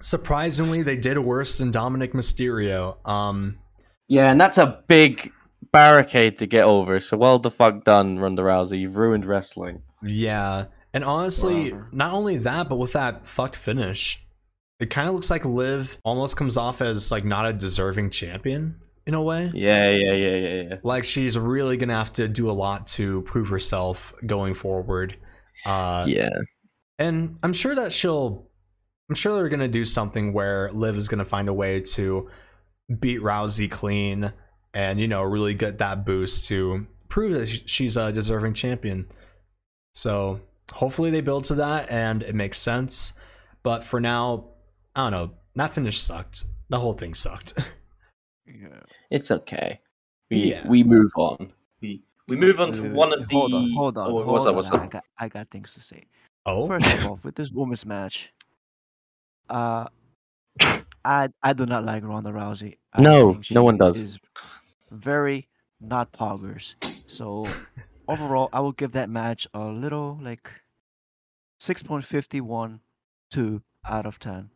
Surprisingly, 0.00 0.82
they 0.82 0.96
did 0.96 1.18
worse 1.18 1.58
than 1.58 1.72
Dominik 1.72 2.12
Mysterio. 2.12 2.96
Um, 3.08 3.58
Yeah, 4.08 4.30
and 4.30 4.40
that's 4.40 4.58
a 4.58 4.82
big 4.86 5.32
barricade 5.72 6.38
to 6.38 6.46
get 6.46 6.64
over. 6.64 7.00
So 7.00 7.16
well 7.16 7.38
the 7.38 7.50
fuck 7.50 7.84
done, 7.84 8.18
Ronda 8.18 8.42
Rousey. 8.42 8.80
You've 8.80 8.96
ruined 8.96 9.26
wrestling. 9.26 9.82
Yeah. 10.02 10.66
And 10.94 11.04
honestly, 11.04 11.64
Whatever. 11.72 11.88
not 11.92 12.14
only 12.14 12.38
that, 12.38 12.68
but 12.68 12.76
with 12.76 12.94
that 12.94 13.26
fucked 13.28 13.56
finish, 13.56 14.24
it 14.80 14.88
kind 14.90 15.08
of 15.08 15.14
looks 15.14 15.30
like 15.30 15.44
Liv 15.44 15.98
almost 16.04 16.36
comes 16.36 16.56
off 16.56 16.80
as 16.80 17.10
like 17.12 17.24
not 17.24 17.46
a 17.46 17.52
deserving 17.52 18.10
champion 18.10 18.76
in 19.06 19.14
a 19.14 19.20
way. 19.22 19.50
Yeah, 19.52 19.90
yeah, 19.90 20.12
yeah, 20.12 20.36
yeah, 20.36 20.62
yeah. 20.62 20.76
Like 20.82 21.04
she's 21.04 21.36
really 21.36 21.76
gonna 21.76 21.94
have 21.96 22.12
to 22.14 22.28
do 22.28 22.48
a 22.48 22.52
lot 22.52 22.86
to 22.88 23.22
prove 23.22 23.48
herself 23.48 24.14
going 24.24 24.54
forward. 24.54 25.18
Uh, 25.66 26.04
yeah. 26.08 26.30
and 26.98 27.38
I'm 27.42 27.52
sure 27.52 27.74
that 27.74 27.92
she'll. 27.92 28.47
I'm 29.08 29.14
sure 29.14 29.34
they're 29.36 29.48
gonna 29.48 29.68
do 29.68 29.84
something 29.84 30.32
where 30.32 30.70
Liv 30.72 30.96
is 30.96 31.08
gonna 31.08 31.24
find 31.24 31.48
a 31.48 31.54
way 31.54 31.80
to 31.80 32.28
beat 33.00 33.20
Rousey 33.20 33.70
clean, 33.70 34.32
and 34.74 35.00
you 35.00 35.08
know 35.08 35.22
really 35.22 35.54
get 35.54 35.78
that 35.78 36.04
boost 36.04 36.46
to 36.48 36.86
prove 37.08 37.32
that 37.32 37.46
she's 37.48 37.96
a 37.96 38.12
deserving 38.12 38.54
champion. 38.54 39.06
So 39.94 40.40
hopefully 40.72 41.10
they 41.10 41.22
build 41.22 41.44
to 41.44 41.54
that 41.56 41.90
and 41.90 42.22
it 42.22 42.34
makes 42.34 42.58
sense. 42.58 43.14
But 43.62 43.82
for 43.84 43.98
now, 44.00 44.44
I 44.94 45.08
don't 45.08 45.12
know. 45.12 45.34
That 45.54 45.70
finish 45.70 45.98
sucked. 45.98 46.44
The 46.68 46.78
whole 46.78 46.92
thing 46.92 47.14
sucked. 47.14 47.54
Yeah. 48.46 48.80
It's 49.10 49.30
okay. 49.30 49.78
We 50.30 50.52
Yeah. 50.52 50.66
we 50.66 50.82
move 50.82 51.10
on. 51.16 51.52
We 51.82 52.02
We 52.28 52.36
move 52.36 52.60
on 52.60 52.72
to 52.72 52.82
Wait, 52.82 52.88
wait, 52.88 52.96
one 52.96 53.12
of 53.12 53.28
the. 53.28 53.34
Hold 53.34 53.52
on, 53.52 53.62
oh, 53.62 53.74
hold 53.74 53.98
on, 53.98 54.06
Oh, 54.06 54.10
hold 54.10 54.26
what's 54.26 54.44
on. 54.46 54.48
up? 54.50 54.54
What's 54.56 54.70
I 54.70 54.86
got, 54.86 55.04
I 55.18 55.28
got 55.28 55.48
things 55.50 55.74
to 55.74 55.80
say. 55.80 56.04
Oh, 56.46 56.66
First 56.66 56.94
of 56.94 57.04
all, 57.06 57.20
with 57.22 57.34
this 57.34 57.52
women's 57.52 57.84
match, 57.84 58.32
uh, 59.50 59.86
I 61.04 61.28
I 61.42 61.52
do 61.52 61.66
not 61.66 61.84
like 61.84 62.04
Ronda 62.04 62.30
Rousey. 62.30 62.76
I 62.92 63.02
No, 63.02 63.40
no 63.50 63.62
one 63.62 63.76
does. 63.78 64.18
Very 64.90 65.48
not 65.80 66.12
poggers. 66.12 66.74
So 67.06 67.44
overall, 68.08 68.48
I 68.52 68.60
will 68.60 68.72
give 68.72 68.92
that 68.92 69.08
match 69.08 69.46
a 69.54 69.66
little 69.66 70.18
like 70.20 70.50
six 71.58 71.82
point 71.82 72.04
fifty 72.04 72.40
one 72.40 72.80
two 73.30 73.62
out 73.84 74.06
of 74.06 74.18
ten 74.18 74.50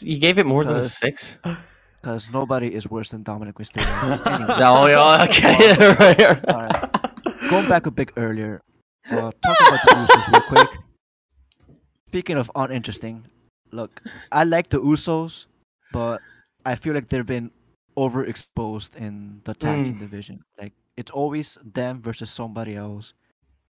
You 0.00 0.18
gave 0.18 0.38
it 0.38 0.46
more 0.46 0.64
than 0.64 0.76
a 0.76 0.82
six. 0.82 1.38
because 2.00 2.30
nobody 2.30 2.72
is 2.72 2.88
worse 2.88 3.10
than 3.10 3.24
Dominik 3.24 3.54
Mysterio. 3.54 3.86
Anyway, 4.26 4.54
Oh, 4.62 4.86
yeah, 4.86 5.24
okay. 5.24 5.74
right, 5.98 6.18
right. 6.18 6.48
all 6.48 6.66
right. 6.66 7.50
Going 7.50 7.68
back 7.68 7.86
a 7.86 7.90
bit 7.90 8.10
earlier, 8.16 8.62
uh, 9.10 9.30
talking 9.42 9.66
about 9.66 9.80
the 9.84 9.94
Usos 10.06 10.32
real 10.32 10.42
quick. 10.42 10.68
Speaking 12.08 12.36
of 12.38 12.50
uninteresting, 12.54 13.26
look, 13.76 14.02
I 14.32 14.44
like 14.44 14.70
the 14.70 14.80
Usos, 14.80 15.46
but 15.92 16.20
I 16.64 16.74
feel 16.74 16.94
like 16.94 17.08
they've 17.10 17.26
been 17.26 17.50
overexposed 17.96 18.96
in 18.96 19.40
the 19.44 19.54
tag 19.54 19.84
team 19.84 19.98
division. 19.98 20.44
Like 20.60 20.72
it's 20.96 21.10
always 21.10 21.58
them 21.62 22.02
versus 22.02 22.30
somebody 22.30 22.74
else. 22.74 23.14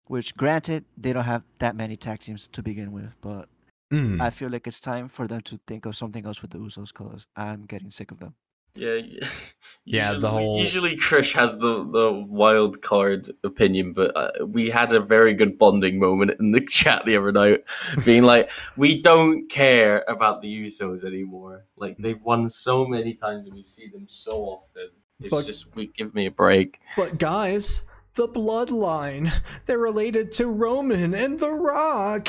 Which, 0.06 0.34
granted, 0.36 0.86
they 0.96 1.12
don't 1.12 1.24
have 1.24 1.44
that 1.60 1.76
many 1.76 1.96
tag 1.96 2.18
teams 2.18 2.48
to 2.48 2.62
begin 2.62 2.90
with, 2.90 3.14
but 3.20 3.48
Mm. 3.92 4.20
I 4.20 4.30
feel 4.30 4.48
like 4.50 4.66
it's 4.68 4.78
time 4.78 5.08
for 5.08 5.26
them 5.26 5.40
to 5.42 5.58
think 5.66 5.84
of 5.84 5.96
something 5.96 6.24
else 6.24 6.42
with 6.42 6.52
the 6.52 6.58
Usos 6.58 6.92
because 6.92 7.26
I'm 7.34 7.66
getting 7.66 7.90
sick 7.90 8.12
of 8.12 8.20
them. 8.20 8.34
Yeah, 8.74 8.94
yeah. 8.94 9.28
Yeah, 9.86 10.10
the 10.12 10.18
Usually- 10.18 10.30
whole- 10.30 10.60
Usually, 10.60 10.96
Krish 10.96 11.32
has 11.34 11.56
the 11.56 11.84
the 11.90 12.12
wild 12.28 12.80
card 12.82 13.28
opinion, 13.42 13.92
but 13.92 14.14
uh, 14.16 14.30
we 14.46 14.68
had 14.70 14.92
a 14.92 15.00
very 15.00 15.32
good 15.34 15.58
bonding 15.58 15.98
moment 15.98 16.32
in 16.38 16.52
the 16.52 16.60
chat 16.70 17.06
the 17.06 17.16
other 17.16 17.32
night, 17.32 17.62
being 18.04 18.22
like, 18.22 18.50
we 18.76 19.00
don't 19.00 19.48
care 19.50 20.04
about 20.06 20.42
the 20.42 20.66
Usos 20.66 21.02
anymore. 21.04 21.64
Like 21.76 21.96
they've 21.96 22.20
won 22.22 22.48
so 22.48 22.84
many 22.84 23.14
times, 23.14 23.46
and 23.46 23.56
we 23.56 23.64
see 23.64 23.88
them 23.88 24.06
so 24.06 24.42
often. 24.44 24.90
It's 25.18 25.34
But- 25.34 25.46
just, 25.46 25.74
we 25.74 25.86
give 25.88 26.14
me 26.14 26.26
a 26.26 26.30
break. 26.30 26.78
But 26.96 27.18
guys, 27.18 27.82
the 28.14 28.28
bloodline, 28.28 29.32
they're 29.66 29.78
related 29.78 30.30
to 30.32 30.46
Roman 30.46 31.14
and 31.14 31.40
The 31.40 31.50
Rock. 31.50 32.28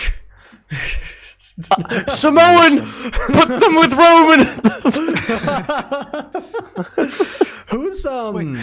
Samoan, 2.07 2.79
put 3.11 3.47
them 3.47 3.75
with 3.75 3.93
Roman. 3.93 4.39
who's 7.67 8.05
um 8.05 8.57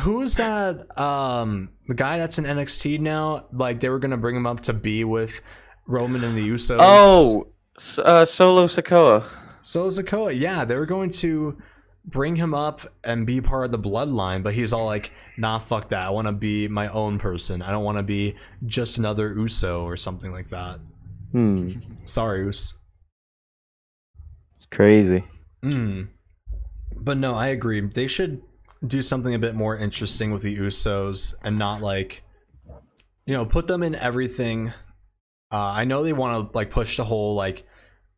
who's 0.00 0.34
that 0.36 0.86
um 0.98 1.70
the 1.86 1.94
guy 1.94 2.18
that's 2.18 2.38
in 2.38 2.44
NXT 2.44 3.00
now? 3.00 3.46
Like 3.52 3.80
they 3.80 3.88
were 3.88 3.98
gonna 3.98 4.16
bring 4.16 4.36
him 4.36 4.46
up 4.46 4.60
to 4.62 4.72
be 4.72 5.04
with 5.04 5.40
Roman 5.86 6.24
and 6.24 6.36
the 6.36 6.48
Usos. 6.48 6.78
oh, 6.80 7.48
S- 7.76 7.98
uh, 7.98 8.24
Solo 8.24 8.66
Sikoa. 8.66 9.24
so 9.62 9.88
Sikoa, 9.88 10.38
yeah, 10.38 10.64
they 10.64 10.76
were 10.76 10.86
going 10.86 11.10
to 11.10 11.58
bring 12.06 12.36
him 12.36 12.54
up 12.54 12.80
and 13.02 13.26
be 13.26 13.40
part 13.40 13.64
of 13.64 13.70
the 13.72 13.78
bloodline, 13.78 14.42
but 14.42 14.54
he's 14.54 14.72
all 14.72 14.84
like, 14.86 15.10
"Nah, 15.36 15.58
fuck 15.58 15.88
that. 15.88 16.06
I 16.06 16.10
want 16.10 16.28
to 16.28 16.32
be 16.32 16.68
my 16.68 16.88
own 16.88 17.18
person. 17.18 17.62
I 17.62 17.70
don't 17.70 17.84
want 17.84 17.98
to 17.98 18.02
be 18.02 18.36
just 18.66 18.98
another 18.98 19.34
Uso 19.34 19.84
or 19.84 19.96
something 19.96 20.32
like 20.32 20.48
that." 20.48 20.80
Hmm, 21.34 21.70
Sorry, 22.04 22.48
Us. 22.48 22.78
it's 24.56 24.66
crazy. 24.66 25.24
Mm. 25.62 26.10
But 26.94 27.18
no, 27.18 27.34
I 27.34 27.48
agree. 27.48 27.80
They 27.80 28.06
should 28.06 28.40
do 28.86 29.02
something 29.02 29.34
a 29.34 29.38
bit 29.40 29.56
more 29.56 29.76
interesting 29.76 30.30
with 30.30 30.42
the 30.42 30.56
Usos 30.56 31.34
and 31.42 31.58
not 31.58 31.80
like, 31.80 32.22
you 33.26 33.34
know, 33.34 33.44
put 33.44 33.66
them 33.66 33.82
in 33.82 33.96
everything. 33.96 34.68
Uh, 35.50 35.72
I 35.74 35.84
know 35.84 36.04
they 36.04 36.12
want 36.12 36.52
to 36.52 36.56
like 36.56 36.70
push 36.70 36.98
the 36.98 37.04
whole 37.04 37.34
like 37.34 37.66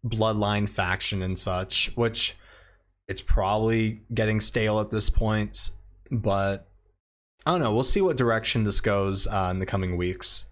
bloodline 0.05 0.69
faction 0.69 1.23
and 1.23 1.39
such, 1.39 1.91
which 1.95 2.37
it's 3.09 3.23
probably 3.23 4.03
getting 4.13 4.43
stale 4.43 4.79
at 4.81 4.91
this 4.91 5.09
point. 5.09 5.71
But 6.11 6.69
I 7.47 7.53
don't 7.53 7.61
know. 7.61 7.73
We'll 7.73 7.83
see 7.83 8.03
what 8.03 8.19
direction 8.19 8.65
this 8.65 8.83
goes 8.83 9.27
uh, 9.27 9.49
in 9.53 9.59
the 9.59 9.67
coming 9.67 9.97
weeks. 9.97 10.45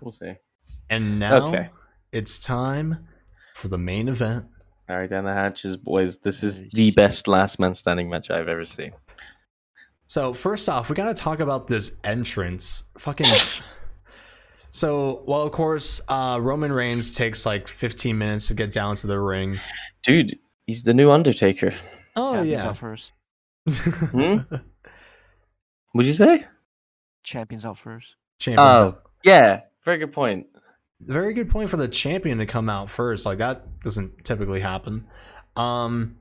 We'll 0.00 0.12
see. 0.12 0.32
And 0.92 1.18
now 1.18 1.48
Okay. 1.48 1.70
it's 2.12 2.38
time 2.38 3.08
for 3.54 3.68
the 3.68 3.78
main 3.78 4.08
event. 4.08 4.44
All 4.90 4.96
right, 4.98 5.08
down 5.08 5.24
the 5.24 5.32
hatches, 5.32 5.78
boys. 5.78 6.18
This 6.18 6.42
is 6.42 6.68
the 6.74 6.90
best 6.90 7.26
last 7.26 7.58
man 7.58 7.72
standing 7.72 8.10
match 8.10 8.30
I've 8.30 8.46
ever 8.48 8.64
seen. 8.66 8.92
So 10.06 10.34
first 10.34 10.68
off, 10.68 10.90
we 10.90 10.94
gotta 10.94 11.14
talk 11.14 11.40
about 11.40 11.68
this 11.68 11.96
entrance. 12.04 12.84
Fucking. 12.98 13.26
so 14.70 15.24
well, 15.26 15.42
of 15.42 15.52
course, 15.52 16.02
uh, 16.08 16.38
Roman 16.42 16.70
Reigns 16.72 17.14
takes 17.16 17.46
like 17.46 17.68
15 17.68 18.18
minutes 18.18 18.48
to 18.48 18.54
get 18.54 18.70
down 18.70 18.96
to 18.96 19.06
the 19.06 19.18
ring. 19.18 19.58
Dude, 20.02 20.38
he's 20.66 20.82
the 20.82 20.92
new 20.92 21.10
Undertaker. 21.10 21.72
Oh 22.16 22.34
Champions 22.34 22.62
yeah. 22.62 22.68
out 22.68 22.76
first. 22.76 23.12
Hmm? 24.10 24.36
What'd 25.92 26.06
you 26.06 26.12
say? 26.14 26.44
Champions 27.22 27.64
out 27.64 27.78
first. 27.78 28.16
Champions. 28.38 28.80
Oh, 28.80 28.98
yeah. 29.24 29.60
Very 29.84 29.98
good 29.98 30.12
point. 30.12 30.46
Very 31.04 31.34
good 31.34 31.50
point 31.50 31.68
for 31.68 31.76
the 31.76 31.88
champion 31.88 32.38
to 32.38 32.46
come 32.46 32.68
out 32.68 32.90
first. 32.90 33.26
Like 33.26 33.38
that 33.38 33.80
doesn't 33.80 34.24
typically 34.24 34.60
happen. 34.60 35.06
Um, 35.56 36.16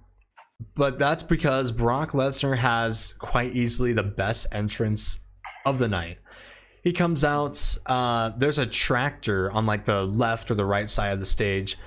but 0.76 1.00
that's 1.00 1.24
because 1.24 1.72
Brock 1.72 2.12
Lesnar 2.12 2.58
has 2.58 3.14
quite 3.20 3.56
easily 3.56 3.94
the 3.94 4.04
best 4.04 4.48
entrance 4.52 5.20
of 5.66 5.78
the 5.80 5.88
night. 5.88 6.18
He 6.84 6.94
comes 6.94 7.24
out. 7.24 7.78
Uh, 7.86 8.32
there's 8.38 8.58
a 8.58 8.66
tractor 8.66 9.52
on 9.52 9.66
like 9.66 9.86
the 9.86 10.04
left 10.04 10.50
or 10.50 10.56
the 10.56 10.66
right 10.66 10.90
side 10.90 11.14
of 11.14 11.20
the 11.20 11.26
stage, 11.26 11.78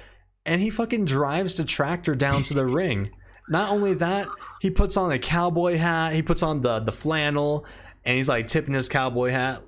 and 0.47 0.61
he 0.61 0.71
fucking 0.71 1.05
drives 1.05 1.57
the 1.57 1.65
tractor 1.65 2.15
down 2.15 2.43
to 2.45 2.55
the 2.55 2.67
ring. 2.81 3.11
Not 3.49 3.71
only 3.71 3.95
that, 3.95 4.29
he 4.61 4.71
puts 4.71 4.97
on 4.97 5.11
a 5.11 5.19
cowboy 5.19 5.77
hat. 5.77 6.15
He 6.15 6.23
puts 6.23 6.43
on 6.43 6.61
the 6.61 6.79
the 6.79 6.93
flannel, 6.93 7.67
and 8.05 8.17
he's 8.17 8.29
like 8.29 8.47
tipping 8.47 8.75
his 8.75 8.89
cowboy 8.89 9.31
hat. 9.31 9.61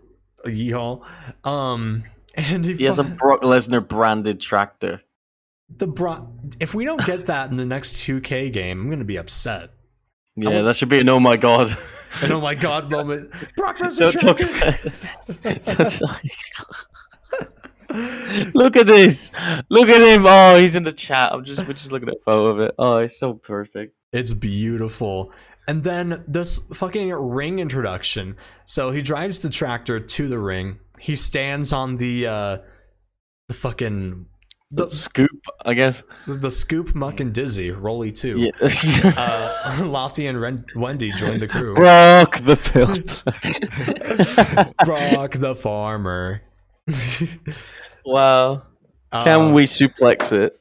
Yeehaw. 0.44 1.05
Um, 1.44 2.05
and 2.37 2.65
he, 2.65 2.75
He 2.75 2.85
has 2.85 2.99
a 2.99 3.05
Brock 3.05 3.43
Lesnar 3.43 3.87
branded 3.87 4.41
tractor. 4.41 5.03
the 5.69 5.87
Brock. 5.87 6.27
If 6.61 6.75
we 6.75 6.85
don't 6.85 7.05
get 7.05 7.27
that 7.27 7.51
in 7.51 7.57
the 7.57 7.67
next 7.67 7.95
2K 8.05 8.53
game, 8.53 8.81
I'm 8.83 8.91
gonna 8.91 9.05
be 9.05 9.17
upset. 9.19 9.71
Yeah, 10.37 10.63
that 10.63 10.77
should 10.77 10.91
be 10.91 11.01
an 11.01 11.09
oh 11.09 11.19
my 11.21 11.37
god. 11.37 11.77
An 12.23 12.31
oh 12.33 12.41
my 12.41 12.55
god 12.55 12.91
moment. 12.91 13.31
Brock 13.57 13.79
Lesnar 13.81 14.13
tractor. 14.13 14.47
Look 18.55 18.77
at 18.77 18.87
this. 18.87 19.33
Look 19.71 19.89
at 19.89 20.01
him. 20.03 20.25
Oh, 20.27 20.59
he's 20.59 20.77
in 20.77 20.83
the 20.83 20.93
chat. 20.93 21.33
I'm 21.33 21.45
just 21.45 21.67
we're 21.67 21.73
just 21.73 21.93
looking 21.93 22.09
at 22.09 22.17
a 22.17 22.21
photo 22.21 22.47
of 22.49 22.61
it. 22.61 22.75
Oh, 22.79 22.97
it's 22.99 23.19
so 23.19 23.35
perfect. 23.35 23.95
It's 24.13 24.35
beautiful. 24.35 25.33
And 25.69 25.83
then 25.83 26.25
this 26.29 26.59
fucking 26.75 27.11
ring 27.13 27.59
introduction. 27.59 28.37
So 28.67 28.91
he 28.91 29.03
drives 29.03 29.39
the 29.41 29.51
tractor 29.51 29.99
to 29.99 30.29
the 30.29 30.39
ring. 30.39 30.79
He 30.98 31.16
stands 31.16 31.73
on 31.73 31.97
the 31.97 32.27
uh 32.27 32.59
the 33.48 33.55
fucking 33.55 34.27
The 34.70 34.86
the 34.86 34.90
scoop, 34.90 35.44
I 35.64 35.74
guess. 35.74 36.02
the 36.27 36.51
scoop 36.51 36.94
muck 36.94 37.20
and 37.20 37.32
dizzy 37.32 37.70
rolly 37.70 38.10
too. 38.12 38.51
Yeah. 38.60 39.12
Uh, 39.16 39.85
Lofty 39.86 40.27
and 40.27 40.40
Ren- 40.40 40.64
Wendy 40.74 41.12
joined 41.12 41.40
the 41.43 41.48
crew. 41.48 41.74
Brock 41.74 42.40
the 42.44 42.56
Pill. 42.56 42.86
Brock 44.85 45.32
the 45.32 45.55
farmer. 45.55 46.43
wow. 48.05 48.62
Can 49.12 49.40
Uh, 49.40 49.52
we 49.52 49.64
suplex 49.64 50.32
it? 50.32 50.59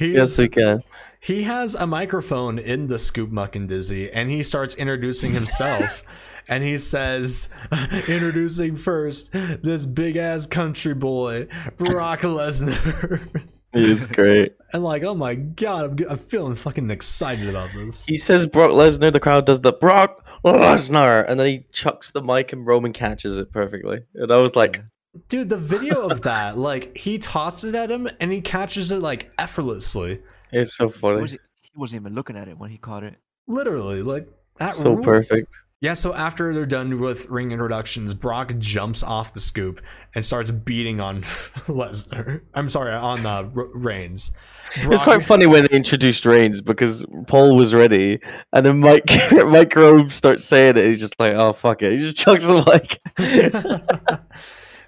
yes, 0.00 0.38
we 0.38 0.48
can. 0.48 0.82
He 1.20 1.42
has 1.42 1.74
a 1.74 1.86
microphone 1.86 2.58
in 2.58 2.86
the 2.86 2.98
Scoop 2.98 3.30
Muck 3.30 3.56
and 3.56 3.68
Dizzy, 3.68 4.10
and 4.12 4.30
he 4.30 4.42
starts 4.44 4.74
introducing 4.76 5.34
himself. 5.34 6.02
And 6.48 6.62
he 6.64 6.78
says, 6.78 7.52
introducing 8.08 8.76
first 8.76 9.32
this 9.32 9.86
big 9.86 10.16
ass 10.16 10.46
country 10.46 10.94
boy, 10.94 11.48
Brock 11.76 12.20
Lesnar. 12.20 13.20
It's 13.78 14.06
great. 14.06 14.54
and 14.72 14.82
like, 14.82 15.02
oh 15.02 15.14
my 15.14 15.34
god, 15.34 15.84
I'm, 15.84 15.96
g- 15.98 16.06
I'm 16.08 16.16
feeling 16.16 16.54
fucking 16.54 16.90
excited 16.90 17.46
about 17.46 17.74
this. 17.74 18.06
He 18.06 18.16
says 18.16 18.46
Brock 18.46 18.70
Lesnar. 18.70 19.12
The 19.12 19.20
crowd 19.20 19.44
does 19.44 19.60
the 19.60 19.72
Brock 19.74 20.24
Lesnar, 20.46 21.28
and 21.28 21.38
then 21.38 21.46
he 21.46 21.66
chucks 21.72 22.10
the 22.12 22.22
mic, 22.22 22.54
and 22.54 22.66
Roman 22.66 22.94
catches 22.94 23.36
it 23.36 23.52
perfectly. 23.52 23.98
And 24.14 24.32
I 24.32 24.38
was 24.38 24.56
like, 24.56 24.82
Dude, 25.28 25.50
the 25.50 25.58
video 25.58 26.08
of 26.08 26.22
that, 26.22 26.56
like, 26.70 26.96
he 26.96 27.18
tosses 27.18 27.70
it 27.70 27.76
at 27.76 27.90
him 27.90 28.08
and 28.18 28.32
he 28.32 28.40
catches 28.40 28.90
it 28.92 29.00
like 29.02 29.30
effortlessly. 29.38 30.22
it's 30.52 30.74
so 30.74 30.86
He 30.88 30.92
funny, 30.94 31.20
wasn't, 31.20 31.40
he 31.60 31.70
wasn't 31.76 32.00
even 32.02 32.14
looking 32.14 32.36
at 32.36 32.48
it 32.48 32.56
when 32.56 32.70
he 32.70 32.78
caught 32.78 33.02
it. 33.04 33.16
Literally, 33.46 34.02
like, 34.02 34.26
that 34.58 34.74
so 34.76 34.92
rules. 34.92 35.04
perfect. 35.04 35.54
Yeah, 35.82 35.92
so 35.92 36.14
after 36.14 36.54
they're 36.54 36.64
done 36.64 37.00
with 37.00 37.28
ring 37.28 37.52
introductions, 37.52 38.14
Brock 38.14 38.54
jumps 38.58 39.02
off 39.02 39.34
the 39.34 39.40
scoop 39.40 39.82
and 40.14 40.24
starts 40.24 40.50
beating 40.50 41.00
on 41.00 41.20
Lesnar. 41.22 42.40
I'm 42.54 42.70
sorry, 42.70 42.92
on 42.94 43.26
uh, 43.26 43.50
R- 43.54 43.68
Reigns. 43.74 44.32
It's 44.76 45.02
quite 45.02 45.22
funny 45.22 45.44
when 45.46 45.64
they 45.64 45.76
introduced 45.76 46.24
Reigns 46.24 46.62
because 46.62 47.04
Paul 47.26 47.56
was 47.56 47.74
ready, 47.74 48.18
and 48.54 48.64
then 48.64 48.80
Mike 48.80 49.04
Mike 49.32 49.76
Rome 49.76 50.08
starts 50.10 50.44
saying 50.46 50.76
it. 50.78 50.86
He's 50.88 51.00
just 51.00 51.20
like, 51.20 51.34
"Oh 51.34 51.52
fuck 51.52 51.82
it!" 51.82 51.92
He 51.92 51.98
just 51.98 52.16
chucks 52.16 52.46
the 52.46 52.64
mic. 52.64 52.98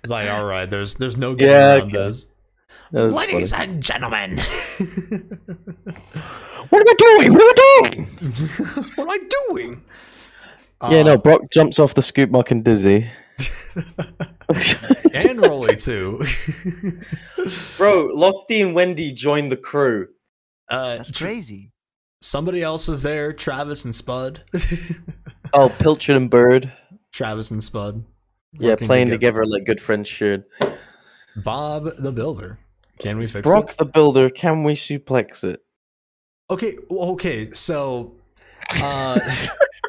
it's 0.02 0.10
like, 0.10 0.28
all 0.30 0.44
right, 0.46 0.68
there's 0.70 0.94
there's 0.94 1.16
no 1.18 1.34
getting 1.34 1.52
Yeah, 1.52 1.74
around 1.76 1.82
okay. 1.82 1.92
this. 1.92 2.28
Ladies 2.92 3.52
funny. 3.52 3.72
and 3.74 3.82
gentlemen, 3.82 4.38
What 6.70 6.80
am 6.80 6.88
I 6.88 6.94
doing? 6.98 7.34
What 7.34 7.42
am 7.42 7.48
I 7.48 7.54
doing? 7.82 8.06
what 8.96 8.98
am 8.98 9.10
I 9.10 9.18
doing? 9.50 9.82
Yeah, 10.82 11.00
Uh, 11.00 11.02
no. 11.02 11.16
Brock 11.18 11.42
jumps 11.50 11.78
off 11.78 11.94
the 11.94 12.02
scoop, 12.02 12.30
muck 12.30 12.50
and 12.50 12.64
dizzy. 12.64 13.08
and 15.14 15.40
Rolly 15.40 15.76
too. 15.76 16.22
Bro, 17.76 18.08
Lofty 18.14 18.60
and 18.60 18.74
Wendy 18.74 19.12
join 19.12 19.48
the 19.48 19.56
crew. 19.56 20.08
Uh, 20.68 20.96
That's 20.98 21.20
crazy. 21.20 21.72
somebody 22.20 22.62
else 22.62 22.88
is 22.88 23.02
there. 23.02 23.32
Travis 23.32 23.84
and 23.84 23.94
Spud. 23.94 24.42
Oh, 25.54 25.70
Pilchard 25.70 26.14
and 26.14 26.28
Bird. 26.28 26.70
Travis 27.10 27.50
and 27.52 27.62
Spud. 27.62 28.04
Yeah, 28.58 28.76
playing 28.76 29.08
together 29.08 29.46
like 29.46 29.64
good 29.64 29.80
friends 29.80 30.06
should. 30.06 30.44
Bob 31.36 31.88
the 31.96 32.12
Builder. 32.12 32.58
Can 32.98 33.16
we 33.16 33.24
fix 33.24 33.48
it? 33.48 33.50
Brock 33.50 33.70
it? 33.70 33.78
the 33.78 33.86
Builder, 33.86 34.28
can 34.28 34.62
we 34.62 34.74
suplex 34.74 35.44
it? 35.44 35.60
Okay, 36.50 36.76
okay. 36.90 37.50
So, 37.52 38.16
uh, 38.82 39.18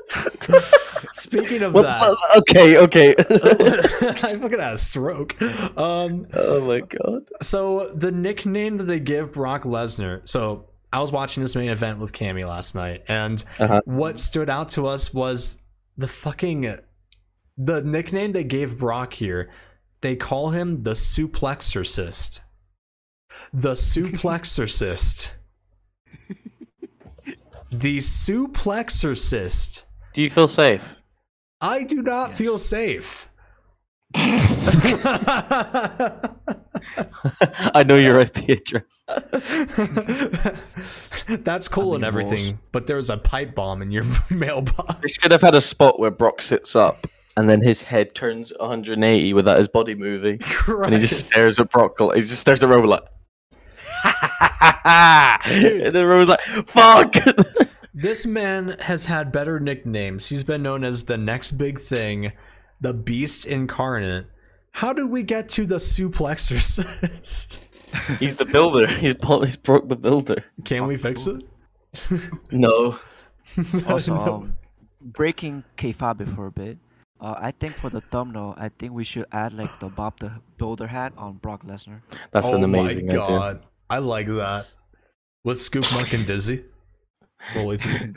speaking 1.13 1.61
of 1.63 1.73
What- 1.73 1.83
that, 1.83 2.17
okay, 2.39 2.77
okay. 2.77 3.15
I 3.19 4.35
fucking 4.35 4.59
had 4.59 4.73
a 4.73 4.77
stroke. 4.77 5.39
Um, 5.77 6.27
oh 6.33 6.65
my 6.65 6.79
god. 6.81 7.23
so 7.41 7.93
the 7.93 8.11
nickname 8.11 8.77
that 8.77 8.85
they 8.85 8.99
give 8.99 9.31
Brock 9.33 9.63
Lesnar. 9.63 10.27
So 10.27 10.65
I 10.91 10.99
was 11.01 11.11
watching 11.11 11.43
this 11.43 11.55
main 11.55 11.69
event 11.69 11.99
with 11.99 12.11
Cammy 12.13 12.43
last 12.45 12.73
night, 12.75 13.03
and 13.07 13.43
Uh-huh. 13.59 13.81
what 13.85 14.19
stood 14.19 14.49
out 14.49 14.69
to 14.69 14.87
us 14.87 15.13
was 15.13 15.57
the 15.97 16.07
fucking 16.07 16.77
the 17.57 17.81
nickname 17.83 18.31
they 18.31 18.43
gave 18.45 18.77
Brock 18.79 19.13
here. 19.13 19.49
They 20.01 20.15
call 20.15 20.51
him 20.51 20.83
the 20.83 20.91
Suplexorcist. 20.93 22.39
The 23.53 23.73
Suplexorcist. 23.73 25.29
the 27.71 27.97
Suplexorcist. 27.99 29.83
Do 30.13 30.21
you 30.21 30.29
feel 30.29 30.47
safe? 30.47 30.95
I 31.61 31.83
do 31.83 32.01
not 32.01 32.31
feel 32.31 32.57
safe. 32.57 33.29
I 34.15 34.23
know 37.85 37.95
your 37.95 38.19
IP 38.19 38.49
address. 38.49 39.03
That's 41.27 41.67
cool 41.67 41.93
and 41.93 42.01
mean, 42.01 42.07
everything, 42.07 42.59
but 42.71 42.87
there's 42.87 43.11
a 43.11 43.17
pipe 43.17 43.53
bomb 43.53 43.81
in 43.81 43.91
your 43.91 44.05
mailbox. 44.31 44.95
They 45.01 45.09
should 45.09 45.31
have 45.31 45.41
had 45.41 45.53
a 45.53 45.61
spot 45.61 45.99
where 45.99 46.11
Brock 46.11 46.41
sits 46.41 46.75
up 46.75 47.05
and 47.37 47.49
then 47.49 47.61
his 47.61 47.83
head 47.83 48.15
turns 48.15 48.51
180 48.59 49.33
without 49.33 49.57
his 49.57 49.67
body 49.67 49.95
moving. 49.95 50.39
And 50.67 50.95
he 50.95 51.01
just 51.01 51.27
stares 51.27 51.59
at 51.59 51.69
Brock. 51.69 51.97
He 51.99 52.21
just 52.21 52.39
stares 52.39 52.63
at 52.63 52.69
Roman 52.69 52.89
like. 52.89 53.03
and 55.45 55.93
then 55.93 56.05
Roman's 56.05 56.29
like, 56.29 56.41
fuck! 56.41 57.13
This 57.93 58.25
man 58.25 58.75
has 58.81 59.05
had 59.07 59.31
better 59.31 59.59
nicknames. 59.59 60.29
He's 60.29 60.43
been 60.43 60.61
known 60.63 60.83
as 60.83 61.05
the 61.05 61.17
next 61.17 61.51
big 61.53 61.79
thing, 61.79 62.33
the 62.79 62.93
Beast 62.93 63.45
Incarnate. 63.45 64.27
How 64.73 64.93
did 64.93 65.09
we 65.09 65.23
get 65.23 65.49
to 65.49 65.65
the 65.65 65.77
Suplexorcist? 65.77 67.65
He's 68.19 68.35
the 68.35 68.45
builder. 68.45 68.85
He's, 68.87 69.15
Paul- 69.15 69.41
he's 69.41 69.57
Brock 69.57 69.87
the 69.87 69.95
builder. 69.95 70.43
Can 70.63 70.85
we 70.87 70.95
fix 70.97 71.25
it? 71.27 71.43
No. 72.51 72.97
Also, 73.87 74.13
No. 74.13 74.33
um, 74.35 74.57
breaking 75.01 75.63
kayfabe 75.75 76.35
for 76.35 76.45
a 76.45 76.51
bit. 76.51 76.77
Uh, 77.19 77.33
I 77.37 77.49
think 77.51 77.73
for 77.73 77.89
the 77.89 77.99
thumbnail, 77.99 78.53
I 78.57 78.69
think 78.69 78.93
we 78.93 79.03
should 79.03 79.25
add 79.31 79.53
like 79.53 79.79
the 79.79 79.87
Bob 79.89 80.19
the 80.19 80.31
Builder 80.59 80.85
hat 80.85 81.13
on 81.17 81.33
Brock 81.37 81.65
Lesnar. 81.65 82.01
That's 82.29 82.45
oh 82.47 82.55
an 82.57 82.63
amazing 82.63 83.07
my 83.07 83.13
idea. 83.13 83.25
god. 83.27 83.63
I 83.89 83.97
like 83.97 84.27
that. 84.27 84.67
With 85.43 85.59
Scoop 85.59 85.85
Muck 85.91 86.13
and 86.13 86.25
Dizzy. 86.27 86.63
Rolly 87.55 87.77
too. 87.77 88.13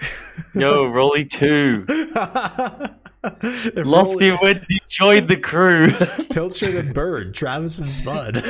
Yo, 0.55 0.86
Rolly 0.86 1.24
2. 1.24 1.86
If 3.24 3.86
Lofty 3.86 4.31
Rolly- 4.31 4.39
when 4.43 4.66
you 4.69 4.78
joined 4.89 5.28
the 5.28 5.36
crew. 5.36 5.89
Pilchard 6.32 6.74
and 6.77 6.93
Bird, 6.93 7.35
Travis 7.35 7.78
and 7.78 7.89
Spud. 7.89 8.43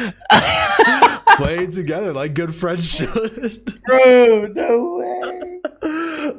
Playing 1.36 1.70
together 1.73 2.15
like 2.15 2.32
good 2.32 2.55
friends 2.55 2.94
should. 2.97 3.70
Bro, 3.85 4.47
no 4.55 4.97
way. 4.97 5.61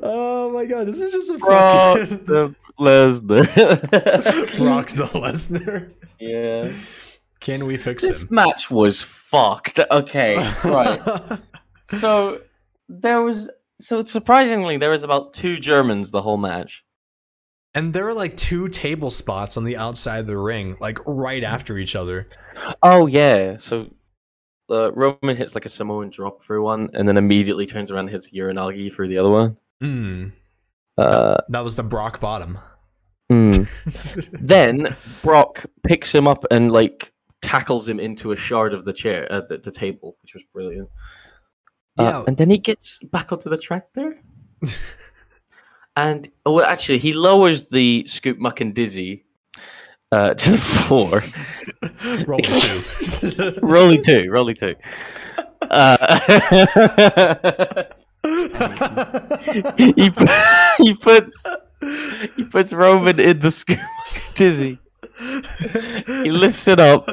oh 0.02 0.52
my 0.52 0.66
god, 0.66 0.88
this 0.88 1.00
is 1.00 1.12
just 1.14 1.32
a 1.32 1.38
Brock 1.38 2.00
fucking 2.00 2.26
the 2.26 2.56
Lesnar. 2.80 4.58
Brock 4.58 4.88
the 4.88 5.06
Lesnar. 5.14 5.92
yeah. 6.20 6.72
Can 7.40 7.68
we 7.68 7.78
fix 7.78 8.02
This 8.02 8.16
him? 8.22 8.28
This 8.30 8.32
match 8.32 8.72
was 8.72 9.00
fucked. 9.00 9.80
Okay, 9.92 10.38
right. 10.66 11.40
so 11.90 12.42
there 12.90 13.22
was 13.22 13.52
so 13.84 14.04
surprisingly 14.06 14.78
there 14.78 14.90
was 14.92 15.04
about 15.04 15.34
two 15.34 15.58
Germans 15.60 16.12
the 16.12 16.22
whole 16.22 16.38
match. 16.38 16.84
and 17.76 17.94
there 17.94 18.06
were 18.06 18.14
like 18.14 18.38
two 18.38 18.68
table 18.68 19.10
spots 19.10 19.58
on 19.58 19.64
the 19.64 19.78
outside 19.78 20.20
of 20.20 20.28
the 20.28 20.38
ring, 20.38 20.78
like 20.80 21.00
right 21.06 21.44
after 21.44 21.78
each 21.78 21.96
other. 21.96 22.28
Oh 22.82 23.08
yeah, 23.08 23.58
so 23.58 23.94
uh, 24.70 24.92
Roman 24.94 25.36
hits 25.36 25.56
like 25.56 25.66
a 25.66 25.70
Samoan 25.70 26.10
drop 26.10 26.42
through 26.42 26.64
one, 26.64 26.90
and 26.94 27.08
then 27.08 27.18
immediately 27.18 27.66
turns 27.66 27.92
around 27.92 28.06
and 28.06 28.10
hits 28.12 28.32
Uranage 28.32 28.94
through 28.94 29.08
the 29.10 29.18
other 29.18 29.30
one. 29.30 29.58
Mm, 29.82 30.32
Uh, 30.98 31.38
that 31.50 31.64
was 31.64 31.76
the 31.76 31.84
Brock 31.84 32.20
bottom. 32.20 32.60
mm. 33.32 34.30
then 34.40 34.96
Brock 35.24 35.66
picks 35.84 36.14
him 36.14 36.28
up 36.28 36.46
and 36.52 36.72
like 36.72 37.12
tackles 37.42 37.90
him 37.90 38.00
into 38.00 38.32
a 38.32 38.36
shard 38.36 38.74
of 38.74 38.86
the 38.86 38.94
chair 38.94 39.30
at 39.32 39.48
the, 39.50 39.58
the 39.58 39.72
table, 39.72 40.16
which 40.22 40.34
was 40.34 40.44
brilliant. 40.54 40.90
Uh, 42.00 42.04
Yeah. 42.04 42.24
and 42.28 42.38
then 42.38 42.50
he 42.50 42.58
gets 42.58 43.00
back 43.12 43.32
onto 43.32 43.50
the 43.50 43.58
tractor. 43.58 44.20
and 45.96 46.30
oh, 46.46 46.54
well, 46.54 46.66
actually, 46.66 46.98
he 46.98 47.14
lowers 47.14 47.64
the 47.70 48.04
scoop 48.08 48.38
muck 48.40 48.62
and 48.62 48.74
dizzy 48.74 49.26
uh, 50.12 50.34
to 50.34 50.52
the 50.52 50.58
floor. 50.58 51.24
Roll 52.28 52.40
it 52.44 52.62
two. 52.62 53.60
Rolly 53.66 53.98
two, 54.00 54.30
Rolly 54.32 54.54
two. 54.54 54.76
Uh, 55.70 55.98
he 59.78 59.94
he 60.80 60.94
puts 60.96 61.48
he 62.36 62.44
puts 62.50 62.74
Roman 62.74 63.20
in 63.20 63.40
the 63.40 63.52
scoop 63.52 63.80
dizzy. 64.36 64.78
He 66.24 66.32
lifts 66.32 66.68
it 66.68 66.80
up, 66.80 67.08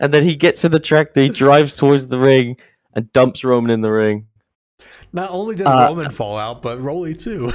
and 0.00 0.12
then 0.12 0.22
he 0.22 0.34
gets 0.36 0.64
in 0.64 0.72
the 0.72 0.80
tractor. 0.80 1.20
He 1.20 1.28
drives 1.28 1.76
towards 1.76 2.06
the 2.08 2.18
ring 2.18 2.56
and 2.94 3.12
dumps 3.12 3.44
Roman 3.44 3.70
in 3.70 3.80
the 3.80 3.90
ring. 3.90 4.26
Not 5.12 5.30
only 5.30 5.54
did 5.56 5.66
Uh, 5.66 5.86
Roman 5.88 6.10
fall 6.10 6.38
out, 6.38 6.62
but 6.62 6.80
Rolly 6.80 7.14
too. 7.14 7.50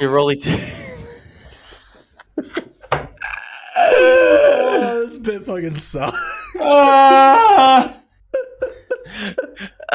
You're 0.00 0.10
Rolly 0.10 0.36
two. 0.36 0.56
oh, 3.76 5.04
this 5.06 5.18
bit 5.18 5.42
fucking 5.42 5.74
sucks. 5.74 6.16
Ah! 6.62 7.94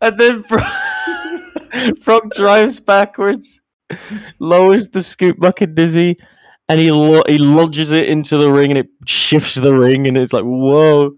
and 0.00 0.18
then 0.18 0.42
Brock, 0.42 0.72
Brock 2.04 2.30
drives 2.34 2.80
backwards, 2.80 3.60
lowers 4.38 4.88
the 4.88 5.02
scoop 5.02 5.38
bucket 5.38 5.74
dizzy, 5.74 6.16
and 6.68 6.78
he 6.80 6.90
lo- 6.92 7.24
he 7.26 7.38
lunges 7.38 7.90
it 7.92 8.08
into 8.08 8.36
the 8.38 8.50
ring, 8.52 8.70
and 8.70 8.78
it 8.78 8.88
shifts 9.06 9.54
the 9.56 9.74
ring, 9.74 10.06
and 10.06 10.16
it's 10.16 10.32
like 10.32 10.44
whoa. 10.44 11.12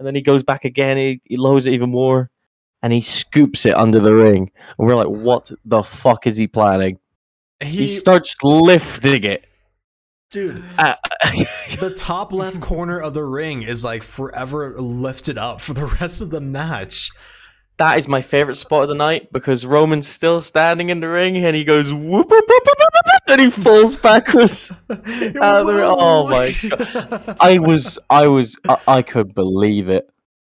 And 0.00 0.06
then 0.06 0.14
he 0.14 0.22
goes 0.22 0.42
back 0.42 0.64
again. 0.64 0.96
He, 0.96 1.20
he 1.28 1.36
lowers 1.36 1.66
it 1.66 1.74
even 1.74 1.90
more, 1.90 2.30
and 2.82 2.90
he 2.90 3.02
scoops 3.02 3.66
it 3.66 3.76
under 3.76 4.00
the 4.00 4.14
ring. 4.14 4.50
And 4.78 4.88
we're 4.88 4.96
like, 4.96 5.08
what 5.08 5.50
the 5.66 5.82
fuck 5.82 6.26
is 6.26 6.38
he 6.38 6.46
planning? 6.46 6.98
He, 7.62 7.88
He, 7.88 7.96
starts 7.98 8.34
lifting 8.42 9.24
it. 9.24 9.44
dude, 10.30 10.64
Uh, 10.78 10.94
the 11.80 11.92
top 11.94 12.32
left 12.32 12.62
corner 12.62 12.98
of 12.98 13.12
the 13.12 13.24
ring 13.24 13.62
is 13.62 13.84
like 13.84 14.02
forever 14.02 14.74
lifted 14.80 15.36
up 15.36 15.60
for 15.60 15.74
the 15.74 15.84
rest 16.00 16.22
of 16.22 16.30
the 16.30 16.40
match. 16.40 17.10
That 17.80 17.96
is 17.96 18.06
my 18.06 18.20
favorite 18.20 18.56
spot 18.56 18.82
of 18.82 18.88
the 18.90 18.94
night 18.94 19.32
because 19.32 19.64
Roman's 19.64 20.06
still 20.06 20.42
standing 20.42 20.90
in 20.90 21.00
the 21.00 21.08
ring 21.08 21.38
and 21.38 21.56
he 21.56 21.64
goes 21.64 21.90
whoop, 21.94 22.02
whoop, 22.02 22.30
whoop, 22.30 22.48
whoop, 22.48 22.78
whoop, 22.78 23.04
whoop, 23.06 23.22
and 23.28 23.40
he 23.40 23.50
falls 23.50 23.96
backwards. 23.96 24.70
Oh 25.40 26.28
my 26.30 26.50
god! 26.68 27.36
I 27.40 27.58
was, 27.58 27.98
I 28.10 28.26
was, 28.26 28.58
I, 28.68 28.76
I 28.86 29.02
could 29.02 29.34
believe 29.34 29.88
it. 29.88 30.10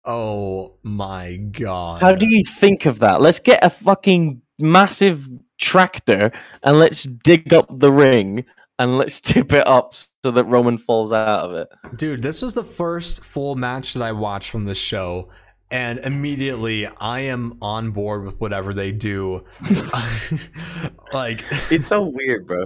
oh 0.03 0.73
my 0.81 1.35
god! 1.35 2.01
How 2.01 2.15
do 2.15 2.27
you 2.27 2.43
think 2.43 2.87
of 2.87 2.97
that? 2.99 3.21
Let's 3.21 3.39
get 3.39 3.63
a 3.63 3.69
fucking 3.69 4.41
massive 4.57 5.29
tractor 5.59 6.31
and 6.63 6.79
let's 6.79 7.03
dig 7.03 7.53
up 7.53 7.67
the 7.69 7.91
ring 7.91 8.45
and 8.79 8.97
let's 8.97 9.21
tip 9.21 9.53
it 9.53 9.67
up 9.67 9.93
so 9.93 10.31
that 10.31 10.45
Roman 10.45 10.79
falls 10.79 11.11
out 11.11 11.41
of 11.41 11.53
it. 11.53 11.67
Dude, 11.97 12.23
this 12.23 12.41
was 12.41 12.55
the 12.55 12.63
first 12.63 13.23
full 13.23 13.53
match 13.53 13.93
that 13.93 14.01
I 14.01 14.11
watched 14.11 14.49
from 14.49 14.65
this 14.65 14.81
show. 14.81 15.29
And 15.71 15.99
immediately 15.99 16.85
I 16.85 17.21
am 17.21 17.57
on 17.61 17.91
board 17.91 18.25
with 18.25 18.39
whatever 18.41 18.73
they 18.73 18.91
do. 18.91 19.45
like 21.13 21.43
It's 21.71 21.87
so 21.87 22.11
weird, 22.13 22.45
bro. 22.45 22.65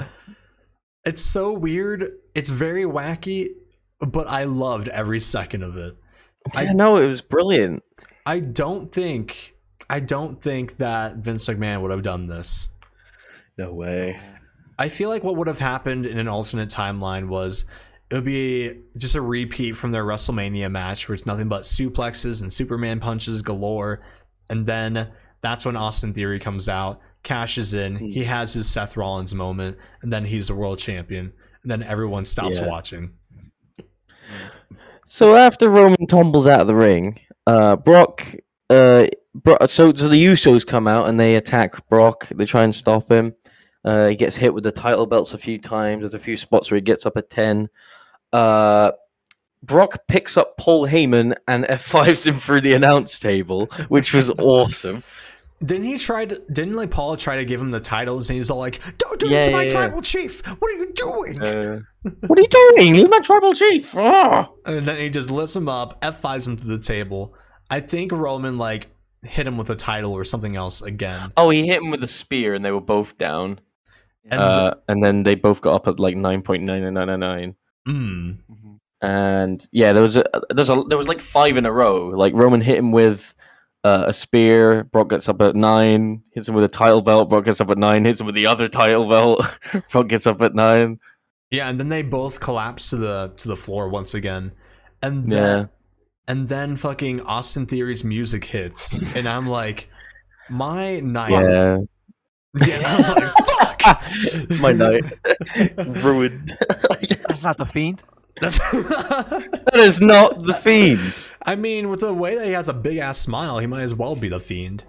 it's 1.05 1.21
so 1.21 1.53
weird. 1.53 2.11
It's 2.33 2.49
very 2.49 2.83
wacky, 2.83 3.49
but 3.99 4.27
I 4.27 4.45
loved 4.45 4.87
every 4.87 5.19
second 5.19 5.63
of 5.63 5.77
it. 5.77 5.95
I 6.55 6.73
know 6.73 6.97
it 6.97 7.05
was 7.05 7.21
brilliant. 7.21 7.83
I 8.25 8.39
don't 8.39 8.91
think 8.91 9.53
I 9.89 9.99
don't 9.99 10.41
think 10.41 10.77
that 10.77 11.17
Vince 11.17 11.47
McMahon 11.47 11.81
would 11.81 11.91
have 11.91 12.01
done 12.01 12.25
this. 12.25 12.73
No 13.57 13.73
way. 13.73 14.19
I 14.77 14.89
feel 14.89 15.09
like 15.09 15.23
what 15.23 15.37
would 15.37 15.47
have 15.47 15.59
happened 15.59 16.05
in 16.05 16.17
an 16.17 16.27
alternate 16.27 16.69
timeline 16.69 17.27
was 17.27 17.65
it 18.11 18.15
would 18.15 18.23
be 18.25 18.81
just 18.97 19.15
a 19.15 19.21
repeat 19.21 19.73
from 19.75 19.91
their 19.91 20.03
WrestleMania 20.05 20.69
match 20.71 21.07
where 21.09 21.13
it's 21.15 21.25
nothing 21.25 21.49
but 21.49 21.63
suplexes 21.63 22.41
and 22.41 22.51
Superman 22.53 22.99
punches 22.99 23.41
galore. 23.41 24.01
And 24.49 24.65
then 24.65 25.09
that's 25.41 25.65
when 25.65 25.75
Austin 25.75 26.13
Theory 26.13 26.39
comes 26.39 26.69
out, 26.69 27.01
cashes 27.23 27.73
in, 27.73 27.95
he 27.97 28.23
has 28.23 28.53
his 28.53 28.67
Seth 28.69 28.95
Rollins 28.95 29.33
moment, 29.33 29.77
and 30.01 30.13
then 30.13 30.23
he's 30.25 30.47
the 30.49 30.55
world 30.55 30.77
champion. 30.79 31.33
And 31.63 31.71
then 31.71 31.81
everyone 31.83 32.25
stops 32.25 32.59
Yeah. 32.59 32.67
watching. 32.67 33.13
So 35.07 35.35
after 35.35 35.69
Roman 35.69 36.07
tumbles 36.07 36.47
out 36.47 36.61
of 36.61 36.67
the 36.67 36.75
ring, 36.75 37.19
uh, 37.47 37.75
Brock, 37.75 38.25
uh, 38.69 39.07
Bro- 39.35 39.65
so 39.65 39.93
so 39.93 40.07
the 40.07 40.25
Usos 40.25 40.65
come 40.65 40.87
out 40.87 41.09
and 41.09 41.19
they 41.19 41.35
attack 41.35 41.87
Brock. 41.89 42.27
They 42.29 42.45
try 42.45 42.63
and 42.63 42.73
stop 42.73 43.11
him. 43.11 43.33
Uh, 43.83 44.07
he 44.07 44.15
gets 44.15 44.35
hit 44.37 44.53
with 44.53 44.63
the 44.63 44.71
title 44.71 45.05
belts 45.05 45.33
a 45.33 45.37
few 45.37 45.57
times. 45.57 46.01
There's 46.03 46.13
a 46.13 46.19
few 46.19 46.37
spots 46.37 46.71
where 46.71 46.77
he 46.77 46.81
gets 46.81 47.05
up 47.05 47.17
at 47.17 47.29
ten. 47.29 47.67
Uh, 48.35 48.91
Brock 49.63 50.07
picks 50.07 50.37
up 50.37 50.57
Paul 50.57 50.87
Heyman 50.87 51.35
and 51.47 51.63
F5s 51.65 52.27
him 52.27 52.35
through 52.35 52.61
the 52.61 52.73
announce 52.73 53.19
table, 53.19 53.67
which 53.87 54.13
was 54.13 54.29
awesome. 54.37 55.03
Didn't 55.63 55.85
he 55.85 55.97
try 55.97 56.25
to 56.25 56.41
didn't 56.51 56.75
like 56.75 56.91
Paul 56.91 57.15
try 57.15 57.37
to 57.37 57.45
give 57.45 57.61
him 57.61 57.71
the 57.71 57.79
titles 57.79 58.29
and 58.29 58.35
he's 58.37 58.49
all 58.51 58.59
like, 58.59 58.81
Don't 58.97 59.19
do 59.19 59.27
Yeah, 59.29 59.37
this 59.37 59.47
to 59.47 59.53
my 59.53 59.59
yeah, 59.61 59.67
yeah. 59.67 59.73
tribal 59.73 60.01
chief. 60.01 60.45
What 60.45 60.69
are 60.69 60.75
you 60.75 60.91
doing? 60.93 61.41
Uh, 61.41 61.79
what 62.27 62.37
are 62.37 62.41
you 62.41 62.47
doing? 62.47 62.95
You're 62.95 63.07
my 63.07 63.19
tribal 63.19 63.53
chief. 63.53 63.95
Ah! 63.97 64.49
And 64.65 64.85
then 64.85 64.99
he 64.99 65.09
just 65.09 65.31
lifts 65.31 65.55
him 65.55 65.69
up, 65.69 66.01
F5s 66.01 66.45
him 66.45 66.57
to 66.57 66.67
the 66.67 66.77
table. 66.79 67.33
I 67.69 67.79
think 67.79 68.11
Roman 68.11 68.57
like 68.57 68.87
hit 69.23 69.47
him 69.47 69.57
with 69.57 69.69
a 69.69 69.75
title 69.75 70.11
or 70.11 70.25
something 70.25 70.55
else 70.55 70.81
again. 70.81 71.31
Oh, 71.37 71.49
he 71.49 71.65
hit 71.65 71.81
him 71.81 71.89
with 71.89 72.03
a 72.03 72.07
spear, 72.07 72.53
and 72.53 72.63
they 72.63 72.71
were 72.71 72.81
both 72.81 73.17
down. 73.17 73.59
And 74.29 74.41
uh, 74.41 74.75
and 74.87 75.03
then 75.03 75.23
they 75.23 75.35
both 75.35 75.61
got 75.61 75.73
up 75.75 75.87
at 75.87 75.99
like 75.99 76.15
nine 76.15 76.41
point 76.41 76.63
nine 76.63 76.81
nine 76.83 76.93
nine 76.93 77.07
nine 77.07 77.19
nine. 77.19 77.49
the, 77.49 77.64
mm, 77.87 78.37
Mhm. 78.51 78.79
And 79.01 79.67
yeah, 79.71 79.93
there 79.93 80.01
was 80.01 80.17
a 80.17 80.23
there's 80.49 80.69
a 80.69 80.81
there 80.87 80.97
was 80.97 81.07
like 81.07 81.21
five 81.21 81.57
in 81.57 81.65
a 81.65 81.71
row. 81.71 82.07
Like 82.07 82.33
Roman 82.33 82.61
hit 82.61 82.77
him 82.77 82.91
with 82.91 83.33
uh, 83.83 84.05
a 84.07 84.13
spear. 84.13 84.83
Brock 84.85 85.09
gets 85.09 85.29
up 85.29 85.41
at 85.41 85.55
nine. 85.55 86.23
Hits 86.31 86.47
him 86.47 86.55
with 86.55 86.63
a 86.63 86.67
title 86.69 87.01
belt. 87.01 87.29
Brock 87.29 87.45
gets 87.45 87.61
up 87.61 87.69
at 87.69 87.77
nine. 87.77 88.03
Hits 88.05 88.19
him 88.19 88.25
with 88.25 88.33
the 88.35 88.47
other 88.47 88.67
title 88.67 89.07
belt. 89.07 89.45
Brock 89.91 90.07
gets 90.07 90.25
up 90.25 90.41
at 90.41 90.55
nine. 90.55 90.99
yeah, 91.51 91.69
and 91.69 91.79
then 91.79 91.89
they 91.89 92.01
both 92.01 92.39
collapse 92.39 92.89
to 92.89 92.95
the 92.97 93.31
to 93.37 93.47
the 93.47 93.55
floor 93.55 93.89
once 93.89 94.13
again. 94.15 94.53
And 95.03 95.29
Yeah. 95.31 95.39
then 95.41 95.69
and 96.27 96.47
then 96.47 96.75
fucking 96.75 97.21
Austin 97.21 97.67
Theory's 97.67 98.03
music 98.03 98.45
hits. 98.45 99.15
and 99.15 99.27
I'm 99.27 99.45
like, 99.47 99.87
my 100.49 100.99
night. 101.01 101.29
Yeah, 101.31 101.77
Yeah, 102.65 102.81
I'm 102.85 103.15
like, 103.15 103.31
fuck. 103.45 104.03
my 104.61 104.71
night 104.71 105.03
ruined. 106.03 106.57
That's 107.35 107.43
not 107.43 107.57
the 107.57 107.65
fiend. 107.65 108.01
That's 108.39 108.57
that 108.71 109.71
is 109.75 109.99
not 110.01 110.39
the 110.39 110.53
fiend. 110.53 110.99
I 111.45 111.55
mean, 111.55 111.89
with 111.89 111.99
the 111.99 112.13
way 112.13 112.35
that 112.35 112.45
he 112.45 112.51
has 112.53 112.69
a 112.69 112.73
big 112.73 112.97
ass 112.97 113.17
smile, 113.17 113.59
he 113.59 113.67
might 113.67 113.81
as 113.81 113.93
well 113.93 114.15
be 114.15 114.29
the 114.29 114.39
fiend. 114.39 114.83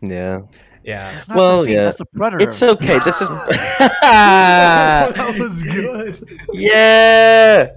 Yeah. 0.00 0.42
Yeah. 0.82 1.12
That's 1.12 1.28
not 1.28 1.36
Well, 1.38 1.58
the 1.60 1.66
fiend. 1.66 1.74
yeah. 1.76 1.84
That's 1.84 1.96
the 1.96 2.04
predator. 2.06 2.44
It's 2.44 2.62
okay. 2.62 2.98
This 3.04 3.20
is. 3.20 3.28
that 4.02 5.36
was 5.38 5.62
good. 5.64 6.40
yeah. 6.52 7.68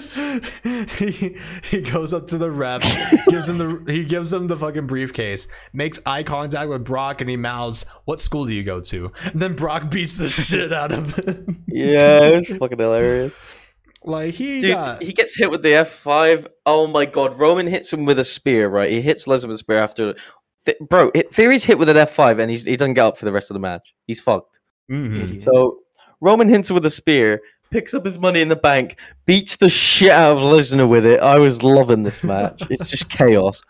he, 0.98 1.36
he 1.64 1.80
goes 1.82 2.12
up 2.12 2.26
to 2.28 2.38
the 2.38 2.50
ref, 2.50 2.82
gives 3.28 3.48
him 3.48 3.58
the 3.58 3.92
he 3.92 4.04
gives 4.04 4.32
him 4.32 4.46
the 4.46 4.56
fucking 4.56 4.86
briefcase, 4.86 5.48
makes 5.72 6.00
eye 6.06 6.22
contact 6.22 6.68
with 6.68 6.84
Brock, 6.84 7.20
and 7.20 7.30
he 7.30 7.36
mouths, 7.36 7.84
"What 8.04 8.20
school 8.20 8.46
do 8.46 8.54
you 8.54 8.62
go 8.64 8.80
to?" 8.80 9.12
And 9.24 9.40
then 9.40 9.54
Brock 9.54 9.90
beats 9.90 10.18
the 10.18 10.28
shit 10.28 10.72
out 10.72 10.92
of 10.92 11.16
him. 11.16 11.64
Yeah, 11.68 12.28
it 12.28 12.36
was 12.36 12.48
fucking 12.58 12.78
hilarious. 12.78 13.38
like 14.04 14.34
he 14.34 14.60
Dude, 14.60 14.72
got 14.72 15.02
he 15.02 15.12
gets 15.12 15.36
hit 15.36 15.50
with 15.50 15.62
the 15.62 15.70
F5. 15.70 16.46
Oh 16.64 16.86
my 16.86 17.06
god, 17.06 17.38
Roman 17.38 17.66
hits 17.66 17.92
him 17.92 18.04
with 18.04 18.18
a 18.18 18.24
spear, 18.24 18.68
right? 18.68 18.90
He 18.90 19.00
hits 19.00 19.26
Lesnar 19.26 19.48
with 19.48 19.56
a 19.56 19.58
spear 19.58 19.78
after. 19.78 20.14
Th- 20.64 20.78
bro, 20.88 21.10
it, 21.14 21.32
Theory's 21.32 21.64
hit 21.64 21.78
with 21.78 21.88
an 21.88 21.96
F5 21.96 22.40
and 22.40 22.50
he's, 22.50 22.64
he 22.64 22.76
doesn't 22.76 22.94
get 22.94 23.04
up 23.04 23.16
for 23.18 23.24
the 23.24 23.32
rest 23.32 23.50
of 23.50 23.54
the 23.54 23.60
match. 23.60 23.94
He's 24.08 24.20
fucked. 24.20 24.58
Mhm. 24.90 25.44
So, 25.44 25.78
Roman 26.20 26.48
hits 26.48 26.68
him 26.70 26.74
with 26.74 26.84
a 26.86 26.90
spear, 26.90 27.40
picks 27.70 27.94
up 27.94 28.04
his 28.04 28.18
money 28.18 28.40
in 28.40 28.48
the 28.48 28.56
bank, 28.56 28.98
beats 29.26 29.56
the 29.56 29.68
shit 29.68 30.10
out 30.10 30.38
of 30.38 30.42
Lesnar 30.42 30.88
with 30.88 31.04
it. 31.06 31.20
I 31.20 31.38
was 31.38 31.62
loving 31.62 32.02
this 32.02 32.22
match. 32.24 32.62
it's 32.70 32.88
just 32.90 33.08
chaos. 33.10 33.62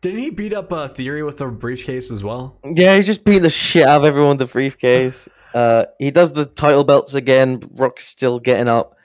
Didn't 0.00 0.20
he 0.20 0.30
beat 0.30 0.52
up 0.52 0.72
uh, 0.72 0.88
Theory 0.88 1.22
with 1.22 1.38
the 1.38 1.46
briefcase 1.48 2.10
as 2.10 2.24
well? 2.24 2.58
Yeah, 2.64 2.96
he 2.96 3.02
just 3.02 3.24
beat 3.24 3.38
the 3.38 3.50
shit 3.50 3.84
out 3.84 4.00
of 4.00 4.04
everyone 4.04 4.36
with 4.36 4.48
the 4.48 4.52
briefcase. 4.52 5.28
Uh, 5.54 5.84
he 5.98 6.10
does 6.10 6.32
the 6.32 6.46
title 6.46 6.82
belts 6.82 7.14
again. 7.14 7.60
Rock's 7.72 8.06
still 8.06 8.40
getting 8.40 8.68
up. 8.68 8.96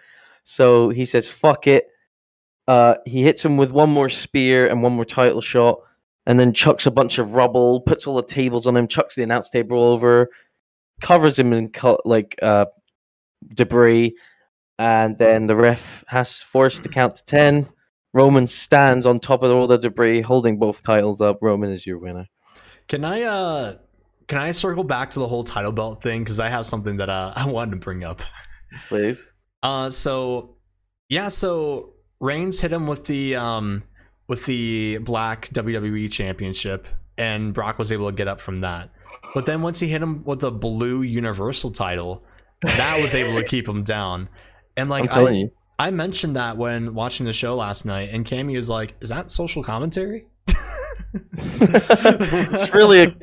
So 0.44 0.90
he 0.90 1.06
says, 1.06 1.28
fuck 1.28 1.68
it. 1.68 1.88
Uh, 2.68 2.96
he 3.06 3.22
hits 3.22 3.44
him 3.46 3.58
with 3.58 3.72
one 3.72 3.90
more 3.90 4.10
spear 4.10 4.68
and 4.68 4.82
one 4.82 4.94
more 4.94 5.06
title 5.06 5.42
shot, 5.42 5.80
and 6.26 6.40
then 6.40 6.54
chucks 6.54 6.86
a 6.86 6.92
bunch 6.92 7.18
of 7.20 7.34
rubble, 7.34 7.82
puts 7.82 8.08
all 8.08 8.16
the 8.16 8.24
tables 8.24 8.66
on 8.68 8.76
him, 8.76 8.88
chucks 8.88 9.16
the 9.16 9.24
announce 9.24 9.50
table 9.50 9.82
over, 9.82 10.30
covers 11.00 11.38
him 11.38 11.54
in 11.54 11.70
co- 11.70 12.02
like 12.06 12.38
uh, 12.42 12.66
debris, 13.54 14.16
and 14.80 15.18
then 15.18 15.48
the 15.48 15.56
ref 15.56 16.04
has 16.08 16.42
forced 16.42 16.84
to 16.84 16.90
count 16.90 17.16
to 17.16 17.26
10. 17.26 17.68
Roman 18.14 18.48
stands 18.48 19.06
on 19.06 19.20
top 19.20 19.44
of 19.44 19.52
all 19.52 19.68
the 19.68 19.78
debris, 19.78 20.22
holding 20.22 20.58
both 20.58 20.82
titles 20.82 21.22
up. 21.22 21.38
Roman 21.42 21.72
is 21.72 21.86
your 21.86 21.98
winner. 21.98 22.28
Can 22.88 23.04
I 23.04 23.24
uh 23.24 23.76
can 24.28 24.38
I 24.38 24.52
circle 24.52 24.84
back 24.84 25.12
to 25.12 25.20
the 25.20 25.28
whole 25.28 25.44
title 25.44 25.72
belt 25.72 26.02
thing 26.02 26.24
because 26.24 26.40
I 26.40 26.50
have 26.50 26.66
something 26.66 26.98
that 26.98 27.10
uh, 27.10 27.34
I 27.36 27.48
wanted 27.48 27.72
to 27.72 27.78
bring 27.78 28.04
up. 28.04 28.22
Please. 28.88 29.32
Uh, 29.64 29.90
so 29.90 30.58
yeah, 31.10 31.30
so 31.30 31.94
Reigns 32.20 32.60
hit 32.60 32.72
him 32.72 32.88
with 32.88 33.06
the 33.06 33.36
um 33.36 33.84
with 34.28 34.46
the 34.46 34.98
black 35.00 35.48
WWE 35.50 36.12
Championship, 36.12 36.88
and 37.18 37.54
Brock 37.54 37.80
was 37.80 37.92
able 37.92 38.10
to 38.10 38.16
get 38.16 38.28
up 38.28 38.42
from 38.42 38.60
that. 38.60 38.90
But 39.34 39.46
then 39.46 39.62
once 39.62 39.80
he 39.80 39.88
hit 39.88 40.02
him 40.02 40.24
with 40.24 40.40
the 40.40 40.52
blue 40.52 41.02
Universal 41.02 41.72
title, 41.72 42.26
that 42.62 43.00
was 43.02 43.16
able 43.16 43.40
to 43.40 43.48
keep 43.48 43.68
him 43.68 43.84
down. 43.84 44.30
And 44.76 44.90
like 44.90 45.04
I'm 45.04 45.10
telling 45.10 45.34
I, 45.36 45.38
you. 45.38 45.52
I 45.80 45.92
mentioned 45.92 46.36
that 46.36 46.58
when 46.58 46.94
watching 46.94 47.26
the 47.26 47.34
show 47.34 47.56
last 47.56 47.86
night, 47.86 48.10
and 48.12 48.26
Cammy 48.26 48.56
was 48.56 48.70
like, 48.70 48.96
"Is 49.02 49.10
that 49.10 49.30
social 49.32 49.64
commentary?" 49.64 50.26
it's 51.14 52.74
really 52.74 53.04
a 53.04 53.16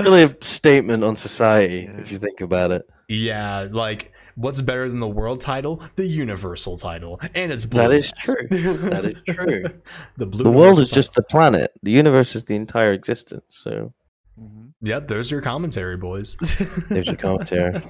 really 0.00 0.22
a 0.22 0.36
statement 0.42 1.02
on 1.02 1.16
society 1.16 1.88
if 1.98 2.12
you 2.12 2.18
think 2.18 2.40
about 2.40 2.70
it. 2.70 2.86
Yeah, 3.08 3.68
like 3.70 4.12
what's 4.36 4.60
better 4.60 4.88
than 4.88 5.00
the 5.00 5.08
world 5.08 5.40
title? 5.40 5.82
The 5.96 6.06
universal 6.06 6.76
title. 6.76 7.20
And 7.34 7.52
it's 7.52 7.66
blue. 7.66 7.82
That 7.82 7.92
is 7.92 8.12
true. 8.12 8.48
That 8.50 9.04
is 9.04 9.34
true. 9.34 9.64
the 10.16 10.26
blue 10.26 10.44
The 10.44 10.50
world 10.50 10.78
is 10.78 10.90
just 10.90 11.14
the 11.14 11.22
planet. 11.22 11.72
The 11.82 11.90
universe 11.90 12.34
is 12.34 12.44
the 12.44 12.56
entire 12.56 12.92
existence. 12.92 13.44
So. 13.48 13.92
Yep, 14.84 15.08
there's 15.08 15.30
your 15.30 15.40
commentary, 15.40 15.96
boys. 15.96 16.36
there's 16.90 17.06
your 17.06 17.16
commentary. 17.16 17.72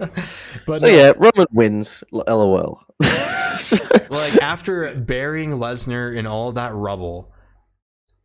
but 0.67 0.81
so 0.81 0.87
no, 0.87 0.89
yeah, 0.89 1.13
Roman 1.17 1.47
wins. 1.53 2.05
LOL. 2.13 2.83
Like 4.11 4.43
after 4.43 4.93
burying 4.97 5.51
Lesnar 5.51 6.17
in 6.17 6.27
all 6.27 6.51
that 6.53 6.75
rubble, 6.75 7.33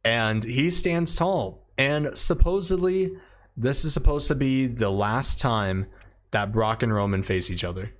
and 0.04 0.44
he 0.44 0.72
stands 0.72 1.16
tall. 1.16 1.72
And 1.78 2.18
supposedly, 2.18 3.12
this 3.56 3.86
is 3.86 3.94
supposed 3.94 4.28
to 4.30 4.36
be 4.36 4.66
the 4.66 4.90
last 4.90 5.40
time 5.40 5.86
that 6.32 6.52
Brock 6.52 6.82
and 6.82 6.92
Roman 6.92 7.22
face 7.22 7.52
each 7.52 7.64
other. 7.64 7.92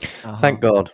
Uh-huh. 0.00 0.36
Thank 0.36 0.60
God. 0.60 0.92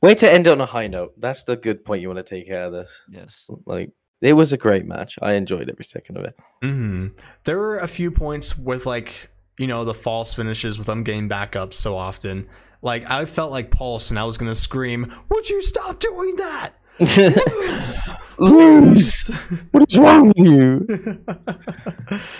Way 0.00 0.14
to 0.14 0.32
end 0.32 0.46
it 0.46 0.50
on 0.50 0.60
a 0.60 0.66
high 0.66 0.86
note. 0.86 1.14
That's 1.18 1.42
the 1.42 1.56
good 1.56 1.84
point 1.84 2.02
you 2.02 2.08
want 2.08 2.24
to 2.24 2.34
take 2.34 2.48
out 2.50 2.66
of 2.66 2.72
this. 2.72 3.02
Yes. 3.10 3.46
Like 3.66 3.90
it 4.22 4.32
was 4.34 4.52
a 4.52 4.56
great 4.56 4.86
match. 4.86 5.18
I 5.20 5.34
enjoyed 5.34 5.68
every 5.68 5.84
second 5.84 6.16
of 6.16 6.24
it. 6.24 6.34
hmm 6.62 7.08
There 7.44 7.58
were 7.58 7.78
a 7.78 7.88
few 7.88 8.10
points 8.10 8.56
with 8.56 8.86
like 8.86 9.30
you 9.58 9.66
know 9.66 9.84
the 9.84 9.94
false 9.94 10.34
finishes 10.34 10.78
with 10.78 10.86
them 10.86 11.02
getting 11.02 11.28
back 11.28 11.56
up 11.56 11.74
so 11.74 11.96
often. 11.96 12.48
Like 12.80 13.08
I 13.10 13.24
felt 13.26 13.52
like 13.52 13.70
Pulse, 13.70 14.10
and 14.10 14.18
I 14.18 14.24
was 14.24 14.38
gonna 14.38 14.54
scream, 14.54 15.12
"Would 15.28 15.50
you 15.50 15.60
stop 15.62 15.98
doing 16.00 16.36
that?" 16.36 16.70
Lose!" 17.00 18.14
lose. 18.38 19.28
What 19.70 19.90
is 19.90 19.98
wrong 19.98 20.28
with 20.28 20.38
you? 20.38 20.86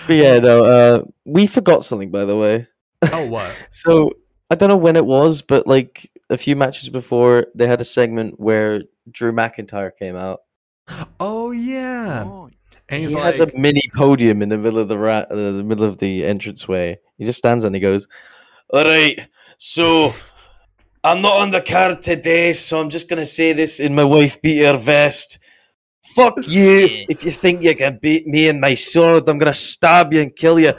But 0.07 0.13
yeah, 0.13 0.39
no. 0.39 0.63
Uh, 0.65 1.03
we 1.25 1.47
forgot 1.47 1.83
something, 1.85 2.11
by 2.11 2.25
the 2.25 2.35
way. 2.37 2.67
oh, 3.11 3.27
what? 3.29 3.51
So 3.71 4.11
I 4.49 4.55
don't 4.55 4.69
know 4.69 4.77
when 4.77 4.95
it 4.95 5.05
was, 5.05 5.41
but 5.41 5.65
like 5.67 6.11
a 6.29 6.37
few 6.37 6.55
matches 6.55 6.89
before, 6.89 7.47
they 7.55 7.67
had 7.67 7.81
a 7.81 7.85
segment 7.85 8.39
where 8.39 8.83
Drew 9.11 9.31
McIntyre 9.31 9.91
came 9.97 10.15
out. 10.15 10.41
Oh 11.19 11.51
yeah, 11.51 12.23
Oh, 12.25 12.49
and 12.89 12.99
he 12.99 13.05
he's 13.05 13.15
has 13.15 13.39
a 13.39 13.49
mini 13.57 13.81
podium 13.95 14.41
in 14.41 14.49
the 14.49 14.57
middle 14.57 14.79
of 14.79 14.87
the 14.89 14.97
ra- 14.97 15.25
uh, 15.29 15.35
the 15.35 15.63
middle 15.63 15.85
of 15.85 15.97
the 15.99 16.25
entranceway. 16.25 16.99
He 17.17 17.25
just 17.25 17.37
stands 17.37 17.63
and 17.63 17.73
he 17.73 17.79
goes, 17.81 18.07
"All 18.73 18.83
right, 18.85 19.19
so 19.57 20.11
I'm 21.03 21.21
not 21.21 21.37
on 21.41 21.51
the 21.51 21.61
card 21.61 22.01
today, 22.01 22.53
so 22.53 22.79
I'm 22.79 22.89
just 22.89 23.09
gonna 23.09 23.25
say 23.25 23.53
this 23.53 23.79
in 23.79 23.95
my 23.95 24.03
wife 24.03 24.41
beater 24.41 24.77
vest. 24.77 25.39
Fuck 26.15 26.35
you! 26.47 27.05
If 27.09 27.23
you 27.23 27.31
think 27.31 27.63
you 27.63 27.75
can 27.75 27.99
beat 28.01 28.27
me 28.27 28.49
and 28.49 28.59
my 28.59 28.73
sword, 28.73 29.29
I'm 29.29 29.37
gonna 29.39 29.53
stab 29.53 30.13
you 30.13 30.21
and 30.21 30.35
kill 30.35 30.59
you. 30.59 30.73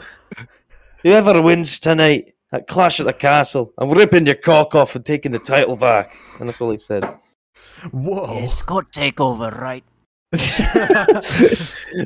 Whoever 1.03 1.41
wins 1.41 1.81
tonight 1.81 2.35
at 2.53 2.67
Clash 2.67 3.01
at 3.01 3.07
the 3.07 3.13
Castle, 3.13 3.73
I'm 3.79 3.91
ripping 3.91 4.27
your 4.27 4.37
cock 4.37 4.75
off 4.75 4.95
and 4.97 5.05
taking 5.05 5.33
the 5.33 5.39
title 5.39 5.77
back." 5.77 6.11
And 6.39 6.49
that's 6.49 6.61
all 6.61 6.71
he 6.71 6.79
said. 6.79 7.05
whoa. 7.91 8.45
it's 8.45 8.63
called 8.63 8.91
takeover, 8.93 9.59
right? 9.59 9.85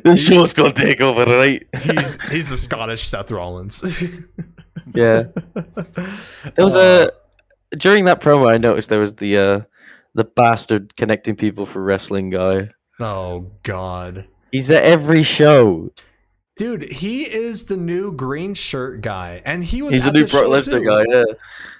The 0.03 0.15
show's 0.15 0.53
gonna 0.53 0.73
take 0.73 1.01
over, 1.01 1.25
right? 1.25 1.65
he's 1.81 2.21
he's 2.29 2.49
the 2.49 2.57
Scottish 2.57 3.03
Seth 3.03 3.31
Rollins. 3.31 4.03
Yeah. 4.95 5.25
There 6.55 6.65
was 6.65 6.75
Uh, 6.75 7.09
a 7.71 7.75
during 7.75 8.05
that 8.05 8.21
promo. 8.21 8.49
I 8.49 8.57
noticed 8.57 8.89
there 8.89 8.99
was 8.99 9.13
the 9.15 9.37
uh 9.37 9.61
the 10.15 10.23
bastard 10.23 10.95
connecting 10.97 11.35
people 11.35 11.67
for 11.67 11.83
wrestling 11.83 12.31
guy. 12.31 12.69
Oh 12.99 13.51
God, 13.61 14.25
He's 14.51 14.71
at 14.71 14.83
every 14.83 15.21
show. 15.21 15.91
Dude, 16.59 16.91
he 16.91 17.23
is 17.23 17.65
the 17.65 17.77
new 17.77 18.11
green 18.11 18.53
shirt 18.53 18.99
guy, 18.99 19.41
and 19.45 19.63
he 19.63 19.81
was 19.81 19.93
He's 19.93 20.05
a 20.07 20.11
new 20.11 20.27
Brock 20.27 20.43
Lesnar 20.43 20.85
guy. 20.85 21.05
Yeah. 21.09 21.23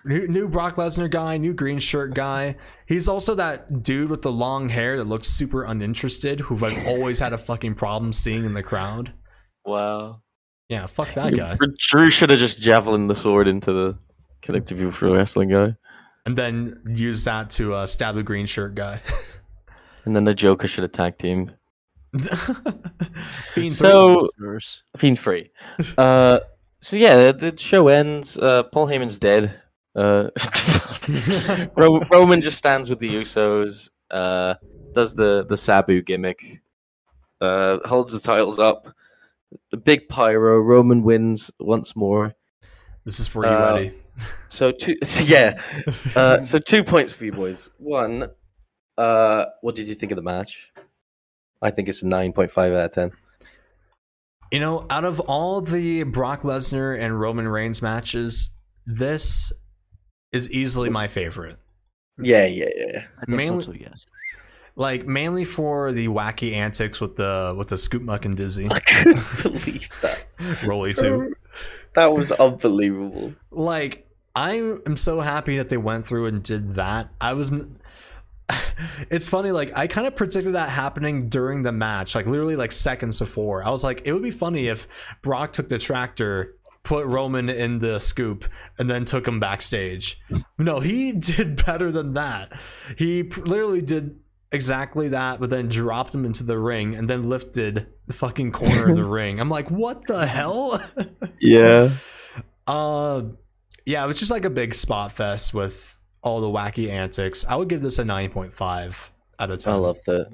New, 0.06 0.28
new 0.28 0.48
Brock 0.48 0.76
Lesnar 0.76 1.12
guy, 1.12 1.38
new 1.38 1.54
green 1.54 1.80
shirt 1.80 2.14
guy. 2.14 2.56
He's 2.88 3.10
also 3.10 3.36
that 3.36 3.84
dude 3.84 4.10
with 4.10 4.22
the 4.22 4.32
long 4.32 4.70
hair 4.70 4.96
that 4.96 5.04
looks 5.04 5.28
super 5.28 5.66
uninterested, 5.66 6.40
who 6.40 6.66
I've 6.66 6.88
always 6.88 7.20
had 7.20 7.34
a 7.34 7.38
fucking 7.38 7.76
problem 7.76 8.14
seeing 8.14 8.46
in 8.46 8.54
the 8.54 8.64
crowd. 8.64 9.14
Wow. 9.66 10.22
Yeah, 10.70 10.86
fuck 10.86 11.14
that 11.14 11.36
guy. 11.36 11.58
Drew 11.78 12.10
should 12.10 12.30
have 12.30 12.40
just 12.40 12.62
javelin 12.62 13.08
the 13.08 13.16
sword 13.16 13.50
into 13.50 13.74
the 13.74 14.00
connecting 14.42 14.78
people 14.78 14.94
for 14.94 15.12
wrestling 15.12 15.50
guy, 15.50 15.76
And 16.26 16.38
then 16.38 16.82
use 16.88 17.26
that 17.26 17.50
to 17.52 17.74
uh, 17.74 17.86
stab 17.86 18.16
the 18.16 18.24
green 18.24 18.46
shirt 18.46 18.76
guy. 18.76 19.02
and 20.06 20.16
then 20.16 20.24
the 20.24 20.34
Joker 20.34 20.70
should 20.70 20.84
have 20.84 20.94
tag 20.94 21.18
teamed. 21.18 21.54
Fiend 23.54 23.72
So 23.74 24.30
Verse. 24.38 24.84
Fiend 24.98 25.20
free. 25.20 25.52
Uh, 25.98 26.40
so 26.82 26.96
yeah, 26.96 27.32
the 27.32 27.56
show 27.58 27.88
ends. 27.88 28.38
Uh, 28.38 28.64
Paul 28.64 28.88
Heyman's 28.88 29.20
dead. 29.20 29.54
Uh, 29.96 30.30
Ro- 31.76 32.02
Roman 32.12 32.42
just 32.42 32.58
stands 32.58 32.90
with 32.90 33.00
the 33.00 33.10
Usos. 33.14 33.90
Uh, 34.12 34.56
does 34.94 35.14
the 35.16 35.46
the 35.48 35.58
Sabu 35.58 36.02
gimmick. 36.02 36.62
Uh, 37.42 37.80
holds 37.88 38.14
the 38.14 38.20
titles 38.20 38.60
up. 38.60 38.88
The 39.72 39.78
big 39.78 40.08
pyro. 40.10 40.60
Roman 40.60 41.04
wins 41.04 41.52
once 41.60 41.96
more. 41.96 42.34
this 43.06 43.20
is 43.20 43.28
for 43.28 43.44
you, 43.46 43.52
Uh, 43.52 43.76
Eddie. 43.76 43.94
So 44.50 44.72
two. 44.72 44.96
So 45.04 45.24
yeah. 45.24 45.62
Uh, 46.16 46.42
so 46.44 46.60
two 46.60 46.84
points 46.84 47.14
for 47.14 47.26
you 47.26 47.32
boys. 47.32 47.70
One. 47.78 48.28
Uh, 48.98 49.46
what 49.62 49.76
did 49.76 49.88
you 49.88 49.96
think 49.96 50.12
of 50.12 50.18
the 50.18 50.22
match? 50.22 50.72
I 51.62 51.72
think 51.72 51.90
it's 51.90 52.04
a 52.04 52.08
nine 52.08 52.34
point 52.34 52.52
five 52.52 52.74
out 52.74 52.86
of 52.86 52.92
ten. 52.92 53.12
You 54.52 54.60
know, 54.60 54.86
out 54.90 55.06
of 55.06 55.20
all 55.22 55.62
the 55.62 56.04
Brock 56.04 56.42
Lesnar 56.42 57.00
and 57.00 57.20
Roman 57.20 57.48
Reigns 57.48 57.82
matches, 57.82 58.52
this 58.86 59.54
is 60.32 60.52
easily 60.52 60.90
my 60.90 61.06
favorite. 61.06 61.58
Yeah, 62.18 62.46
yeah, 62.46 62.70
yeah. 62.76 63.04
I 63.22 63.26
think 63.26 63.38
Mainly- 63.38 63.64
so 63.64 63.72
too, 63.74 63.80
yes. 63.80 64.06
Like 64.76 65.06
mainly 65.06 65.44
for 65.44 65.92
the 65.92 66.08
wacky 66.08 66.54
antics 66.54 67.02
with 67.02 67.18
the 67.18 67.54
with 67.58 67.68
the 67.68 67.78
scoop 67.78 68.02
muck 68.02 68.24
and 68.24 68.38
dizzy, 68.38 68.70
I 68.72 68.80
couldn't 68.80 69.16
believe 69.44 69.90
that. 70.02 70.26
Rolly 70.66 70.94
too. 70.94 71.34
That 71.96 72.14
was 72.14 72.32
unbelievable. 72.32 73.34
Like 73.52 74.08
I 74.36 74.54
am 74.86 74.96
so 74.96 75.20
happy 75.20 75.58
that 75.58 75.68
they 75.68 75.76
went 75.76 76.08
through 76.08 76.28
and 76.28 76.42
did 76.42 76.76
that. 76.76 77.10
I 77.20 77.34
was. 77.34 77.52
It's 79.10 79.28
funny, 79.28 79.52
like 79.52 79.76
I 79.78 79.88
kind 79.88 80.08
of 80.08 80.16
predicted 80.16 80.54
that 80.54 80.70
happening 80.70 81.30
during 81.30 81.62
the 81.62 81.72
match, 81.72 82.16
like 82.16 82.28
literally 82.28 82.56
like 82.56 82.72
seconds 82.72 83.18
before. 83.20 83.64
I 83.64 83.70
was 83.70 83.84
like, 83.84 84.02
it 84.06 84.14
would 84.14 84.24
be 84.24 84.32
funny 84.32 84.68
if 84.68 84.88
Brock 85.22 85.54
took 85.54 85.70
the 85.70 85.80
tractor, 85.80 86.56
put 86.84 87.06
Roman 87.06 87.50
in 87.50 87.80
the 87.80 88.00
scoop, 88.00 88.46
and 88.78 88.90
then 88.90 89.06
took 89.06 89.28
him 89.28 89.40
backstage. 89.40 90.20
No, 90.58 90.80
he 90.80 91.12
did 91.20 91.66
better 91.66 91.92
than 91.92 92.14
that. 92.14 92.52
He 92.98 93.24
pr- 93.24 93.42
literally 93.42 93.82
did 93.82 94.20
exactly 94.52 95.10
that, 95.10 95.40
but 95.40 95.50
then 95.50 95.70
dropped 95.70 96.14
him 96.14 96.26
into 96.26 96.44
the 96.44 96.58
ring 96.58 96.96
and 96.96 97.10
then 97.10 97.30
lifted 97.30 97.88
the 98.08 98.14
fucking 98.14 98.52
corner 98.52 98.90
of 98.90 98.96
the 98.96 99.06
ring. 99.20 99.40
I'm 99.40 99.50
like, 99.50 99.70
what 99.70 100.06
the 100.08 100.26
hell? 100.26 100.82
Yeah. 101.40 101.90
Uh, 102.68 103.24
yeah, 103.86 104.04
it 104.04 104.08
was 104.08 104.20
just 104.20 104.32
like 104.32 104.46
a 104.46 104.50
big 104.50 104.74
spot 104.74 105.12
fest 105.12 105.54
with 105.54 105.99
all 106.22 106.42
the 106.42 106.48
wacky 106.48 106.90
antics. 106.90 107.46
I 107.46 107.56
would 107.56 107.70
give 107.70 107.82
this 107.82 108.00
a 108.00 108.04
9.5 108.04 109.10
out 109.40 109.52
of 109.52 109.60
10. 109.60 109.74
I 109.74 109.76
loved 109.78 110.08
it. 110.08 110.28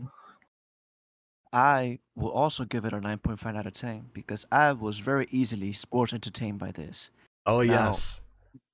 I 1.54 2.00
will 2.16 2.32
also 2.32 2.66
give 2.66 2.86
it 2.86 2.94
a 2.94 3.00
9.5 3.00 3.58
out 3.58 3.66
of 3.68 3.74
10 3.74 4.10
because 4.14 4.46
I 4.52 4.74
was 4.74 5.00
very 5.00 5.28
easily 5.32 5.72
sports 5.74 6.14
entertained 6.14 6.60
by 6.60 6.72
this. 6.72 7.10
Oh, 7.46 7.62
Now- 7.62 7.88
yes. 7.88 8.22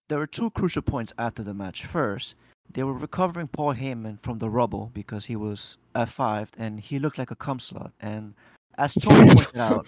There 0.10 0.18
were 0.18 0.28
two 0.28 0.50
crucial 0.50 0.82
points 0.82 1.14
after 1.18 1.42
the 1.42 1.54
match. 1.54 1.86
First, 1.86 2.36
they 2.70 2.84
were 2.84 2.94
recovering 2.94 3.48
Paul 3.48 3.76
Heyman 3.76 4.22
from 4.22 4.40
the 4.40 4.50
rubble 4.50 4.92
because 4.94 5.26
he 5.26 5.38
was 5.38 5.78
F5 5.96 6.50
and 6.58 6.82
he 6.82 7.00
looked 7.00 7.18
like 7.18 7.32
a 7.32 7.36
cum 7.36 7.60
slut. 7.60 7.92
And 8.02 8.34
as 8.78 8.94
Tony 8.96 9.34
pointed 9.34 9.58
out, 9.58 9.88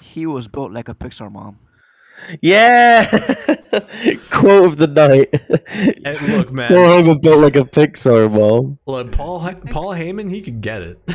he 0.00 0.26
was 0.26 0.46
built 0.46 0.70
like 0.70 0.88
a 0.88 0.94
Pixar 0.94 1.30
mom. 1.32 1.58
Yeah. 2.40 3.04
Quote 4.30 4.64
of 4.66 4.76
the 4.78 4.86
night. 4.86 5.28
And 6.04 6.28
look, 6.36 6.52
man. 6.52 6.68
Poor 6.68 6.86
Hogan 6.86 7.18
built 7.20 7.40
like 7.40 7.56
a 7.56 7.64
Pixar 7.64 8.30
mom. 8.32 8.78
Look, 8.86 9.12
Paul 9.12 9.40
Paul 9.70 9.94
Heyman, 9.94 10.30
he 10.30 10.40
could 10.42 10.60
get 10.60 10.82
it. 10.82 10.98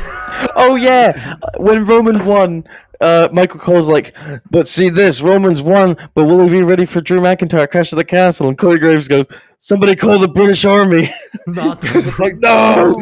Oh 0.56 0.74
yeah, 0.74 1.34
when 1.58 1.84
Roman 1.84 2.24
won, 2.24 2.64
uh, 3.02 3.28
Michael 3.30 3.60
Cole's 3.60 3.88
like, 3.88 4.16
"But 4.50 4.66
see 4.66 4.88
this, 4.88 5.20
Roman's 5.20 5.60
won, 5.60 5.96
but 6.14 6.24
will 6.24 6.42
he 6.44 6.48
be 6.48 6.62
ready 6.62 6.86
for 6.86 7.02
Drew 7.02 7.20
McIntyre 7.20 7.70
Clash 7.70 7.92
of 7.92 7.98
the 7.98 8.04
Castle?" 8.04 8.48
And 8.48 8.56
Corey 8.56 8.78
Graves 8.78 9.06
goes, 9.06 9.26
"Somebody 9.58 9.94
call 9.96 10.18
the 10.18 10.28
British 10.28 10.64
Army." 10.64 11.10
Not 11.46 11.80
It's 11.94 12.18
like, 12.18 12.36
no, 12.38 12.94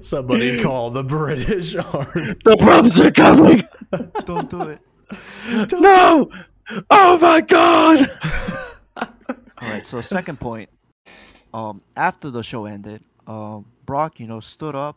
Somebody 0.00 0.60
call 0.60 0.90
the 0.90 1.04
British 1.04 1.76
Army. 1.76 2.34
the 2.44 2.56
brothers 2.56 2.98
are 3.00 3.12
coming. 3.12 3.62
Don't 4.24 4.50
do 4.50 4.62
it. 4.62 4.80
No, 5.72 6.30
oh 6.90 7.18
my 7.18 7.40
god. 7.40 8.08
All 8.96 9.68
right. 9.68 9.86
So 9.86 10.00
second 10.00 10.40
point, 10.40 10.70
um, 11.52 11.82
after 11.96 12.30
the 12.30 12.42
show 12.42 12.66
ended, 12.66 13.02
um, 13.26 13.66
Brock, 13.84 14.20
you 14.20 14.26
know, 14.26 14.40
stood 14.40 14.74
up, 14.74 14.96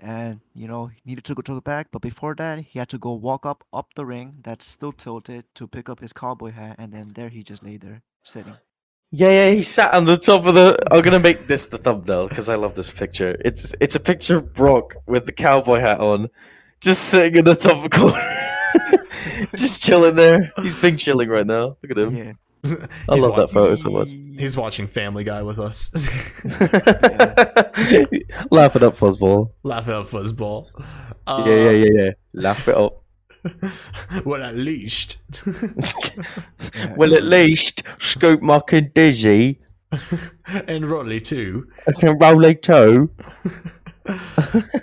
and 0.00 0.40
you 0.54 0.66
know 0.66 0.86
he 0.86 1.00
needed 1.04 1.24
to 1.24 1.34
go 1.34 1.42
to 1.42 1.54
the 1.54 1.60
back, 1.60 1.88
but 1.90 2.00
before 2.02 2.34
that, 2.36 2.60
he 2.60 2.78
had 2.78 2.88
to 2.90 2.98
go 2.98 3.12
walk 3.12 3.44
up 3.44 3.64
up 3.72 3.94
the 3.94 4.06
ring 4.06 4.38
that's 4.42 4.64
still 4.66 4.92
tilted 4.92 5.44
to 5.54 5.66
pick 5.66 5.88
up 5.88 6.00
his 6.00 6.12
cowboy 6.12 6.52
hat, 6.52 6.76
and 6.78 6.92
then 6.92 7.12
there 7.14 7.28
he 7.28 7.42
just 7.42 7.62
lay 7.62 7.76
there 7.76 8.02
sitting. 8.22 8.56
Yeah, 9.12 9.30
yeah, 9.30 9.50
he 9.50 9.62
sat 9.62 9.92
on 9.92 10.04
the 10.04 10.16
top 10.16 10.46
of 10.46 10.54
the. 10.54 10.78
I'm 10.90 11.02
gonna 11.02 11.18
make 11.18 11.46
this 11.46 11.66
the 11.68 11.78
thumbnail 11.78 12.28
because 12.28 12.48
I 12.48 12.54
love 12.54 12.74
this 12.74 12.92
picture. 12.92 13.36
It's 13.44 13.74
it's 13.80 13.96
a 13.96 14.00
picture 14.00 14.36
of 14.36 14.52
Brock 14.52 14.94
with 15.06 15.26
the 15.26 15.32
cowboy 15.32 15.80
hat 15.80 15.98
on, 16.00 16.28
just 16.80 17.06
sitting 17.06 17.36
in 17.38 17.44
the 17.44 17.56
top 17.56 17.78
of 17.78 17.82
the 17.82 17.88
corner, 17.90 18.49
just 19.56 19.82
chilling 19.82 20.14
there. 20.14 20.52
He's 20.62 20.74
big 20.74 20.98
chilling 20.98 21.28
right 21.28 21.46
now. 21.46 21.76
Look 21.82 21.90
at 21.90 21.98
him. 21.98 22.16
Yeah. 22.16 22.32
I 23.08 23.14
He's 23.14 23.24
love 23.24 23.36
that 23.36 23.50
photo 23.50 23.74
so 23.74 23.90
much. 23.90 24.10
He's 24.10 24.56
watching 24.56 24.86
Family 24.86 25.24
Guy 25.24 25.42
with 25.42 25.58
us. 25.58 25.90
Laugh 28.50 28.76
it 28.76 28.82
up, 28.82 28.96
Fuzzball. 28.96 29.50
Laugh 29.62 29.88
out 29.88 30.06
fuzzball. 30.06 30.66
Uh, 31.26 31.44
yeah, 31.46 31.54
yeah, 31.54 31.70
yeah, 31.70 31.88
yeah. 31.92 32.10
Laugh 32.34 32.68
it 32.68 32.76
up. 32.76 33.02
well, 34.26 34.42
at 34.42 34.54
least. 34.54 35.22
Well, 36.96 37.14
at 37.14 37.22
least 37.22 37.82
Scoop 37.98 38.42
Muck 38.42 38.74
and 38.74 38.92
Dizzy 38.92 39.58
and 39.92 40.84
Rodley 40.84 41.22
too. 41.22 41.66
can 41.98 42.18
roll 42.18 42.44
a 42.44 42.54
toe. 42.54 43.08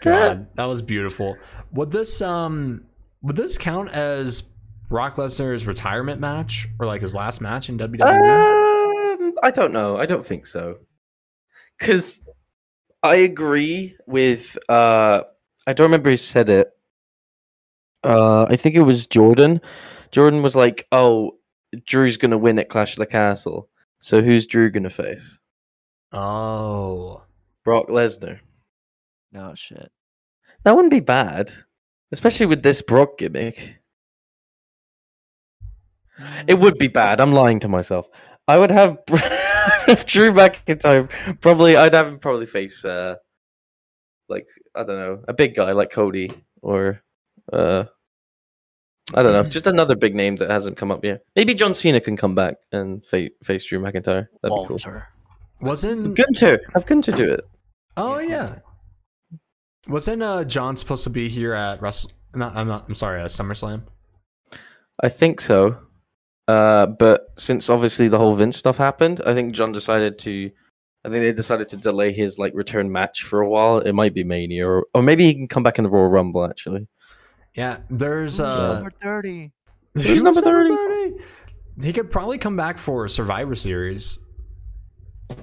God, 0.02 0.48
that 0.56 0.66
was 0.66 0.82
beautiful. 0.82 1.38
Would 1.72 1.92
this 1.92 2.22
um 2.22 2.84
would 3.28 3.36
this 3.36 3.58
count 3.58 3.90
as 3.90 4.50
Brock 4.90 5.16
Lesnar's 5.16 5.68
retirement 5.68 6.22
match 6.22 6.68
or 6.80 6.86
like 6.86 7.02
his 7.02 7.14
last 7.14 7.42
match 7.42 7.70
in 7.70 7.78
WWE? 7.78 8.02
Um, 8.02 9.34
I 9.44 9.52
don't 9.54 9.74
know. 9.74 9.98
I 9.98 10.06
don't 10.06 10.26
think 10.26 10.46
so. 10.46 10.78
Because 11.78 12.22
I 13.04 13.18
agree 13.18 13.96
with 14.08 14.58
uh 14.70 15.24
I 15.68 15.74
don't 15.74 15.86
remember 15.86 16.10
who 16.10 16.18
said 16.18 16.50
it. 16.50 16.72
Uh, 18.04 18.46
I 18.50 18.56
think 18.56 18.76
it 18.76 18.84
was 18.84 19.06
Jordan. 19.06 19.60
Jordan 20.12 20.42
was 20.42 20.56
like, 20.56 20.88
"Oh, 20.94 21.38
Drew's 21.86 22.16
gonna 22.16 22.38
win 22.38 22.58
at 22.58 22.70
Clash 22.70 22.94
of 22.94 23.00
the 23.00 23.06
Castle. 23.06 23.70
So 24.00 24.22
who's 24.22 24.48
Drew 24.48 24.72
gonna 24.72 24.90
face? 24.90 25.40
Oh. 26.14 27.24
Brock 27.66 27.90
Lesnar. 27.90 28.40
No 29.34 29.54
shit. 29.56 29.92
That 30.64 30.76
wouldn't 30.76 30.94
be 30.94 31.02
bad, 31.02 31.52
especially 32.12 32.46
with 32.46 32.64
this 32.64 32.82
Brock 32.82 33.18
gimmick. 33.18 33.80
It 36.48 36.56
would 36.60 36.78
be 36.78 36.88
bad. 36.88 37.22
I'm 37.22 37.32
lying 37.32 37.60
to 37.62 37.68
myself. 37.68 38.08
I 38.48 38.58
would 38.58 38.72
have 38.72 38.98
if 39.88 40.06
Drew 40.06 40.32
McIntyre. 40.32 41.10
Probably, 41.42 41.76
I'd 41.76 41.94
have 41.94 42.08
him 42.08 42.18
probably 42.20 42.46
face, 42.46 42.84
uh, 42.86 43.16
like 44.30 44.48
I 44.76 44.80
don't 44.84 44.98
know, 44.98 45.24
a 45.28 45.34
big 45.34 45.54
guy 45.56 45.74
like 45.74 45.92
Cody 45.92 46.32
or, 46.62 47.02
uh, 47.54 47.84
I 49.14 49.24
don't 49.24 49.34
know, 49.34 49.50
just 49.50 49.68
another 49.68 49.96
big 49.96 50.16
name 50.16 50.38
that 50.38 50.50
hasn't 50.50 50.78
come 50.78 50.92
up 50.92 51.06
yet. 51.06 51.22
Maybe 51.36 51.54
John 51.54 51.74
Cena 51.74 52.02
can 52.02 52.18
come 52.18 52.36
back 52.36 52.56
and 52.72 53.06
fa- 53.06 53.30
face 53.44 53.66
Drew 53.66 53.80
McIntyre. 53.80 54.28
That'd 54.42 54.44
be 54.44 54.50
cool. 54.50 54.68
Walter. 54.70 55.08
Wasn't 55.62 56.16
Gunther, 56.16 56.60
have 56.74 56.86
Gunther 56.86 57.12
do 57.14 57.32
it. 57.32 57.42
Oh 57.96 58.20
yeah. 58.20 58.60
Wasn't 59.88 60.22
uh 60.22 60.44
John 60.44 60.76
supposed 60.78 61.04
to 61.06 61.10
be 61.10 61.30
here 61.30 61.54
at 61.54 61.82
Wrestle 61.82 62.12
not 62.36 62.56
I'm 62.56 62.68
not 62.68 62.88
I'm 62.88 62.96
sorry, 62.96 63.22
uh, 63.22 63.26
SummerSlam? 63.26 63.84
I 65.04 65.10
think 65.10 65.42
so. 65.42 65.78
Uh, 66.48 66.86
but 66.88 67.28
since 67.38 67.70
obviously 67.70 68.08
the 68.08 68.18
whole 68.18 68.36
Vince 68.36 68.56
stuff 68.58 68.78
happened, 68.78 69.22
I 69.26 69.34
think 69.34 69.54
John 69.54 69.72
decided 69.72 70.18
to. 70.20 70.52
I 71.06 71.10
think 71.10 71.24
they 71.24 71.32
decided 71.32 71.68
to 71.70 71.78
delay 71.78 72.12
his 72.12 72.38
like 72.40 72.54
return 72.56 72.92
match 72.92 73.24
for 73.24 73.42
a 73.42 73.50
while. 73.50 73.80
It 73.80 73.94
might 73.94 74.14
be 74.14 74.24
Mania, 74.24 74.68
or, 74.68 74.86
or 74.94 75.02
maybe 75.02 75.24
he 75.24 75.34
can 75.34 75.48
come 75.48 75.64
back 75.64 75.78
in 75.78 75.84
the 75.84 75.90
Royal 75.90 76.10
Rumble. 76.10 76.46
Actually, 76.46 76.88
Yeah, 77.54 77.80
there's 77.90 78.38
Who's 78.38 78.48
uh 78.48 78.74
number 78.76 78.92
thirty. 78.92 79.52
Who's 79.94 80.22
number 80.22 80.42
30? 80.42 80.70
30? 80.70 81.24
He 81.82 81.92
could 81.92 82.12
probably 82.12 82.38
come 82.38 82.56
back 82.56 82.78
for 82.78 83.08
Survivor 83.08 83.56
Series. 83.56 84.20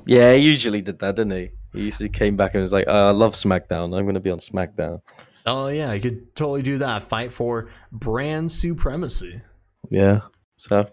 yeah, 0.07 0.33
he 0.35 0.43
usually 0.43 0.81
did 0.81 1.01
that, 1.01 1.17
didn't 1.17 1.33
he? 1.33 1.51
He 1.75 1.85
usually 1.85 2.09
came 2.09 2.37
back 2.37 2.55
and 2.55 2.61
was 2.61 2.73
like, 2.73 2.87
uh, 2.87 3.09
"I 3.09 3.11
love 3.11 3.35
SmackDown. 3.35 3.97
I'm 3.97 4.05
going 4.05 4.15
to 4.15 4.21
be 4.21 4.31
on 4.31 4.39
SmackDown." 4.39 5.01
Oh 5.47 5.69
yeah, 5.69 5.93
you 5.93 6.01
could 6.01 6.35
totally 6.35 6.63
do 6.63 6.79
that. 6.79 7.03
Fight 7.03 7.31
for 7.31 7.69
brand 7.93 8.51
supremacy. 8.51 9.43
Yeah. 9.91 10.21
So 10.57 10.87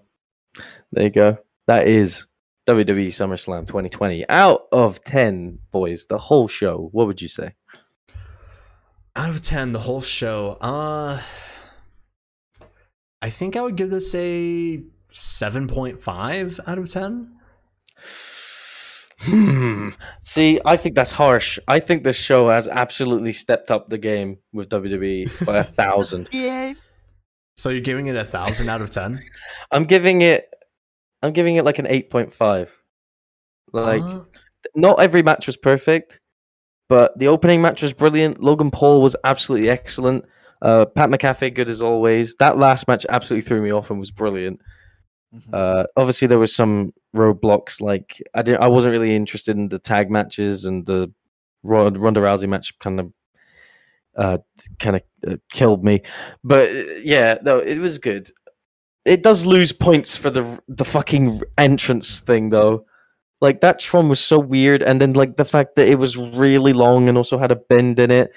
there 0.92 1.06
you 1.06 1.10
go. 1.10 1.38
That 1.68 1.88
is 1.88 2.28
WWE 2.68 3.08
SummerSlam 3.08 3.68
2020. 3.68 4.28
Out 4.28 4.68
of 4.72 5.04
ten, 5.04 5.60
boys, 5.72 6.08
the 6.08 6.18
whole 6.18 6.48
show. 6.48 6.90
What 6.92 7.08
would 7.08 7.22
you 7.22 7.30
say? 7.30 7.54
Out 9.16 9.30
of 9.30 9.42
10, 9.44 9.74
the 9.74 9.80
whole 9.80 10.02
show. 10.02 10.58
Uh 10.62 11.22
I 13.22 13.30
think 13.30 13.56
I 13.56 13.62
would 13.62 13.76
give 13.76 13.90
this 13.90 14.16
a 14.16 14.82
7.5 15.14 16.60
out 16.66 16.78
of 16.78 16.90
10. 16.90 17.36
Hmm. 19.22 19.90
See, 20.24 20.60
I 20.66 20.78
think 20.78 20.96
that's 20.96 21.12
harsh. 21.12 21.60
I 21.68 21.80
think 21.80 22.04
this 22.04 22.16
show 22.18 22.50
has 22.50 22.68
absolutely 22.68 23.34
stepped 23.34 23.72
up 23.72 23.90
the 23.90 23.98
game 23.98 24.38
with 24.54 24.70
WWE 24.70 25.46
by 25.46 25.58
a 25.60 25.64
thousand. 25.64 26.30
Yeah. 26.34 26.74
So 27.58 27.70
you're 27.70 27.82
giving 27.82 28.08
it 28.08 28.16
a 28.16 28.20
1000 28.20 28.70
out 28.70 28.82
of 28.82 28.90
10? 28.92 29.22
I'm 29.72 29.86
giving 29.86 30.22
it. 30.22 30.46
I'm 31.22 31.34
giving 31.34 31.58
it 31.58 31.66
like 31.66 31.78
an 31.80 31.86
eight 31.88 32.10
point 32.10 32.34
five. 32.34 32.76
Like, 33.74 34.02
Uh, 34.02 34.24
not 34.76 35.00
every 35.00 35.22
match 35.22 35.46
was 35.48 35.58
perfect, 35.58 36.20
but 36.90 37.18
the 37.20 37.28
opening 37.28 37.62
match 37.62 37.82
was 37.84 37.94
brilliant. 37.94 38.42
Logan 38.42 38.72
Paul 38.72 39.02
was 39.02 39.16
absolutely 39.24 39.70
excellent. 39.70 40.26
Uh, 40.62 40.86
Pat 40.86 41.10
McAfee, 41.10 41.54
good 41.54 41.70
as 41.70 41.82
always. 41.82 42.36
That 42.40 42.58
last 42.58 42.88
match 42.88 43.06
absolutely 43.10 43.48
threw 43.48 43.62
me 43.62 43.72
off 43.72 43.92
and 43.92 44.00
was 44.00 44.12
brilliant. 44.12 44.60
Mhm. 45.36 45.54
Uh, 45.54 45.86
obviously, 45.96 46.28
there 46.28 46.40
was 46.40 46.56
some 46.56 46.94
roadblocks. 47.16 47.82
Like 47.82 48.22
I 48.34 48.42
didn't, 48.42 48.62
I 48.62 48.68
wasn't 48.68 48.92
really 48.94 49.16
interested 49.16 49.56
in 49.58 49.70
the 49.70 49.80
tag 49.80 50.10
matches, 50.12 50.66
and 50.66 50.86
the 50.86 51.12
Ro- 51.64 51.90
Ronda 51.90 52.22
Rousey 52.22 52.48
match 52.50 52.78
kind 52.80 53.00
of, 53.00 53.14
uh, 54.16 54.38
kind 54.80 54.96
of 54.98 55.02
uh, 55.28 55.38
killed 55.52 55.84
me. 55.84 56.02
But 56.44 56.70
yeah, 57.04 57.38
no, 57.44 57.58
it 57.60 57.78
was 57.80 58.00
good. 58.00 58.30
It 59.06 59.24
does 59.24 59.46
lose 59.46 59.72
points 59.72 60.16
for 60.16 60.30
the 60.30 60.60
the 60.68 60.86
fucking 60.86 61.42
entrance 61.58 62.20
thing 62.20 62.50
though. 62.50 62.86
Like 63.42 63.62
that 63.62 63.80
Tron 63.80 64.08
was 64.10 64.20
so 64.20 64.40
weird, 64.40 64.84
and 64.84 65.02
then 65.02 65.14
like 65.14 65.38
the 65.38 65.46
fact 65.46 65.76
that 65.76 65.88
it 65.88 65.96
was 65.98 66.16
really 66.18 66.74
long 66.74 67.10
and 67.10 67.18
also 67.18 67.38
had 67.40 67.52
a 67.52 67.56
bend 67.56 68.00
in 68.00 68.12
it. 68.12 68.32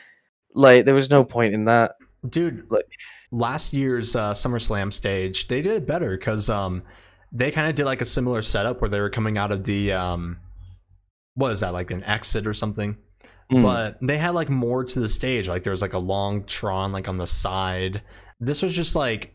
Like 0.55 0.87
there 0.87 0.95
was 0.95 1.11
no 1.11 1.25
point 1.25 1.53
in 1.53 1.67
that. 1.67 1.97
dude, 2.29 2.65
Like- 2.71 2.87
last 3.33 3.73
year's 3.75 4.15
uh, 4.17 4.33
SummerSlam 4.33 4.93
stage, 4.93 5.49
they 5.49 5.61
did 5.61 5.73
it 5.83 5.87
better 5.87 6.17
because 6.17 6.49
um, 6.49 6.83
they 7.35 7.51
kind 7.51 7.69
of 7.69 7.75
did 7.75 7.85
like 7.85 8.01
a 8.01 8.07
similar 8.07 8.41
setup 8.41 8.81
where 8.81 8.89
they 8.89 9.01
were 9.01 9.11
coming 9.11 9.37
out 9.37 9.51
of 9.51 9.65
the 9.65 9.93
um, 9.93 10.39
what 11.35 11.51
is 11.51 11.61
that 11.61 11.73
like 11.73 11.91
an 11.91 12.05
exit 12.05 12.47
or 12.47 12.55
something? 12.55 12.97
Mm. 13.53 13.63
But 13.63 13.99
they 14.01 14.17
had 14.17 14.31
like 14.31 14.49
more 14.49 14.85
to 14.85 15.01
the 15.01 15.09
stage. 15.09 15.49
Like 15.49 15.65
there 15.65 15.73
was 15.73 15.83
like 15.83 15.93
a 15.93 15.99
long 15.99 16.45
Tron 16.45 16.93
like 16.93 17.09
on 17.09 17.19
the 17.19 17.27
side. 17.27 18.03
This 18.39 18.63
was 18.63 18.75
just 18.75 18.95
like 18.95 19.35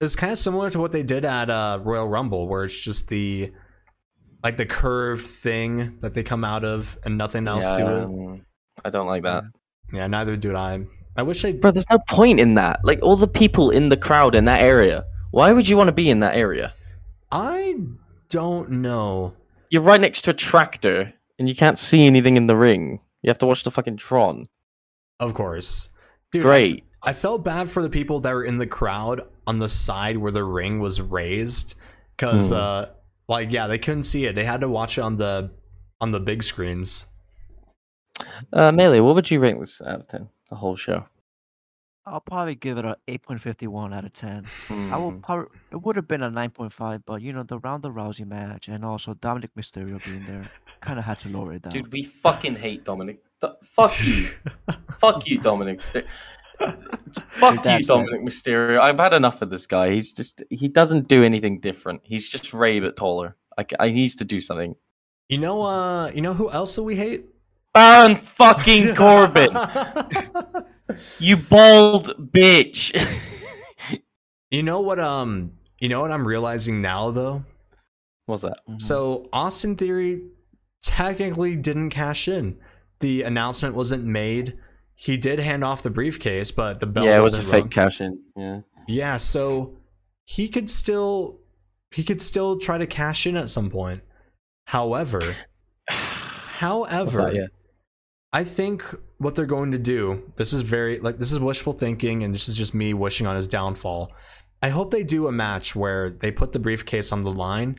it 0.00 0.04
was 0.04 0.16
kind 0.16 0.32
of 0.32 0.38
similar 0.38 0.70
to 0.70 0.80
what 0.80 0.92
they 0.92 1.02
did 1.02 1.26
at 1.26 1.50
uh, 1.50 1.78
Royal 1.82 2.08
Rumble, 2.08 2.48
where 2.48 2.64
it's 2.64 2.82
just 2.82 3.08
the 3.08 3.52
like 4.42 4.56
the 4.56 4.66
curved 4.66 5.24
thing 5.24 5.98
that 6.00 6.14
they 6.14 6.22
come 6.22 6.42
out 6.42 6.64
of 6.64 6.96
and 7.04 7.18
nothing 7.18 7.46
else 7.46 7.76
to 7.76 8.02
it. 8.02 8.40
I 8.82 8.88
don't 8.88 9.06
like 9.06 9.22
that. 9.24 9.44
Yeah, 9.92 10.06
neither 10.06 10.38
do 10.38 10.56
I. 10.56 10.86
I 11.18 11.22
wish 11.22 11.42
they 11.42 11.52
Bro, 11.52 11.72
there's 11.72 11.90
no 11.90 11.98
point 12.08 12.40
in 12.40 12.54
that. 12.54 12.80
Like 12.82 13.00
all 13.02 13.16
the 13.16 13.28
people 13.28 13.68
in 13.68 13.90
the 13.90 13.96
crowd 13.98 14.34
in 14.34 14.46
that 14.46 14.62
area. 14.62 15.04
Why 15.32 15.52
would 15.52 15.68
you 15.68 15.76
want 15.76 15.88
to 15.88 15.92
be 15.92 16.08
in 16.08 16.20
that 16.20 16.34
area? 16.34 16.72
I 17.32 17.76
don't 18.28 18.70
know. 18.70 19.34
You're 19.70 19.82
right 19.82 20.00
next 20.00 20.22
to 20.22 20.30
a 20.30 20.34
tractor 20.34 21.12
and 21.38 21.48
you 21.48 21.54
can't 21.54 21.78
see 21.78 22.06
anything 22.06 22.36
in 22.36 22.46
the 22.46 22.56
ring. 22.56 23.00
You 23.22 23.28
have 23.30 23.38
to 23.38 23.46
watch 23.46 23.62
the 23.64 23.70
fucking 23.70 23.96
Tron. 23.98 24.46
Of 25.20 25.34
course. 25.34 25.90
Dude, 26.32 26.42
I 26.42 26.44
f- 26.44 26.50
Great. 26.50 26.84
I, 27.02 27.12
felt 27.12 27.44
bad 27.44 27.68
for 27.68 27.82
the 27.82 27.90
people 27.90 28.20
that 28.20 28.32
were 28.32 28.44
in 28.44 28.58
the 28.58 28.66
crowd 28.66 29.20
on 29.46 29.58
the 29.58 29.68
side 29.68 30.16
where 30.18 30.32
the 30.32 30.44
ring 30.44 30.80
was 30.80 31.00
raised 31.00 31.74
cuz 32.18 32.48
Hmm. 32.50 32.54
uh 32.54 32.86
like 33.28 33.52
yeah, 33.52 33.66
they 33.68 33.78
couldn't 33.78 34.04
see 34.04 34.26
it. 34.26 34.34
They 34.34 34.44
had 34.44 34.60
to 34.62 34.68
watch 34.68 34.98
it 34.98 35.02
on 35.02 35.16
the 35.16 35.50
on 36.00 36.10
the 36.12 36.20
big 36.20 36.42
screens. 36.42 37.06
Uh, 38.52 38.72
Melee, 38.72 39.00
what 39.00 39.14
would 39.14 39.30
you 39.30 39.38
rate 39.40 39.58
this 39.58 39.80
out 39.84 40.00
of 40.00 40.08
10? 40.08 40.28
The 40.50 40.56
whole 40.56 40.76
show. 40.76 41.06
I'll 42.06 42.20
probably 42.20 42.54
give 42.54 42.78
it 42.78 42.84
a 42.84 42.96
eight 43.08 43.22
point 43.22 43.40
fifty 43.40 43.66
one 43.66 43.92
out 43.92 44.04
of 44.04 44.12
ten. 44.12 44.46
I 44.70 44.96
will 44.96 45.12
Mhm. 45.12 45.22
probably 45.22 45.46
it 45.70 45.82
would 45.82 45.96
have 45.96 46.08
been 46.08 46.22
a 46.22 46.30
nine 46.30 46.50
point 46.50 46.72
five, 46.72 47.04
but 47.04 47.20
you 47.22 47.32
know 47.32 47.42
the 47.42 47.58
Ronda 47.58 47.88
Rousey 47.88 48.26
match 48.26 48.68
and 48.68 48.84
also 48.84 49.14
Dominik 49.14 49.50
Mysterio 49.56 50.02
being 50.04 50.24
there 50.26 50.46
kind 50.80 50.98
of 50.98 51.04
had 51.04 51.18
to 51.18 51.28
lower 51.28 51.52
it 51.52 51.62
down. 51.62 51.72
Dude, 51.72 51.92
we 51.92 52.02
fucking 52.02 52.56
hate 52.56 52.84
Dominik. 52.84 53.18
D- 53.40 53.48
fuck 53.62 53.90
you. 54.04 54.28
fuck 54.96 55.26
you, 55.28 55.38
Dominik. 55.38 55.80
St- 55.80 56.06
fuck 56.58 57.54
you, 57.56 57.62
That's 57.62 57.84
it. 57.88 57.92
Dominik 57.92 58.22
Mysterio. 58.22 58.80
I've 58.80 58.98
had 58.98 59.12
enough 59.14 59.42
of 59.42 59.50
this 59.50 59.66
guy. 59.66 59.90
He's 59.92 60.12
just, 60.12 60.42
he 60.50 60.68
doesn't 60.68 61.08
do 61.08 61.22
anything 61.22 61.60
different. 61.60 62.00
He's 62.04 62.28
just 62.28 62.52
Rey, 62.52 62.80
but 62.80 62.96
taller. 62.96 63.36
I, 63.56 63.64
ca- 63.64 63.76
I 63.78 63.88
he 63.88 63.94
needs 63.94 64.16
to 64.16 64.24
do 64.24 64.40
something. 64.40 64.74
You 65.28 65.38
know 65.38 65.62
uh 65.62 66.08
you 66.14 66.22
know 66.22 66.34
who 66.34 66.50
else 66.50 66.74
that 66.76 66.82
we 66.82 66.96
hate? 66.96 67.26
Baron 67.74 68.16
fucking 68.16 68.94
Corbin. 68.96 69.50
you 71.18 71.36
bald 71.36 72.32
bitch. 72.32 72.94
you 74.50 74.62
know 74.62 74.80
what 74.80 75.00
um 75.00 75.52
you 75.78 75.88
know 75.88 76.00
what 76.00 76.12
I'm 76.12 76.26
realizing 76.26 76.82
now 76.82 77.10
though? 77.10 77.44
What's 78.26 78.42
that? 78.42 78.58
Mhm. 78.68 78.82
So 78.82 79.28
Austin 79.32 79.76
Theory 79.76 80.22
technically 80.82 81.56
didn't 81.56 81.90
cash 81.90 82.28
in. 82.28 82.58
The 83.00 83.22
announcement 83.22 83.74
wasn't 83.74 84.04
made. 84.04 84.58
He 84.94 85.16
did 85.16 85.38
hand 85.38 85.64
off 85.64 85.82
the 85.82 85.90
briefcase, 85.90 86.50
but 86.50 86.80
the 86.80 86.86
bell 86.86 87.04
yeah, 87.04 87.16
it 87.18 87.20
was 87.20 87.34
a 87.34 87.38
wasn't 87.38 87.64
fake 87.64 87.70
cash 87.70 88.00
in. 88.00 88.20
Yeah. 88.36 88.60
Yeah, 88.86 89.16
so 89.16 89.78
he 90.24 90.48
could 90.48 90.68
still 90.68 91.40
he 91.90 92.04
could 92.04 92.20
still 92.20 92.58
try 92.58 92.78
to 92.78 92.86
cash 92.86 93.26
in 93.26 93.36
at 93.36 93.48
some 93.48 93.70
point. 93.70 94.02
However, 94.66 95.20
however, 95.88 97.32
yeah. 97.32 97.46
I 98.32 98.44
think 98.44 98.84
what 99.20 99.34
they're 99.34 99.44
going 99.44 99.72
to 99.72 99.78
do, 99.78 100.30
this 100.38 100.54
is 100.54 100.62
very 100.62 100.98
like 100.98 101.18
this 101.18 101.30
is 101.30 101.38
wishful 101.38 101.74
thinking 101.74 102.24
and 102.24 102.32
this 102.32 102.48
is 102.48 102.56
just 102.56 102.74
me 102.74 102.94
wishing 102.94 103.26
on 103.26 103.36
his 103.36 103.46
downfall. 103.46 104.12
I 104.62 104.70
hope 104.70 104.90
they 104.90 105.02
do 105.02 105.26
a 105.26 105.32
match 105.32 105.76
where 105.76 106.08
they 106.08 106.30
put 106.32 106.52
the 106.52 106.58
briefcase 106.58 107.12
on 107.12 107.20
the 107.20 107.30
line 107.30 107.78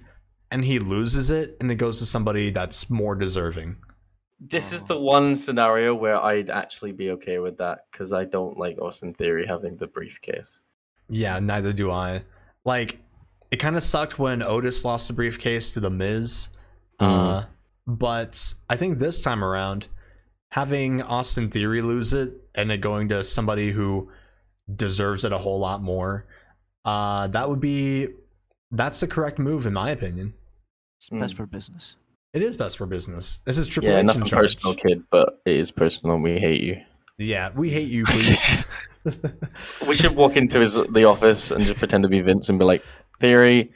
and 0.51 0.63
he 0.63 0.77
loses 0.77 1.31
it 1.31 1.57
and 1.59 1.71
it 1.71 1.75
goes 1.75 1.97
to 1.97 2.05
somebody 2.05 2.51
that's 2.51 2.91
more 2.91 3.15
deserving. 3.15 3.77
This 4.39 4.71
is 4.71 4.83
the 4.83 4.99
one 4.99 5.35
scenario 5.35 5.95
where 5.95 6.19
I'd 6.19 6.51
actually 6.51 6.93
be 6.93 7.09
okay 7.11 7.39
with 7.39 7.57
that 7.57 7.85
because 7.91 8.13
I 8.13 8.25
don't 8.25 8.57
like 8.57 8.79
Austin 8.79 9.13
Theory 9.13 9.47
having 9.47 9.77
the 9.77 9.87
briefcase. 9.87 10.61
Yeah, 11.09 11.39
neither 11.39 11.73
do 11.73 11.91
I. 11.91 12.23
Like, 12.65 12.99
it 13.49 13.57
kind 13.57 13.75
of 13.75 13.83
sucked 13.83 14.19
when 14.19 14.43
Otis 14.43 14.85
lost 14.85 15.07
the 15.07 15.13
briefcase 15.13 15.73
to 15.73 15.79
the 15.79 15.89
Miz. 15.89 16.49
Uh, 16.99 17.43
but 17.85 18.53
I 18.69 18.77
think 18.77 18.97
this 18.97 19.21
time 19.21 19.43
around, 19.43 19.87
having 20.51 21.01
Austin 21.01 21.49
Theory 21.49 21.81
lose 21.81 22.13
it 22.13 22.33
and 22.55 22.71
it 22.71 22.77
going 22.81 23.09
to 23.09 23.23
somebody 23.23 23.71
who 23.71 24.09
deserves 24.73 25.25
it 25.25 25.31
a 25.31 25.37
whole 25.37 25.59
lot 25.59 25.81
more, 25.81 26.25
uh, 26.85 27.27
that 27.27 27.49
would 27.49 27.59
be 27.61 28.07
that's 28.71 28.99
the 29.01 29.07
correct 29.07 29.37
move 29.39 29.65
in 29.65 29.73
my 29.73 29.89
opinion. 29.89 30.33
It's 30.99 31.09
best 31.09 31.33
Mm. 31.33 31.37
for 31.37 31.45
business. 31.45 31.95
It 32.33 32.41
is 32.41 32.55
best 32.55 32.77
for 32.77 32.85
business. 32.85 33.39
This 33.39 33.57
is 33.57 33.67
Triple 33.67 33.89
Yeah, 33.89 33.97
H 33.97 33.99
in 34.01 34.05
nothing 34.07 34.23
charge. 34.23 34.55
personal, 34.55 34.75
kid, 34.75 35.03
but 35.09 35.41
it 35.45 35.55
is 35.57 35.71
personal. 35.71 36.17
We 36.17 36.39
hate 36.39 36.63
you. 36.63 36.77
Yeah, 37.17 37.51
we 37.55 37.69
hate 37.69 37.89
you, 37.89 38.03
please. 38.07 38.65
We 39.87 39.95
should 39.95 40.15
walk 40.15 40.37
into 40.37 40.59
his 40.59 40.75
the 40.91 41.05
office 41.05 41.49
and 41.49 41.63
just 41.63 41.77
pretend 41.79 42.03
to 42.03 42.09
be 42.09 42.21
Vince 42.21 42.49
and 42.49 42.59
be 42.59 42.65
like, 42.65 42.83
"Theory, 43.19 43.73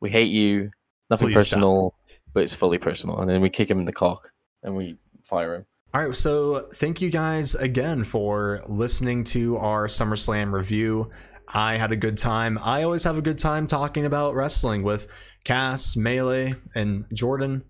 we 0.00 0.10
hate 0.10 0.30
you. 0.32 0.70
Nothing 1.10 1.28
Please 1.28 1.32
stop. 1.46 1.58
personal, 1.58 1.94
but 2.32 2.42
it's 2.42 2.54
fully 2.54 2.78
personal." 2.78 3.20
And 3.20 3.30
then 3.30 3.40
we 3.40 3.50
kick 3.50 3.70
him 3.70 3.78
in 3.78 3.84
the 3.86 3.92
cock 3.92 4.32
and 4.64 4.74
we 4.74 4.96
fire 5.22 5.54
him. 5.54 5.66
All 5.94 6.02
right, 6.04 6.12
so 6.12 6.66
thank 6.74 7.00
you 7.00 7.08
guys 7.08 7.54
again 7.54 8.02
for 8.02 8.60
listening 8.66 9.22
to 9.26 9.56
our 9.58 9.86
SummerSlam 9.86 10.52
review. 10.52 11.08
I 11.46 11.76
had 11.76 11.92
a 11.92 11.96
good 11.96 12.18
time. 12.18 12.58
I 12.60 12.82
always 12.82 13.04
have 13.04 13.16
a 13.16 13.22
good 13.22 13.38
time 13.38 13.68
talking 13.68 14.04
about 14.04 14.34
wrestling 14.34 14.82
with 14.82 15.06
Cass, 15.44 15.96
Melee, 15.96 16.56
and 16.74 17.06
Jordan. 17.14 17.62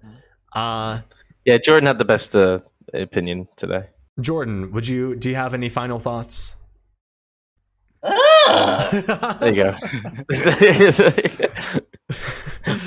Uh, 0.55 1.01
Yeah, 1.45 1.59
Jordan 1.59 1.87
had 1.87 1.99
the 1.99 2.07
best 2.07 2.35
uh, 2.35 2.61
opinion 2.95 3.47
today. 3.57 3.91
Jordan, 4.19 4.73
would 4.73 4.89
you 4.89 5.17
do 5.17 5.29
you 5.29 5.35
have 5.35 5.53
any 5.53 5.69
final 5.69 5.99
thoughts? 5.99 6.57
There 8.03 9.55
you 9.55 9.65
go. 9.65 9.73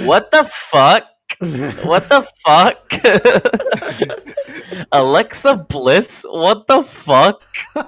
what 0.04 0.32
the 0.32 0.50
fuck? 0.52 1.04
What 1.84 2.10
the 2.10 2.26
fuck? 2.44 2.78
Alexa 4.92 5.66
Bliss? 5.70 6.26
What 6.30 6.68
the 6.68 6.84
fuck? 6.84 7.42
what 7.74 7.86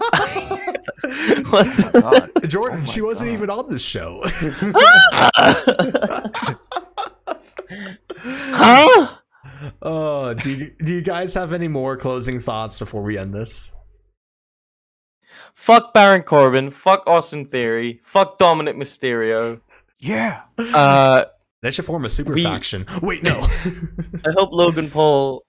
the- 1.66 2.00
God. 2.02 2.30
Jordan, 2.50 2.82
Oh 2.82 2.86
she 2.86 3.02
wasn't 3.02 3.30
God. 3.30 3.34
even 3.34 3.50
on 3.50 3.70
this 3.70 3.86
show. 3.86 4.22
huh? 8.20 9.16
uh, 9.82 10.34
do 10.36 10.52
you, 10.56 10.72
do 10.84 10.94
you 10.94 11.02
guys 11.02 11.34
have 11.34 11.54
any 11.54 11.68
more 11.68 11.98
closing 11.98 12.40
thoughts 12.40 12.80
before 12.80 13.02
we 13.04 13.18
end 13.18 13.34
this? 13.34 13.74
Fuck 15.54 15.94
Baron 15.94 16.24
Corbin. 16.24 16.70
Fuck 16.70 17.04
Austin 17.08 17.46
Theory. 17.46 18.00
Fuck 18.04 18.40
Dominik 18.40 18.76
Mysterio. 18.76 19.60
Yeah. 20.00 20.44
Uh, 20.58 21.26
They 21.62 21.72
should 21.72 21.84
form 21.86 22.06
a 22.06 22.10
super 22.10 22.34
We- 22.34 22.44
faction. 22.44 22.86
Wait, 23.02 23.24
no. 23.24 23.32
I 24.26 24.32
hope 24.32 24.52
Logan 24.54 24.90
Paul 24.90 25.44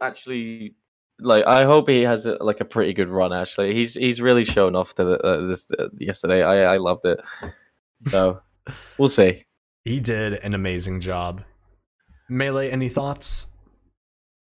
actually 0.00 0.74
like. 1.20 1.46
I 1.46 1.64
hope 1.64 1.88
he 1.88 2.02
has 2.02 2.26
a, 2.26 2.34
like 2.42 2.60
a 2.60 2.64
pretty 2.64 2.92
good 2.92 3.08
run. 3.08 3.32
Actually, 3.32 3.74
he's 3.74 3.94
he's 3.94 4.20
really 4.20 4.44
shown 4.44 4.74
off 4.76 4.94
to 4.94 5.04
the, 5.04 5.18
uh, 5.18 5.46
this 5.46 5.70
uh, 5.78 5.88
yesterday. 5.98 6.42
I 6.42 6.74
I 6.74 6.76
loved 6.78 7.04
it. 7.04 7.20
So 8.06 8.40
we'll 8.98 9.08
see. 9.08 9.42
he 9.84 10.00
did 10.00 10.34
an 10.34 10.54
amazing 10.54 11.00
job. 11.00 11.42
Melee, 12.28 12.70
any 12.70 12.88
thoughts? 12.88 13.48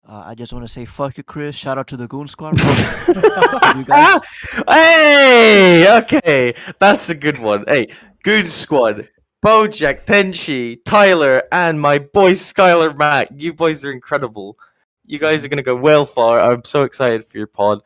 Uh, 0.07 0.22
I 0.26 0.36
just 0.36 0.52
want 0.52 0.65
to 0.65 0.72
say 0.72 0.84
fuck 0.86 1.18
you, 1.18 1.24
Chris. 1.24 1.56
Shout 1.56 1.78
out 1.78 1.88
to 1.88 1.98
the 1.98 2.07
Goon 2.07 2.28
Squad. 2.28 2.57
Guys- 3.88 4.20
hey, 4.68 5.98
okay, 6.02 6.53
that's 6.80 7.10
a 7.10 7.15
good 7.15 7.40
one. 7.40 7.64
Hey, 7.68 7.88
Goon 8.24 8.45
Squad, 8.45 9.07
Bojack, 9.44 10.06
Tenchi, 10.06 10.78
Tyler, 10.86 11.44
and 11.53 11.80
my 11.80 11.99
boy 11.99 12.32
Skylar 12.32 12.98
Mack. 12.98 13.28
You 13.36 13.53
boys 13.53 13.86
are 13.86 13.91
incredible. 13.91 14.57
You 15.05 15.19
guys 15.19 15.43
are 15.43 15.49
gonna 15.49 15.61
go 15.63 15.75
well 15.75 16.05
far. 16.05 16.39
I'm 16.39 16.63
so 16.63 16.84
excited 16.84 17.25
for 17.25 17.38
your 17.38 17.47
pod. 17.47 17.81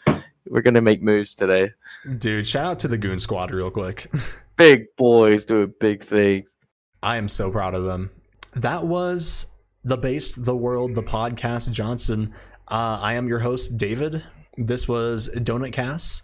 We're 0.48 0.62
gonna 0.62 0.82
make 0.82 1.02
moves 1.02 1.34
today. 1.36 1.72
Dude, 2.20 2.46
shout 2.48 2.66
out 2.66 2.80
to 2.80 2.88
the 2.88 2.98
Goon 2.98 3.20
Squad 3.20 3.52
real 3.52 3.72
quick. 3.72 4.10
Big 4.56 4.96
boys 4.96 5.46
doing 5.46 5.74
big 5.80 6.02
things. 6.04 6.58
I 7.04 7.18
am 7.18 7.28
so 7.28 7.52
proud 7.52 7.74
of 7.76 7.84
them. 7.84 8.10
That 8.54 8.86
was 8.88 9.52
the 9.84 9.98
base, 9.98 10.32
the 10.32 10.56
world, 10.56 10.96
the 10.96 11.04
podcast. 11.04 11.72
Johnson. 11.72 12.34
Uh, 12.68 13.00
I 13.02 13.14
am 13.14 13.28
your 13.28 13.40
host, 13.40 13.78
David. 13.78 14.24
This 14.58 14.88
was 14.88 15.30
Donut 15.36 15.74
Cass. 15.74 16.24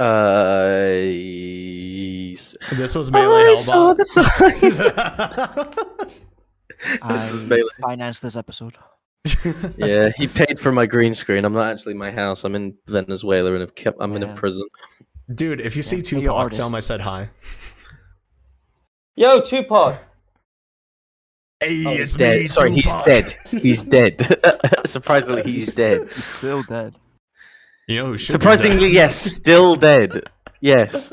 Uh. 0.00 0.96
This 2.76 2.94
was 2.94 3.12
Melee 3.12 3.50
I 3.50 3.54
saw 3.54 3.94
the 3.94 4.04
sign. 4.04 4.26
I 7.02 7.12
This 7.18 7.42
Melee. 7.44 7.62
financed 7.80 8.22
this 8.22 8.34
episode. 8.36 8.76
yeah, 9.76 10.10
he 10.16 10.26
paid 10.26 10.58
for 10.58 10.72
my 10.72 10.86
green 10.86 11.14
screen. 11.14 11.44
I'm 11.44 11.52
not 11.52 11.72
actually 11.72 11.92
in 11.92 11.98
my 11.98 12.10
house. 12.10 12.44
I'm 12.44 12.54
in 12.54 12.74
Venezuela 12.86 13.52
and 13.54 13.62
I've 13.62 13.74
kept. 13.74 13.98
I'm 14.00 14.14
in 14.16 14.22
a 14.22 14.34
prison. 14.34 14.64
Dude, 15.34 15.60
if 15.60 15.74
you 15.76 15.82
see 15.82 15.96
Yeah, 15.96 16.00
be 16.02 16.22
Tupac, 16.22 16.50
tell 16.52 16.68
him 16.68 16.74
I 16.74 16.80
said 16.80 17.00
hi. 17.00 17.30
Yo, 19.16 19.40
Tupac. 19.40 19.98
Hey, 21.60 21.84
Oh, 21.86 21.96
he's 21.96 22.14
dead. 22.14 22.48
Sorry, 22.50 22.72
he's 22.72 22.94
dead. 23.06 23.34
He's 23.48 23.84
dead. 23.86 24.20
Surprisingly, 24.86 25.42
he's 25.42 25.74
dead. 25.74 26.02
He's 26.02 26.24
still 26.24 26.62
dead. 26.64 26.94
You 27.88 27.96
know 27.96 28.06
who 28.08 28.18
should 28.18 28.32
be 28.32 28.32
Surprisingly, 28.32 28.78
dead? 28.88 28.92
yes, 28.92 29.16
still 29.16 29.74
dead. 29.76 30.22
Yes. 30.60 31.12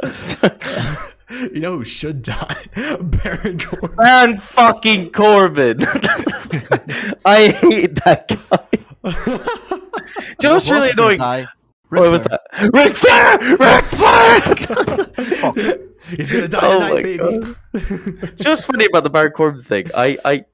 You 1.53 1.59
know 1.59 1.77
who 1.77 1.85
should 1.85 2.21
die? 2.21 2.65
Baron 3.01 3.59
Corbin. 3.59 3.95
Man, 3.97 4.37
fucking 4.37 5.11
Corbin. 5.11 5.77
I 7.25 7.49
hate 7.49 7.95
that 8.03 8.27
guy. 8.29 8.67
Do 9.03 10.47
you 10.47 10.49
know 10.49 10.53
what's 10.55 10.67
Who 10.69 10.75
really 10.75 10.91
annoying? 10.91 11.17
die? 11.19 11.45
What 11.89 12.09
was 12.09 12.23
Flair. 12.23 12.39
that? 12.51 12.73
Ric 12.73 12.93
Flair! 12.95 13.37
Ric 13.57 13.83
Flair! 15.65 15.77
He's 16.17 16.31
gonna 16.31 16.47
die 16.47 16.59
Oh 16.61 16.79
tonight, 16.79 16.93
my 16.95 17.01
baby. 17.01 17.17
God. 17.39 17.55
It's 17.73 18.43
just 18.43 18.65
funny 18.65 18.85
about 18.85 19.03
the 19.03 19.09
Baron 19.09 19.31
Corbin 19.31 19.61
thing. 19.63 19.89
I, 19.95 20.17
I, 20.25 20.45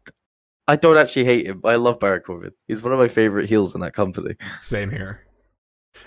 I 0.68 0.76
don't 0.76 0.98
actually 0.98 1.26
hate 1.26 1.48
him. 1.48 1.62
I 1.64 1.76
love 1.76 2.00
Baron 2.00 2.22
Corbin. 2.22 2.52
He's 2.68 2.84
one 2.84 2.92
of 2.94 3.00
my 3.00 3.08
favorite 3.08 3.48
heels 3.50 3.74
in 3.74 3.82
that 3.82 3.94
company. 3.94 4.36
Same 4.60 4.92
here. 4.92 5.26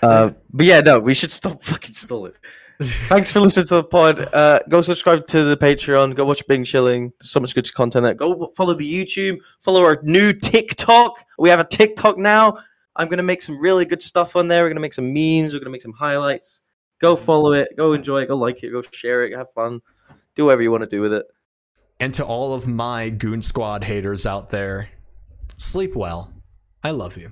Uh, 0.01 0.31
but 0.51 0.65
yeah, 0.65 0.79
no, 0.81 0.99
we 0.99 1.13
should 1.13 1.31
stop 1.31 1.61
fucking 1.61 1.93
stalling. 1.93 2.33
Thanks 2.81 3.31
for 3.31 3.39
listening 3.39 3.67
to 3.67 3.75
the 3.75 3.83
pod. 3.83 4.19
Uh, 4.33 4.59
go 4.67 4.81
subscribe 4.81 5.27
to 5.27 5.43
the 5.43 5.55
Patreon. 5.55 6.15
Go 6.15 6.25
watch 6.25 6.45
Bing 6.47 6.63
Chilling. 6.63 7.13
There's 7.19 7.29
so 7.29 7.39
much 7.39 7.53
good 7.53 7.71
content 7.73 8.03
there. 8.03 8.13
Go 8.13 8.51
follow 8.55 8.73
the 8.73 8.91
YouTube. 8.91 9.37
Follow 9.61 9.83
our 9.83 9.99
new 10.03 10.33
TikTok. 10.33 11.23
We 11.37 11.49
have 11.49 11.59
a 11.59 11.65
TikTok 11.65 12.17
now. 12.17 12.57
I'm 12.95 13.09
gonna 13.09 13.23
make 13.23 13.41
some 13.41 13.59
really 13.59 13.85
good 13.85 14.01
stuff 14.01 14.35
on 14.35 14.47
there. 14.47 14.63
We're 14.63 14.69
gonna 14.69 14.81
make 14.81 14.93
some 14.93 15.13
memes. 15.13 15.53
We're 15.53 15.59
gonna 15.59 15.69
make 15.69 15.81
some 15.81 15.93
highlights. 15.93 16.63
Go 16.99 17.15
follow 17.15 17.53
it. 17.53 17.69
Go 17.77 17.93
enjoy 17.93 18.21
it. 18.21 18.27
Go 18.27 18.35
like 18.35 18.63
it. 18.63 18.71
Go 18.71 18.81
share 18.81 19.23
it. 19.23 19.35
Have 19.37 19.51
fun. 19.51 19.81
Do 20.35 20.45
whatever 20.45 20.61
you 20.61 20.71
want 20.71 20.83
to 20.83 20.89
do 20.89 21.01
with 21.01 21.13
it. 21.13 21.25
And 21.99 22.13
to 22.15 22.25
all 22.25 22.53
of 22.53 22.67
my 22.67 23.09
Goon 23.09 23.41
Squad 23.41 23.83
haters 23.83 24.25
out 24.25 24.49
there, 24.49 24.89
sleep 25.57 25.95
well. 25.95 26.33
I 26.83 26.91
love 26.91 27.17
you. 27.17 27.31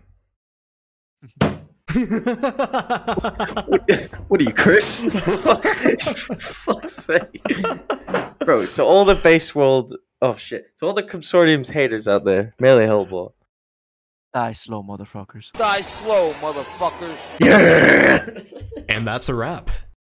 What 4.28 4.40
are 4.40 4.44
you, 4.44 4.54
Chris? 4.54 5.04
fuck's 6.64 6.92
sake. 6.92 7.42
Bro, 8.40 8.66
to 8.66 8.84
all 8.84 9.06
the 9.06 9.20
base 9.22 9.54
world 9.54 9.94
oh 10.22 10.36
shit. 10.36 10.78
To 10.78 10.86
all 10.86 10.94
the 10.94 11.04
consortium's 11.04 11.70
haters 11.70 12.08
out 12.08 12.26
there, 12.26 12.54
melee 12.60 12.88
HellBot. 12.88 13.34
Die 14.34 14.52
slow, 14.54 14.82
motherfuckers. 14.82 15.52
Die 15.52 15.82
slow, 15.82 16.32
motherfuckers. 16.34 17.40
Yeah! 17.40 18.26
and 18.90 19.06
that's 19.06 19.28
a 19.28 19.36
wrap. 19.36 19.70